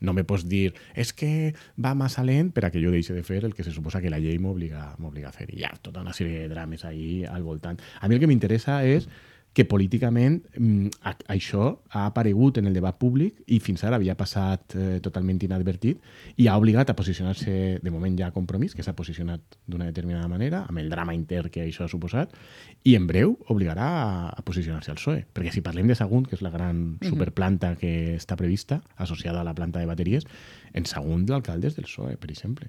No 0.00 0.12
me 0.12 0.24
pots 0.24 0.46
dir, 0.46 0.74
és 0.94 1.12
que 1.12 1.54
va 1.76 1.94
massa 1.94 2.22
lent 2.22 2.52
per 2.52 2.66
a 2.66 2.70
que 2.70 2.82
jo 2.82 2.90
deixi 2.90 3.12
de 3.12 3.22
fer 3.22 3.44
el 3.44 3.54
que 3.54 3.64
se 3.64 3.72
suposa 3.72 4.00
que 4.00 4.10
la 4.10 4.18
llei 4.18 4.38
m'obliga 4.38 4.92
a 4.92 5.32
fer. 5.32 5.48
I 5.54 5.60
hi 5.60 5.64
ha 5.64 5.72
tota 5.80 6.02
una 6.02 6.12
sèrie 6.12 6.40
de 6.40 6.48
drames 6.48 6.84
ahí 6.84 7.24
al 7.24 7.42
voltant. 7.42 7.80
A 8.00 8.08
mi 8.08 8.14
el 8.14 8.20
que 8.20 8.26
m'interessa 8.26 8.84
és 8.84 9.08
que 9.56 9.64
políticament 9.64 10.42
mm, 10.58 10.98
això 11.32 11.70
ha 11.88 12.02
aparegut 12.10 12.58
en 12.60 12.66
el 12.68 12.74
debat 12.76 12.98
públic 13.00 13.38
i 13.48 13.56
fins 13.64 13.86
ara 13.88 13.96
havia 13.96 14.12
passat 14.18 14.74
eh, 14.76 14.98
totalment 15.00 15.38
inadvertit 15.46 16.02
i 16.36 16.50
ha 16.50 16.58
obligat 16.60 16.92
a 16.92 16.96
posicionar-se, 16.98 17.54
de 17.80 17.92
moment 17.94 18.18
ja 18.20 18.28
a 18.28 18.34
compromís, 18.34 18.74
que 18.76 18.84
s'ha 18.84 18.92
posicionat 18.98 19.56
d'una 19.64 19.88
determinada 19.88 20.28
manera, 20.28 20.66
amb 20.68 20.82
el 20.82 20.92
drama 20.92 21.14
intern 21.16 21.48
que 21.54 21.64
això 21.64 21.86
ha 21.86 21.88
suposat, 21.88 22.36
i 22.84 22.98
en 22.98 23.08
breu 23.08 23.32
obligarà 23.48 23.88
a, 24.02 24.28
a 24.28 24.44
posicionar-se 24.44 24.92
al 24.92 25.00
PSOE. 25.00 25.24
Perquè 25.32 25.54
si 25.54 25.64
parlem 25.64 25.88
de 25.88 25.96
Sagunt, 25.96 26.28
que 26.28 26.36
és 26.36 26.44
la 26.44 26.52
gran 26.52 26.84
superplanta 27.06 27.72
que 27.80 27.94
està 28.18 28.36
prevista, 28.36 28.82
associada 29.00 29.40
a 29.40 29.48
la 29.48 29.56
planta 29.56 29.80
de 29.80 29.88
bateries, 29.88 30.28
en 30.76 30.84
Sagunt 30.84 31.24
l'alcalde 31.32 31.72
és 31.72 31.80
del 31.80 31.88
PSOE, 31.88 32.20
per 32.20 32.28
exemple. 32.28 32.68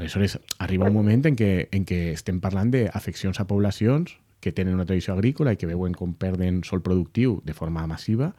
Aleshores, 0.00 0.40
arriba 0.64 0.88
un 0.88 0.96
moment 0.96 1.28
en 1.28 1.36
què, 1.36 1.52
en 1.76 1.84
què 1.84 2.06
estem 2.16 2.40
parlant 2.40 2.72
d'afeccions 2.72 3.36
a 3.36 3.44
poblacions 3.44 4.16
que 4.42 4.50
tenen 4.50 4.74
una 4.74 4.84
tradició 4.84 5.14
agrícola 5.14 5.54
i 5.54 5.60
que 5.60 5.70
veuen 5.70 5.94
com 5.94 6.16
perden 6.18 6.64
sol 6.66 6.82
productiu 6.82 7.38
de 7.46 7.54
forma 7.54 7.86
massiva, 7.86 8.32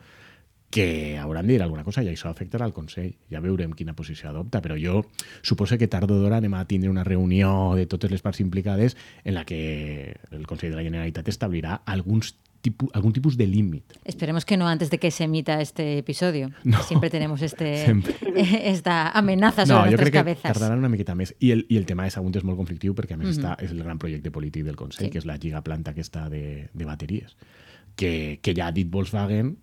que 0.73 1.19
hauran 1.21 1.45
de 1.47 1.53
dir 1.53 1.61
alguna 1.61 1.85
cosa 1.85 2.01
i 2.01 2.09
això 2.09 2.31
afectarà 2.31 2.65
el 2.65 2.73
Consell. 2.73 3.11
Ja 3.31 3.39
veurem 3.39 3.75
quina 3.77 3.93
posició 3.93 4.31
adopta, 4.31 4.59
però 4.59 4.75
jo 4.75 5.03
suposo 5.45 5.77
que 5.77 5.87
tard 5.87 6.11
o 6.11 6.17
d'hora 6.17 6.41
anem 6.41 6.55
a 6.57 6.65
tindre 6.65 6.89
una 6.89 7.05
reunió 7.07 7.75
de 7.77 7.85
totes 7.85 8.11
les 8.11 8.25
parts 8.25 8.41
implicades 8.41 8.97
en 9.23 9.37
la 9.37 9.45
que 9.45 10.17
el 10.31 10.47
Consell 10.49 10.73
de 10.73 10.81
la 10.81 10.87
Generalitat 10.87 11.29
establirà 11.29 11.83
alguns 11.85 12.33
tipu, 12.63 12.87
algún 12.93 13.11
tipus 13.13 13.35
de 13.37 13.45
límit. 13.45 13.83
Esperemos 14.05 14.45
que 14.45 14.55
no 14.57 14.67
antes 14.67 14.89
de 14.89 14.97
que 14.97 15.11
se 15.11 15.25
emita 15.25 15.59
este 15.61 15.97
episodio. 15.99 16.49
No. 16.63 16.81
Siempre 16.83 17.09
tenemos 17.11 17.41
este, 17.43 17.85
Sempre. 17.85 18.15
esta 18.71 19.11
amenaza 19.11 19.65
sobre 19.67 19.91
No, 19.91 19.97
que 19.97 20.11
cabezas. 20.11 20.53
tardaran 20.53 20.79
una 20.79 20.89
miqueta 20.89 21.13
més. 21.13 21.35
I 21.39 21.51
el, 21.51 21.65
i 21.69 21.77
el 21.77 21.85
tema 21.85 22.07
de 22.07 22.11
Sagunt 22.15 22.39
és 22.39 22.47
molt 22.47 22.57
conflictiu 22.57 22.95
perquè, 22.95 23.13
a 23.13 23.19
més, 23.19 23.35
està, 23.37 23.57
és 23.61 23.69
el 23.75 23.83
gran 23.83 23.99
projecte 23.99 24.31
polític 24.31 24.63
del 24.65 24.79
Consell, 24.79 25.05
Sí. 25.05 25.11
que 25.11 25.19
és 25.21 25.27
la 25.29 25.37
gigaplanta 25.37 25.91
aquesta 25.91 26.29
de, 26.31 26.69
de 26.73 26.85
bateries, 26.87 27.35
que, 27.99 28.39
que 28.41 28.55
ja 28.55 28.67
ha 28.71 28.71
dit 28.71 28.89
Volkswagen 28.89 29.57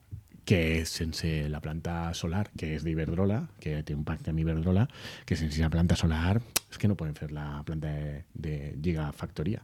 que 0.44 0.84
sense 0.88 1.48
la 1.48 1.60
planta 1.60 2.12
solar, 2.14 2.48
que 2.58 2.74
és 2.74 2.82
d'Iberdrola, 2.82 3.44
que 3.60 3.82
té 3.86 3.94
un 3.94 4.02
pacte 4.04 4.32
amb 4.32 4.40
Iberdrola, 4.42 4.88
que 5.24 5.36
sense 5.38 5.60
la 5.62 5.68
planta 5.70 5.94
solar 5.96 6.40
és 6.70 6.78
que 6.80 6.88
no 6.90 6.96
poden 6.98 7.14
fer 7.14 7.28
la 7.30 7.62
planta 7.64 7.88
de, 7.92 8.24
de 8.34 8.54
gigafactoria. 8.82 9.60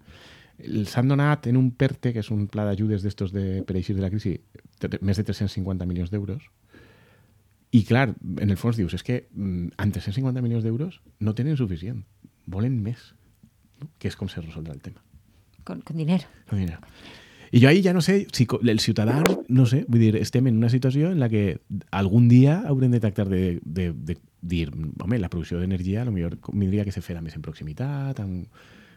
El- 0.58 0.86
S'han 0.88 1.08
donat 1.08 1.46
en 1.50 1.56
un 1.60 1.70
PERTE, 1.70 2.12
que 2.14 2.20
és 2.24 2.30
un 2.30 2.46
pla 2.48 2.64
d'ajudes 2.64 3.02
d'estos 3.04 3.32
de, 3.32 3.62
per 3.66 3.76
eixir 3.76 3.96
de 3.96 4.02
la 4.04 4.10
crisi, 4.10 4.36
més 5.02 5.16
de 5.20 5.24
350 5.24 5.86
milions 5.86 6.10
d'euros, 6.10 6.42
i 7.76 7.82
clar, 7.84 8.14
en 8.40 8.50
el 8.50 8.56
fons 8.56 8.76
dius, 8.78 8.94
és 8.96 9.02
que 9.04 9.26
amb 9.36 9.92
350 9.92 10.40
milions 10.40 10.64
d'euros 10.64 11.00
no 11.20 11.34
tenen 11.36 11.56
suficient, 11.58 12.04
volen 12.46 12.78
més, 12.82 13.10
no? 13.82 13.90
que 13.98 14.08
és 14.08 14.16
com 14.16 14.30
se 14.32 14.40
resoldrà 14.40 14.72
el 14.72 14.80
tema. 14.80 15.02
Con, 15.64 15.80
con 15.82 15.96
dinero. 15.98 16.24
No 16.50 16.56
dinero. 16.58 16.78
I 17.52 17.60
jo 17.62 17.68
ahí 17.68 17.82
ja 17.82 17.92
no 17.94 18.00
sé, 18.02 18.26
si 18.32 18.46
el 18.66 18.80
ciutadà, 18.80 19.20
no 19.48 19.66
sé, 19.66 19.84
vull 19.88 20.00
dir, 20.02 20.16
estem 20.18 20.46
en 20.50 20.56
una 20.58 20.70
situació 20.70 21.10
en 21.12 21.20
la 21.20 21.28
que 21.30 21.60
algun 21.94 22.28
dia 22.28 22.60
haurem 22.66 22.90
de 22.90 23.00
tractar 23.00 23.28
de, 23.28 23.60
de, 23.64 23.92
de 23.92 24.16
dir, 24.42 24.70
home, 25.02 25.18
la 25.18 25.28
producció 25.30 25.60
d'energia 25.60 26.04
potser 26.04 26.32
vindria 26.52 26.84
que 26.84 26.92
se 26.94 27.02
fera 27.02 27.22
més 27.22 27.36
en 27.36 27.42
proximitat, 27.46 28.18
amb, 28.22 28.46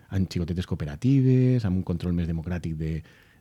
amb 0.09 0.29
xicotetes 0.31 0.67
cooperatives, 0.69 1.65
amb 1.65 1.81
un 1.81 1.85
control 1.87 2.13
més 2.17 2.29
democràtic 2.29 2.75
de, 2.79 2.99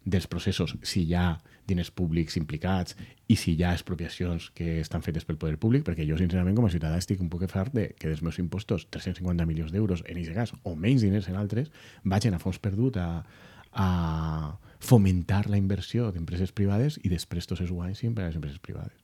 dels 0.08 0.26
processos, 0.26 0.74
si 0.82 1.04
hi 1.04 1.14
ha 1.14 1.38
diners 1.68 1.90
públics 1.92 2.38
implicats 2.40 2.96
i 3.28 3.36
si 3.36 3.54
hi 3.54 3.64
ha 3.64 3.74
expropiacions 3.76 4.48
que 4.56 4.78
estan 4.80 5.04
fetes 5.04 5.26
pel 5.28 5.38
poder 5.40 5.58
públic, 5.60 5.84
perquè 5.84 6.06
jo, 6.08 6.16
sincerament, 6.20 6.56
com 6.56 6.68
a 6.68 6.72
ciutadà, 6.72 6.96
estic 7.00 7.20
un 7.20 7.28
poc 7.32 7.44
fart 7.52 7.74
de 7.76 7.90
que 7.98 8.08
dels 8.08 8.22
meus 8.24 8.38
impostos, 8.40 8.88
350 8.94 9.46
milions 9.48 9.74
d'euros 9.74 10.04
en 10.06 10.16
aquest 10.16 10.36
cas, 10.36 10.54
o 10.62 10.74
menys 10.76 11.04
diners 11.04 11.28
en 11.28 11.36
altres, 11.40 11.72
vagin 12.04 12.34
a 12.34 12.40
fons 12.42 12.60
perdut 12.62 12.96
a, 12.96 13.08
a 13.72 13.88
fomentar 14.80 15.46
la 15.50 15.60
inversió 15.60 16.12
d'empreses 16.14 16.54
privades 16.56 16.98
i 17.02 17.12
després 17.12 17.46
tots 17.46 17.60
els 17.64 17.74
guanys 17.74 18.00
sempre 18.00 18.24
a 18.24 18.32
les 18.32 18.40
empreses 18.40 18.62
privades. 18.62 18.96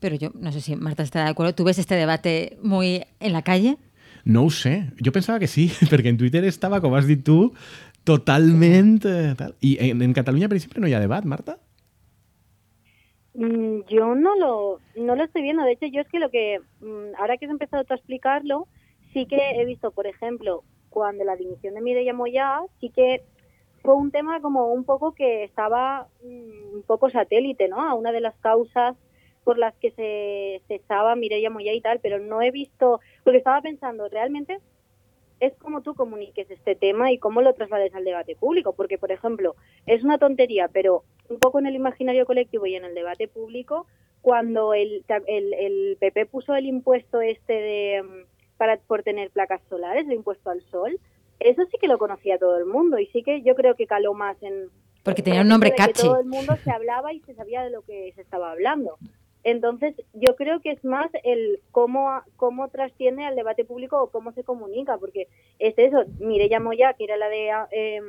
Pero 0.00 0.16
yo 0.16 0.32
no 0.34 0.50
sé 0.50 0.60
si 0.60 0.74
Marta 0.74 1.04
está 1.04 1.22
de 1.22 1.30
acuerdo. 1.30 1.54
¿Tú 1.54 1.62
ves 1.62 1.78
este 1.78 1.94
debate 1.94 2.58
muy 2.60 3.04
en 3.20 3.32
la 3.32 3.42
calle? 3.42 3.76
No 4.24 4.48
sé. 4.50 4.92
Jo 5.04 5.12
pensava 5.12 5.40
que 5.42 5.50
sí, 5.50 5.68
perquè 5.90 6.12
en 6.12 6.18
Twitter 6.20 6.44
estava, 6.48 6.80
com 6.80 6.94
has 6.94 7.08
dit 7.08 7.22
tu, 7.26 7.52
totalment... 8.04 9.04
Eh, 9.06 9.34
tal. 9.38 9.54
I 9.60 9.76
en, 9.90 10.12
Catalunya, 10.14 10.48
per 10.48 10.58
exemple, 10.58 10.82
no 10.82 10.90
hi 10.90 10.94
ha 10.94 11.02
debat, 11.02 11.24
Marta? 11.24 11.58
Mm, 13.34 13.82
Yo 13.88 14.14
no 14.14 14.36
lo, 14.36 14.80
no 14.96 15.16
lo 15.16 15.24
estoy 15.24 15.42
viendo. 15.42 15.64
De 15.64 15.72
hecho, 15.72 15.86
yo 15.86 16.00
es 16.00 16.08
que 16.08 16.20
lo 16.20 16.30
que, 16.30 16.60
mm, 16.80 17.16
ahora 17.18 17.36
que 17.36 17.46
has 17.46 17.52
empezado 17.52 17.84
tú 17.84 17.94
a 17.94 17.96
explicarlo, 17.96 18.68
sí 19.12 19.26
que 19.26 19.60
he 19.60 19.64
visto, 19.64 19.90
por 19.90 20.06
ejemplo, 20.06 20.64
cuando 20.90 21.24
la 21.24 21.36
dimisión 21.36 21.74
de 21.74 21.80
Mireia 21.80 22.14
Moya, 22.14 22.60
sí 22.80 22.90
que 22.90 23.22
fue 23.82 23.94
un 23.94 24.10
tema 24.10 24.40
como 24.40 24.72
un 24.72 24.84
poco 24.84 25.14
que 25.14 25.44
estaba 25.44 26.06
mm, 26.22 26.76
un 26.76 26.82
poco 26.86 27.10
satélite, 27.10 27.68
¿no? 27.68 27.80
A 27.80 27.94
una 27.94 28.12
de 28.12 28.20
las 28.20 28.34
causas 28.36 28.96
por 29.44 29.58
las 29.58 29.74
que 29.76 29.90
se 29.92 30.62
cesaba 30.68 31.16
Mireia 31.16 31.50
Moya 31.50 31.72
y 31.72 31.80
tal, 31.80 32.00
pero 32.00 32.18
no 32.18 32.42
he 32.42 32.50
visto, 32.50 33.00
porque 33.24 33.38
estaba 33.38 33.60
pensando, 33.60 34.08
realmente 34.08 34.58
es 35.40 35.54
como 35.56 35.82
tú 35.82 35.94
comuniques 35.94 36.48
este 36.50 36.76
tema 36.76 37.10
y 37.10 37.18
cómo 37.18 37.42
lo 37.42 37.52
traslades 37.54 37.92
al 37.94 38.04
debate 38.04 38.36
público, 38.36 38.74
porque, 38.74 38.96
por 38.96 39.10
ejemplo, 39.10 39.56
es 39.86 40.04
una 40.04 40.18
tontería, 40.18 40.68
pero 40.68 41.02
un 41.28 41.40
poco 41.40 41.58
en 41.58 41.66
el 41.66 41.74
imaginario 41.74 42.26
colectivo 42.26 42.66
y 42.66 42.76
en 42.76 42.84
el 42.84 42.94
debate 42.94 43.26
público, 43.26 43.86
cuando 44.20 44.72
el, 44.72 45.04
el, 45.26 45.52
el 45.54 45.96
PP 45.98 46.26
puso 46.26 46.54
el 46.54 46.66
impuesto 46.66 47.20
este 47.20 47.52
de 47.52 48.02
mm, 48.02 48.56
para 48.56 48.76
por 48.76 49.02
tener 49.02 49.30
placas 49.30 49.60
solares, 49.68 50.06
el 50.06 50.12
impuesto 50.12 50.50
al 50.50 50.62
sol, 50.62 51.00
eso 51.40 51.62
sí 51.70 51.76
que 51.80 51.88
lo 51.88 51.98
conocía 51.98 52.38
todo 52.38 52.56
el 52.56 52.66
mundo 52.66 53.00
y 53.00 53.06
sí 53.06 53.24
que 53.24 53.42
yo 53.42 53.56
creo 53.56 53.74
que 53.74 53.88
caló 53.88 54.14
más 54.14 54.40
en 54.42 54.70
Porque 55.02 55.22
en 55.22 55.24
tenía 55.24 55.40
un 55.40 55.48
nombre 55.48 55.74
catchy. 55.74 56.06
Todo 56.06 56.20
el 56.20 56.26
mundo 56.26 56.54
se 56.62 56.70
hablaba 56.70 57.12
y 57.12 57.20
se 57.22 57.34
sabía 57.34 57.62
de 57.62 57.70
lo 57.70 57.82
que 57.82 58.12
se 58.14 58.22
estaba 58.22 58.52
hablando. 58.52 58.96
Entonces, 59.44 59.94
yo 60.12 60.36
creo 60.36 60.60
que 60.60 60.70
es 60.70 60.84
más 60.84 61.10
el 61.24 61.60
cómo, 61.72 62.08
cómo 62.36 62.68
trasciende 62.68 63.24
al 63.24 63.34
debate 63.34 63.64
público 63.64 64.00
o 64.00 64.10
cómo 64.10 64.32
se 64.32 64.44
comunica, 64.44 64.98
porque 64.98 65.26
es 65.58 65.74
eso, 65.76 66.04
Mireia 66.20 66.60
Moya, 66.60 66.94
que 66.94 67.04
era 67.04 67.16
la 67.16 67.28
de 67.28 67.50
eh, 67.72 68.00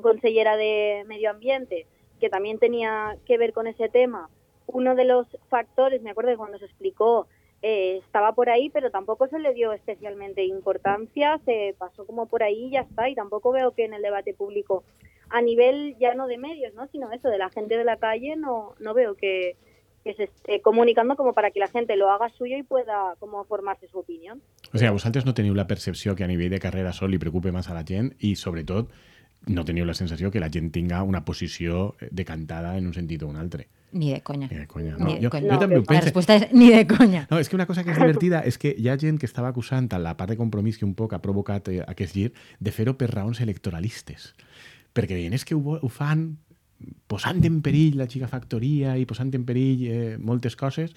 consellera 0.00 0.56
de 0.56 1.04
Medio 1.06 1.30
Ambiente, 1.30 1.86
que 2.18 2.30
también 2.30 2.58
tenía 2.58 3.18
que 3.26 3.36
ver 3.36 3.52
con 3.52 3.66
ese 3.66 3.88
tema, 3.90 4.30
uno 4.66 4.94
de 4.94 5.04
los 5.04 5.26
factores, 5.48 6.00
me 6.00 6.10
acuerdo 6.10 6.30
que 6.30 6.36
cuando 6.38 6.58
se 6.58 6.64
explicó, 6.64 7.26
eh, 7.60 7.98
estaba 7.98 8.32
por 8.32 8.48
ahí, 8.48 8.70
pero 8.70 8.90
tampoco 8.90 9.26
se 9.28 9.38
le 9.38 9.52
dio 9.52 9.72
especialmente 9.72 10.44
importancia, 10.44 11.38
se 11.44 11.74
pasó 11.78 12.06
como 12.06 12.26
por 12.26 12.42
ahí 12.42 12.66
y 12.66 12.70
ya 12.70 12.80
está, 12.80 13.08
y 13.08 13.14
tampoco 13.14 13.52
veo 13.52 13.72
que 13.72 13.84
en 13.84 13.94
el 13.94 14.02
debate 14.02 14.32
público, 14.32 14.84
a 15.28 15.42
nivel 15.42 15.96
ya 15.98 16.14
no 16.14 16.26
de 16.26 16.38
medios, 16.38 16.74
¿no? 16.74 16.86
sino 16.88 17.12
eso, 17.12 17.28
de 17.28 17.38
la 17.38 17.50
gente 17.50 17.76
de 17.76 17.84
la 17.84 17.98
calle, 17.98 18.36
no, 18.36 18.74
no 18.80 18.94
veo 18.94 19.14
que, 19.14 19.56
que 20.04 20.14
se 20.14 20.24
esté 20.24 20.60
comunicando 20.60 21.16
como 21.16 21.32
para 21.32 21.50
que 21.50 21.58
la 21.60 21.68
gente 21.68 21.96
lo 21.96 22.10
haga 22.10 22.28
suyo 22.36 22.56
y 22.58 22.62
pueda 22.62 23.14
como 23.18 23.42
formarse 23.44 23.88
su 23.88 23.98
opinión. 23.98 24.42
O 24.72 24.78
sigui, 24.78 24.90
vosaltres 24.92 25.24
no 25.24 25.32
teniu 25.34 25.54
la 25.56 25.66
percepció 25.66 26.14
que 26.14 26.24
a 26.24 26.28
nivell 26.28 26.50
de 26.52 26.60
carrera 26.60 26.92
sol 26.92 27.10
li 27.10 27.18
preocupe 27.18 27.52
massa 27.52 27.72
a 27.72 27.78
la 27.80 27.84
gent 27.88 28.12
i, 28.20 28.36
sobretot, 28.36 28.90
no 29.48 29.64
teniu 29.64 29.84
la 29.84 29.94
sensació 29.94 30.30
que 30.30 30.40
la 30.40 30.50
gent 30.52 30.70
tinga 30.72 31.02
una 31.02 31.24
posició 31.24 31.96
decantada 32.10 32.76
en 32.78 32.86
un 32.86 32.94
sentit 32.94 33.22
o 33.22 33.28
un 33.28 33.36
altre. 33.36 33.68
Ni 33.94 34.10
de 34.12 34.22
coña. 34.22 34.48
Ni 34.50 34.56
de. 34.58 34.66
Ni 34.66 34.90
No, 34.98 35.06
de 35.14 35.22
jo, 35.22 35.30
conya. 35.30 35.52
jo 35.54 35.58
també 35.60 35.76
ho 35.76 35.80
La 35.80 35.86
penso. 35.86 36.04
respuesta 36.04 36.34
es 36.34 36.52
ni 36.52 36.68
de 36.70 36.84
coña. 36.86 37.26
No, 37.30 37.38
és 37.38 37.48
que 37.48 37.54
una 37.56 37.66
cosa 37.66 37.84
que 37.84 37.92
és 37.92 37.96
divertida 37.98 38.40
és 38.44 38.58
que 38.58 38.74
hi 38.76 38.88
ha 38.88 38.96
gent 38.98 39.18
que 39.20 39.26
estava 39.26 39.48
acusant 39.48 39.86
a 39.94 39.98
la 39.98 40.16
part 40.16 40.30
de 40.30 40.36
compromís 40.36 40.76
que 40.78 40.84
un 40.84 40.94
poc 40.94 41.12
ha 41.14 41.20
provocat 41.22 41.68
eh, 41.68 41.84
aquest 41.86 42.12
gir 42.12 42.32
de 42.58 42.72
fer-ho 42.72 42.96
per 42.98 43.08
raons 43.14 43.40
electoralistes. 43.40 44.34
Perquè 44.92 45.14
deien, 45.14 45.32
és 45.32 45.44
que 45.44 45.54
ho, 45.54 45.78
ho 45.80 45.88
fan 45.88 46.38
posant 47.10 47.42
en 47.44 47.60
perill 47.64 47.98
la 48.00 48.08
gigafactoria 48.10 48.96
i 49.00 49.06
posant 49.08 49.32
en 49.34 49.44
perill 49.48 49.84
eh, 49.88 50.16
moltes 50.18 50.56
coses 50.56 50.94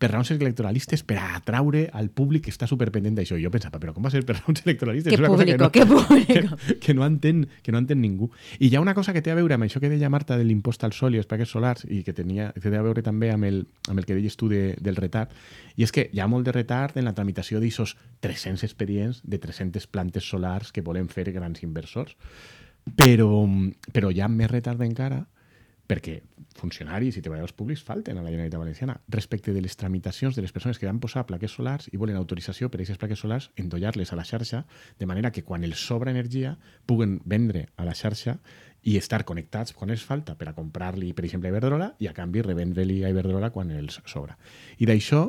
per 0.00 0.08
raons 0.08 0.30
electoralistes 0.32 1.02
per 1.04 1.18
atraure 1.20 1.82
al 1.92 2.08
públic 2.08 2.46
que 2.46 2.52
està 2.54 2.64
superpendent 2.66 3.18
d'això. 3.18 3.36
I 3.36 3.44
jo 3.44 3.50
pensava, 3.52 3.76
però 3.82 3.92
com 3.92 4.06
va 4.06 4.10
ser 4.12 4.22
per 4.24 4.38
raons 4.38 4.62
electoralistes? 4.64 5.12
Qué 5.12 5.18
És 5.18 5.20
una 5.20 5.28
cosa 5.28 5.44
que 5.44 5.58
no, 5.60 5.68
público. 5.90 6.56
que, 6.56 6.76
que, 6.80 6.94
no 6.96 7.04
entén, 7.04 7.42
que 7.62 7.74
no 7.74 7.82
entén 7.82 8.00
ningú. 8.00 8.30
I 8.58 8.70
hi 8.70 8.78
ha 8.78 8.80
una 8.80 8.94
cosa 8.96 9.12
que 9.12 9.20
té 9.20 9.30
a 9.30 9.36
veure 9.36 9.58
amb 9.58 9.68
això 9.68 9.82
que 9.82 9.90
deia 9.92 10.08
Marta 10.08 10.38
de 10.40 10.46
l'impost 10.48 10.86
al 10.88 10.96
sol 10.96 11.14
i 11.14 11.20
els 11.20 11.28
plaques 11.28 11.52
solars 11.52 11.84
i 11.84 12.00
que, 12.06 12.14
tenia, 12.16 12.48
que 12.56 12.64
té 12.64 12.80
a 12.80 12.86
veure 12.86 13.04
també 13.04 13.28
amb 13.34 13.44
el, 13.44 13.66
amb 13.92 14.00
el 14.00 14.08
que 14.08 14.16
deies 14.16 14.40
tu 14.40 14.48
de, 14.48 14.62
del 14.80 14.96
retard, 14.96 15.36
i 15.76 15.84
és 15.84 15.92
que 15.92 16.08
hi 16.08 16.24
ha 16.24 16.28
molt 16.32 16.48
de 16.48 16.56
retard 16.56 16.96
en 16.96 17.04
la 17.04 17.12
tramitació 17.12 17.60
d'aixòs 17.60 17.98
300 18.24 18.64
expedients 18.64 19.20
de 19.20 19.36
300 19.36 19.84
plantes 19.92 20.24
solars 20.24 20.72
que 20.72 20.80
volen 20.86 21.12
fer 21.12 21.28
grans 21.36 21.60
inversors. 21.66 22.16
Però, 22.96 23.44
però 23.92 24.10
hi 24.10 24.20
ha 24.20 24.28
més 24.28 24.50
retard 24.50 24.80
encara 24.84 25.24
perquè 25.90 26.20
funcionaris 26.54 27.16
i 27.18 27.22
treballadors 27.24 27.54
públics 27.56 27.82
falten 27.86 28.18
a 28.18 28.22
la 28.22 28.30
Generalitat 28.30 28.60
Valenciana 28.60 28.96
respecte 29.08 29.54
de 29.54 29.62
les 29.64 29.76
tramitacions 29.80 30.36
de 30.36 30.42
les 30.44 30.52
persones 30.54 30.78
que 30.78 30.86
van 30.86 31.00
posar 31.02 31.24
plaques 31.26 31.56
solars 31.56 31.88
i 31.90 31.98
volen 31.98 32.18
autorització 32.20 32.68
per 32.70 32.78
a 32.78 32.80
aquestes 32.82 33.00
plaques 33.00 33.22
solars 33.24 33.50
endollar-les 33.58 34.12
a 34.12 34.18
la 34.18 34.26
xarxa 34.28 34.64
de 35.00 35.08
manera 35.10 35.32
que 35.34 35.42
quan 35.46 35.66
els 35.66 35.82
sobra 35.82 36.12
energia 36.14 36.56
puguen 36.86 37.18
vendre 37.24 37.68
a 37.76 37.86
la 37.88 37.96
xarxa 37.98 38.38
i 38.82 38.96
estar 38.96 39.24
connectats 39.28 39.74
quan 39.76 39.90
els 39.92 40.04
falta 40.06 40.36
per 40.38 40.48
a 40.48 40.54
comprar-li, 40.56 41.12
per 41.12 41.26
exemple, 41.26 41.50
a 41.50 41.52
Iberdrola 41.52 41.90
i 42.00 42.08
a 42.08 42.14
canvi 42.16 42.44
revendre-li 42.46 43.02
a 43.04 43.10
Iberdrola 43.12 43.50
quan 43.52 43.72
els 43.74 44.00
sobra. 44.08 44.38
I 44.78 44.88
d'això 44.88 45.26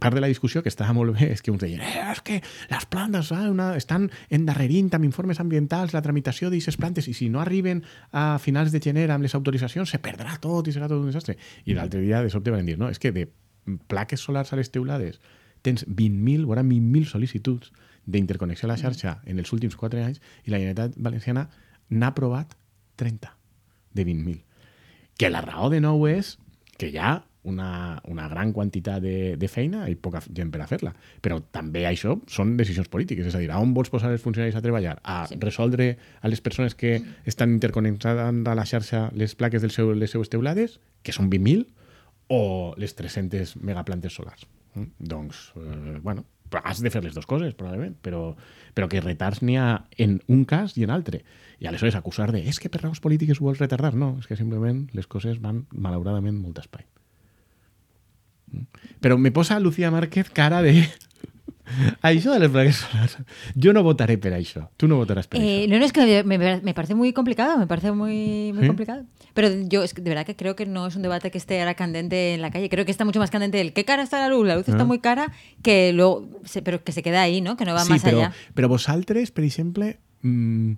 part 0.00 0.14
de 0.14 0.22
la 0.22 0.28
discussió 0.30 0.62
que 0.62 0.70
estava 0.72 0.94
molt 0.96 1.12
bé 1.18 1.28
és 1.34 1.42
que 1.44 1.52
uns 1.52 1.60
deien 1.60 1.82
eh, 1.84 2.04
és 2.14 2.22
que 2.24 2.38
les 2.70 2.86
plantes 2.88 3.28
ah, 3.36 3.44
una, 3.52 3.74
estan 3.76 4.06
endarrerint 4.32 4.88
amb 4.96 5.04
informes 5.04 5.40
ambientals 5.42 5.92
la 5.92 6.00
tramitació 6.00 6.48
d'aquestes 6.48 6.78
plantes 6.80 7.10
i 7.12 7.14
si 7.14 7.28
no 7.28 7.42
arriben 7.42 7.82
a 8.10 8.38
finals 8.40 8.72
de 8.72 8.80
gener 8.80 9.10
amb 9.12 9.26
les 9.26 9.34
autoritzacions 9.36 9.92
se 9.92 10.00
perdrà 10.00 10.38
tot 10.40 10.68
i 10.68 10.72
serà 10.72 10.88
tot 10.88 11.02
un 11.02 11.10
desastre. 11.10 11.36
I 11.68 11.76
l'altre 11.76 12.00
dia 12.00 12.22
de 12.24 12.32
sobte 12.32 12.54
van 12.54 12.64
dir 12.64 12.78
no, 12.80 12.88
és 12.88 12.98
que 12.98 13.12
de 13.12 13.28
plaques 13.86 14.24
solars 14.24 14.52
a 14.52 14.56
les 14.56 14.72
teulades 14.72 15.20
tens 15.62 15.84
20.000, 15.86 16.46
vora 16.48 16.64
20.000 16.64 17.10
sol·licituds 17.12 17.68
d'interconnexió 18.08 18.66
a 18.66 18.72
la 18.72 18.78
xarxa 18.80 19.20
en 19.28 19.38
els 19.38 19.52
últims 19.52 19.76
4 19.76 20.00
anys 20.02 20.22
i 20.46 20.50
la 20.54 20.58
Generalitat 20.58 20.96
Valenciana 20.96 21.50
n'ha 21.92 22.10
aprovat 22.10 22.56
30 22.96 23.28
de 23.92 24.06
20.000. 24.08 24.40
Que 25.20 25.30
la 25.30 25.44
raó 25.44 25.68
de 25.70 25.82
nou 25.84 26.08
és 26.08 26.38
que 26.80 26.90
ha 26.98 27.20
una, 27.42 28.00
una 28.08 28.28
gran 28.28 28.52
quantitat 28.52 29.02
de, 29.02 29.36
de 29.36 29.48
feina 29.50 29.84
i 29.90 29.96
poca 29.98 30.22
gent 30.28 30.52
per 30.54 30.62
a 30.62 30.68
fer-la. 30.70 30.92
Però 31.24 31.40
també 31.54 31.84
això 31.88 32.16
són 32.30 32.56
decisions 32.58 32.90
polítiques, 32.92 33.26
és 33.26 33.36
a 33.36 33.42
dir, 33.42 33.50
a 33.50 33.60
on 33.62 33.74
vols 33.74 33.90
posar 33.92 34.12
els 34.14 34.22
funcionaris 34.22 34.56
a 34.58 34.64
treballar? 34.64 34.98
A 35.02 35.24
sí. 35.30 35.38
resoldre 35.42 35.96
a 36.20 36.30
les 36.30 36.40
persones 36.40 36.76
que 36.78 37.00
estan 37.26 37.54
interconnectades 37.56 38.46
a 38.46 38.56
la 38.58 38.66
xarxa 38.68 39.08
les 39.18 39.34
plaques 39.34 39.62
del 39.62 39.74
seu, 39.74 39.92
les 39.94 40.14
seues 40.14 40.30
teulades, 40.30 40.78
que 41.02 41.14
són 41.14 41.30
20.000, 41.32 41.66
o 42.32 42.74
les 42.78 42.94
300 42.96 43.56
megaplantes 43.60 44.14
solars. 44.14 44.46
Mm? 44.74 44.88
Doncs, 44.98 45.50
eh, 45.58 45.98
bueno, 46.00 46.24
has 46.62 46.80
de 46.80 46.90
fer 46.92 47.02
les 47.04 47.14
dues 47.14 47.26
coses, 47.26 47.54
probablement, 47.58 47.96
però, 48.04 48.34
però 48.76 48.88
que 48.88 49.00
retards 49.00 49.42
n'hi 49.42 49.56
ha 49.60 49.84
en 49.98 50.20
un 50.28 50.44
cas 50.48 50.76
i 50.76 50.86
en 50.86 50.92
altre. 50.94 51.24
I 51.60 51.68
aleshores 51.68 51.96
acusar 51.96 52.30
de 52.32 52.44
és 52.48 52.60
que 52.60 52.70
per 52.72 52.82
raons 52.82 53.00
polítiques 53.00 53.40
ho 53.40 53.48
vols 53.48 53.60
retardar. 53.62 53.94
No, 53.96 54.16
és 54.20 54.28
que 54.28 54.38
simplement 54.38 54.86
les 54.96 55.08
coses 55.08 55.40
van, 55.40 55.64
malauradament, 55.72 56.38
molt 56.40 56.60
espai. 56.62 56.86
Però 59.00 59.18
me 59.18 59.32
posa 59.32 59.60
Lucía 59.60 59.90
Márquez 59.90 60.30
cara 60.30 60.62
de 60.62 60.88
Això 62.02 62.32
de 62.34 62.40
les 62.42 62.50
plaques 62.50 62.80
solars. 62.82 63.16
Yo 63.54 63.72
no 63.72 63.82
votaré 63.82 64.18
por 64.18 64.32
eso. 64.32 64.68
Tú 64.76 64.88
no 64.88 64.96
votarás 64.96 65.26
por 65.26 65.40
eh. 65.40 65.66
No, 65.68 65.78
no, 65.78 65.84
es 65.84 65.92
que 65.92 66.24
me, 66.24 66.38
me, 66.38 66.74
parece 66.74 66.94
muy 66.94 67.12
complicado, 67.12 67.58
me 67.58 67.66
parece 67.66 67.92
muy, 67.92 68.52
muy 68.52 68.62
¿Sí? 68.62 68.66
complicado. 68.66 69.04
Pero 69.34 69.48
yo 69.68 69.82
es 69.82 69.94
que 69.94 70.02
de 70.02 70.10
verdad 70.10 70.26
que 70.26 70.36
creo 70.36 70.56
que 70.56 70.66
no 70.66 70.86
es 70.86 70.96
un 70.96 71.02
debate 71.02 71.30
que 71.30 71.38
esté 71.38 71.60
ahora 71.60 71.74
candente 71.74 72.34
en 72.34 72.42
la 72.42 72.50
calle. 72.50 72.68
Creo 72.68 72.84
que 72.84 72.90
está 72.90 73.04
mucho 73.04 73.20
más 73.20 73.30
candente 73.30 73.60
el 73.60 73.72
qué 73.72 73.84
cara 73.84 74.02
está 74.02 74.18
la 74.20 74.28
luz. 74.28 74.46
La 74.46 74.56
luz 74.56 74.68
ah. 74.68 74.72
está 74.72 74.84
muy 74.84 74.98
cara, 74.98 75.32
que 75.62 75.92
luego, 75.92 76.28
pero 76.64 76.84
que 76.84 76.92
se 76.92 77.02
queda 77.02 77.22
ahí, 77.22 77.40
¿no? 77.40 77.56
Que 77.56 77.64
no 77.64 77.74
va 77.74 77.84
sí, 77.84 77.90
más 77.90 78.04
allá. 78.04 78.32
Però 78.54 78.68
vosaltres, 78.68 79.30
per 79.30 79.44
exemple, 79.44 79.98
mmm, 80.22 80.74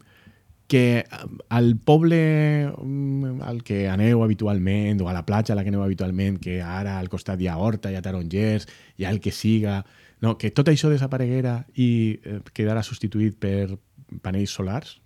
que 0.75 1.07
al 1.51 1.77
poble 1.77 2.67
mm, 2.67 3.43
al 3.47 3.63
que 3.63 3.85
aneu 3.87 4.25
habitualment 4.25 5.05
o 5.05 5.09
a 5.09 5.13
la 5.15 5.23
platja 5.23 5.55
a 5.55 5.57
la 5.57 5.63
que 5.63 5.71
aneu 5.71 5.85
habitualment, 5.85 6.41
que 6.43 6.57
ara 6.67 6.97
al 6.99 7.07
costat 7.13 7.39
hi 7.39 7.47
ha 7.47 7.61
Horta, 7.63 7.93
hi 7.93 7.95
ha 7.95 8.03
Tarongers, 8.03 8.67
hi 8.99 9.07
ha 9.07 9.13
el 9.15 9.21
que 9.23 9.31
siga, 9.31 9.85
no, 10.19 10.35
que 10.35 10.51
tot 10.51 10.73
això 10.73 10.91
desapareguera 10.91 11.61
i 11.79 11.89
eh, 12.27 12.41
quedara 12.51 12.83
substituït 12.83 13.39
per 13.39 13.79
panells 14.25 14.57
solars 14.59 14.97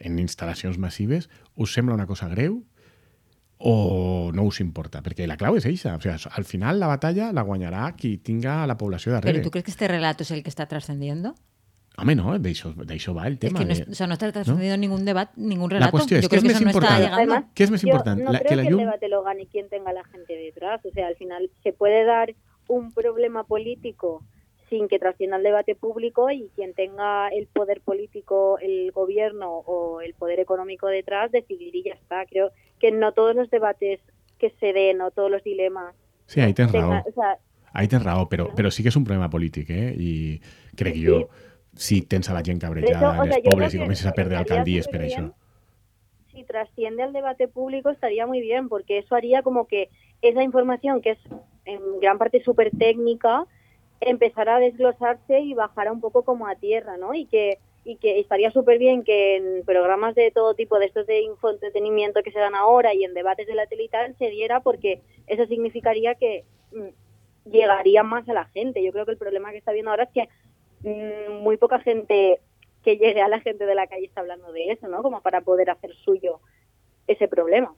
en 0.00 0.16
instal·lacions 0.22 0.80
massives, 0.80 1.28
us 1.54 1.76
sembla 1.76 2.00
una 2.00 2.08
cosa 2.08 2.30
greu 2.32 2.62
o 3.58 4.32
no 4.32 4.48
us 4.48 4.64
importa? 4.64 5.04
Perquè 5.04 5.28
la 5.28 5.36
clau 5.36 5.60
és 5.60 5.68
eixa. 5.68 5.98
O 5.98 6.00
sea, 6.00 6.16
al 6.32 6.48
final 6.48 6.80
la 6.80 6.88
batalla 6.88 7.28
la 7.36 7.44
guanyarà 7.44 7.90
qui 7.92 8.16
tinga 8.24 8.62
la 8.66 8.80
població 8.80 9.12
darrere. 9.12 9.36
¿Pero 9.36 9.44
tú 9.44 9.52
crees 9.52 9.68
que 9.68 9.76
este 9.76 9.88
relato 9.88 10.22
es 10.24 10.30
el 10.30 10.42
que 10.42 10.48
está 10.48 10.64
trascendiendo? 10.64 11.34
Home, 11.96 12.14
no, 12.16 12.32
d'això 12.38 13.14
va 13.14 13.28
el 13.28 13.38
tema. 13.38 13.60
Es 13.60 13.66
que 13.66 13.72
no, 13.72 13.84
de... 13.86 13.92
o 13.92 13.94
sea, 13.94 14.06
no 14.08 14.14
está 14.14 14.32
trascendiendo 14.32 14.76
¿no? 14.76 14.80
ningún 14.80 15.04
debate, 15.04 15.32
ningún 15.36 15.70
relato. 15.70 15.86
La 15.86 15.90
cuestión 15.92 16.18
es, 16.18 16.24
Yo 16.24 16.28
¿qué 16.28 16.38
creo 16.40 16.50
es 16.52 16.58
que 16.58 16.64
más 16.64 16.72
eso 16.72 16.80
no 16.80 16.86
está 16.86 16.98
importante? 16.98 17.24
llegando. 17.24 17.48
¿Qué 17.54 17.62
es 17.64 17.70
más 17.70 17.84
importante? 17.84 18.20
Yo 18.20 18.26
no 18.26 18.32
la, 18.32 18.38
creo 18.40 18.48
que 18.48 18.54
que, 18.54 18.56
la 18.56 18.62
el 18.62 18.68
llum... 18.70 18.78
debate 18.80 19.08
lo 19.08 19.22
gane 19.22 19.46
quien 19.46 19.68
tenga 19.68 19.92
la 19.92 20.04
gente 20.04 20.34
detrás. 20.34 20.84
O 20.84 20.90
sea, 20.90 21.06
al 21.06 21.16
final 21.16 21.50
se 21.62 21.72
puede 21.72 22.04
dar 22.04 22.34
un 22.66 22.92
problema 22.92 23.44
político 23.44 24.22
sin 24.70 24.88
que 24.88 24.98
trascienda 24.98 25.36
el 25.36 25.42
debate 25.44 25.76
público 25.76 26.30
y 26.32 26.50
quien 26.56 26.74
tenga 26.74 27.28
el 27.28 27.46
poder 27.46 27.80
político, 27.80 28.58
el 28.60 28.90
gobierno 28.90 29.50
o 29.58 30.00
el 30.00 30.14
poder 30.14 30.40
económico 30.40 30.88
detrás, 30.88 31.30
decidir 31.30 31.76
y 31.76 31.84
ya 31.84 31.92
está. 31.94 32.26
Creo 32.26 32.50
que 32.80 32.90
no 32.90 33.12
todos 33.12 33.36
los 33.36 33.48
debates 33.50 34.00
que 34.38 34.50
se 34.58 34.72
den 34.72 35.00
o 35.00 35.12
todos 35.12 35.30
los 35.30 35.44
dilemas. 35.44 35.94
Sí, 36.26 36.40
ahí 36.40 36.54
tens 36.54 36.72
tenga- 36.72 36.88
raó. 37.02 37.04
o 37.08 37.12
sea, 37.12 37.38
Ahí 37.76 37.88
tens 37.88 38.04
raó, 38.04 38.28
però, 38.28 38.54
però 38.54 38.70
sí 38.70 38.84
que 38.84 38.88
és 38.88 38.94
un 38.96 39.02
problema 39.02 39.28
polític, 39.28 39.68
eh? 39.70 39.94
I 39.98 40.40
crec 40.78 40.94
jo, 40.94 41.28
si 41.76 42.02
tens 42.02 42.30
a 42.30 42.34
la 42.34 42.42
gent 42.42 42.60
cabrejada 42.60 43.24
en 43.24 43.32
els 43.32 43.42
pobles 43.44 43.74
i 43.74 43.80
comences 43.82 44.06
a 44.06 44.12
perdre 44.12 44.36
estaría 44.38 44.60
alcaldies 44.60 44.88
per 44.88 45.02
això. 45.02 45.24
si 46.34 46.42
trasciende 46.42 47.02
al 47.02 47.12
debate 47.12 47.48
público 47.48 47.90
estaría 47.90 48.26
muy 48.26 48.40
bien, 48.40 48.68
porque 48.68 48.98
eso 48.98 49.14
haría 49.14 49.42
como 49.42 49.66
que 49.66 49.88
esa 50.20 50.42
información, 50.42 51.00
que 51.00 51.10
es 51.10 51.18
en 51.64 52.00
gran 52.00 52.18
parte 52.18 52.42
súper 52.42 52.70
técnica, 52.72 53.46
empezara 54.00 54.56
a 54.56 54.60
desglosarse 54.60 55.40
y 55.40 55.54
bajara 55.54 55.92
un 55.92 56.00
poco 56.00 56.24
como 56.24 56.46
a 56.46 56.56
tierra, 56.56 56.96
¿no? 56.96 57.14
Y 57.14 57.26
que, 57.26 57.58
y 57.84 57.96
que 57.96 58.18
estaría 58.18 58.50
súper 58.50 58.78
bien 58.78 59.04
que 59.04 59.36
en 59.36 59.64
programas 59.64 60.14
de 60.14 60.30
todo 60.30 60.54
tipo 60.54 60.78
de 60.78 60.86
estos 60.86 61.06
de 61.06 61.22
infoentretenimiento 61.22 62.22
que 62.22 62.32
se 62.32 62.40
dan 62.40 62.54
ahora 62.54 62.94
y 62.94 63.04
en 63.04 63.14
debates 63.14 63.46
de 63.46 63.54
la 63.54 63.66
tele 63.66 63.84
y 63.84 63.88
tal 63.88 64.16
se 64.18 64.28
diera, 64.28 64.60
porque 64.60 65.02
eso 65.26 65.46
significaría 65.46 66.16
que 66.16 66.44
mm, 66.72 67.50
llegaría 67.50 68.02
más 68.02 68.28
a 68.28 68.34
la 68.34 68.46
gente. 68.46 68.82
Yo 68.82 68.92
creo 68.92 69.06
que 69.06 69.12
el 69.12 69.18
problema 69.18 69.52
que 69.52 69.58
está 69.58 69.72
viendo 69.72 69.90
ahora 69.90 70.04
es 70.04 70.10
que 70.10 70.28
muy 71.42 71.56
poca 71.56 71.80
gente 71.80 72.40
que 72.82 72.96
llegue 72.96 73.22
a 73.22 73.28
la 73.28 73.40
gente 73.40 73.64
de 73.64 73.74
la 73.74 73.86
calle 73.86 74.06
está 74.06 74.20
hablando 74.20 74.52
de 74.52 74.70
eso, 74.72 74.88
¿no? 74.88 75.02
Como 75.02 75.22
para 75.22 75.40
poder 75.40 75.70
hacer 75.70 75.90
suyo 76.04 76.40
ese 77.06 77.28
problema. 77.28 77.72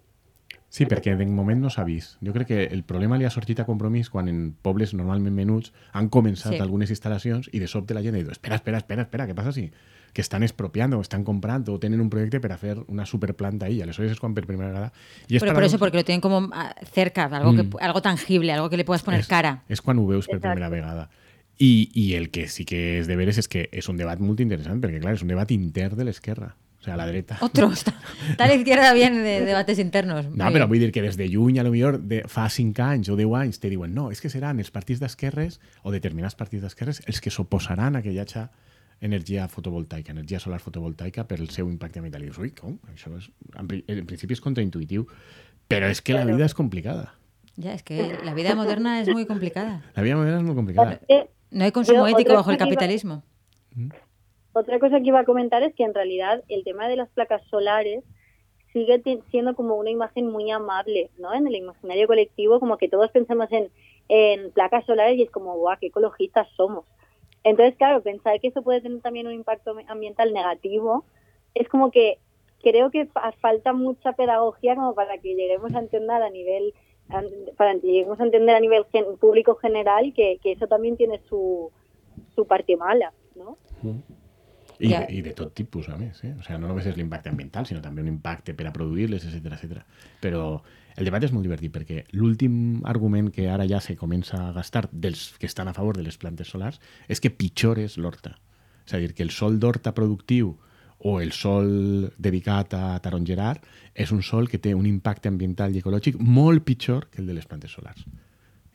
Sí, 0.68 0.84
perquè 0.84 1.14
de 1.16 1.24
moment 1.30 1.60
no 1.62 1.70
s'ha 1.70 1.84
vist. 1.86 2.18
Jo 2.26 2.32
crec 2.34 2.48
que 2.48 2.64
el 2.74 2.82
problema 2.84 3.16
li 3.16 3.24
ha 3.24 3.30
sortit 3.30 3.60
a 3.62 3.64
compromís 3.64 4.10
quan 4.10 4.26
en 4.28 4.52
pobles 4.62 4.92
normalment 4.94 5.32
menuts 5.34 5.72
han 5.92 6.10
començat 6.10 6.52
Sí. 6.56 6.58
algunes 6.60 6.90
instal·lacions 6.90 7.48
i 7.52 7.60
de 7.62 7.68
sobte 7.70 7.94
la 7.94 8.02
gent 8.02 8.16
ha 8.16 8.18
dit 8.18 8.30
espera, 8.34 8.56
espera, 8.56 8.78
espera, 8.82 9.02
espera, 9.06 9.26
què 9.28 9.34
passa 9.34 9.52
si 9.52 9.70
que 10.12 10.20
estan 10.22 10.42
expropiando 10.42 10.98
o 10.98 11.02
estan 11.02 11.22
comprant 11.24 11.68
o 11.68 11.78
tenen 11.78 12.00
un 12.00 12.10
projecte 12.10 12.40
per 12.40 12.50
a 12.52 12.56
fer 12.58 12.78
una 12.88 13.06
superplanta 13.06 13.66
ahí. 13.66 13.80
Aleshores 13.82 14.12
és 14.12 14.20
quan 14.20 14.34
per 14.34 14.46
primera 14.46 14.70
vegada... 14.70 14.92
I 15.28 15.36
és 15.36 15.42
Pero 15.42 15.54
por 15.54 15.62
eso, 15.62 15.76
paradòx- 15.76 15.78
porque 15.78 15.96
lo 15.98 16.04
tienen 16.04 16.20
como 16.20 16.48
ah, 16.52 16.74
cerca, 16.90 17.24
algo, 17.24 17.52
Mm. 17.52 17.56
que, 17.70 17.84
algo 17.84 18.02
tangible, 18.02 18.52
algo 18.52 18.68
que 18.68 18.76
le 18.76 18.84
puedas 18.84 19.02
poner 19.04 19.20
és, 19.20 19.28
cara. 19.28 19.62
És 19.68 19.80
quan 19.82 19.98
ho 19.98 20.06
veus 20.06 20.26
per 20.26 20.36
Exacte. 20.36 20.54
primera 20.56 20.68
vegada. 20.70 21.10
I, 21.58 21.90
I 21.94 22.14
el 22.14 22.30
que 22.30 22.48
sí 22.48 22.64
que 22.68 22.98
és 23.00 23.06
de 23.08 23.16
veres 23.16 23.38
és 23.40 23.48
que 23.48 23.68
és 23.72 23.86
un 23.88 23.96
debat 23.96 24.20
molt 24.20 24.40
interessant, 24.44 24.80
perquè, 24.82 25.00
clar, 25.00 25.14
és 25.16 25.22
un 25.24 25.30
debat 25.32 25.50
intern 25.54 25.96
de 25.96 26.04
l'esquerra. 26.04 26.50
O 26.76 26.84
sigui, 26.84 26.92
a 26.92 26.96
la 27.00 27.06
dreta. 27.08 27.38
Otro, 27.40 27.70
está, 27.72 27.94
está 28.30 28.44
a 28.44 28.48
la 28.48 28.54
izquierda 28.54 28.92
bien 28.92 29.16
de 29.24 29.40
debates 29.46 29.78
internos. 29.78 30.26
No, 30.28 30.44
Muy 30.44 30.52
però 30.52 30.66
bien. 30.66 30.68
vull 30.68 30.78
dir 30.84 30.92
que 30.92 31.02
des 31.02 31.16
de 31.16 31.30
juny, 31.32 31.58
a 31.58 31.64
lo 31.64 31.70
millor, 31.72 31.98
de 32.02 32.22
fa 32.28 32.48
5 32.52 32.82
anys 32.84 33.08
o 33.08 33.16
10 33.16 33.32
anys, 33.40 33.58
te 33.58 33.70
diuen 33.72 33.94
no, 33.94 34.10
és 34.12 34.20
que 34.20 34.28
seran 34.30 34.60
els 34.60 34.70
partits 34.70 35.00
d'esquerres 35.00 35.58
o 35.82 35.90
determinats 35.90 36.36
partits 36.36 36.62
d'esquerres 36.62 37.00
els 37.06 37.20
que 37.24 37.32
s'oposaran 37.32 37.96
a 37.96 38.02
que 38.04 38.12
hi 38.12 38.18
hagi 38.20 38.44
energia 39.00 39.48
fotovoltaica, 39.48 40.12
energia 40.12 40.38
solar 40.40 40.60
fotovoltaica 40.60 41.26
per 41.28 41.40
el 41.40 41.48
seu 41.50 41.68
impacte 41.68 41.98
ambiental. 42.00 42.22
I 42.22 42.30
dius, 42.30 42.38
ui, 42.38 42.50
com? 42.56 42.76
Això 42.92 43.10
és, 43.16 43.30
en, 43.56 43.66
pri- 43.68 43.82
en 43.88 44.04
principi 44.08 44.36
és 44.36 44.40
contraintuitiu, 44.44 45.06
però 45.68 45.88
és 45.90 46.00
que 46.04 46.14
la 46.14 46.24
vida 46.28 46.44
és 46.46 46.54
complicada. 46.54 47.14
Ya, 47.56 47.72
es 47.72 47.82
que 47.82 48.18
la 48.22 48.34
vida 48.34 48.54
moderna 48.54 49.00
es 49.00 49.08
muy 49.08 49.24
complicada. 49.24 49.82
La 49.96 50.02
vida 50.04 50.16
moderna 50.16 50.38
és 50.40 50.44
molt 50.44 50.56
complicada. 50.60 51.00
Eh, 51.08 51.24
No 51.50 51.64
hay 51.64 51.72
consumo 51.72 52.06
Yo, 52.08 52.14
ético 52.16 52.34
bajo 52.34 52.50
el 52.50 52.56
iba- 52.56 52.64
capitalismo. 52.66 53.22
Otra 54.52 54.78
cosa 54.78 54.98
que 55.00 55.06
iba 55.08 55.20
a 55.20 55.24
comentar 55.24 55.62
es 55.62 55.74
que 55.74 55.84
en 55.84 55.94
realidad 55.94 56.42
el 56.48 56.64
tema 56.64 56.88
de 56.88 56.96
las 56.96 57.08
placas 57.10 57.42
solares 57.50 58.02
sigue 58.72 59.02
siendo 59.30 59.54
como 59.54 59.76
una 59.76 59.90
imagen 59.90 60.30
muy 60.30 60.50
amable, 60.50 61.10
¿no? 61.18 61.32
En 61.34 61.46
el 61.46 61.56
imaginario 61.56 62.06
colectivo, 62.06 62.58
como 62.60 62.76
que 62.78 62.88
todos 62.88 63.10
pensamos 63.10 63.50
en, 63.52 63.70
en 64.08 64.50
placas 64.52 64.84
solares 64.86 65.16
y 65.18 65.22
es 65.22 65.30
como, 65.30 65.54
guau, 65.56 65.76
qué 65.80 65.86
ecologistas 65.88 66.48
somos. 66.56 66.84
Entonces, 67.44 67.76
claro, 67.76 68.02
pensar 68.02 68.40
que 68.40 68.48
eso 68.48 68.62
puede 68.62 68.80
tener 68.80 69.00
también 69.02 69.26
un 69.26 69.32
impacto 69.34 69.74
ambiental 69.88 70.32
negativo 70.32 71.04
es 71.54 71.68
como 71.68 71.90
que 71.90 72.18
creo 72.62 72.90
que 72.90 73.06
fa- 73.06 73.32
falta 73.40 73.72
mucha 73.72 74.12
pedagogía 74.12 74.74
como 74.74 74.94
para 74.94 75.18
que 75.18 75.34
lleguemos 75.34 75.74
a 75.74 75.78
entender 75.78 76.22
a 76.22 76.30
nivel 76.30 76.74
para 77.56 77.72
que 77.80 77.86
lleguemos 77.86 78.18
a 78.20 78.24
entender 78.24 78.54
a 78.56 78.60
nivel 78.60 78.84
gen- 78.92 79.16
público 79.20 79.54
general 79.56 80.12
que, 80.14 80.38
que 80.42 80.52
eso 80.52 80.66
también 80.66 80.96
tiene 80.96 81.20
su, 81.28 81.70
su 82.34 82.46
parte 82.46 82.76
mala, 82.76 83.12
¿no? 83.36 83.56
I, 84.78 84.90
Ja. 84.90 85.06
I 85.08 85.22
de 85.22 85.32
tot 85.32 85.54
tipus, 85.54 85.88
a 85.88 85.96
més. 85.96 86.18
Eh? 86.24 86.34
O 86.38 86.42
sigui, 86.44 86.58
no 86.60 86.68
només 86.68 86.84
és 86.84 86.96
l'impacte 86.98 87.30
ambiental, 87.30 87.64
sinó 87.64 87.80
també 87.80 88.02
un 88.02 88.10
impacte 88.10 88.52
per 88.52 88.66
a 88.68 88.72
produir-les, 88.74 89.24
etc 89.24 89.46
etc. 89.54 89.78
Però 90.20 90.60
el 90.96 91.04
debat 91.08 91.24
és 91.24 91.32
molt 91.32 91.46
divertit 91.46 91.72
perquè 91.72 92.02
l'últim 92.12 92.82
argument 92.84 93.30
que 93.32 93.48
ara 93.48 93.64
ja 93.68 93.80
se 93.80 93.96
comença 93.96 94.36
a 94.36 94.52
gastar 94.52 94.88
dels 94.92 95.30
que 95.40 95.46
estan 95.48 95.68
a 95.68 95.74
favor 95.74 95.96
de 95.96 96.04
les 96.04 96.18
plantes 96.20 96.48
solars 96.52 96.80
és 97.08 97.20
que 97.24 97.30
pitjor 97.32 97.78
és 97.80 97.96
l'horta. 97.96 98.34
És 98.84 98.92
a 98.92 99.00
dir, 99.00 99.14
que 99.14 99.24
el 99.24 99.30
sol 99.32 99.56
d'horta 99.58 99.94
productiu 99.96 100.58
o 100.98 101.20
el 101.20 101.32
sol 101.32 102.12
dedicat 102.18 102.74
a 102.74 102.98
tarongerar 103.04 103.56
és 103.94 104.12
un 104.12 104.22
sol 104.22 104.48
que 104.48 104.58
té 104.58 104.74
un 104.74 104.86
impacte 104.88 105.28
ambiental 105.28 105.74
i 105.74 105.82
ecològic 105.82 106.16
molt 106.20 106.64
pitjor 106.64 107.08
que 107.10 107.20
el 107.22 107.28
de 107.28 107.36
les 107.36 107.46
plantes 107.46 107.76
solars 107.76 108.04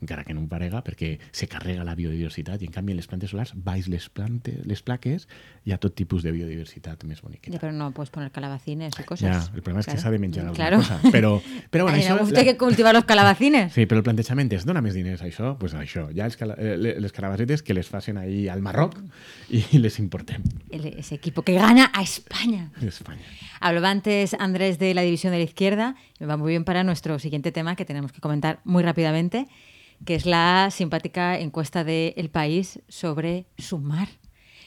encara 0.02 0.24
que 0.24 0.34
no 0.34 0.42
em 0.42 0.48
parega, 0.50 0.84
perquè 0.84 1.20
se 1.32 1.48
carrega 1.48 1.84
la 1.86 1.94
biodiversitat 1.96 2.62
i 2.62 2.66
en 2.66 2.72
canvi 2.74 2.92
en 2.94 2.98
les 2.98 3.08
plantes 3.08 3.30
solars 3.32 3.54
baix 3.56 3.88
les, 3.88 4.10
plantes, 4.10 4.66
les 4.66 4.82
plaques 4.82 5.28
hi 5.66 5.72
ha 5.72 5.78
tot 5.78 5.94
tipus 5.96 6.24
de 6.24 6.32
biodiversitat 6.32 7.04
més 7.06 7.22
boniqueta. 7.22 7.54
Ya, 7.54 7.60
pero 7.62 7.72
no 7.72 7.92
puedes 7.92 8.10
poner 8.10 8.32
calabacines 8.32 8.94
y 8.98 9.02
Ja, 9.02 9.06
cosas. 9.06 9.52
el 9.54 9.62
problema 9.62 9.80
és 9.82 9.86
que 9.86 9.92
Claro. 9.94 10.02
s'ha 10.02 10.12
de 10.12 10.20
menjar 10.20 10.46
alguna 10.48 10.56
Claro. 10.58 10.78
cosa. 10.78 11.00
Però, 11.12 11.42
però 11.70 11.84
bueno, 11.86 11.98
això... 12.00 12.44
que 12.44 12.58
cultivar 12.58 12.94
los 12.96 13.06
calabacines. 13.06 13.74
Sí, 13.74 13.86
però 13.86 13.98
el 13.98 14.04
plantejament 14.04 14.52
és, 14.54 14.66
dona 14.66 14.82
més 14.82 14.94
diners 14.96 15.22
a 15.22 15.26
això? 15.28 15.58
Pues 15.60 15.74
a 15.76 15.82
això. 15.84 16.10
Ja 16.16 16.26
els 16.26 16.36
cala 16.38 16.56
eh, 16.58 16.78
le- 16.78 17.00
les 17.00 17.12
calabacetes 17.12 17.62
que 17.62 17.74
les 17.74 17.88
facin 17.88 18.18
ahí 18.18 18.48
al 18.48 18.62
Marroc 18.62 18.98
i 19.50 19.62
les 19.78 20.00
importem 20.00 20.42
El- 20.72 20.88
ese 20.98 21.16
equipo 21.16 21.44
que 21.44 21.54
gana 21.54 21.92
a 21.94 22.02
España. 22.02 22.72
d'Espanya. 22.82 23.22
Hablaba 23.60 23.92
antes 23.92 24.34
Andrés 24.40 24.80
de 24.80 24.94
la 24.96 25.04
división 25.04 25.32
de 25.32 25.38
la 25.38 25.44
izquierda. 25.44 25.96
Me 26.20 26.26
va 26.26 26.38
muy 26.38 26.50
bien 26.52 26.64
para 26.64 26.84
nuestro 26.84 27.20
siguiente 27.20 27.52
tema 27.52 27.76
que 27.76 27.86
tenemos 27.86 28.12
que 28.12 28.20
comentar 28.20 28.60
muy 28.64 28.82
rápidamente, 28.82 29.46
que 30.06 30.16
es 30.16 30.26
la 30.26 30.70
simpática 30.72 31.40
encuesta 31.40 31.84
de 31.84 32.14
El 32.18 32.30
País 32.30 32.80
sobre 32.88 33.46
Sumar. 33.58 34.08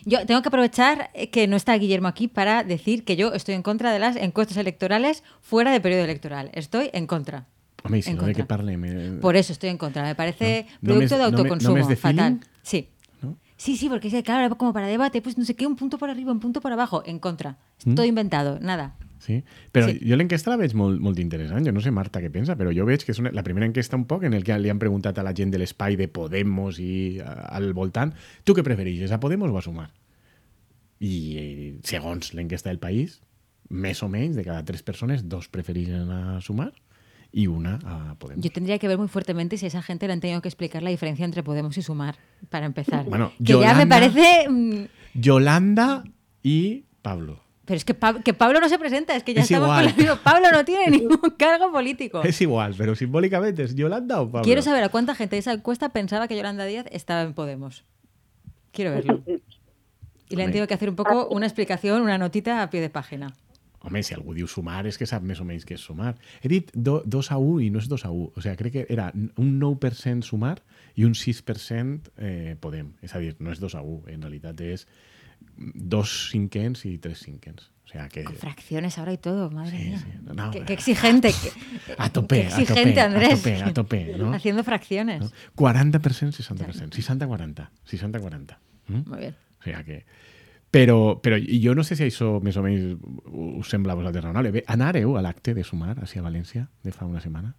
Yo 0.07 0.27
tengo 0.27 0.43
que 0.43 0.49
aprovechar 0.49 1.11
eh, 1.15 1.31
que 1.31 1.47
no 1.47 1.57
está 1.57 1.75
Guillermo 1.79 2.09
aquí 2.09 2.29
para 2.29 2.63
decir 2.63 3.05
que 3.05 3.17
yo 3.17 3.33
estoy 3.33 3.55
en 3.55 3.63
contra 3.63 3.91
de 3.93 3.99
las 3.99 4.17
encuestas 4.17 4.57
electorales 4.59 5.23
fuera 5.41 5.71
de 5.73 5.81
periodo 5.81 6.05
electoral. 6.05 6.51
Estoy 6.53 6.91
en 6.93 7.07
contra. 7.07 7.47
Home, 7.85 8.03
si 8.03 8.11
En 8.11 8.17
no, 8.17 8.23
de 8.25 8.33
contra. 8.35 8.45
què 8.45 8.47
parlem? 8.49 8.85
Eh, 8.85 9.19
Por 9.21 9.37
eso 9.37 9.53
estoy 9.53 9.71
en 9.71 9.79
contra. 9.79 10.03
Me 10.03 10.15
parece 10.15 10.67
No. 10.83 10.93
producto 10.95 11.17
¿No 11.19 11.25
de 11.25 11.31
me- 11.31 11.31
me- 11.31 11.39
autoconsumo. 11.39 11.79
no 11.79 11.87
me 11.89 11.97
fatal. 11.97 12.41
Sí. 12.63 12.89
Sí, 13.57 13.77
sí, 13.79 13.89
porque 13.89 14.11
que, 14.11 14.23
claro, 14.23 14.59
como 14.59 14.73
para 14.75 14.89
debate, 14.89 15.23
pues 15.23 15.39
no 15.39 15.45
sé 15.45 15.55
qué, 15.55 15.67
un 15.67 15.77
punto 15.77 15.97
por 15.97 16.11
arriba, 16.11 16.33
un 16.33 16.41
punto 16.41 16.61
por 16.61 16.73
abajo. 16.73 17.03
En 17.07 17.19
contra. 17.19 17.57
Es 17.79 17.87
Mm. 17.87 17.95
todo 17.95 18.05
inventado, 18.05 18.59
nada. 18.61 18.97
Sí, 19.25 19.39
però 19.73 19.87
Sí. 19.89 20.01
jo 20.05 20.17
l'enquesta 20.21 20.51
la 20.53 20.59
veig 20.61 20.75
molt, 20.77 21.01
molt 21.01 21.19
interessant. 21.19 21.65
Jo 21.65 21.73
no 21.73 21.81
sé, 21.81 21.91
Marta, 21.91 22.21
què 22.21 22.29
pensa, 22.31 22.59
però 22.61 22.75
jo 22.77 22.85
veig 22.85 23.01
que 23.07 23.13
és 23.13 23.19
una, 23.23 23.31
la 23.33 23.43
primera 23.43 23.65
enquesta 23.65 23.97
un 23.97 24.05
poc 24.05 24.25
en 24.29 24.35
el 24.37 24.45
que 24.45 24.59
li 24.61 24.69
han 24.69 24.79
preguntat 24.79 25.17
a 25.19 25.23
la 25.25 25.33
gent 25.33 25.51
de 25.51 25.59
l'espai 25.63 25.97
de 25.97 26.09
Podemos 26.09 26.79
i 26.79 27.21
a, 27.25 27.33
al 27.57 27.73
voltant 27.73 28.13
tu 28.45 28.53
què 28.53 28.63
prefereixes, 28.63 29.11
a 29.13 29.21
Podemos 29.21 29.49
o 29.51 29.57
a 29.57 29.63
Sumar? 29.65 29.91
I 31.01 31.15
eh, 31.41 31.75
segons 31.85 32.35
l'enquesta 32.35 32.69
del 32.69 32.79
País, 32.79 33.21
més 33.71 34.03
o 34.05 34.09
menys, 34.13 34.37
de 34.37 34.45
cada 34.45 34.63
tres 34.65 34.83
persones, 34.85 35.25
dos 35.29 35.49
prefereixen 35.49 36.11
a 36.13 36.41
Sumar 36.45 36.73
i 37.33 37.47
una 37.49 37.79
a 37.83 38.15
Podemos. 38.21 38.45
Yo 38.45 38.51
tendría 38.53 38.79
que 38.79 38.89
ver 38.89 38.99
muy 38.99 39.09
fuertemente 39.09 39.57
si 39.57 39.65
a 39.65 39.69
esa 39.69 39.83
gente 39.83 40.07
le 40.07 40.13
han 40.13 40.21
tenido 40.21 40.41
que 40.43 40.49
explicar 40.49 40.83
la 40.83 40.91
diferencia 40.91 41.25
entre 41.25 41.43
Podemos 41.43 41.77
y 41.79 41.83
Sumar, 41.83 42.17
para 42.51 42.67
empezar. 42.67 43.07
Bueno, 43.07 43.33
que 43.39 43.55
ya 43.55 43.75
me 43.75 43.85
Yolanda- 43.85 43.89
parece... 43.89 44.49
mm, 44.51 44.85
Yolanda 45.15 46.05
i 46.43 46.85
Pablo. 47.03 47.41
Pero 47.67 47.77
es 47.79 47.85
que, 47.85 47.99
Pab- 47.99 48.23
que 48.23 48.35
Pablo 48.35 48.61
no 48.61 48.69
se 48.69 48.79
presenta, 48.79 49.17
es 49.17 49.23
que 49.23 49.33
ya 49.33 49.41
Es 49.41 49.51
estamos 49.51 49.69
igual. 49.69 49.95
con. 50.09 50.19
Pablo 50.23 50.49
no 50.53 50.65
tiene 50.65 50.91
ningún 50.99 51.31
cargo 51.39 51.73
político. 51.73 52.23
És 52.23 52.41
igual, 52.43 52.75
però 52.77 52.93
simbòlicament 52.95 53.59
és 53.65 53.75
Yolanda 53.75 54.21
o 54.21 54.29
Pablo? 54.29 54.45
Quiero 54.45 54.61
saber 54.63 54.85
a 54.85 54.91
cuánta 54.91 55.15
gente 55.15 55.37
de 55.37 55.41
esa 55.41 55.53
encuesta 55.55 55.89
pensaba 55.89 56.29
que 56.29 56.37
Yolanda 56.37 56.67
Díaz 56.67 56.87
estaba 56.93 57.23
en 57.23 57.33
Podemos. 57.33 57.85
Quiero 58.73 58.91
verlo. 58.91 59.23
Y 59.27 60.37
le 60.37 60.43
han 60.43 60.49
Hombre. 60.49 60.53
tenido 60.53 60.67
que 60.67 60.75
hacer 60.75 60.89
un 60.89 60.97
poco 60.97 61.29
una 61.29 61.47
explicación, 61.47 62.03
una 62.03 62.19
notita 62.19 62.63
a 62.63 62.71
pie 62.71 62.81
de 62.81 62.91
página. 62.91 63.33
Home, 63.87 64.03
si 64.03 64.15
algú 64.15 64.33
diu 64.33 64.47
sumar 64.49 64.87
és 64.89 64.97
que 64.97 65.05
sap 65.05 65.21
més 65.29 65.41
o 65.41 65.45
menys 65.45 65.67
què 65.69 65.77
és 65.77 65.83
sumar. 65.85 66.15
He 66.41 66.49
dit 66.49 66.71
do, 66.73 67.03
2 67.05 67.29
a 67.33 67.37
1 67.37 67.61
i 67.67 67.71
no 67.71 67.79
és 67.83 67.89
2 67.89 68.05
a 68.05 68.11
1. 68.11 68.31
O 68.33 68.41
sigui, 68.41 68.57
crec 68.57 68.73
que 68.73 68.85
era 68.89 69.11
un 69.37 69.61
9% 69.61 70.25
sumar 70.25 70.63
i 70.97 71.05
un 71.05 71.13
6% 71.13 72.09
eh, 72.17 72.57
Podem. 72.61 72.95
És 73.05 73.13
a 73.15 73.21
dir, 73.21 73.35
no 73.41 73.53
és 73.53 73.61
2 73.61 73.75
a 73.77 73.83
1. 73.85 74.09
En 74.09 74.23
realitat 74.25 74.61
és 74.65 74.87
dos 75.57 76.31
cinquens 76.31 76.85
i 76.87 76.99
tres 76.99 77.21
cinquens. 77.21 77.71
O 77.85 77.89
sigui 77.89 78.09
que... 78.09 78.25
Con 78.25 78.35
fracciones 78.37 78.99
ahora 78.99 79.13
y 79.13 79.19
todo, 79.19 79.51
madre 79.51 79.79
Sí, 79.79 79.85
mía. 79.91 79.99
sí. 79.99 80.09
No, 80.35 80.51
qué, 80.51 80.63
qué 80.65 80.73
exigente. 80.73 81.31
qué- 81.33 81.95
A 81.99 82.11
tope, 82.11 82.41
qué 82.43 82.47
a 82.47 82.51
tope, 82.51 82.63
exigente, 82.63 83.01
a 83.01 83.05
Andrés. 83.05 83.39
tope, 83.43 83.63
a 83.63 83.73
tope, 83.75 84.15
¿no? 84.19 84.33
Haciendo 84.35 84.65
fracciones. 84.65 85.21
No? 85.23 85.31
40%, 85.57 86.01
60%. 86.01 86.91
60-40. 86.91 87.69
60-40. 87.89 88.57
Mm? 88.89 89.09
Muy 89.11 89.19
bien. 89.19 89.37
O 89.61 89.65
sigui 89.65 89.85
que... 89.85 90.05
Però, 90.75 91.21
però 91.23 91.37
jo 91.39 91.71
no 91.79 91.85
sé 91.87 91.95
si 91.95 92.03
això 92.03 92.41
més 92.43 92.57
o 92.59 92.63
menys 92.65 92.97
us 93.31 93.69
sembla 93.71 93.93
a 93.95 93.97
vosaltres 94.01 94.25
raonable. 94.25 94.51
Bé, 94.51 94.65
anàreu 94.67 95.13
a 95.15 95.21
l'acte 95.23 95.55
de 95.55 95.63
sumar 95.63 95.93
així 96.03 96.19
a 96.19 96.25
València 96.25 96.65
de 96.83 96.91
fa 96.91 97.07
una 97.07 97.21
setmana? 97.23 97.53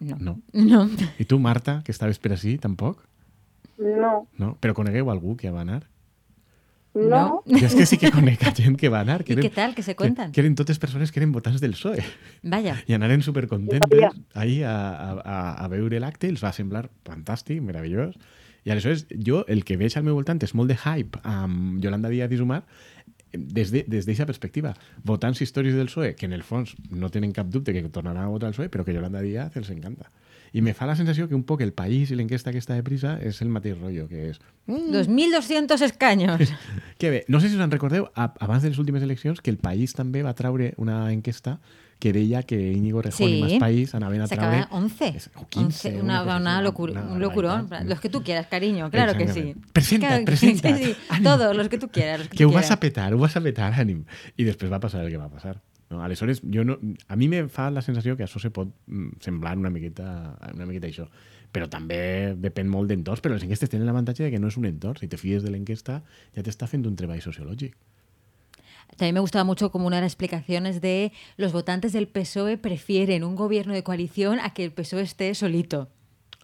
No. 0.00 0.16
No. 0.18 0.32
No. 0.52 0.88
I 1.22 1.24
tu, 1.24 1.38
Marta, 1.38 1.82
que 1.86 1.92
estaves 1.94 2.18
per 2.18 2.32
ací, 2.34 2.56
tampoc? 2.58 3.04
No, 3.78 4.26
No? 4.42 4.56
Però 4.58 4.74
conegueu 4.74 5.06
algú 5.12 5.36
que 5.38 5.50
va 5.54 5.62
anar? 5.62 5.84
No. 6.94 7.42
Jo 7.46 7.66
és 7.66 7.74
que 7.78 7.86
sí 7.86 7.98
que 7.98 8.10
conec 8.14 8.44
gent 8.56 8.78
que 8.78 8.88
va 8.88 9.00
anar. 9.00 9.24
Que 9.24 9.32
¿Y 9.34 9.36
qué 9.36 9.50
tal? 9.50 9.74
¿Qué 9.74 9.82
se 9.82 9.96
cuentan? 9.96 10.30
Que, 10.30 10.36
que 10.36 10.40
eren 10.40 10.54
totes 10.54 10.78
persones 10.78 11.12
que 11.12 11.20
eren 11.20 11.32
votants 11.32 11.60
del 11.60 11.72
PSOE. 11.72 12.04
Vaya. 12.42 12.82
I 12.88 12.94
anaren 12.94 13.22
supercontentes 13.22 14.10
ahir 14.34 14.64
a, 14.64 14.76
a, 14.94 15.12
a, 15.24 15.64
a 15.64 15.68
veure 15.68 16.00
l'acte, 16.00 16.30
els 16.30 16.42
va 16.44 16.52
semblar 16.52 16.88
fantàstic, 17.04 17.60
meravellós. 17.62 18.16
I 18.64 18.72
aleshores 18.72 19.06
jo 19.12 19.44
el 19.48 19.64
que 19.64 19.76
veig 19.76 19.96
al 19.98 20.06
meu 20.06 20.16
voltant 20.16 20.40
és 20.40 20.54
molt 20.56 20.72
de 20.72 20.78
hype 20.78 21.20
amb 21.28 21.82
Yolanda 21.84 22.08
Díaz 22.08 22.32
i 22.32 22.40
Sumar 22.40 22.62
des 23.34 23.72
d'aquesta 23.72 24.22
de, 24.22 24.26
perspectiva. 24.26 24.74
Votants 25.04 25.42
històrics 25.42 25.74
del 25.74 25.90
PSOE, 25.90 26.14
que 26.14 26.26
en 26.26 26.32
el 26.32 26.44
fons 26.46 26.76
no 26.90 27.10
tenen 27.10 27.32
cap 27.34 27.50
dubte 27.50 27.74
que 27.74 27.82
tornaran 27.88 28.24
a 28.24 28.30
votar 28.32 28.48
el 28.48 28.54
PSOE, 28.54 28.70
però 28.70 28.84
que 28.86 28.94
Yolanda 28.94 29.20
Díaz 29.20 29.56
els 29.58 29.70
encanta. 29.74 30.10
I 30.54 30.62
me 30.62 30.70
fa 30.72 30.86
la 30.86 30.94
sensació 30.94 31.26
que 31.28 31.34
un 31.34 31.42
poc 31.42 31.60
el 31.66 31.72
país 31.74 32.12
i 32.12 32.14
l'enquesta 32.14 32.50
aquesta 32.54 32.76
de 32.78 32.82
prisa 32.86 33.16
és 33.20 33.40
el 33.42 33.48
mateix 33.50 33.74
rotllo, 33.76 34.06
que 34.06 34.28
és 34.30 34.38
2.200 34.68 35.80
escaños. 35.82 36.52
que 36.98 37.10
bé, 37.10 37.24
no 37.28 37.40
sé 37.40 37.48
si 37.48 37.56
us 37.56 37.60
en 37.64 37.70
recordeu, 37.72 38.10
a, 38.14 38.32
abans 38.38 38.62
de 38.62 38.70
les 38.70 38.78
últimes 38.78 39.02
eleccions, 39.02 39.40
que 39.42 39.50
el 39.50 39.58
País 39.58 39.94
també 39.98 40.22
va 40.22 40.32
traure 40.38 40.72
una 40.78 41.10
enquesta 41.12 41.58
que 41.98 42.12
deia 42.12 42.42
que 42.42 42.56
Íñigo 42.72 43.00
Rejón 43.02 43.26
Sí. 43.28 43.38
i 43.38 43.42
Más 43.42 43.52
País 43.60 43.94
anaven 43.94 44.20
a 44.22 44.26
Se 44.26 44.36
traure... 44.36 44.58
acaba 44.62 44.76
11. 44.78 45.08
Es- 45.16 45.30
o 45.34 45.46
15, 45.48 45.88
11, 45.88 46.02
una, 46.02 46.22
una 46.22 46.56
así, 46.56 46.64
locura- 46.64 47.02
una 47.02 47.12
un 47.14 47.20
locurón. 47.20 47.68
Los 47.84 48.00
que 48.00 48.08
tú 48.08 48.22
quieras, 48.22 48.46
cariño, 48.46 48.90
claro 48.90 49.16
que 49.16 49.28
sí. 49.28 49.54
Presenta, 49.72 50.08
Claro 50.08 50.24
presenta. 50.24 50.76
sí, 50.76 50.84
sí. 50.84 51.22
Todos, 51.22 51.56
los 51.56 51.68
que 51.68 51.78
tú 51.78 51.88
quieras. 51.88 52.18
Los 52.20 52.28
que, 52.28 52.36
que 52.36 52.44
tú 52.44 52.50
ho 52.50 52.52
vas 52.52 52.62
quieras. 52.66 52.76
a 52.76 52.80
petar, 52.80 53.14
ho 53.14 53.18
vas 53.18 53.36
a 53.36 53.40
petar, 53.40 53.72
ànim. 53.74 54.04
I 54.36 54.44
després 54.44 54.70
va 54.70 54.78
passar 54.80 55.02
el 55.04 55.10
que 55.10 55.16
va 55.18 55.28
passar. 55.30 55.60
No? 55.94 56.02
Aleshores, 56.02 56.42
jo 56.42 56.66
no, 56.66 56.76
a 57.08 57.16
mi 57.16 57.30
me 57.30 57.44
fa 57.48 57.70
la 57.70 57.82
sensació 57.86 58.18
que 58.18 58.26
això 58.26 58.42
se 58.42 58.50
pot 58.54 58.74
mm, 58.86 59.22
semblar 59.24 59.54
una 59.60 59.70
miqueta, 59.70 60.34
una 60.52 60.66
miqueta 60.66 60.90
això. 60.90 61.06
Però 61.54 61.70
també 61.70 62.34
depèn 62.34 62.66
molt 62.66 62.90
d'entorns, 62.90 63.22
però 63.22 63.38
les 63.38 63.46
enquestes 63.46 63.70
tenen 63.70 63.86
l'avantatge 63.86 64.26
de 64.26 64.32
que 64.34 64.42
no 64.42 64.50
és 64.50 64.58
un 64.58 64.66
entorn. 64.66 64.98
Si 64.98 65.08
te 65.08 65.20
fies 65.20 65.46
de 65.46 65.54
l'enquesta, 65.54 66.00
ja 66.34 66.42
t'està 66.42 66.66
fent 66.70 66.86
un 66.90 66.98
treball 66.98 67.22
sociològic. 67.22 67.76
También 68.96 69.14
me 69.14 69.20
gustaba 69.20 69.44
mucho 69.44 69.70
como 69.70 69.86
una 69.86 69.96
de 69.96 70.02
las 70.02 70.12
explicaciones 70.12 70.80
de 70.80 71.12
los 71.36 71.52
votantes 71.52 71.92
del 71.92 72.06
PSOE 72.06 72.58
prefieren 72.58 73.24
un 73.24 73.34
gobierno 73.34 73.72
de 73.72 73.82
coalición 73.82 74.38
a 74.38 74.50
que 74.50 74.64
el 74.64 74.72
PSOE 74.72 75.02
esté 75.02 75.34
solito. 75.34 75.88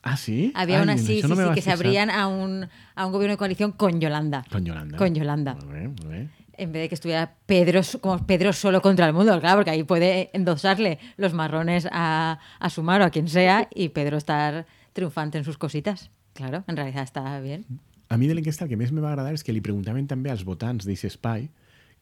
Ah, 0.03 0.17
sí? 0.17 0.51
Había 0.55 0.83
una 0.83 0.97
sí, 0.97 1.21
sí, 1.21 1.29
no 1.29 1.53
que 1.53 1.61
se 1.61 1.71
abrían 1.71 2.11
a 2.11 2.27
un, 2.27 2.69
a 2.95 3.07
un 3.07 3.13
gobierno 3.13 3.35
de 3.35 3.39
coalición 3.39 3.73
con 3.73 4.01
Yolanda. 4.01 4.45
Con 4.51 4.65
Yolanda. 4.65 4.97
Con 4.97 5.15
Yolanda. 5.15 5.55
Molt 5.55 5.73
bé, 5.73 5.89
molt 5.89 6.09
bé. 6.09 6.29
En 6.61 6.73
vez 6.73 6.83
de 6.83 6.89
que 6.91 6.95
estuviera 6.95 7.35
Pedro 7.47 7.81
como 8.03 8.27
Pedro 8.27 8.53
solo 8.53 8.83
contra 8.83 9.07
el 9.07 9.15
mundo, 9.15 9.41
claro, 9.41 9.57
porque 9.57 9.71
ahí 9.71 9.83
puede 9.83 10.29
endosarle 10.35 10.99
los 11.17 11.33
marrones 11.33 11.89
a, 11.91 12.39
a 12.59 12.71
Sumar 12.71 13.01
o 13.01 13.05
a 13.07 13.11
quien 13.11 13.29
sea 13.29 13.69
y 13.75 13.89
Pedro 13.89 14.19
estar 14.19 14.67
triunfante 14.93 15.39
en 15.39 15.45
sus 15.45 15.57
cositas. 15.57 16.11
Claro, 16.35 16.63
en 16.69 16.77
realidad 16.77 17.03
está 17.03 17.41
bien. 17.41 17.65
A 18.11 18.19
mi 18.19 18.27
de 18.27 18.35
l'enquesta 18.35 18.67
el 18.67 18.71
que 18.71 18.77
més 18.77 18.91
me 18.93 19.01
va 19.01 19.13
agradar 19.15 19.33
és 19.33 19.45
que 19.47 19.55
li 19.55 19.63
preguntaven 19.65 20.09
també 20.11 20.33
als 20.33 20.43
votants 20.45 20.85
d'aquest 20.85 21.15
espai, 21.15 21.47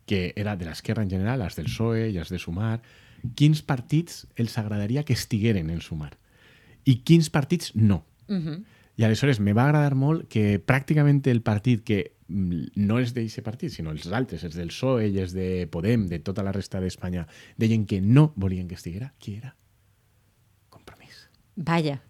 que 0.08 0.32
era 0.34 0.56
de 0.56 0.64
l'esquerra 0.64 1.04
en 1.04 1.10
general, 1.12 1.44
els 1.44 1.54
del 1.54 1.68
PSOE 1.68 2.08
i 2.10 2.18
els 2.18 2.32
de 2.32 2.40
Sumar, 2.40 2.80
quins 3.36 3.60
partits 3.62 4.24
els 4.40 4.56
agradaria 4.58 5.04
que 5.04 5.12
estigueren 5.12 5.70
en 5.70 5.82
Sumar 5.84 6.14
i 6.88 6.96
quins 7.04 7.28
partits 7.30 7.74
no. 7.76 8.00
Ujú. 8.26 8.62
I 8.98 9.04
aleshores 9.06 9.38
me 9.38 9.54
va 9.54 9.68
agradar 9.68 9.94
molt 9.94 10.26
que 10.26 10.58
pràcticament 10.58 11.22
el 11.30 11.38
partit 11.46 11.84
que 11.86 11.98
mm, 12.26 12.72
no 12.82 12.98
és 12.98 13.14
d'aquest 13.14 13.44
partit, 13.46 13.70
sinó 13.70 13.94
els 13.94 14.08
altres, 14.10 14.42
els 14.44 14.58
del 14.58 14.72
PSOE 14.72 15.06
i 15.12 15.20
els 15.22 15.36
de 15.36 15.68
Podem, 15.70 16.08
de 16.10 16.18
tota 16.26 16.42
la 16.42 16.52
resta 16.52 16.82
d'Espanya, 16.82 17.28
deien 17.56 17.86
que 17.86 18.00
no 18.02 18.32
volien 18.34 18.66
que 18.66 18.74
estiguera. 18.74 19.12
Qui 19.22 19.36
era? 19.38 19.54
Compromís. 20.74 21.28
Vaya. 21.54 22.00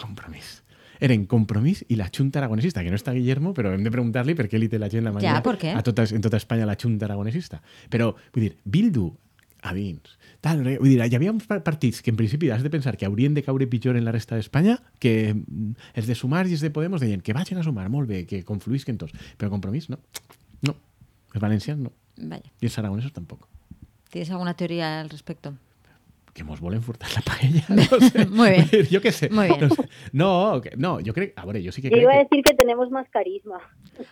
Compromís. 0.00 0.62
Eren 1.04 1.28
Compromís 1.30 1.84
i 1.92 2.00
la 2.00 2.08
Junta 2.10 2.40
Aragonesista, 2.40 2.82
que 2.82 2.90
no 2.90 2.98
està 2.98 3.12
Guillermo, 3.14 3.52
però 3.54 3.70
hem 3.74 3.84
de 3.84 3.92
preguntar-li 3.94 4.34
per 4.38 4.48
què 4.50 4.58
li 4.58 4.70
té 4.72 4.80
la 4.80 4.88
gent 4.90 5.04
la 5.06 5.12
mania 5.14 5.36
Ja, 5.36 5.76
a 5.78 5.84
tota, 5.86 6.08
en 6.10 6.24
tota 6.24 6.40
Espanya 6.40 6.66
la 6.66 6.78
Junta 6.80 7.06
Aragonesista. 7.06 7.60
Però, 7.92 8.10
vull 8.34 8.48
dir, 8.48 8.56
Bildu 8.64 9.12
a 9.62 9.74
dins. 9.76 10.17
Tal, 10.40 10.62
vull 10.62 10.92
dir, 10.92 11.00
hi 11.02 11.16
havia 11.16 11.32
uns 11.34 11.48
partits 11.48 11.98
que 12.02 12.12
en 12.14 12.18
principi 12.18 12.52
has 12.54 12.62
de 12.62 12.70
pensar 12.70 12.94
que 12.96 13.06
haurien 13.08 13.34
de 13.34 13.42
caure 13.42 13.66
pitjor 13.66 13.98
en 13.98 14.04
la 14.06 14.14
resta 14.14 14.38
d'Espanya, 14.38 14.76
que 15.02 15.34
mm, 15.34 15.72
els 15.98 16.06
de 16.06 16.14
Sumar 16.14 16.44
i 16.46 16.54
els 16.54 16.62
de 16.62 16.70
Podemos 16.70 17.02
deien 17.02 17.24
que 17.26 17.34
vagin 17.34 17.58
a 17.58 17.64
sumar, 17.66 17.88
molt 17.90 18.06
bé, 18.10 18.22
que 18.30 18.44
confluïsquen 18.46 19.00
tots. 19.02 19.16
Però 19.36 19.50
Compromís, 19.50 19.88
no. 19.90 19.98
No. 20.62 20.76
Els 21.34 21.42
valencians, 21.42 21.82
no. 21.82 21.90
Vaya. 22.18 22.46
I 22.62 22.70
els 22.70 22.78
aragonesos, 22.78 23.12
tampoc. 23.16 23.48
¿Tienes 24.10 24.30
alguna 24.30 24.54
teoría 24.54 25.00
al 25.00 25.10
respecto? 25.10 25.54
Que 26.38 26.44
mos 26.46 26.60
volen 26.60 26.80
furtar 26.82 27.10
la 27.14 27.22
paella. 27.26 27.64
No 27.78 27.84
sé. 28.10 28.26
Muy 28.26 28.50
bien. 28.50 28.86
Jo 28.92 29.00
què 29.02 29.12
sé. 29.12 29.28
Muy 29.30 29.48
bien. 29.50 29.68
No, 30.12 30.60
sé. 30.62 30.72
no, 30.78 30.98
jo 31.04 31.12
crec... 31.12 31.34
A 31.36 31.42
jo 31.44 31.72
sí 31.72 31.82
que 31.82 31.90
Yo 31.90 31.98
iba 31.98 32.14
a 32.14 32.18
decir 32.22 32.42
que 32.44 32.54
tenemos 32.54 32.90
más 32.90 33.08
carisma. 33.10 33.58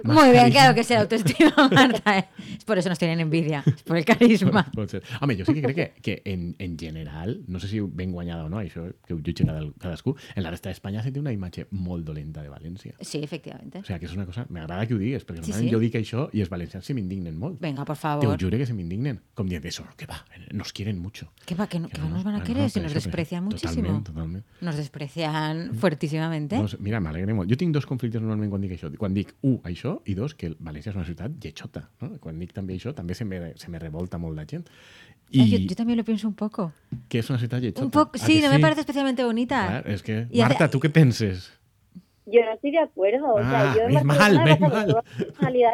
Más 0.02 0.14
Muy 0.16 0.30
bien, 0.32 0.50
carisma. 0.50 0.50
claro 0.60 0.74
que 0.74 0.84
sea 0.84 1.00
autoestima, 1.00 1.54
Marta. 1.72 2.18
¿eh? 2.18 2.24
Es 2.58 2.64
por 2.64 2.76
eso 2.78 2.88
nos 2.88 2.98
tienen 2.98 3.20
envidia, 3.20 3.62
es 3.66 3.82
por 3.82 3.96
el 3.96 4.04
carisma. 4.04 4.70
Home, 5.20 5.36
jo 5.38 5.44
sí 5.44 5.54
que 5.54 5.62
crec 5.62 5.76
que, 5.76 5.92
que 6.02 6.22
en, 6.32 6.56
en 6.58 6.76
general, 6.78 7.42
no 7.46 7.60
sé 7.60 7.68
si 7.68 7.80
ben 7.80 8.10
guanyada 8.12 8.44
o 8.44 8.48
no, 8.48 8.58
això 8.60 8.82
que 9.06 9.14
ho 9.14 9.18
jutge 9.22 9.44
cada, 9.46 9.62
cadascú, 9.78 10.16
en 10.34 10.42
la 10.42 10.50
resta 10.50 10.68
d'Espanya 10.70 11.02
se 11.04 11.12
té 11.12 11.20
una 11.22 11.32
imatge 11.32 11.66
molt 11.70 12.04
dolenta 12.06 12.42
de 12.42 12.50
València. 12.50 12.94
Sí, 13.00 13.20
efectivamente. 13.22 13.80
O 13.80 13.84
sigui, 13.86 14.00
que 14.00 14.06
és 14.10 14.16
una 14.16 14.26
cosa... 14.26 14.46
M'agrada 14.50 14.86
que 14.86 14.94
ho 14.96 14.98
digues, 14.98 15.24
perquè 15.26 15.42
Sí, 15.44 15.50
normalment 15.52 15.68
sí. 15.70 15.74
jo 15.74 15.80
dic 15.82 15.98
això 16.00 16.26
i 16.34 16.42
els 16.42 16.50
valencians 16.50 16.86
se 16.86 16.94
m'indignen 16.96 17.36
molt. 17.38 17.60
Venga, 17.60 17.84
por 17.84 17.94
Te 17.96 18.00
ho 18.00 18.02
favor. 18.22 18.38
jure 18.40 18.58
que 18.58 18.66
se 18.66 18.74
m'indignen. 18.74 19.20
Com 19.34 19.48
dient, 19.48 19.64
eso, 19.66 19.84
que 19.96 20.06
va, 20.10 20.24
nos 20.52 20.72
quieren 20.72 20.98
mucho. 20.98 21.30
¿Qué 21.44 21.54
va? 21.54 21.66
¿Que 21.68 21.78
no, 21.80 21.88
que 21.88 22.00
no, 22.00 22.15
nos 22.16 22.24
van 22.24 22.34
a 22.34 22.38
no, 22.38 22.44
querer 22.44 22.62
no, 22.64 22.68
si 22.68 22.80
nos 22.80 22.94
desprecian 22.94 23.44
muchísimo? 23.44 23.82
Totalment, 24.02 24.06
totalment. 24.06 24.44
Nos 24.60 24.76
desprecian 24.76 25.74
fuertísimamente. 25.74 26.56
No, 26.58 26.66
mira, 26.80 27.00
m'alegra 27.00 27.34
molt. 27.34 27.50
Jo 27.50 27.56
tinc 27.60 27.72
dos 27.76 27.86
conflictes 27.86 28.20
normalment 28.20 28.50
quan 28.50 28.62
dic 28.64 28.72
això. 28.76 28.90
Quan 28.98 29.14
dic, 29.14 29.34
un, 29.42 29.60
això, 29.64 30.00
i 30.04 30.14
dos, 30.18 30.34
que 30.34 30.50
València 30.58 30.90
és 30.90 30.96
una 30.98 31.04
ciutat 31.06 31.36
lletjota. 31.42 31.88
No? 32.00 32.16
Quan 32.20 32.38
dic 32.40 32.52
també 32.56 32.74
això, 32.74 32.94
també 32.96 33.14
se 33.14 33.24
me, 33.24 33.52
se 33.56 33.70
me 33.70 33.78
revolta 33.78 34.18
molt 34.18 34.36
la 34.36 34.46
gent. 34.48 34.66
Ay, 35.34 35.50
yo, 35.50 35.58
yo 35.58 35.74
también 35.74 35.98
lo 35.98 36.04
pienso 36.04 36.28
un 36.28 36.34
poco. 36.34 36.72
que 37.08 37.18
és 37.18 37.28
una 37.30 37.38
ciutat 37.38 37.60
lletjota. 37.62 37.84
Un 37.84 37.90
poco, 37.90 38.12
¿A 38.14 38.18
sí, 38.18 38.40
no 38.40 38.50
me 38.50 38.58
parece 38.60 38.80
especialmente 38.80 39.24
bonita. 39.24 39.66
Clar, 39.66 39.90
és 39.90 40.02
que... 40.02 40.26
Y 40.30 40.40
hace- 40.40 40.48
Marta, 40.54 40.70
¿tú 40.70 40.78
qué 40.80 40.88
penses? 40.90 41.52
Yo 42.26 42.40
no 42.44 42.54
estoy 42.54 42.72
de 42.72 42.78
acuerdo. 42.80 43.34
O 43.34 43.38
sea, 43.38 43.70
Ah, 43.70 43.74
yo 43.76 43.82
en 43.98 44.06
mal, 44.06 44.34
mal. 44.34 44.96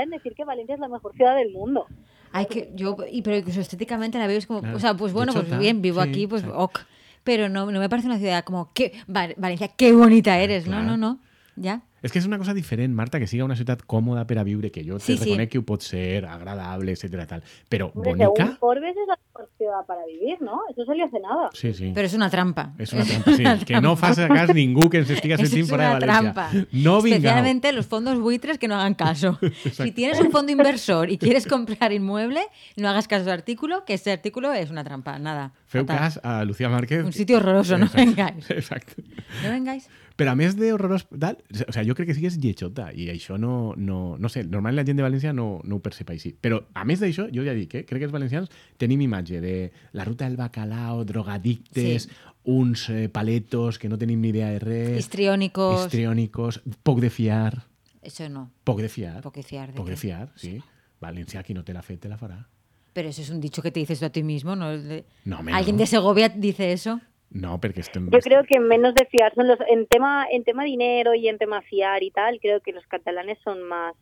en 0.02 0.10
decir 0.10 0.32
que 0.34 0.44
Valencia 0.44 0.74
es 0.74 0.80
la 0.80 0.88
mejor 0.88 1.14
ciudad 1.14 1.34
del 1.36 1.50
mundo. 1.52 1.86
Ay, 2.32 2.46
que 2.46 2.70
yo, 2.74 2.96
y, 3.10 3.22
pero 3.22 3.36
incluso 3.36 3.60
estéticamente 3.60 4.18
la 4.18 4.26
veo 4.26 4.38
es 4.38 4.46
como, 4.46 4.60
Claro, 4.60 4.76
o 4.76 4.80
sea, 4.80 4.94
pues 4.94 5.12
bueno, 5.12 5.32
pues 5.32 5.58
bien, 5.58 5.82
vivo 5.82 6.02
sí, 6.02 6.08
aquí, 6.08 6.26
pues 6.26 6.42
sí. 6.42 6.48
ok. 6.52 6.80
pero 7.24 7.48
no, 7.48 7.70
no 7.70 7.78
me 7.78 7.88
parece 7.88 8.08
una 8.08 8.18
ciudad 8.18 8.42
como, 8.44 8.72
que 8.72 8.92
Valencia, 9.06 9.68
qué 9.68 9.92
bonita 9.92 10.38
eres. 10.40 10.64
Clar. 10.64 10.82
No, 10.82 10.96
no, 10.96 10.96
no. 10.96 11.18
Ja. 11.62 11.82
És 12.02 12.10
que 12.10 12.18
és 12.18 12.26
una 12.26 12.38
cosa 12.40 12.54
diferent, 12.56 12.94
Marta, 12.96 13.20
que 13.20 13.28
siga 13.30 13.44
una 13.44 13.54
ciutat 13.54 13.84
còmoda 13.86 14.24
per 14.26 14.38
a 14.40 14.42
viure, 14.42 14.72
que 14.72 14.82
jo 14.82 14.96
te 14.98 15.04
Sí, 15.04 15.16
sí. 15.18 15.24
reconec 15.28 15.50
que 15.52 15.58
ho 15.60 15.62
pot 15.62 15.84
ser, 15.86 16.24
agradable, 16.26 16.96
etcètera, 16.96 17.26
tal. 17.30 17.44
Però 17.70 17.92
Hombre, 17.94 18.16
bonica... 18.16 18.56
Forbes 18.58 18.96
es 18.96 19.06
mejor 19.06 19.20
ciudad 19.56 19.84
para 19.86 20.04
vivir, 20.06 20.40
¿no? 20.40 20.60
Eso 20.70 20.84
salió 20.84 21.04
hace 21.04 21.20
nada. 21.20 21.50
Sí, 21.52 21.72
sí. 21.74 21.92
Pero 21.94 22.06
es 22.06 22.14
una 22.14 22.30
trampa. 22.30 22.72
És 22.78 22.92
una 22.92 23.04
trampa, 23.04 23.36
sí. 23.36 23.64
Que 23.66 23.80
no 23.80 23.96
faci 23.96 24.26
cas 24.28 24.54
ningú 24.54 24.88
que 24.90 24.98
ens 24.98 25.10
estiga 25.10 25.34
Eso 25.40 25.46
sentint 25.46 25.64
es 25.64 25.70
fora 25.70 25.84
de 25.84 25.90
una 25.90 25.98
València. 26.00 26.32
trampa. 26.32 26.50
No. 26.72 26.98
Especialmente 26.98 27.72
los 27.72 27.86
fondos 27.86 28.18
buitres 28.20 28.58
que 28.58 28.68
no 28.68 28.74
hagan 28.76 28.94
caso. 28.94 29.38
si 29.72 29.92
tienes 29.92 30.20
un 30.20 30.30
fondo 30.30 30.52
inversor 30.52 31.10
y 31.10 31.18
quieres 31.18 31.46
comprar 31.46 31.92
inmueble, 31.92 32.42
no 32.76 32.88
hagas 32.88 33.08
caso 33.08 33.24
de 33.24 33.32
artículo, 33.32 33.84
que 33.84 33.94
ese 33.94 34.12
artículo 34.12 34.52
es 34.52 34.70
una 34.70 34.84
trampa. 34.84 35.18
Nada. 35.18 35.52
Feu 35.66 35.84
fatal. 35.86 35.98
cas 35.98 36.20
a 36.22 36.44
Lucía 36.44 36.68
Márquez. 36.68 37.04
Un 37.04 37.12
sitio 37.12 37.38
horroroso, 37.38 37.78
no 37.78 37.88
vengáis. 37.94 38.50
Exacte. 38.50 39.02
No 39.42 39.50
vengáis. 39.50 39.88
Però 40.22 40.32
a 40.32 40.38
més 40.38 40.54
de 40.56 40.70
horrorós, 40.72 41.04
tal, 41.18 41.38
o 41.66 41.72
sea, 41.74 41.82
jo 41.84 41.94
crec 41.98 42.08
que 42.08 42.14
sí 42.14 42.22
que 42.22 42.30
és 42.30 42.38
lletjota 42.38 42.90
i 42.94 43.08
això 43.10 43.36
no, 43.40 43.74
no, 43.76 44.16
no 44.18 44.28
sé, 44.30 44.44
normalment 44.44 44.78
la 44.80 44.86
gent 44.86 44.96
de 45.00 45.04
València 45.04 45.32
no, 45.34 45.60
no 45.64 45.76
ho 45.76 45.82
percep 45.82 46.10
així. 46.14 46.30
Però 46.40 46.60
a 46.78 46.84
més 46.86 47.02
d'això, 47.02 47.26
jo 47.34 47.42
ja 47.46 47.54
dic, 47.56 47.74
eh, 47.74 47.84
crec 47.88 48.00
que 48.00 48.08
els 48.08 48.14
valencians 48.14 48.48
tenim 48.78 49.00
imatge 49.02 49.40
de 49.42 49.56
la 49.98 50.04
ruta 50.06 50.28
del 50.28 50.36
bacalao, 50.38 51.04
drogadictes, 51.04 52.04
Sí. 52.08 52.10
uns 52.44 52.88
eh, 52.90 53.08
paletos 53.08 53.78
que 53.78 53.88
no 53.88 53.98
tenim 53.98 54.20
ni 54.20 54.28
idea 54.30 54.48
de 54.50 54.58
res, 54.58 54.98
Histriónicos. 54.98 55.84
histriònicos, 55.86 56.62
poc 56.82 57.00
de 57.00 57.10
fiar, 57.10 57.66
Eso 58.02 58.28
no. 58.28 58.50
poc 58.64 58.80
de 58.80 58.88
fiar, 58.88 59.20
Poc 59.22 59.36
de 59.36 59.42
fiar, 59.42 59.68
¿de 59.72 59.76
poc 59.78 59.88
de 59.88 59.96
fiar, 59.96 60.32
sí. 60.36 60.60
Valencià, 61.00 61.42
qui 61.42 61.54
no 61.54 61.64
te 61.64 61.72
l'ha 61.72 61.82
fet, 61.82 62.00
te 62.00 62.08
la 62.08 62.16
farà. 62.18 62.46
Pero 62.92 63.08
eso 63.08 63.22
es 63.22 63.30
un 63.30 63.40
dicho 63.40 63.62
que 63.62 63.70
te 63.70 63.80
dices 63.80 64.00
tú 64.00 64.04
a 64.06 64.10
ti 64.10 64.22
mismo, 64.22 64.54
¿no? 64.54 64.76
De- 64.76 65.04
No, 65.24 65.38
home, 65.38 65.52
¿Alguien 65.52 65.76
no. 65.76 65.80
de 65.80 65.86
Segovia 65.86 66.28
dice 66.28 66.72
eso? 66.72 67.00
No, 67.34 67.58
perquè 67.60 67.80
estem... 67.80 68.10
Yo 68.10 68.20
creo 68.20 68.44
que 68.44 68.60
menos 68.60 68.94
de 68.94 69.06
fiar 69.06 69.34
son 69.34 69.48
los 69.48 69.58
en 69.66 69.86
tema 69.86 70.26
en 70.30 70.44
tema 70.44 70.64
dinero 70.64 71.14
y 71.14 71.28
en 71.28 71.38
tema 71.38 71.62
fiar 71.62 72.02
y 72.02 72.10
tal, 72.10 72.40
creo 72.40 72.60
que 72.60 72.72
los 72.72 72.86
catalanes 72.86 73.38
son 73.42 73.62
más 73.62 73.94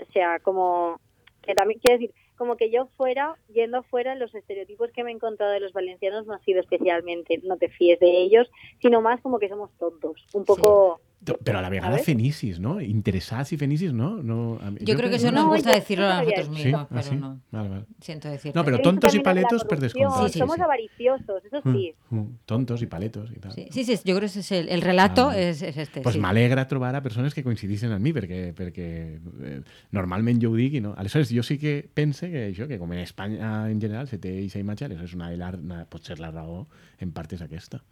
o 0.00 0.12
sea, 0.12 0.38
como 0.40 1.00
que 1.42 1.54
también 1.54 1.80
quiero 1.80 1.98
decir, 1.98 2.14
como 2.36 2.56
que 2.56 2.70
yo 2.70 2.88
fuera 2.96 3.34
yendo 3.52 3.78
afuera 3.78 4.14
los 4.14 4.34
estereotipos 4.34 4.90
que 4.92 5.04
me 5.04 5.10
he 5.10 5.14
encontrado 5.14 5.52
de 5.52 5.60
los 5.60 5.72
valencianos 5.72 6.26
no 6.26 6.34
ha 6.34 6.38
sido 6.40 6.60
especialmente 6.60 7.40
no 7.44 7.56
te 7.56 7.68
fíes 7.68 7.98
de 8.00 8.10
ellos, 8.10 8.50
sino 8.80 9.00
más 9.00 9.20
como 9.20 9.38
que 9.38 9.48
somos 9.48 9.70
tontos, 9.78 10.26
un 10.32 10.44
poco 10.44 11.00
Però 11.22 11.58
a 11.58 11.60
la 11.62 11.68
vegada 11.68 11.92
¿sabes? 11.98 12.06
fenicis, 12.06 12.58
no? 12.58 12.80
Interessats 12.80 13.52
i 13.52 13.58
fenicis, 13.58 13.92
no? 13.92 14.22
no 14.22 14.58
a 14.58 14.70
mi- 14.70 14.78
Yo 14.80 14.96
creo 14.96 15.10
que 15.10 15.16
eso 15.16 15.30
no, 15.30 15.42
nos 15.42 15.56
gusta 15.56 15.70
yo 15.70 15.74
decirlo 15.76 16.06
a 16.08 16.22
nosotros 16.22 16.46
Sí? 16.46 16.50
mismos, 16.64 16.80
Ah, 16.80 16.86
pero 16.88 17.02
sí? 17.02 17.16
no. 17.16 17.40
Vale, 17.52 17.68
vale. 17.68 17.84
Siento 18.00 18.28
decir. 18.30 18.52
No, 18.54 18.64
pero 18.64 18.78
tontos 18.80 19.14
y 19.14 19.20
paletos 19.20 19.64
per 19.64 19.78
corrupción, 19.80 20.08
descomptat. 20.08 20.26
Sí, 20.28 20.32
sí, 20.32 20.38
somos 20.38 20.56
sí. 20.56 20.62
avariciosos, 20.62 21.44
eso 21.44 21.60
sí. 21.62 21.94
Mm, 22.08 22.22
Tontos 22.46 22.80
i 22.82 22.86
paletos 22.86 23.30
i 23.32 23.38
tal. 23.38 23.52
Sí, 23.52 23.68
sí, 23.70 23.84
sí, 23.84 23.92
yo 24.02 24.16
creo 24.16 24.20
que 24.20 24.26
ese 24.26 24.40
es 24.40 24.50
el, 24.52 24.68
el 24.70 24.80
relato, 24.80 25.28
Ah, 25.28 25.38
es, 25.38 25.60
es 25.60 25.76
este. 25.76 26.00
pues 26.00 26.14
sí. 26.14 26.20
m'alegra 26.20 26.66
trobar 26.66 26.96
a 26.96 27.02
persones 27.02 27.34
que 27.34 27.44
coincidissin 27.44 27.92
amb 27.92 28.00
mi, 28.02 28.14
perquè, 28.16 28.54
perquè 28.56 28.88
eh, 29.42 29.60
normalment 29.92 30.40
jo 30.42 30.50
ho 30.50 30.56
dic 30.56 30.74
i 30.74 30.80
no. 30.80 30.94
Aleshores, 30.96 31.28
jo 31.36 31.42
sí 31.42 31.58
que 31.58 31.84
pense 31.92 32.30
que 32.30 32.48
això, 32.48 32.66
que 32.66 32.78
com 32.78 32.90
en 32.94 33.00
Espanya 33.00 33.68
en 33.70 33.78
general 33.78 34.08
se 34.08 34.16
té 34.18 34.38
aquesta 34.38 34.58
imatge, 34.58 34.86
aleshores 34.86 35.12
una, 35.14 35.28
de 35.28 35.36
la- 35.36 35.50
una, 35.52 35.84
pot 35.84 36.02
ser 36.02 36.18
la 36.18 36.30
raó 36.30 36.66
en 36.98 37.12
part 37.12 37.32
és 37.34 37.42
aquesta. 37.42 37.82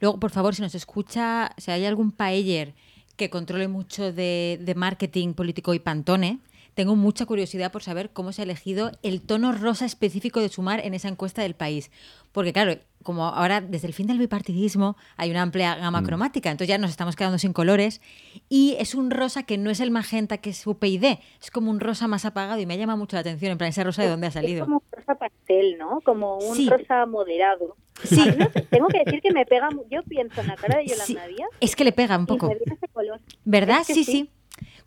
Luego, 0.00 0.18
por 0.20 0.30
favor, 0.30 0.54
si 0.54 0.62
nos 0.62 0.74
escucha, 0.74 1.52
si 1.58 1.70
hay 1.70 1.84
algún 1.84 2.12
paeller 2.12 2.74
que 3.16 3.30
controle 3.30 3.68
mucho 3.68 4.12
de, 4.12 4.58
de 4.62 4.74
marketing 4.74 5.34
político 5.34 5.74
y 5.74 5.78
pantone, 5.78 6.38
tengo 6.74 6.94
mucha 6.94 7.26
curiosidad 7.26 7.72
por 7.72 7.82
saber 7.82 8.10
cómo 8.10 8.32
se 8.32 8.42
ha 8.42 8.44
elegido 8.44 8.92
el 9.02 9.20
tono 9.20 9.50
rosa 9.52 9.84
específico 9.84 10.38
de 10.40 10.48
sumar 10.48 10.78
en 10.86 10.94
esa 10.94 11.08
encuesta 11.08 11.42
del 11.42 11.54
país. 11.54 11.90
Porque, 12.30 12.52
claro, 12.52 12.78
como 13.02 13.24
ahora 13.26 13.60
desde 13.60 13.86
el 13.86 13.94
fin 13.94 14.06
del 14.06 14.18
bipartidismo 14.18 14.96
hay 15.16 15.30
una 15.30 15.42
amplia 15.42 15.74
gama 15.76 16.02
cromática, 16.02 16.50
entonces 16.50 16.68
ya 16.68 16.78
nos 16.78 16.90
estamos 16.90 17.16
quedando 17.16 17.38
sin 17.38 17.52
colores. 17.52 18.00
Y 18.48 18.76
es 18.78 18.94
un 18.94 19.10
rosa 19.10 19.42
que 19.44 19.56
no 19.58 19.70
es 19.70 19.80
el 19.80 19.90
magenta 19.90 20.38
que 20.38 20.50
es 20.50 20.66
UPyD, 20.66 21.18
es 21.40 21.50
como 21.52 21.70
un 21.70 21.80
rosa 21.80 22.06
más 22.08 22.24
apagado 22.24 22.60
y 22.60 22.66
me 22.66 22.76
llama 22.78 22.96
mucho 22.96 23.16
la 23.16 23.20
atención. 23.20 23.52
En 23.52 23.58
plan, 23.58 23.70
ese 23.70 23.84
rosa 23.84 24.02
de 24.02 24.08
dónde 24.08 24.26
ha 24.26 24.28
Es 24.28 24.34
salido. 24.34 24.64
como 24.64 24.76
un 24.78 24.82
rosa 24.92 25.14
pastel, 25.14 25.78
¿no? 25.78 26.00
Como 26.04 26.38
un 26.38 26.56
Sí. 26.56 26.68
rosa 26.68 27.06
moderado. 27.06 27.76
Sí. 28.04 28.22
No 28.38 28.48
tengo 28.70 28.86
que 28.88 29.02
decir 29.04 29.20
que 29.20 29.32
me 29.32 29.44
pega, 29.44 29.68
yo 29.90 30.02
pienso 30.04 30.40
en 30.40 30.46
la 30.46 30.56
cara 30.56 30.78
de 30.78 30.86
Yolanda 30.86 31.04
Sí, 31.06 31.14
Díaz 31.14 31.50
es 31.60 31.74
que 31.74 31.84
le 31.84 31.92
pega 31.92 32.16
un 32.16 32.24
y 32.24 32.26
poco. 32.26 32.46
me 32.48 32.54
viene 32.54 32.74
ese 32.74 32.88
color. 32.88 33.20
¿Verdad? 33.44 33.80
Es 33.80 33.86
que 33.88 33.94
sí, 33.94 34.04
sí. 34.04 34.30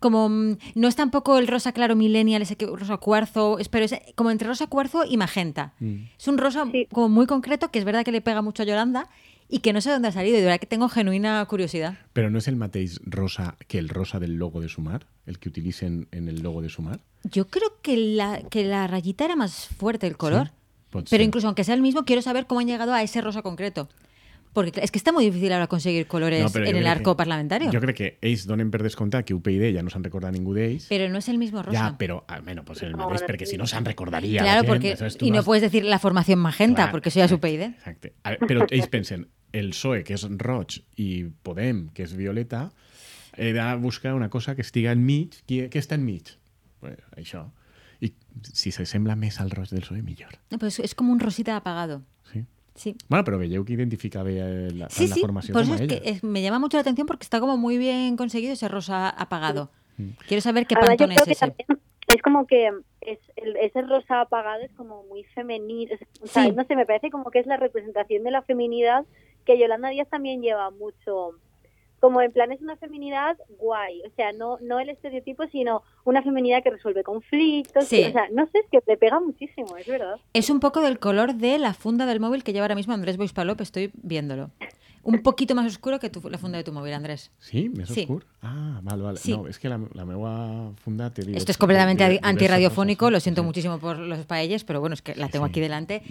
Como 0.02 0.28
mm, 0.28 0.58
no 0.76 0.88
es 0.90 0.96
tampoco 0.98 1.38
el 1.38 1.48
rosa 1.48 1.72
claro 1.72 1.96
millennial, 1.96 2.42
ese 2.42 2.58
que 2.58 2.66
rosa 2.66 2.98
cuarzo, 2.98 3.60
es- 3.60 3.70
pero 3.70 3.86
es 3.86 3.96
como 4.16 4.32
entre 4.32 4.48
rosa 4.50 4.68
cuarzo 4.68 5.06
y 5.06 5.16
magenta. 5.16 5.74
Mm. 5.80 5.96
Es 6.20 6.28
un 6.28 6.38
rosa 6.38 6.66
Sí. 6.70 6.88
como 6.92 7.08
muy 7.08 7.28
concreto 7.28 7.70
que 7.72 7.80
es 7.80 7.86
verdad 7.86 8.04
que 8.04 8.12
le 8.12 8.20
pega 8.22 8.42
mucho 8.42 8.64
a 8.64 8.66
Yolanda 8.66 9.08
y 9.48 9.60
que 9.60 9.74
no 9.74 9.80
sé 9.82 9.92
dónde 9.92 10.08
ha 10.08 10.12
salido 10.12 10.36
y 10.38 10.40
de 10.40 10.46
verdad 10.46 10.60
que 10.60 10.66
tengo 10.66 10.90
genuina 10.90 11.46
curiosidad. 11.46 11.96
Però 12.16 12.30
no 12.32 12.40
és 12.40 12.48
el 12.48 12.56
mateix 12.56 13.00
rosa 13.06 13.56
que 13.68 13.78
el 13.80 13.90
rosa 13.90 14.18
del 14.20 14.36
logo 14.42 14.60
de 14.60 14.70
Sumar, 14.70 15.06
el 15.28 15.38
que 15.40 15.50
utilitzen 15.50 16.08
en 16.12 16.28
el 16.30 16.42
logo 16.42 16.62
de 16.62 16.70
Sumar? 16.70 17.00
Yo 17.24 17.48
creo 17.48 17.70
que 17.84 17.96
la, 17.98 18.42
que 18.50 18.64
la 18.64 18.88
rayita 18.88 19.26
era 19.26 19.36
más 19.36 19.68
fuerte 19.78 20.08
el 20.08 20.18
color. 20.18 20.48
Sí, 20.48 20.54
pot 20.90 21.04
pero 21.10 21.20
ser. 21.22 21.28
incluso 21.28 21.48
aunque 21.48 21.64
sea 21.64 21.76
el 21.76 21.82
mismo, 21.84 22.06
quiero 22.06 22.22
saber 22.24 22.48
cómo 22.48 22.60
han 22.62 22.68
llegado 22.68 22.92
a 22.94 23.04
ese 23.04 23.22
rosa 23.22 23.42
concreto. 23.44 23.88
Porque 24.54 24.82
es 24.84 24.92
que 24.92 24.98
está 24.98 25.14
muy 25.14 25.24
difícil 25.24 25.54
ahora 25.54 25.68
conseguir 25.68 26.08
colores 26.08 26.52
però 26.52 26.68
en 26.68 26.76
el 26.76 26.86
arco 26.88 27.14
que- 27.14 27.18
parlamentario. 27.18 27.72
Jo 27.72 27.80
crec 27.80 27.96
que 27.96 28.18
ells 28.22 28.46
donen 28.46 28.70
per 28.70 28.84
descomptat 28.84 29.24
que 29.26 29.34
UPyD 29.34 29.74
ja 29.74 29.82
no 29.82 29.90
se'n 29.90 30.04
recorda 30.04 30.30
ningú 30.30 30.54
d'ells. 30.54 30.88
Pero 30.90 31.08
no 31.10 31.20
es 31.20 31.30
el 31.30 31.38
mismo 31.38 31.64
rosa. 31.64 31.80
Ja, 31.80 31.98
però, 31.98 32.26
almenys, 32.28 32.66
pot 32.68 32.78
ser 32.78 32.90
el 32.90 32.98
mateix, 32.98 33.24
perquè 33.24 33.46
si 33.46 33.56
no 33.58 33.66
se'n 33.66 33.86
recordaria. 33.86 34.42
la 34.42 34.44
Claro, 34.44 34.62
gent, 34.64 34.68
porque. 34.68 35.26
Y 35.26 35.30
no 35.32 35.38
vas- 35.38 35.46
puedes 35.46 35.62
decir 35.64 35.86
la 35.86 36.00
formación 36.00 36.40
magenta, 36.40 36.84
Clar, 36.84 36.92
porque 36.92 37.10
eso 37.10 37.20
es 37.20 37.32
exacte, 37.32 37.48
UPyD. 37.48 37.62
Exacte. 37.78 38.14
A 38.24 38.32
Però 38.36 38.68
ells 38.70 38.88
pensen, 38.88 39.30
el 39.54 39.70
PSOE, 39.70 40.04
que 40.04 40.14
és 40.16 40.28
roig, 40.38 40.82
i 40.98 41.24
Podem, 41.44 41.88
que 41.94 42.04
és 42.04 42.14
violeta, 42.16 42.74
he 43.38 43.54
de 43.54 43.76
buscar 43.78 44.14
una 44.16 44.30
cosa 44.30 44.54
que 44.56 44.62
estiga 44.64 44.92
enmig. 44.92 45.32
Qui, 45.46 45.62
què 45.70 45.80
està 45.80 45.96
enmig? 45.96 46.28
Pues, 46.82 46.98
això. 47.16 47.52
I 48.02 48.12
si 48.52 48.72
s'assembla 48.72 49.16
més 49.16 49.40
al 49.40 49.52
roig 49.52 49.70
del 49.70 49.82
PSOE, 49.82 50.02
millor. 50.02 50.40
No, 50.50 50.58
es 50.68 50.96
como 50.96 51.14
un 51.14 51.20
rosita 51.22 51.56
apagado. 51.56 52.02
Sí? 52.82 52.96
Bueno, 53.10 53.24
veieu 53.38 53.64
que 53.64 53.74
identifica 53.74 54.24
bé 54.24 54.40
eh, 54.40 54.72
la, 54.74 54.90
Sí, 54.90 55.08
la 55.08 55.14
sí, 55.16 55.22
formació 55.22 55.54
por 55.54 55.62
com 55.64 55.74
eso 55.74 55.74
a 55.74 55.76
es 55.76 55.82
ella. 55.92 56.02
que 56.02 56.10
es- 56.10 56.24
me 56.24 56.42
llama 56.42 56.58
mucho 56.58 56.78
la 56.78 56.82
atención 56.82 57.06
porque 57.06 57.24
está 57.24 57.40
como 57.40 57.56
muy 57.58 57.78
bien 57.78 58.18
conseguido 58.18 58.54
ese 58.54 58.68
rosa 58.68 59.08
apagado. 59.10 59.70
Mm. 59.98 60.10
Quiero 60.28 60.42
saber 60.42 60.66
qué 60.66 60.74
yo 60.76 60.82
pantone 60.82 61.14
creo 61.14 61.22
es 61.22 61.26
que 61.26 61.32
ese. 61.34 61.46
también 61.48 61.68
es 62.08 62.22
como 62.24 62.48
que 62.48 62.72
es, 63.02 63.20
el- 63.36 63.56
ese 63.58 63.82
rosa 63.84 64.22
apagado 64.22 64.64
es 64.64 64.72
como 64.74 65.04
muy 65.04 65.24
femenino. 65.36 65.94
o 66.22 66.28
sea, 66.28 66.44
Sí. 66.46 66.52
No 66.54 66.64
sé, 66.66 66.76
me 66.76 66.88
parece 66.88 67.12
como 67.12 67.30
que 67.30 67.38
es 67.40 67.46
la 67.46 67.58
representación 67.58 68.24
de 68.24 68.32
la 68.32 68.42
feminidad 68.42 69.06
que 69.46 69.60
Yolanda 69.60 69.90
Díaz 69.90 70.10
también 70.10 70.42
lleva 70.42 70.72
mucho. 70.72 71.38
Como 72.02 72.22
en 72.22 72.32
plan 72.34 72.52
es 72.52 72.60
una 72.62 72.76
feminidad 72.76 73.38
guay, 73.60 74.02
o 74.06 74.10
sea, 74.18 74.34
no 74.34 74.58
no 74.60 74.80
el 74.80 74.90
estereotipo, 74.90 75.44
sino 75.52 75.84
una 76.04 76.22
feminidad 76.22 76.62
que 76.64 76.72
resuelve 76.72 77.04
conflictos. 77.04 77.86
Sí. 77.88 77.98
que- 78.02 78.10
o 78.10 78.12
sea, 78.12 78.28
no 78.34 78.46
sé, 78.48 78.58
es 78.58 78.66
que 78.72 78.80
le 78.86 78.98
pega 78.98 79.20
muchísimo, 79.22 79.78
es 79.78 79.88
verdad. 79.88 80.16
Es 80.34 80.50
un 80.50 80.60
poco 80.60 80.82
del 80.82 81.00
color 81.00 81.36
de 81.36 81.58
la 81.60 81.74
funda 81.74 82.06
del 82.06 82.20
móvil 82.20 82.44
que 82.44 82.52
lleva 82.52 82.66
ahora 82.66 82.76
mismo 82.76 82.94
Andrés 82.94 83.16
Boispalop, 83.16 83.62
estoy 83.62 83.92
viéndolo. 84.02 84.50
Un 85.04 85.24
poquito 85.24 85.56
más 85.56 85.66
oscuro 85.66 86.00
que 86.00 86.12
tu- 86.12 86.30
la 86.30 86.38
funda 86.38 86.58
de 86.60 86.64
tu 86.64 86.72
móvil, 86.74 86.94
Andrés. 86.94 87.32
Sí? 87.40 87.70
Més 87.70 87.90
Sí. 87.90 88.02
oscur? 88.02 88.26
Ah, 88.44 88.80
val, 88.84 89.02
val. 89.02 89.18
Sí. 89.18 89.32
No, 89.36 89.48
és 89.48 89.58
que 89.58 89.68
la, 89.68 89.80
la 89.94 90.06
meva 90.06 90.72
funda 90.84 91.10
té... 91.10 91.22
Esto 91.36 91.52
es 91.52 91.58
completamente 91.58 92.04
diverses 92.04 92.24
antirradiofónico, 92.30 93.10
lo 93.10 93.20
siento 93.20 93.42
sí. 93.42 93.46
muchísimo 93.48 93.80
por 93.80 93.98
los 93.98 94.26
paelles, 94.28 94.64
pero 94.64 94.80
bueno, 94.80 94.94
es 94.94 95.02
que 95.02 95.16
la 95.16 95.28
tengo 95.30 95.46
sí. 95.46 95.50
aquí 95.52 95.60
delante. 95.60 96.04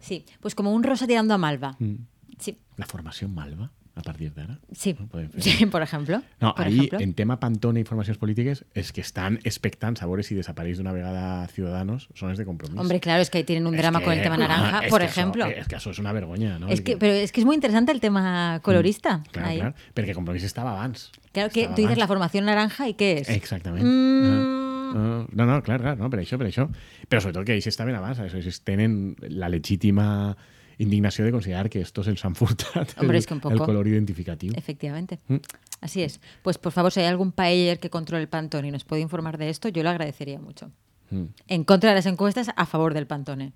Sí, 0.00 0.24
pues 0.40 0.54
como 0.54 0.72
un 0.72 0.82
rosa 0.82 1.06
tirando 1.06 1.34
a 1.34 1.38
malva. 1.38 1.76
Mm. 1.78 1.96
Sí, 2.38 2.56
La 2.76 2.86
formació 2.86 3.28
malva, 3.28 3.70
a 3.98 4.02
partir 4.02 4.32
d'ara? 4.34 4.58
sí, 4.72 4.96
No 4.98 5.08
fer. 5.08 5.28
sí, 5.42 5.66
por 5.66 5.82
ejemplo. 5.82 6.22
No, 6.40 6.54
por 6.54 6.66
ahí, 6.66 6.76
ejemplo. 6.78 7.00
en 7.00 7.14
tema 7.14 7.40
Pantone 7.40 7.80
i 7.80 7.84
formacions 7.84 8.18
polítiques, 8.18 8.64
és 8.74 8.92
que 8.92 9.00
estan 9.02 9.38
expectants 9.44 10.02
a 10.02 10.06
veure 10.06 10.22
si 10.22 10.34
desapareix 10.38 10.78
d'una 10.78 10.92
vegada 10.92 11.46
Ciudadanos, 11.48 12.08
els 12.22 12.38
de 12.38 12.44
compromís. 12.46 12.78
Hombre, 12.80 13.00
claro, 13.00 13.20
es 13.22 13.30
que 13.30 13.38
ahí 13.38 13.44
tienen 13.44 13.66
un 13.66 13.74
Es 13.74 13.80
drama 13.80 13.98
que- 13.98 14.04
con 14.06 14.14
el 14.14 14.22
tema 14.22 14.36
naranja, 14.48 14.80
es 14.84 14.90
por 14.90 15.00
que 15.00 15.06
eso- 15.06 15.20
ejemplo. 15.20 15.46
es 15.46 15.68
que 15.68 15.76
eso 15.76 15.90
és 15.90 15.98
una 15.98 16.12
vergonya, 16.12 16.58
no? 16.58 16.68
Es 16.68 16.80
que, 16.80 16.96
pero 16.96 17.12
es 17.12 17.32
que 17.32 17.40
es 17.40 17.44
muy 17.46 17.54
interesante 17.54 17.92
el 17.92 18.00
tema 18.00 18.60
colorista. 18.62 19.22
Clar, 19.32 19.44
ahí. 19.46 19.58
clar, 19.58 19.74
perquè 19.94 20.14
Compromís 20.14 20.44
estava 20.44 20.72
abans. 20.72 21.10
Claro 21.32 21.50
que 21.50 21.64
tú 21.68 21.74
dices 21.76 21.84
abans. 21.86 21.98
la 21.98 22.06
formación 22.06 22.44
naranja 22.46 22.88
y 22.88 22.94
qué 22.94 23.18
es. 23.18 23.28
Exactament. 23.28 23.84
Mm. 23.84 24.24
Ah, 24.24 24.94
ah, 24.94 25.26
no, 25.30 25.46
no, 25.46 25.62
clar, 25.62 25.80
clar, 25.80 25.98
no, 25.98 26.08
per 26.10 26.20
això, 26.20 26.38
per 26.38 26.46
això. 26.48 26.68
Però 27.08 27.20
sobretot 27.20 27.44
que 27.44 27.52
ells 27.54 27.66
estaven 27.68 27.94
abans, 27.94 28.18
ells 28.20 28.60
tenen 28.64 29.16
la 29.28 29.48
legítima 29.50 30.34
indignació 30.78 31.24
de 31.24 31.32
considerar 31.32 31.68
que 31.70 31.80
estos 31.80 32.06
els 32.08 32.24
han 32.24 32.34
furtat 32.34 32.94
Hombre, 32.98 33.16
el, 33.16 33.20
es 33.20 33.26
que 33.26 33.34
un 33.34 33.40
poco- 33.40 33.54
el 33.54 33.60
color 33.60 33.86
identificatiu. 33.88 34.52
Efectivamente. 34.56 35.18
Mm. 35.28 35.36
Así 35.80 36.02
es. 36.02 36.20
Pues 36.42 36.58
por 36.58 36.72
favor, 36.72 36.90
si 36.92 37.00
hay 37.00 37.06
algún 37.06 37.32
paeller 37.32 37.78
que 37.78 37.90
controle 37.90 38.22
el 38.22 38.28
Pantone 38.28 38.68
y 38.68 38.70
nos 38.70 38.84
puede 38.84 39.02
informar 39.02 39.38
de 39.38 39.48
esto, 39.50 39.68
yo 39.68 39.82
lo 39.82 39.90
agradecería 39.90 40.40
mucho. 40.40 40.70
Mm. 41.10 41.24
En 41.48 41.64
contra 41.64 41.90
de 41.90 41.96
las 41.96 42.06
encuestas, 42.06 42.50
a 42.54 42.66
favor 42.66 42.94
del 42.94 43.06
Pantone. 43.06 43.52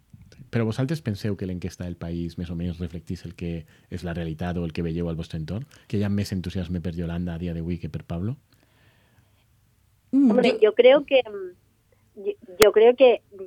Però 0.52 0.66
vosaltres 0.68 1.00
penseu 1.00 1.32
que 1.36 1.46
l'enquesta 1.48 1.84
del 1.88 1.96
país 1.96 2.36
més 2.36 2.50
o 2.52 2.54
menys 2.58 2.76
reflectís 2.76 3.22
el 3.24 3.32
que 3.34 3.64
és 3.88 4.02
la 4.04 4.12
realitat 4.12 4.58
o 4.60 4.66
el 4.66 4.72
que 4.76 4.82
veieu 4.84 5.08
al 5.08 5.16
vostre 5.16 5.38
entorn? 5.40 5.64
Que 5.88 5.96
hi 5.96 6.02
ha 6.04 6.10
més 6.12 6.28
entusiasme 6.36 6.82
per 6.84 6.92
Yolanda 6.92 7.32
a 7.34 7.40
dia 7.40 7.54
d'avui 7.56 7.78
que 7.80 7.88
per 7.88 8.02
Pablo? 8.04 8.36
Mm, 10.12 10.30
Hombre, 10.30 10.50
yo- 10.52 10.60
yo 10.60 10.74
creo 10.74 11.04
que 11.06 11.22
mm, 11.24 12.20
yo, 12.26 12.32
yo 12.60 12.72
creo 12.72 12.96
que 12.96 13.22
mm, 13.32 13.42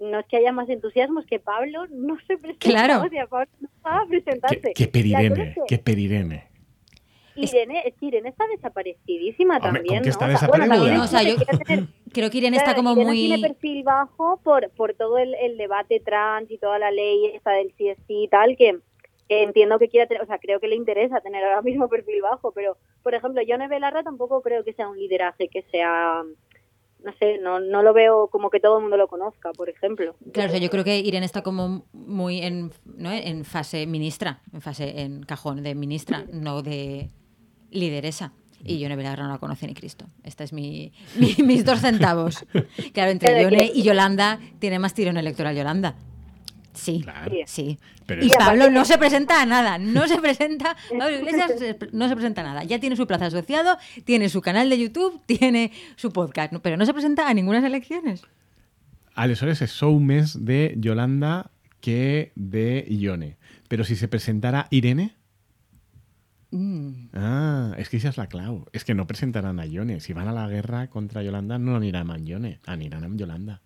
no 0.00 0.20
es 0.20 0.26
que 0.26 0.36
haya 0.36 0.52
más 0.52 0.68
entusiasmo, 0.68 1.20
es 1.20 1.26
que 1.26 1.38
Pablo 1.38 1.86
no 1.90 2.16
se 2.26 2.36
presenta. 2.38 2.68
Claro. 2.68 3.06
O 3.06 3.08
sea, 3.08 3.26
Pablo 3.26 3.50
no 3.60 3.68
va 3.84 4.02
a 4.02 4.06
presentarse. 4.06 4.72
Que, 4.74 4.90
que 4.90 5.08
La 5.08 5.28
cosa 5.28 5.82
perirene. 5.84 6.48
Irene, 7.38 7.82
es 7.86 7.94
que 7.94 8.06
Irene 8.06 8.28
está 8.28 8.46
desaparecidísima 8.48 9.56
Hombre, 9.56 9.70
también, 9.70 9.94
¿con 9.96 10.02
qué 10.02 10.08
¿no? 10.08 10.12
está 10.12 10.26
O 10.26 10.38
sea, 10.38 10.48
bueno, 10.48 11.02
O 11.02 11.06
sea, 11.06 11.22
yo 11.22 11.36
creo 12.12 12.30
que 12.30 12.38
Irene 12.38 12.56
está 12.56 12.74
como 12.74 12.92
Irene 12.92 13.06
muy... 13.06 13.16
tiene 13.16 13.48
perfil 13.48 13.82
bajo 13.84 14.40
por, 14.42 14.70
por 14.70 14.94
todo 14.94 15.18
el, 15.18 15.34
el 15.36 15.56
debate 15.56 16.00
trans 16.00 16.50
y 16.50 16.58
toda 16.58 16.78
la 16.78 16.90
ley 16.90 17.26
esta 17.34 17.52
del 17.52 17.72
CSI 17.72 18.24
y 18.24 18.28
tal, 18.28 18.56
que, 18.56 18.78
que 19.28 19.42
entiendo 19.42 19.78
que 19.78 19.88
quiera 19.88 20.06
tener, 20.06 20.22
o 20.22 20.26
sea, 20.26 20.38
creo 20.38 20.58
que 20.60 20.68
le 20.68 20.74
interesa 20.74 21.20
tener 21.20 21.44
ahora 21.44 21.62
mismo 21.62 21.88
perfil 21.88 22.22
bajo, 22.22 22.52
pero, 22.52 22.76
por 23.02 23.14
ejemplo, 23.14 23.42
Yone 23.42 23.68
Belarra 23.68 24.02
tampoco 24.02 24.42
creo 24.42 24.64
que 24.64 24.72
sea 24.72 24.88
un 24.88 24.98
lideraje 24.98 25.48
que 25.48 25.62
sea, 25.70 26.24
no 27.04 27.12
sé, 27.18 27.38
no, 27.38 27.60
no 27.60 27.82
lo 27.82 27.92
veo 27.94 28.28
como 28.28 28.50
que 28.50 28.60
todo 28.60 28.76
el 28.76 28.82
mundo 28.82 28.96
lo 28.96 29.08
conozca, 29.08 29.52
por 29.52 29.68
ejemplo. 29.68 30.14
Claro, 30.32 30.48
o 30.48 30.50
sea, 30.52 30.60
yo 30.60 30.68
creo 30.70 30.84
que 30.84 30.98
Irene 30.98 31.26
está 31.26 31.42
como 31.42 31.84
muy 31.92 32.40
en, 32.42 32.72
¿no? 32.84 33.10
en 33.12 33.44
fase 33.44 33.86
ministra, 33.86 34.40
en 34.52 34.60
fase 34.60 35.00
en 35.02 35.22
cajón 35.22 35.62
de 35.62 35.74
ministra, 35.74 36.24
no 36.32 36.62
de 36.62 37.10
lideresa. 37.70 38.32
Y 38.64 38.80
Yone 38.80 38.96
Belarra 38.96 39.22
no 39.24 39.30
la 39.30 39.38
conoce 39.38 39.68
ni 39.68 39.74
Cristo. 39.74 40.06
Esta 40.24 40.42
es 40.42 40.52
mi, 40.52 40.92
mi- 41.16 41.36
mis 41.44 41.64
dos 41.64 41.78
centavos. 41.80 42.44
Claro, 42.92 43.12
entre 43.12 43.30
Yone 43.44 43.70
y 43.72 43.82
Yolanda 43.82 44.40
tiene 44.58 44.80
más 44.80 44.94
tirón 44.94 45.16
electoral 45.16 45.54
Yolanda. 45.56 45.94
Sí, 46.74 47.00
Claro. 47.02 47.32
sí. 47.46 47.78
Pero 48.06 48.22
y 48.24 48.28
es- 48.28 48.36
Pablo 48.36 48.70
no 48.70 48.84
se 48.84 48.98
presenta 48.98 49.42
a 49.42 49.46
nada, 49.46 49.78
no 49.78 50.06
se 50.06 50.18
presenta, 50.18 50.76
Pablo 50.90 51.10
Iglesias 51.18 51.50
no 51.92 52.08
se 52.08 52.14
presenta 52.14 52.40
a 52.42 52.44
nada. 52.44 52.64
Ya 52.64 52.78
tiene 52.78 52.94
su 52.96 53.06
plaza 53.06 53.26
asociado, 53.26 53.76
tiene 54.04 54.28
su 54.28 54.40
canal 54.40 54.70
de 54.70 54.78
YouTube, 54.78 55.20
tiene 55.26 55.72
su 55.96 56.12
podcast, 56.12 56.54
pero 56.62 56.76
no 56.76 56.86
se 56.86 56.92
presenta 56.92 57.28
a 57.28 57.34
ninguna 57.34 57.58
elecciones. 57.66 58.22
Aleshores 59.14 59.60
es 59.62 59.72
sou 59.74 59.98
més 59.98 60.36
de 60.46 60.76
Yolanda 60.78 61.50
que 61.80 62.30
de 62.36 62.84
Ione. 62.88 63.36
Pero 63.66 63.82
si 63.82 63.96
se 63.96 64.06
presentara 64.06 64.68
Irene... 64.70 65.16
Mm. 66.50 67.10
Ah, 67.12 67.74
és 67.76 67.90
que 67.90 67.98
això 67.98 68.08
és 68.08 68.16
la 68.16 68.28
clau. 68.30 68.62
És 68.72 68.84
que 68.86 68.94
no 68.94 69.06
presentaran 69.06 69.58
a 69.60 69.66
Ione. 69.66 69.98
Si 70.00 70.14
van 70.16 70.28
a 70.30 70.32
la 70.32 70.46
guerra 70.48 70.86
contra 70.88 71.22
Yolanda, 71.26 71.58
no 71.58 71.74
aniran 71.76 72.08
amb 72.14 72.26
Ione, 72.28 72.60
aniran 72.64 73.04
amb 73.04 73.18
Yolanda. 73.20 73.60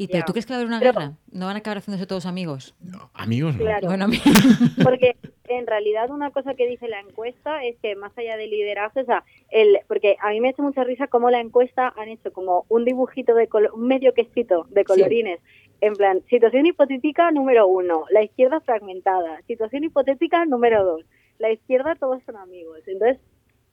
¿Y, 0.00 0.08
¿Pero 0.08 0.24
tú 0.26 0.32
crees 0.32 0.46
que 0.46 0.52
va 0.52 0.56
a 0.56 0.60
haber 0.60 0.68
una 0.68 0.78
Pero- 0.80 0.92
guerra? 0.92 1.12
¿No 1.30 1.46
van 1.46 1.56
a 1.56 1.58
acabar 1.58 1.78
haciéndose 1.78 2.06
todos 2.06 2.24
amigos? 2.26 2.74
No, 2.80 3.10
amigos 3.12 3.54
no. 3.56 3.60
Claro. 3.64 3.86
Bueno, 3.86 4.06
Porque 4.82 5.16
en 5.48 5.66
realidad 5.66 6.10
una 6.10 6.30
cosa 6.30 6.54
que 6.54 6.66
dice 6.66 6.88
la 6.88 7.00
encuesta 7.00 7.62
es 7.64 7.76
que 7.82 7.96
más 7.96 8.16
allá 8.16 8.36
del 8.36 8.50
liderazgo, 8.50 9.00
o 9.00 9.04
sea, 9.04 9.24
el, 9.50 9.78
porque 9.88 10.16
a 10.20 10.30
mí 10.30 10.40
me 10.40 10.48
ha 10.48 10.50
hecho 10.52 10.62
mucha 10.62 10.84
risa 10.84 11.06
cómo 11.08 11.30
la 11.30 11.40
encuesta 11.40 11.92
han 11.96 12.08
hecho 12.08 12.32
como 12.32 12.64
un 12.68 12.84
dibujito 12.84 13.34
de 13.34 13.48
colo- 13.48 13.72
un 13.74 13.86
medio 13.88 14.14
quesito 14.14 14.66
de 14.70 14.84
colorines. 14.84 15.40
En 15.82 15.94
plan, 15.94 16.22
situación 16.30 16.66
hipotética 16.66 17.30
número 17.30 17.66
uno, 17.66 18.04
la 18.10 18.22
izquierda 18.22 18.60
fragmentada. 18.60 19.40
Situación 19.46 19.84
hipotética 19.84 20.44
número 20.46 20.84
dos, 20.84 21.04
la 21.38 21.50
izquierda 21.50 21.94
todos 21.94 22.22
son 22.24 22.36
amigos. 22.36 22.78
Entonces, 22.86 23.18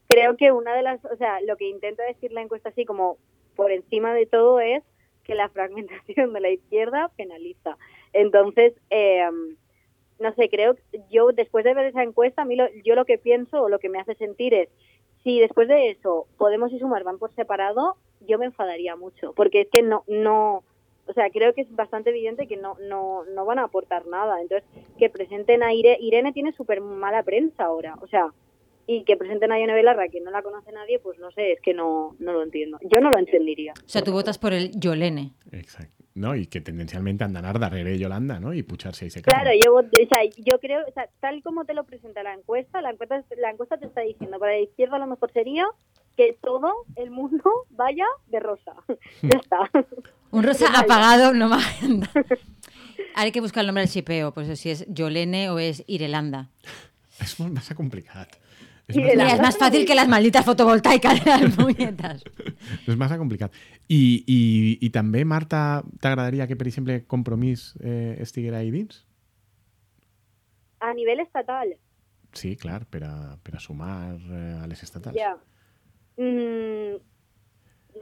creo 0.10 0.36
que 0.38 0.52
una 0.52 0.74
de 0.76 0.84
las, 0.84 1.04
o 1.06 1.16
sea, 1.18 1.40
lo 1.42 1.58
que 1.58 1.70
intenta 1.70 2.04
decir 2.04 2.32
la 2.32 2.42
encuesta 2.42 2.70
así 2.70 2.86
como 2.86 3.18
por 3.56 3.72
encima 3.72 4.14
de 4.14 4.26
todo 4.26 4.60
es 4.60 4.84
que 5.28 5.36
la 5.36 5.50
fragmentación 5.50 6.34
de 6.34 6.40
la 6.40 6.50
izquierda 6.50 7.12
penaliza. 7.18 7.78
Entonces, 8.14 8.74
eh, 8.90 9.28
no 10.20 10.34
sé, 10.34 10.50
creo 10.50 10.76
yo 11.12 11.28
después 11.32 11.64
de 11.64 11.74
ver 11.76 11.86
esa 11.86 12.02
encuesta, 12.02 12.42
a 12.42 12.46
mí 12.46 12.56
lo- 12.56 12.70
yo 12.84 12.96
lo 12.96 13.06
que 13.06 13.18
pienso 13.20 13.62
o 13.62 13.70
lo 13.70 13.78
que 13.80 13.90
me 13.90 14.00
hace 14.00 14.16
sentir 14.16 14.54
es, 14.54 14.70
si 15.24 15.40
después 15.40 15.68
de 15.68 15.90
eso 15.92 16.26
Podemos 16.38 16.72
y 16.72 16.80
Sumar 16.80 17.04
van 17.04 17.20
por 17.20 17.34
separado, 17.36 17.98
yo 18.22 18.40
me 18.40 18.46
enfadaría 18.46 18.96
mucho, 18.96 19.34
porque 19.34 19.62
es 19.62 19.68
que 19.70 19.82
no, 19.84 20.04
no, 20.08 20.64
o 21.06 21.14
sea, 21.14 21.30
creo 21.30 21.54
que 21.54 21.62
es 21.62 21.76
bastante 21.76 22.10
evidente 22.10 22.48
que 22.48 22.58
no, 22.58 22.76
no, 22.80 23.24
no 23.26 23.46
van 23.46 23.60
a 23.60 23.64
aportar 23.66 24.08
nada. 24.08 24.42
Entonces, 24.42 24.68
que 24.98 25.10
presenten 25.10 25.62
a 25.64 25.74
Irene, 25.74 25.98
Irene 26.02 26.34
tiene 26.34 26.52
súper 26.54 26.82
mala 26.82 27.24
prensa 27.24 27.66
ahora, 27.66 27.96
o 28.02 28.08
sea, 28.08 28.32
y 28.88 29.04
que 29.04 29.18
presenten 29.18 29.52
a 29.52 29.60
Ione 29.60 29.74
Belarra, 29.74 30.08
que 30.08 30.22
no 30.22 30.32
la 30.32 30.42
conoce 30.42 30.72
nadie, 30.72 30.98
pues 31.00 31.20
no 31.20 31.30
sé, 31.32 31.52
es 31.52 31.62
que 31.62 31.74
no, 31.74 32.16
no 32.20 32.34
lo 32.34 32.42
entiendo. 32.42 32.80
Yo 32.82 33.02
no 33.02 33.12
lo 33.12 33.20
entendería. 33.20 33.74
o 33.74 33.90
sea, 33.90 34.02
tú 34.02 34.14
votas 34.14 34.38
por 34.38 34.54
el 34.54 34.72
Yolene. 34.80 35.34
Exacte. 35.52 35.94
No, 36.18 36.34
i 36.34 36.48
que 36.50 36.62
tendencialment 36.66 37.22
han 37.22 37.36
d'anar 37.36 37.60
darrere 37.62 37.92
Yolanda, 38.00 38.40
no? 38.40 38.50
I 38.52 38.64
pujar-se 38.64 39.06
i 39.06 39.12
se 39.12 39.22
Claro, 39.22 39.52
yo, 39.54 39.76
o 39.76 39.84
sea, 40.10 40.24
yo 40.24 40.58
creo, 40.60 40.82
o 40.88 40.92
sea, 40.92 41.08
tal 41.20 41.44
como 41.44 41.64
te 41.66 41.76
lo 41.76 41.84
presenta 41.84 42.24
la 42.24 42.34
encuesta, 42.34 42.82
la 42.82 42.90
encuesta, 42.90 43.24
la 43.38 43.52
encuesta 43.52 43.78
te 43.78 43.86
está 43.86 44.02
diciendo, 44.02 44.40
para 44.40 44.54
la 44.54 44.62
izquierda 44.62 44.96
a 44.96 45.00
lo 45.00 45.06
mejor 45.06 45.32
sería 45.32 45.66
que 46.16 46.36
todo 46.42 46.74
el 46.96 47.12
mundo 47.12 47.44
vaya 47.70 48.06
de 48.28 48.40
rosa. 48.40 48.74
ya 49.22 49.38
está. 49.44 49.70
Un 50.32 50.44
rosa 50.44 50.68
apagado 50.76 51.36
no 51.36 51.54
a. 51.54 51.60
Ahora 53.14 53.26
hay 53.26 53.32
que 53.32 53.42
buscar 53.42 53.62
el 53.62 53.68
nombre 53.68 53.84
del 53.84 53.92
chipeo, 53.92 54.34
pues 54.34 54.60
si 54.60 54.72
es 54.72 54.88
Yolene 54.88 55.52
o 55.52 55.60
es 55.60 55.84
Irelanda. 55.86 56.50
És 57.22 57.38
molt 57.40 57.54
massa 57.54 57.74
Mira, 58.96 59.34
es 59.34 59.42
más 59.42 59.58
fácil 59.58 59.86
que 59.86 59.96
las 59.96 60.08
malditas 60.08 60.46
fotovoltaicas 60.46 61.24
de 61.24 61.32
las 61.32 61.56
puñetas. 61.56 62.24
és 62.88 62.96
massa 62.96 63.18
complicat. 63.20 63.52
I, 63.92 64.24
i, 64.24 64.40
I 64.80 64.90
també, 64.96 65.26
Marta, 65.28 65.84
t'agradaria 66.00 66.48
que, 66.48 66.56
per 66.56 66.70
exemple, 66.70 67.02
Compromís 67.06 67.74
eh, 67.82 68.16
estiguera 68.24 68.62
ahí 68.64 68.72
dins? 68.72 69.04
A 70.80 70.94
nivel 70.94 71.20
estatal, 71.20 71.76
Sí, 72.38 72.56
clar, 72.56 72.86
per 72.86 73.04
a, 73.08 73.38
per 73.42 73.56
a 73.58 73.60
sumar 73.60 74.14
eh, 74.16 74.60
a 74.62 74.68
les 74.68 74.84
estatals. 74.84 75.16
ya. 75.16 75.38
Mm, 76.18 76.98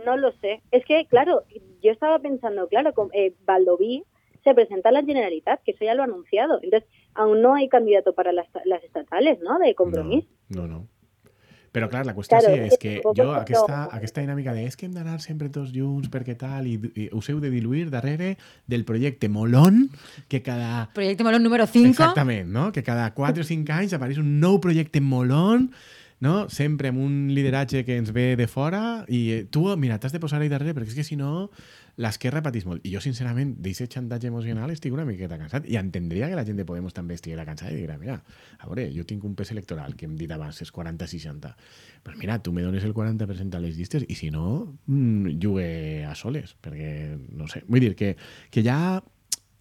no 0.06 0.18
lo 0.18 0.32
sé. 0.42 0.62
Es 0.72 0.84
que, 0.86 1.06
claro, 1.08 1.44
yo 1.82 1.92
estaba 1.92 2.20
pensando, 2.20 2.68
claro, 2.68 2.94
con, 2.94 3.10
eh, 3.14 3.34
Valdoví 3.46 4.04
se 4.46 4.54
presenta 4.54 4.92
la 4.92 5.04
Generalitat, 5.04 5.62
que 5.64 5.72
eso 5.72 5.84
ya 5.84 5.96
lo 5.96 6.04
ha 6.04 6.06
anunciado. 6.06 6.60
Entonces, 6.62 6.88
aún 7.16 7.42
no 7.42 7.56
hay 7.56 7.68
candidato 7.68 8.14
para 8.14 8.32
las, 8.32 8.48
las 8.64 8.84
estatales, 8.84 9.40
¿no? 9.42 9.60
De 9.60 9.76
compromiso. 9.76 10.30
No, 10.48 10.68
no. 10.68 10.80
no. 10.80 10.96
Però, 11.76 11.90
clar, 11.92 12.06
la 12.08 12.14
qüestió 12.16 12.38
Claro, 12.40 12.56
és 12.56 12.78
que 12.80 13.02
jo 13.04 13.26
aquesta, 13.36 13.82
aquesta 13.92 14.22
dinàmica 14.24 14.54
de 14.56 14.64
és 14.64 14.78
que 14.80 14.86
hem 14.88 14.94
d'anar 14.96 15.18
sempre 15.20 15.50
tots 15.52 15.74
junts 15.76 16.08
perquè 16.14 16.38
tal 16.40 16.70
i, 16.72 16.78
i 16.96 17.10
us 17.12 17.28
heu 17.28 17.42
de 17.44 17.52
diluir 17.52 17.90
darrere 17.92 18.38
del 18.72 18.86
projecte 18.88 19.28
Molón 19.28 19.90
que 20.32 20.40
cada... 20.46 20.86
Proyecto 20.96 21.28
Molón 21.28 21.44
número 21.44 21.68
5. 21.68 21.92
Exactament, 21.92 22.48
no? 22.48 22.70
Que 22.72 22.86
cada 22.86 23.10
4 23.12 23.44
o 23.44 23.50
5 23.50 23.76
anys 23.76 23.98
apareix 23.98 24.24
un 24.24 24.38
nou 24.40 24.62
projecte 24.64 25.04
Molón 25.04 25.74
no? 26.24 26.50
sempre 26.50 26.90
amb 26.92 27.02
un 27.04 27.16
lideratge 27.36 27.84
que 27.86 27.98
ens 28.00 28.12
ve 28.16 28.36
de 28.40 28.48
fora 28.48 29.06
i 29.08 29.22
eh, 29.32 29.42
tu, 29.52 29.66
mira, 29.78 30.00
t'has 30.00 30.16
de 30.16 30.22
posar 30.24 30.42
ahí 30.42 30.52
darrere 30.52 30.76
perquè 30.76 30.94
és 30.94 31.00
que 31.00 31.08
si 31.08 31.18
no 31.20 31.50
l'esquerra 32.02 32.42
patís 32.44 32.66
molt. 32.68 32.84
I 32.84 32.92
jo, 32.92 33.02
sincerament, 33.04 33.54
d'aquest 33.64 33.94
xantatge 33.96 34.28
emocional 34.28 34.72
estic 34.74 34.94
una 34.96 35.06
miqueta 35.08 35.38
cansat 35.40 35.68
i 35.72 35.78
entendria 35.80 36.28
que 36.28 36.36
la 36.36 36.44
gent 36.48 36.60
de 36.60 36.66
Podemos 36.68 36.96
també 36.96 37.16
estiguera 37.16 37.46
cansada 37.48 37.72
i 37.72 37.80
dirà, 37.80 37.98
mira, 38.02 38.18
a 38.60 38.68
veure, 38.68 38.90
jo 38.96 39.06
tinc 39.08 39.24
un 39.28 39.36
pes 39.40 39.54
electoral 39.56 39.96
que 39.96 40.08
hem 40.10 40.18
dit 40.20 40.32
abans, 40.32 40.60
és 40.62 40.74
40-60. 40.76 41.54
Pues 42.04 42.20
mira, 42.20 42.42
tu 42.44 42.52
me 42.52 42.66
dones 42.66 42.84
el 42.84 42.94
40% 42.94 43.56
a 43.56 43.64
les 43.64 43.80
llistes 43.80 44.04
i 44.08 44.20
si 44.20 44.32
no, 44.32 44.76
mm, 44.88 45.38
jugue 45.42 45.68
a 46.06 46.16
soles, 46.20 46.56
perquè, 46.62 47.16
no 47.32 47.48
sé, 47.48 47.64
vull 47.68 47.88
dir 47.88 47.96
que, 47.96 48.16
que 48.52 48.66
hi 48.66 48.72
ha 48.72 49.04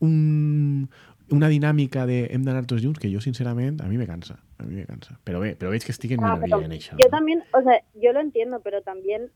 un, 0.04 0.90
una 1.30 1.48
dinàmica 1.48 2.04
de 2.06 2.26
hem 2.30 2.44
d'anar 2.44 2.66
tots 2.66 2.82
junts 2.84 3.00
que 3.00 3.10
jo, 3.12 3.20
sincerament, 3.20 3.80
a 3.80 3.88
mi 3.88 3.96
me 3.98 4.06
cansa. 4.06 4.38
A 4.58 4.64
mi 4.64 4.76
me 4.76 4.84
cansa. 4.86 5.18
Però 5.24 5.40
bé, 5.40 5.54
però 5.56 5.70
veig 5.72 5.84
que 5.84 5.92
estic 5.92 6.12
en 6.12 6.24
Ah, 6.24 6.36
minoria 6.36 6.68
pero 6.68 6.74
en. 6.74 6.98
Yo 6.98 7.08
también, 7.08 7.42
o 7.52 7.62
sea, 7.62 7.80
yo 7.94 8.12
lo 8.12 8.20
entiendo, 8.20 8.60
pero 8.60 8.82
también 8.82 9.30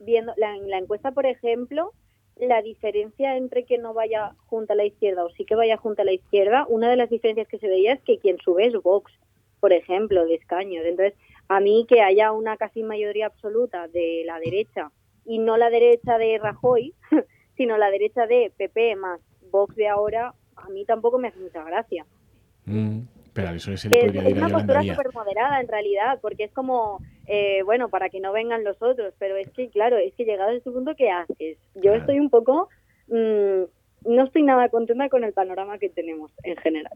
viendo 0.00 0.32
la, 0.36 0.56
en 0.56 0.70
la 0.70 0.78
encuesta, 0.78 1.12
por 1.12 1.26
ejemplo, 1.26 1.92
la 2.36 2.62
diferencia 2.62 3.36
entre 3.36 3.64
que 3.64 3.78
no 3.78 3.94
vaya 3.94 4.34
junto 4.46 4.72
a 4.72 4.76
la 4.76 4.84
izquierda 4.84 5.24
o 5.24 5.30
sí 5.30 5.44
que 5.44 5.56
vaya 5.56 5.76
junto 5.76 6.02
a 6.02 6.04
la 6.04 6.12
izquierda, 6.12 6.66
una 6.68 6.88
de 6.88 6.96
las 6.96 7.10
diferencias 7.10 7.48
que 7.48 7.58
se 7.58 7.68
veía 7.68 7.94
es 7.94 8.02
que 8.02 8.18
quien 8.18 8.38
sube 8.38 8.66
es 8.66 8.74
Vox, 8.74 9.12
por 9.60 9.72
ejemplo, 9.72 10.24
de 10.24 10.36
escaños. 10.36 10.84
Entonces, 10.86 11.14
a 11.48 11.60
mí 11.60 11.86
que 11.88 12.00
haya 12.00 12.32
una 12.32 12.56
casi 12.56 12.82
mayoría 12.82 13.26
absoluta 13.26 13.88
de 13.88 14.22
la 14.24 14.38
derecha 14.38 14.92
y 15.24 15.38
no 15.38 15.56
la 15.56 15.68
derecha 15.68 16.16
de 16.16 16.38
Rajoy, 16.38 16.94
sino 17.56 17.76
la 17.76 17.90
derecha 17.90 18.26
de 18.26 18.52
PP 18.56 18.96
más 18.96 19.20
Vox 19.50 19.74
de 19.74 19.88
ahora, 19.88 20.34
a 20.62 20.68
mí 20.70 20.84
tampoco 20.84 21.18
me 21.18 21.28
hace 21.28 21.38
mucha 21.38 21.62
gracia. 21.64 22.04
Mm, 22.66 23.00
se 23.58 23.88
li 23.88 23.96
Es, 23.96 24.04
es 24.04 24.12
dir 24.12 24.34
a 24.42 24.46
una 24.46 24.48
postura 24.48 24.82
súper 24.82 25.12
moderada 25.14 25.60
en 25.60 25.68
realidad, 25.68 26.18
porque 26.20 26.44
es 26.44 26.52
como, 26.52 27.00
eh, 27.26 27.62
bueno, 27.64 27.88
para 27.88 28.08
que 28.08 28.20
no 28.20 28.32
vengan 28.32 28.64
los 28.64 28.76
otros, 28.82 29.14
pero 29.18 29.36
es 29.36 29.48
que, 29.50 29.68
claro, 29.70 29.96
es 29.96 30.12
que 30.14 30.24
llegado 30.24 30.50
a 30.50 30.54
este 30.54 30.70
punto, 30.70 30.94
¿qué 30.96 31.10
haces? 31.10 31.58
Yo 31.74 31.82
Claro. 31.82 31.96
estoy 32.00 32.18
un 32.20 32.30
poco, 32.30 32.68
mm, 33.08 33.62
no 34.12 34.24
estoy 34.24 34.42
nada 34.42 34.68
contenta 34.68 35.08
con 35.08 35.24
el 35.24 35.32
panorama 35.32 35.78
que 35.78 35.88
tenemos 35.88 36.32
en 36.42 36.56
general. 36.56 36.92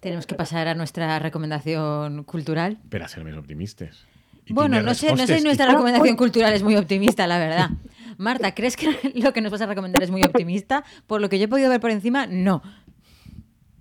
Tenemos 0.00 0.26
que 0.26 0.34
pasar 0.34 0.68
a 0.68 0.74
nuestra 0.74 1.18
recomendación 1.18 2.22
cultural. 2.24 2.78
Per 2.90 3.02
a 3.02 3.08
ser 3.08 3.24
més 3.24 3.36
optimistes. 3.36 4.04
I 4.46 4.52
Bueno, 4.52 4.80
no 4.82 4.94
sé, 4.94 5.10
no 5.10 5.26
sé 5.26 5.38
si 5.38 5.44
nuestra 5.44 5.66
Ah, 5.66 5.72
recomendación 5.72 6.16
cultural 6.16 6.52
es 6.52 6.62
muy 6.62 6.76
optimista, 6.76 7.26
la 7.26 7.38
verdad. 7.38 7.70
Marta, 8.18 8.54
¿crees 8.54 8.76
que 8.76 8.86
lo 9.14 9.32
que 9.32 9.40
nos 9.40 9.52
vas 9.52 9.62
a 9.62 9.66
recomendar 9.66 10.02
es 10.02 10.10
muy 10.10 10.22
optimista? 10.22 10.84
Por 11.06 11.20
lo 11.20 11.28
que 11.28 11.38
yo 11.38 11.44
he 11.44 11.48
podido 11.48 11.70
ver 11.70 11.80
por 11.80 11.90
encima, 11.90 12.26
no. 12.26 12.62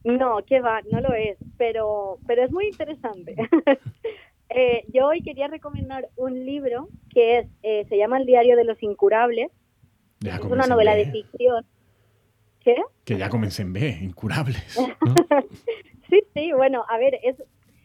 No, 0.04 0.38
que 0.46 0.62
va, 0.62 0.82
no 0.92 1.02
lo 1.02 1.14
es, 1.14 1.38
pero, 1.58 2.20
pero 2.28 2.44
es 2.44 2.52
muy 2.52 2.68
interesante. 2.68 3.36
Eh, 4.50 4.86
yo 4.94 5.08
hoy 5.08 5.22
quería 5.22 5.48
recomendar 5.48 6.08
un 6.16 6.46
libro 6.46 6.88
que 7.10 7.40
es, 7.40 7.48
eh, 7.64 7.84
se 7.90 7.98
llama 7.98 8.20
El 8.20 8.28
diario 8.28 8.56
de 8.56 8.64
los 8.64 8.82
incurables, 8.84 9.52
es 10.24 10.40
una 10.40 10.68
novela 10.68 10.96
de 10.96 11.08
ficción. 11.08 11.66
¿Qué? 12.60 12.76
Que 13.04 13.18
ja 13.18 13.30
comencem 13.30 13.74
bé, 13.74 14.00
incurables. 14.02 14.78
No? 14.80 15.16
Sí, 16.10 16.22
sí, 16.36 16.52
bueno, 16.54 16.86
a 16.88 17.00
ver, 17.00 17.20
es, 17.24 17.36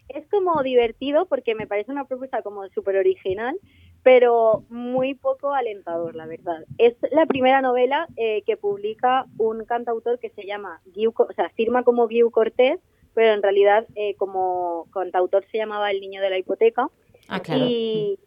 es 0.08 0.26
como 0.28 0.62
divertido 0.62 1.26
porque 1.26 1.54
me 1.54 1.66
parece 1.66 1.90
una 1.90 2.04
propuesta 2.04 2.42
como 2.42 2.68
súper 2.68 2.96
original, 2.96 3.56
pero 4.02 4.64
muy 4.70 5.14
poco 5.14 5.52
alentador, 5.52 6.14
la 6.14 6.26
verdad. 6.26 6.64
Es 6.78 6.94
la 7.10 7.26
primera 7.26 7.60
novela 7.60 8.08
eh, 8.16 8.42
que 8.46 8.56
publica 8.56 9.26
un 9.38 9.64
cantautor 9.64 10.18
que 10.18 10.30
se 10.30 10.46
llama 10.46 10.80
Guiu, 10.86 11.12
o 11.16 11.32
sea, 11.34 11.50
firma 11.50 11.82
como 11.82 12.06
Guiu 12.08 12.30
Cortés, 12.30 12.80
pero 13.14 13.34
en 13.34 13.42
realidad 13.42 13.86
eh, 13.96 14.14
como 14.16 14.86
cantautor 14.92 15.44
se 15.50 15.58
llamaba 15.58 15.90
El 15.90 16.00
Niño 16.00 16.22
de 16.22 16.30
la 16.30 16.38
Hipoteca. 16.38 16.88
Ah, 17.28 17.40
claro. 17.40 17.64
Y, 17.68 18.18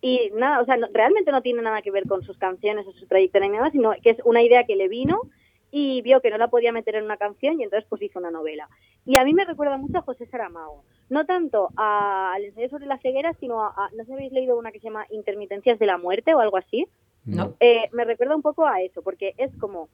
y 0.00 0.30
nada, 0.34 0.60
o 0.62 0.64
sea, 0.64 0.76
no- 0.78 0.88
realmente 0.92 1.30
no 1.32 1.42
tiene 1.42 1.60
nada 1.62 1.82
que 1.82 1.90
ver 1.90 2.06
con 2.06 2.22
sus 2.22 2.38
canciones 2.38 2.86
o 2.86 2.92
su 2.92 3.06
trayectoria 3.06 3.48
ni 3.48 3.56
nada, 3.58 3.70
sino 3.70 3.92
que 4.02 4.10
es 4.10 4.18
una 4.24 4.42
idea 4.42 4.64
que 4.64 4.76
le 4.76 4.88
vino 4.88 5.22
y 5.70 6.02
vio 6.02 6.20
que 6.20 6.30
no 6.30 6.38
la 6.38 6.48
podía 6.48 6.72
meter 6.72 6.96
en 6.96 7.04
una 7.04 7.16
canción 7.16 7.60
y 7.60 7.64
entonces 7.64 7.86
pues 7.88 8.02
hizo 8.02 8.18
una 8.18 8.30
novela. 8.30 8.68
Y 9.06 9.16
a 9.18 9.24
mí 9.24 9.32
me 9.34 9.44
recuerda 9.44 9.76
mucho 9.76 9.98
a 9.98 10.02
José 10.02 10.26
Saramago. 10.26 10.84
No 11.08 11.26
tanto 11.26 11.70
a- 11.76 12.32
al 12.34 12.44
ensayo 12.44 12.68
sobre 12.68 12.86
la 12.86 12.98
ceguera, 12.98 13.34
sino 13.40 13.62
a, 13.62 13.68
a- 13.68 13.90
¿no 13.92 13.98
sé 13.98 14.06
si 14.06 14.12
habéis 14.12 14.32
leído 14.32 14.58
una 14.58 14.72
que 14.72 14.80
se 14.80 14.84
llama 14.88 15.06
Intermitencias 15.10 15.78
de 15.78 15.86
la 15.86 15.98
muerte 15.98 16.34
o 16.34 16.40
algo 16.40 16.56
así? 16.56 16.86
No. 17.24 17.54
Eh, 17.60 17.88
me 17.92 18.04
recuerda 18.04 18.34
un 18.34 18.42
poco 18.42 18.66
a 18.66 18.80
eso, 18.82 19.02
porque 19.02 19.34
es 19.36 19.54
como 19.58 19.88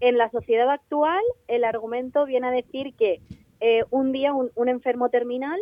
en 0.00 0.18
la 0.18 0.30
sociedad 0.30 0.68
actual 0.70 1.22
el 1.46 1.64
argumento 1.64 2.24
viene 2.26 2.48
a 2.48 2.50
decir 2.50 2.94
que 2.96 3.20
eh, 3.60 3.84
un 3.90 4.10
día 4.10 4.32
un, 4.32 4.50
un 4.56 4.68
enfermo 4.68 5.08
terminal 5.08 5.60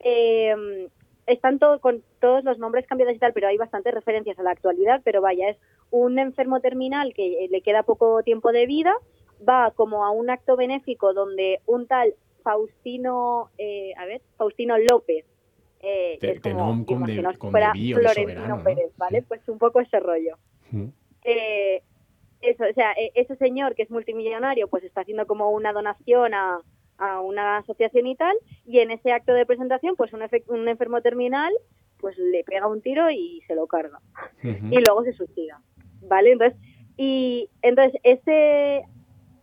eh, 0.00 0.88
están 1.26 1.58
todo, 1.58 1.80
con 1.80 2.02
todos 2.20 2.42
los 2.44 2.58
nombres 2.58 2.86
cambiados 2.86 3.14
y 3.14 3.18
tal, 3.18 3.32
pero 3.32 3.48
hay 3.48 3.56
bastantes 3.56 3.94
referencias 3.94 4.38
a 4.38 4.42
la 4.42 4.50
actualidad, 4.50 5.00
pero 5.04 5.20
vaya, 5.20 5.48
es 5.50 5.56
un 5.90 6.18
enfermo 6.18 6.60
terminal 6.60 7.14
que 7.14 7.44
eh, 7.44 7.48
le 7.50 7.60
queda 7.62 7.82
poco 7.84 8.22
tiempo 8.22 8.50
de 8.52 8.66
vida, 8.66 8.92
va 9.48 9.70
como 9.74 10.04
a 10.04 10.10
un 10.10 10.30
acto 10.30 10.56
benéfico 10.56 11.12
donde 11.14 11.60
un 11.66 11.86
tal 11.86 12.14
Faustino, 12.42 13.50
eh, 13.58 13.92
a 13.96 14.04
ver, 14.04 14.20
Faustino 14.36 14.76
López, 14.78 15.24
eh, 15.80 16.18
Te- 16.20 16.32
es 16.32 16.40
como, 16.40 16.76
de- 16.76 16.86
que 16.86 16.94
de 16.94 17.18
o 17.20 17.98
de 17.98 18.12
Florentino. 18.14 18.62
Pérez, 18.64 18.92
¿vale? 18.96 19.20
Sí. 19.20 19.26
Pues 19.28 19.48
un 19.48 19.58
poco 19.58 19.80
ese 19.80 20.00
rollo. 20.00 20.36
Mm. 20.70 20.86
Eh, 21.24 21.82
eso, 22.40 22.64
o 22.68 22.72
sea, 22.74 22.92
eh, 22.92 23.12
ese 23.14 23.36
señor 23.36 23.74
que 23.74 23.82
es 23.82 23.90
multimillonario, 23.90 24.66
pues 24.68 24.82
está 24.84 25.02
haciendo 25.02 25.26
como 25.26 25.50
una 25.50 25.72
donación 25.72 26.34
a, 26.34 26.60
a 27.02 27.20
una 27.20 27.58
asociación 27.58 28.06
y 28.06 28.14
tal, 28.14 28.36
y 28.64 28.78
en 28.78 28.92
ese 28.92 29.12
acto 29.12 29.34
de 29.34 29.44
presentación, 29.44 29.96
pues 29.96 30.12
un, 30.12 30.22
un 30.48 30.68
enfermo 30.68 31.02
terminal, 31.02 31.52
pues 31.98 32.16
le 32.16 32.44
pega 32.44 32.68
un 32.68 32.80
tiro 32.80 33.10
y 33.10 33.42
se 33.48 33.56
lo 33.56 33.66
carga 33.66 34.00
y 34.42 34.78
luego 34.80 35.02
se 35.02 35.12
suicida, 35.12 35.60
¿vale? 36.02 36.32
Entonces, 36.32 36.58
y 36.96 37.48
entonces 37.62 38.00
ese 38.04 38.84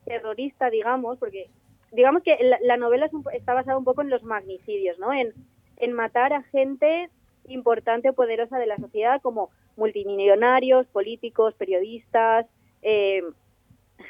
terrorista, 0.05 0.69
digamos, 0.69 1.17
porque 1.17 1.49
digamos 1.91 2.23
que 2.23 2.37
la, 2.41 2.57
la 2.61 2.77
novela 2.77 3.07
es 3.07 3.13
un 3.13 3.23
está 3.33 3.53
basada 3.53 3.77
un 3.77 3.83
poco 3.83 4.01
en 4.01 4.09
los 4.09 4.23
magnicidios, 4.23 4.97
¿no? 4.97 5.11
En, 5.11 5.33
en 5.77 5.93
matar 5.93 6.31
a 6.31 6.43
gente 6.43 7.09
importante 7.47 8.09
o 8.09 8.13
poderosa 8.13 8.57
de 8.57 8.67
la 8.67 8.77
sociedad 8.77 9.21
como 9.21 9.49
multimillonarios, 9.75 10.87
políticos, 10.87 11.55
periodistas, 11.55 12.45
eh, 12.81 13.21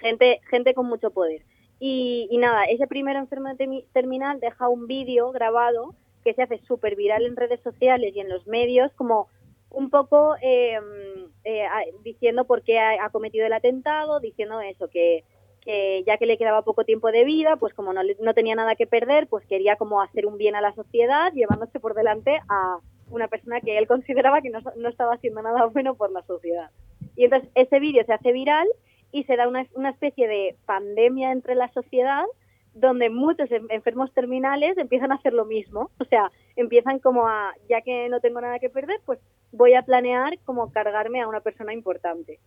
gente, 0.02 0.40
gente 0.50 0.74
con 0.76 0.86
mucho 0.86 1.10
poder. 1.12 1.42
Y, 1.80 2.28
y 2.30 2.38
nada, 2.38 2.66
ese 2.66 2.88
primer 2.88 3.16
enfermo 3.16 3.50
terminal 3.94 4.40
deja 4.40 4.68
un 4.70 4.88
vídeo 4.88 5.32
grabado 5.32 5.96
que 6.24 6.34
se 6.34 6.42
hace 6.44 6.60
súper 6.60 6.96
viral 6.96 7.26
en 7.26 7.38
redes 7.38 7.62
sociales 7.62 8.14
y 8.16 8.20
en 8.20 8.30
los 8.30 8.46
medios, 8.48 8.92
como 8.96 9.28
un 9.70 9.90
poco 9.90 10.36
eh, 10.42 10.80
eh, 11.44 11.64
a- 11.66 11.84
diciendo 12.04 12.46
por 12.46 12.64
qué 12.64 12.80
ha, 12.80 13.06
ha 13.06 13.10
cometido 13.12 13.46
el 13.46 13.54
atentado, 13.54 14.20
diciendo 14.20 14.60
eso, 14.62 14.90
que, 14.90 15.24
que 15.62 16.04
ya 16.06 16.18
que 16.18 16.26
le 16.26 16.38
quedaba 16.38 16.64
poco 16.64 16.84
tiempo 16.86 17.12
de 17.12 17.24
vida, 17.24 17.56
pues 17.58 17.74
como 17.74 17.94
no, 17.94 18.02
no 18.20 18.34
tenía 18.34 18.56
nada 18.56 18.76
que 18.76 18.88
perder, 18.88 19.28
pues 19.28 19.46
quería 19.46 19.76
como 19.78 20.02
hacer 20.02 20.26
un 20.26 20.38
bien 20.38 20.56
a 20.56 20.62
la 20.62 20.74
sociedad, 20.76 21.32
llevándose 21.34 21.80
por 21.80 21.94
delante 21.94 22.40
a 22.50 22.80
una 23.10 23.28
persona 23.28 23.62
que 23.62 23.78
él 23.78 23.88
consideraba 23.88 24.42
que 24.42 24.50
no, 24.50 24.60
no 24.76 24.90
estaba 24.90 25.14
haciendo 25.14 25.42
nada 25.42 25.66
bueno 25.74 25.96
por 25.96 26.12
la 26.12 26.24
sociedad. 26.24 26.72
Y 27.16 27.26
entonces 27.26 27.50
ese 27.56 27.80
vídeo 27.80 28.04
se 28.06 28.14
hace 28.14 28.32
viral 28.32 28.68
y 29.12 29.24
se 29.24 29.36
da 29.36 29.48
una, 29.48 29.66
una 29.74 29.90
especie 29.90 30.28
de 30.28 30.56
pandemia 30.66 31.32
entre 31.32 31.56
la 31.56 31.72
sociedad 31.74 32.24
donde 32.74 33.10
muchos 33.10 33.52
en- 33.52 33.66
enfermos 33.70 34.14
terminales 34.14 34.78
empiezan 34.78 35.12
a 35.12 35.16
hacer 35.16 35.34
lo 35.34 35.46
mismo. 35.46 35.90
O 36.00 36.06
sea, 36.06 36.32
empiezan 36.56 37.00
como 37.00 37.28
a, 37.28 37.54
ya 37.68 37.82
que 37.82 38.08
no 38.10 38.20
tengo 38.20 38.40
nada 38.42 38.60
que 38.60 38.70
perder, 38.70 39.00
pues 39.06 39.20
voy 39.52 39.74
a 39.74 39.82
planear 39.82 40.38
como 40.46 40.72
cargarme 40.72 41.22
a 41.22 41.28
una 41.28 41.42
persona 41.42 41.74
importante. 41.74 42.40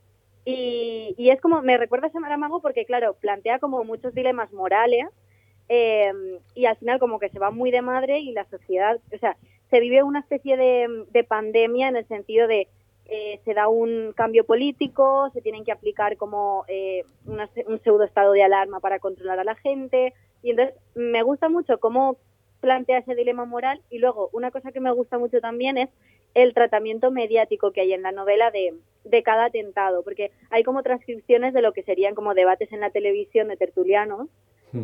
Y, 0.44 1.14
y 1.18 1.30
es 1.30 1.40
como, 1.40 1.62
me 1.62 1.76
recuerda 1.76 2.08
a 2.08 2.10
Saramago 2.10 2.60
porque, 2.60 2.84
claro, 2.84 3.14
plantea 3.14 3.58
como 3.58 3.84
muchos 3.84 4.14
dilemas 4.14 4.52
morales 4.52 5.06
eh, 5.68 6.12
y 6.54 6.66
al 6.66 6.76
final 6.76 6.98
como 6.98 7.18
que 7.18 7.28
se 7.28 7.38
va 7.38 7.50
muy 7.50 7.70
de 7.70 7.82
madre 7.82 8.18
y 8.18 8.32
la 8.32 8.44
sociedad, 8.44 9.00
o 9.14 9.18
sea, 9.18 9.36
se 9.70 9.80
vive 9.80 10.02
una 10.02 10.20
especie 10.20 10.56
de, 10.56 11.04
de 11.10 11.24
pandemia 11.24 11.88
en 11.88 11.96
el 11.96 12.06
sentido 12.06 12.46
de 12.46 12.68
eh, 13.06 13.40
se 13.44 13.54
da 13.54 13.68
un 13.68 14.12
cambio 14.14 14.44
político, 14.44 15.30
se 15.32 15.42
tienen 15.42 15.64
que 15.64 15.72
aplicar 15.72 16.16
como 16.16 16.64
eh, 16.68 17.04
una- 17.26 17.50
un 17.66 17.78
pseudo 17.82 18.04
estado 18.04 18.32
de 18.32 18.42
alarma 18.42 18.80
para 18.80 18.98
controlar 18.98 19.38
a 19.38 19.44
la 19.44 19.54
gente. 19.56 20.14
Y 20.42 20.50
entonces 20.50 20.74
me 20.94 21.22
gusta 21.22 21.48
mucho 21.48 21.78
cómo 21.78 22.16
plantea 22.60 22.98
ese 22.98 23.14
dilema 23.14 23.44
moral. 23.44 23.80
Y 23.90 23.98
luego 23.98 24.30
una 24.32 24.50
cosa 24.50 24.72
que 24.72 24.80
me 24.80 24.92
gusta 24.92 25.18
mucho 25.18 25.40
también 25.40 25.78
es 25.78 25.90
el 26.34 26.54
tratamiento 26.54 27.10
mediático 27.10 27.72
que 27.72 27.82
hay 27.82 27.92
en 27.92 28.02
la 28.02 28.12
novela 28.12 28.50
de, 28.50 28.74
de 29.04 29.22
cada 29.22 29.46
atentado, 29.46 30.02
porque 30.02 30.30
hay 30.50 30.62
como 30.62 30.82
transcripciones 30.82 31.52
de 31.52 31.60
lo 31.60 31.72
que 31.72 31.82
serían 31.82 32.14
como 32.14 32.32
debates 32.34 32.72
en 32.72 32.80
la 32.80 32.90
televisión 32.90 33.48
de 33.48 33.56
tertulianos 33.56 34.28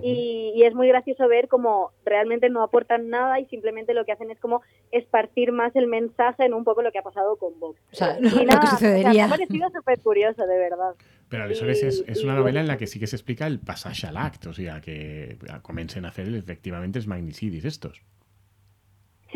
y, 0.03 0.53
y 0.55 0.63
es 0.65 0.75
muy 0.75 0.89
gracioso 0.89 1.27
ver 1.29 1.49
como 1.49 1.93
realmente 2.05 2.49
no 2.51 2.63
aportan 2.63 3.09
nada 3.09 3.41
y 3.41 3.47
simplemente 3.47 3.95
lo 3.95 4.05
que 4.05 4.13
hacen 4.13 4.31
es 4.31 4.39
como 4.39 4.63
esparcir 4.93 5.53
más 5.53 5.75
el 5.77 5.87
mensaje 5.87 6.45
en 6.45 6.55
un 6.55 6.65
poco 6.65 6.83
lo 6.83 6.93
que 6.93 6.99
ha 6.99 7.03
pasado 7.03 7.37
con 7.37 7.59
Vox. 7.59 7.81
O 7.93 7.97
sea, 7.97 8.19
Y 8.19 8.23
lo, 8.25 8.31
lo 8.37 8.45
nada, 8.45 8.61
que 8.61 8.67
o 8.67 8.69
sea, 8.71 8.79
sucedería. 8.79 9.13
me 9.13 9.23
ha 9.23 9.29
parecido 9.29 9.69
súper 9.75 10.01
curioso, 10.01 10.47
de 10.47 10.59
verdad. 10.59 10.95
Pero 11.29 11.47
I- 11.49 11.53
és 11.53 11.83
i 12.21 12.25
una 12.25 12.35
bueno. 12.35 12.41
novel·la 12.43 12.61
en 12.61 12.67
la 12.69 12.77
que 12.77 12.87
sí 12.87 12.99
que 13.01 13.07
s'explica 13.07 13.47
el 13.47 13.61
passatge 13.61 14.07
a 14.07 14.13
l'acte, 14.13 14.49
o 14.49 14.53
sigui, 14.55 14.81
que 14.81 15.37
comencen 15.63 16.05
a 16.07 16.13
fer 16.13 16.29
efectivament 16.35 16.95
els 16.97 17.07
magnicidis 17.07 17.65
estos. 17.65 18.01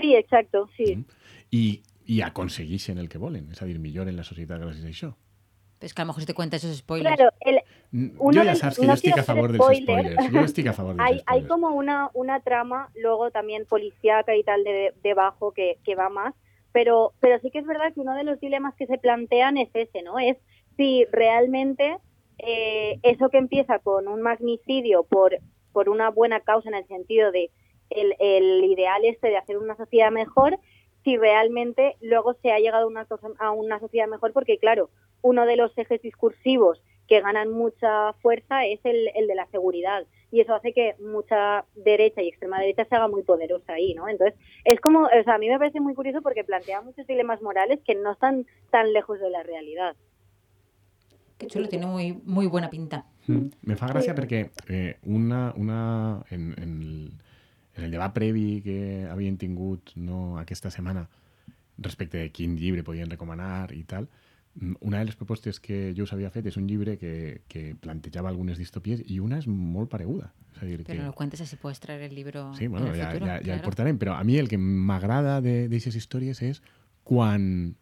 Sí, 0.00 0.14
exacto, 0.14 0.68
sí. 0.76 0.96
Mm. 0.96 1.04
I, 1.50 1.82
i 2.06 2.20
aconsegueixen 2.22 2.98
el 2.98 3.08
que 3.08 3.18
volen, 3.20 3.50
és 3.52 3.60
a 3.62 3.66
dir, 3.68 3.78
milloren 3.78 4.16
la 4.16 4.24
societat 4.24 4.60
gràcies 4.62 4.84
a 4.86 4.88
això. 4.88 5.12
Pues 5.78 5.92
que 5.94 6.00
a 6.00 6.04
lo 6.04 6.12
mejor 6.12 6.22
si 6.22 6.26
te 6.26 6.34
cuenta 6.34 6.56
esos 6.56 6.76
spoilers. 6.78 7.16
Claro, 7.16 7.31
Uno 7.92 8.40
ja 8.40 8.44
del- 8.46 8.56
saps 8.56 8.78
que 8.78 8.86
no 8.86 8.94
quiero 8.96 9.20
a 9.20 9.24
favor 9.24 9.52
dels 9.52 9.62
spoiler. 9.64 9.82
spoilers. 9.84 10.18
A 10.68 10.72
favor 10.72 10.96
hay, 10.98 11.20
hay 11.26 11.42
como 11.44 11.68
una, 11.68 12.10
una 12.14 12.40
trama 12.40 12.90
luego 12.94 13.30
también 13.30 13.66
policíaca 13.66 14.34
y 14.34 14.42
tal 14.42 14.64
de, 14.64 14.94
debajo 15.02 15.52
que, 15.52 15.78
que 15.84 15.94
va 15.94 16.08
más, 16.08 16.34
pero, 16.72 17.12
pero 17.20 17.38
sí 17.40 17.50
que 17.50 17.58
es 17.58 17.66
verdad 17.66 17.92
que 17.92 18.00
uno 18.00 18.14
de 18.14 18.24
los 18.24 18.40
dilemas 18.40 18.74
que 18.76 18.86
se 18.86 18.96
plantean 18.98 19.58
es 19.58 19.68
ese, 19.74 20.02
¿no? 20.02 20.18
Es 20.18 20.38
si 20.78 21.04
realmente 21.12 21.98
eh, 22.38 22.98
eso 23.02 23.28
que 23.28 23.36
empieza 23.38 23.78
con 23.78 24.08
un 24.08 24.22
magnicidio 24.22 25.02
por, 25.04 25.36
por 25.72 25.88
una 25.90 26.08
buena 26.10 26.40
causa 26.40 26.70
en 26.70 26.74
el 26.76 26.86
sentido 26.86 27.30
de 27.30 27.50
el, 27.90 28.14
el 28.20 28.64
ideal 28.64 29.04
este 29.04 29.28
de 29.28 29.36
hacer 29.36 29.58
una 29.58 29.76
sociedad 29.76 30.10
mejor, 30.10 30.58
si 31.04 31.18
realmente 31.18 31.96
luego 32.00 32.32
se 32.40 32.52
ha 32.52 32.58
llegado 32.58 32.84
a 32.84 32.88
una, 32.88 33.04
cosa- 33.04 33.28
a 33.38 33.50
una 33.50 33.78
sociedad 33.80 34.08
mejor, 34.08 34.32
porque 34.32 34.56
claro, 34.56 34.88
uno 35.20 35.44
de 35.44 35.56
los 35.56 35.76
ejes 35.76 36.00
discursivos 36.00 36.80
que 37.12 37.20
ganan 37.20 37.50
mucha 37.50 38.14
fuerza 38.22 38.64
es 38.64 38.80
el, 38.84 39.10
el 39.14 39.26
de 39.26 39.34
la 39.34 39.46
seguridad. 39.48 40.06
Y 40.30 40.40
eso 40.40 40.54
hace 40.54 40.72
que 40.72 40.94
mucha 40.98 41.66
derecha 41.74 42.22
y 42.22 42.28
extrema 42.28 42.58
derecha 42.58 42.86
se 42.86 42.94
haga 42.94 43.06
muy 43.06 43.22
poderosa 43.22 43.74
ahí, 43.74 43.92
¿no? 43.92 44.08
Entonces, 44.08 44.34
es 44.64 44.80
como, 44.80 45.00
o 45.00 45.22
sea, 45.22 45.34
a 45.34 45.38
mí 45.38 45.46
me 45.50 45.58
parece 45.58 45.78
muy 45.78 45.92
curioso 45.92 46.22
porque 46.22 46.42
plantea 46.42 46.80
muchos 46.80 47.06
dilemas 47.06 47.42
morales 47.42 47.80
que 47.84 47.94
no 47.94 48.12
están 48.12 48.46
tan 48.70 48.94
lejos 48.94 49.20
de 49.20 49.28
la 49.28 49.42
realidad. 49.42 49.94
Qué 51.36 51.48
chulo, 51.48 51.68
tiene 51.68 51.84
muy, 51.84 52.18
muy 52.24 52.46
buena 52.46 52.70
pinta. 52.70 53.04
Mm. 53.26 53.52
Me 53.68 53.76
fa 53.76 53.92
gràcia 53.92 54.16
perquè 54.16 54.46
eh, 54.72 54.96
una, 55.04 55.52
una, 55.60 56.24
en, 56.30 56.54
en, 56.56 56.72
el, 56.80 57.12
en 57.76 57.84
el 57.84 57.92
debat 57.92 58.16
previ 58.16 58.62
que 58.64 59.04
havien 59.04 59.36
tingut 59.36 59.92
no, 60.00 60.38
aquesta 60.40 60.72
setmana 60.72 61.04
respecte 61.76 62.24
de 62.24 62.32
quin 62.32 62.56
llibre 62.56 62.82
podien 62.82 63.12
recomanar 63.12 63.68
i 63.76 63.84
tal, 63.84 64.08
mm, 64.08 64.21
una 64.80 64.98
de 64.98 65.06
les 65.06 65.16
propostes 65.16 65.60
que 65.60 65.94
jo 65.96 66.04
us 66.04 66.12
havia 66.12 66.30
fet 66.30 66.46
és 66.50 66.58
un 66.60 66.66
llibre 66.68 66.98
que, 67.00 67.42
que 67.48 67.72
plantejava 67.80 68.28
algunes 68.28 68.58
distopies 68.60 69.00
i 69.08 69.18
una 69.18 69.38
és 69.40 69.46
molt 69.48 69.88
pareguda. 69.90 70.32
És 70.54 70.62
a 70.62 70.66
dir, 70.66 70.82
Pero 70.84 70.98
que... 70.98 71.04
no 71.06 71.12
cuentes 71.16 71.40
así 71.40 71.56
puedes 71.56 71.80
traer 71.80 72.02
el 72.02 72.14
libro 72.14 72.52
Sí, 72.54 72.66
bueno, 72.66 72.86
en 72.86 72.92
el 72.92 73.00
ja, 73.00 73.10
futuro. 73.10 73.26
ja, 73.26 73.32
ja 73.32 73.38
el 73.38 73.44
claro. 73.44 73.62
portarem, 73.62 73.98
però 73.98 74.16
a 74.18 74.24
mi 74.24 74.36
el 74.36 74.50
que 74.52 74.58
m'agrada 74.58 75.40
d'aquestes 75.40 75.96
històries 75.96 76.42
és 76.42 76.62
quan 77.02 77.76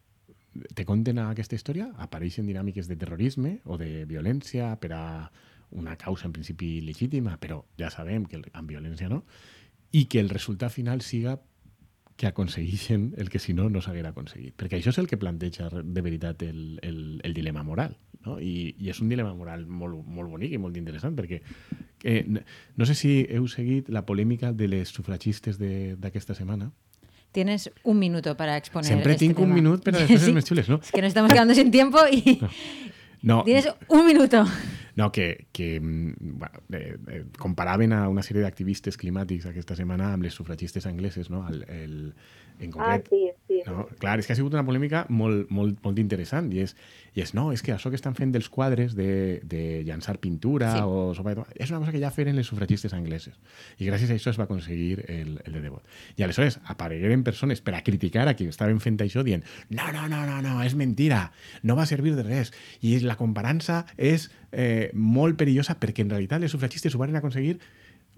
te 0.75 0.85
conten 0.87 1.19
aquesta 1.19 1.55
història, 1.59 1.91
apareixen 1.99 2.47
dinàmiques 2.47 2.89
de 2.91 2.97
terrorisme 2.99 3.59
o 3.65 3.79
de 3.79 4.05
violència 4.07 4.73
per 4.83 4.93
a 4.95 5.05
una 5.71 5.97
causa 5.97 6.27
en 6.27 6.33
principi 6.35 6.81
legítima, 6.83 7.37
però 7.39 7.65
ja 7.79 7.91
sabem 7.91 8.25
que 8.27 8.43
amb 8.53 8.71
violència 8.71 9.09
no, 9.09 9.25
i 9.93 10.07
que 10.07 10.21
el 10.21 10.31
resultat 10.31 10.73
final 10.75 11.03
siga 11.03 11.39
que 12.21 12.27
aconsegueixen 12.29 13.15
el 13.17 13.31
que 13.33 13.39
si 13.41 13.55
no 13.57 13.71
no 13.73 13.81
s'haguera 13.81 14.11
aconseguit. 14.13 14.53
Perquè 14.61 14.77
això 14.77 14.93
és 14.93 14.99
el 15.01 15.07
que 15.09 15.17
planteja 15.17 15.71
de 15.73 16.03
veritat 16.05 16.43
el, 16.45 16.77
el, 16.85 16.99
el 17.25 17.33
dilema 17.33 17.63
moral. 17.65 17.97
no? 18.27 18.35
I, 18.45 18.75
i 18.77 18.91
és 18.93 19.01
un 19.01 19.09
dilema 19.09 19.33
moral 19.33 19.63
molt, 19.65 20.03
molt 20.05 20.29
bonic 20.29 20.53
i 20.53 20.59
molt 20.61 20.77
interessant, 20.77 21.17
perquè 21.17 21.39
eh, 22.05 22.21
n- 22.29 22.43
no 22.77 22.85
sé 22.85 22.93
si 22.95 23.15
heu 23.33 23.49
seguit 23.49 23.89
la 23.89 24.05
polèmica 24.05 24.53
de 24.53 24.69
les 24.69 24.93
sufragistes 24.93 25.57
d'aquesta 25.57 26.37
setmana. 26.37 26.69
Tienes 27.33 27.71
un 27.85 27.97
minuto 27.99 28.37
para 28.37 28.57
exponer. 28.59 28.89
Siempre 28.91 29.13
este 29.15 29.25
tengo 29.29 29.41
un 29.43 29.49
tema. 29.49 29.55
minuto 29.55 29.85
para 29.85 30.01
las 30.01 30.11
cosas 30.19 30.33
más 30.35 30.45
chulas, 30.45 30.69
¿no? 30.69 30.81
Es 30.83 30.91
que 30.93 31.01
nos 31.01 31.09
estamos 31.09 31.33
quedando 31.33 31.55
sin 31.55 31.71
tiempo 31.71 31.99
y 32.13 32.39
No, 32.43 32.51
tienes 33.45 33.69
un 33.89 34.07
minuto. 34.07 34.45
No, 34.97 35.11
que, 35.13 35.47
que 35.53 35.81
mm, 35.81 36.15
bueno, 36.21 36.59
eh, 36.73 36.97
eh, 37.09 37.25
comparaven 37.39 37.93
a 37.93 38.09
una 38.09 38.23
sèrie 38.27 38.43
d'activistes 38.43 38.99
climàtics 39.01 39.47
aquesta 39.49 39.77
setmana 39.79 40.13
amb 40.13 40.27
les 40.27 40.35
sufragistes 40.35 40.87
angleses, 40.87 41.31
no? 41.31 41.47
El, 41.49 41.63
el, 41.69 41.95
en 42.59 42.73
Ah, 42.77 42.99
concret, 43.01 43.09
sí. 43.09 43.31
No? 43.71 43.87
Clar, 44.01 44.19
és 44.21 44.27
que 44.27 44.35
ha 44.35 44.39
sigut 44.39 44.55
una 44.57 44.65
polèmica 44.67 45.05
molt, 45.09 45.49
molt, 45.55 45.79
molt 45.85 45.99
interessant 46.03 46.51
i 46.53 46.61
és, 46.65 46.75
i 47.15 47.23
és, 47.25 47.33
no, 47.35 47.49
és 47.55 47.63
que 47.63 47.73
això 47.75 47.91
que 47.91 47.99
estan 47.99 48.15
fent 48.19 48.33
dels 48.35 48.49
quadres 48.53 48.95
de, 48.99 49.41
de 49.45 49.83
llançar 49.87 50.19
pintura 50.23 50.73
Sí. 50.75 50.83
o 50.85 51.15
sopa 51.17 51.35
de 51.35 51.45
és 51.57 51.71
una 51.73 51.81
cosa 51.81 51.93
que 51.95 52.01
ja 52.03 52.11
feren 52.15 52.37
les 52.37 52.47
sufragistes 52.47 52.93
angleses 52.95 53.35
i 53.79 53.89
gràcies 53.89 54.11
a 54.13 54.17
això 54.19 54.31
es 54.35 54.39
va 54.39 54.45
aconseguir 54.49 55.05
el, 55.09 55.41
el 55.45 55.53
de 55.57 55.61
debot. 55.65 55.83
I 56.17 56.23
aleshores 56.27 56.61
aparegueren 56.65 57.25
persones 57.25 57.61
per 57.65 57.75
a 57.75 57.83
criticar 57.87 58.29
a 58.29 58.35
qui 58.39 58.47
estaven 58.51 58.81
fent 58.81 59.01
això 59.01 59.25
dient 59.27 59.45
no, 59.71 59.91
no, 59.93 60.07
no, 60.09 60.25
no, 60.27 60.41
no, 60.45 60.61
és 60.63 60.75
mentira, 60.79 61.31
no 61.63 61.77
va 61.79 61.87
servir 61.87 62.15
de 62.17 62.27
res 62.27 62.53
i 62.83 62.99
la 63.01 63.17
comparança 63.17 63.85
és 63.97 64.31
eh, 64.53 64.91
molt 64.95 65.39
perillosa 65.41 65.79
perquè 65.81 66.05
en 66.05 66.11
realitat 66.11 66.41
les 66.43 66.53
sufragistes 66.53 66.95
ho 66.95 66.99
van 67.03 67.17
aconseguir 67.17 67.59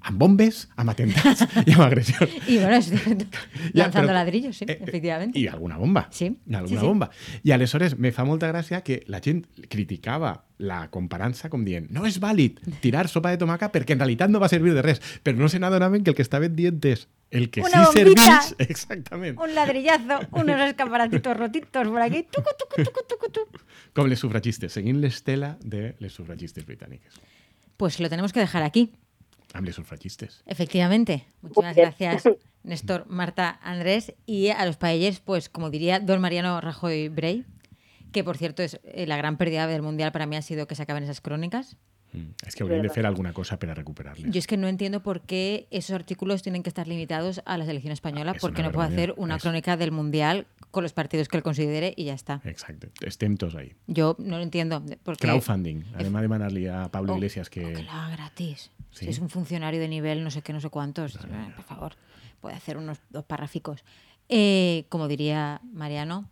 amb 0.05 0.19
bombes, 0.19 0.69
amb 0.77 0.91
atentats 0.91 1.45
i 1.67 1.73
amb 1.77 1.83
agressions. 1.87 2.33
Y 2.49 2.59
bueno, 2.59 2.77
es 2.77 2.87
cierto. 2.91 3.27
Lanzando 3.73 4.09
però- 4.11 4.15
ladrillos, 4.15 4.57
sí, 4.57 4.65
eh, 4.69 4.73
eh, 4.73 4.85
efectivamente. 4.87 5.39
I 5.39 5.47
alguna 5.49 5.77
bomba. 5.77 6.09
Sí, 6.11 6.37
alguna 6.51 6.69
sí, 6.69 6.77
sí. 6.77 6.87
bomba. 6.87 7.11
I 7.43 7.53
aleshores 7.53 7.99
me 7.99 8.13
fa 8.13 8.25
molta 8.25 8.49
gràcia 8.53 8.83
que 8.83 9.03
la 9.07 9.21
gent 9.21 9.47
criticava 9.69 10.45
la 10.63 10.89
comparança 10.95 11.49
com 11.51 11.65
dient 11.67 11.89
no 11.91 12.05
és 12.07 12.21
vàlid 12.23 12.61
tirar 12.85 13.09
sopa 13.11 13.33
de 13.33 13.39
tomaca 13.41 13.73
perquè 13.75 13.97
en 13.97 14.03
realitat 14.05 14.31
no 14.31 14.39
va 14.39 14.47
servir 14.49 14.75
de 14.77 14.83
res, 14.85 15.01
però 15.25 15.35
no 15.41 15.49
se 15.51 15.59
n'adonaven 15.59 16.05
que 16.05 16.11
el 16.13 16.17
que 16.17 16.23
estaven 16.23 16.55
dient 16.55 16.79
és 16.87 17.09
el 17.33 17.49
que 17.51 17.63
Una 17.65 17.87
sí 17.89 17.99
servís... 17.99 18.55
Exactament. 18.61 19.39
Un 19.41 19.55
ladrillazo, 19.57 20.21
unos 20.33 20.61
escaparatitos 20.69 21.37
rotitos 21.37 21.89
por 21.89 22.01
aquí. 22.03 22.27
Tucu, 22.31 22.51
tucu, 22.61 22.85
tucu, 22.85 23.01
tucu, 23.09 23.31
tucu. 23.33 23.59
Com 23.97 24.07
les 24.07 24.21
sufragistes, 24.21 24.71
seguint 24.77 25.01
l'estela 25.01 25.57
de 25.65 25.95
les 25.99 26.13
sufragistes 26.13 26.67
britàniques. 26.69 27.17
Pues 27.79 27.99
lo 28.01 28.09
tenemos 28.11 28.33
que 28.33 28.41
dejar 28.41 28.63
aquí. 28.63 28.93
Amb 29.53 29.67
les 29.67 29.77
sufragistes. 29.77 30.43
Efectivamente. 30.47 31.27
Muchísimas 31.43 31.77
gracias, 31.77 32.25
Néstor, 32.63 33.07
Marta, 33.09 33.59
Andrés. 33.63 34.15
Y 34.27 34.49
a 34.49 34.65
los 34.65 34.77
paellers, 34.77 35.21
pues 35.21 35.49
como 35.49 35.71
diría 35.71 36.01
don 36.01 36.21
Mariano 36.21 36.61
Rajoy 36.61 37.09
Brey, 37.09 37.45
que 38.13 38.25
por 38.25 38.39
cierto 38.39 38.63
es 38.63 38.81
eh, 38.85 39.07
la 39.07 39.17
gran 39.17 39.37
pérdida 39.37 39.67
del 39.67 39.83
Mundial 39.83 40.13
para 40.13 40.27
mí 40.27 40.37
ha 40.37 40.43
sido 40.43 40.67
que 40.67 40.75
se 40.75 40.83
acaben 40.83 41.05
esas 41.05 41.21
crónicas. 41.21 41.77
Mm. 42.13 42.35
És 42.47 42.55
que 42.55 42.63
haurien 42.63 42.83
de 42.83 42.91
fer 42.91 43.07
alguna 43.07 43.33
cosa 43.33 43.59
per 43.59 43.71
a 43.71 43.75
recuperar-les. 43.75 44.31
Yo 44.31 44.39
es 44.39 44.47
que 44.47 44.57
no 44.57 44.69
entiendo 44.69 45.03
por 45.03 45.23
qué 45.23 45.67
esos 45.71 45.95
artículos 45.95 46.43
tienen 46.43 46.63
que 46.63 46.69
estar 46.69 46.87
limitados 46.87 47.41
a 47.47 47.57
la 47.57 47.65
selección 47.65 47.93
española, 47.93 48.33
Es 48.37 48.41
porque 48.43 48.63
no 48.63 48.71
puedo 48.71 48.89
vergüenza. 48.89 49.13
hacer 49.13 49.15
una 49.23 49.37
Es- 49.37 49.43
crónica 49.43 49.77
del 49.77 49.93
Mundial 49.93 50.47
con 50.71 50.83
los 50.83 50.93
partidos 50.93 51.29
que 51.29 51.37
él 51.39 51.43
considere 51.43 51.95
y 51.97 52.05
ya 52.05 52.15
está. 52.15 52.41
Exacte. 52.45 52.91
Estem 53.01 53.37
tots 53.37 53.55
ahí. 53.55 53.73
Yo 53.87 54.17
no 54.19 54.37
lo 54.37 54.43
entiendo. 54.43 54.83
Porque 55.03 55.27
Crowdfunding. 55.27 55.85
Anem 55.95 56.17
a 56.17 56.21
demanar-li 56.23 56.67
a 56.67 56.89
Pablo 56.91 57.13
Oh, 57.15 57.17
Iglesias 57.17 57.49
que... 57.51 57.65
o 57.65 57.73
que 57.73 57.83
lo 57.83 57.91
haga 57.91 58.11
gratis. 58.17 58.71
Sí. 58.91 59.07
Si 59.07 59.11
es 59.11 59.19
un 59.19 59.31
funcionario 59.31 59.81
de 59.81 59.89
nivel 59.89 60.23
no 60.23 60.31
sé 60.31 60.43
qué, 60.43 60.53
no 60.53 60.61
sé 60.61 60.69
cuántos, 60.69 61.17
eh, 61.17 61.19
por 61.57 61.65
favor, 61.65 61.93
puede 62.41 62.57
hacer 62.57 62.77
unos 62.77 62.99
dos 63.11 63.25
párraficos. 63.25 63.85
Eh, 64.29 64.85
como 64.91 65.09
diría 65.09 65.61
Mariano, 65.73 66.29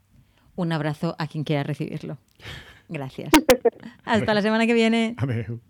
un 0.57 0.72
abrazo 0.72 1.16
a 1.18 1.26
quien 1.26 1.45
quiera 1.45 1.62
recibirlo. 1.62 2.18
Gracias. 2.89 3.31
Hasta 4.05 4.35
la 4.35 4.43
semana 4.43 4.66
que 4.66 4.74
viene. 4.74 5.14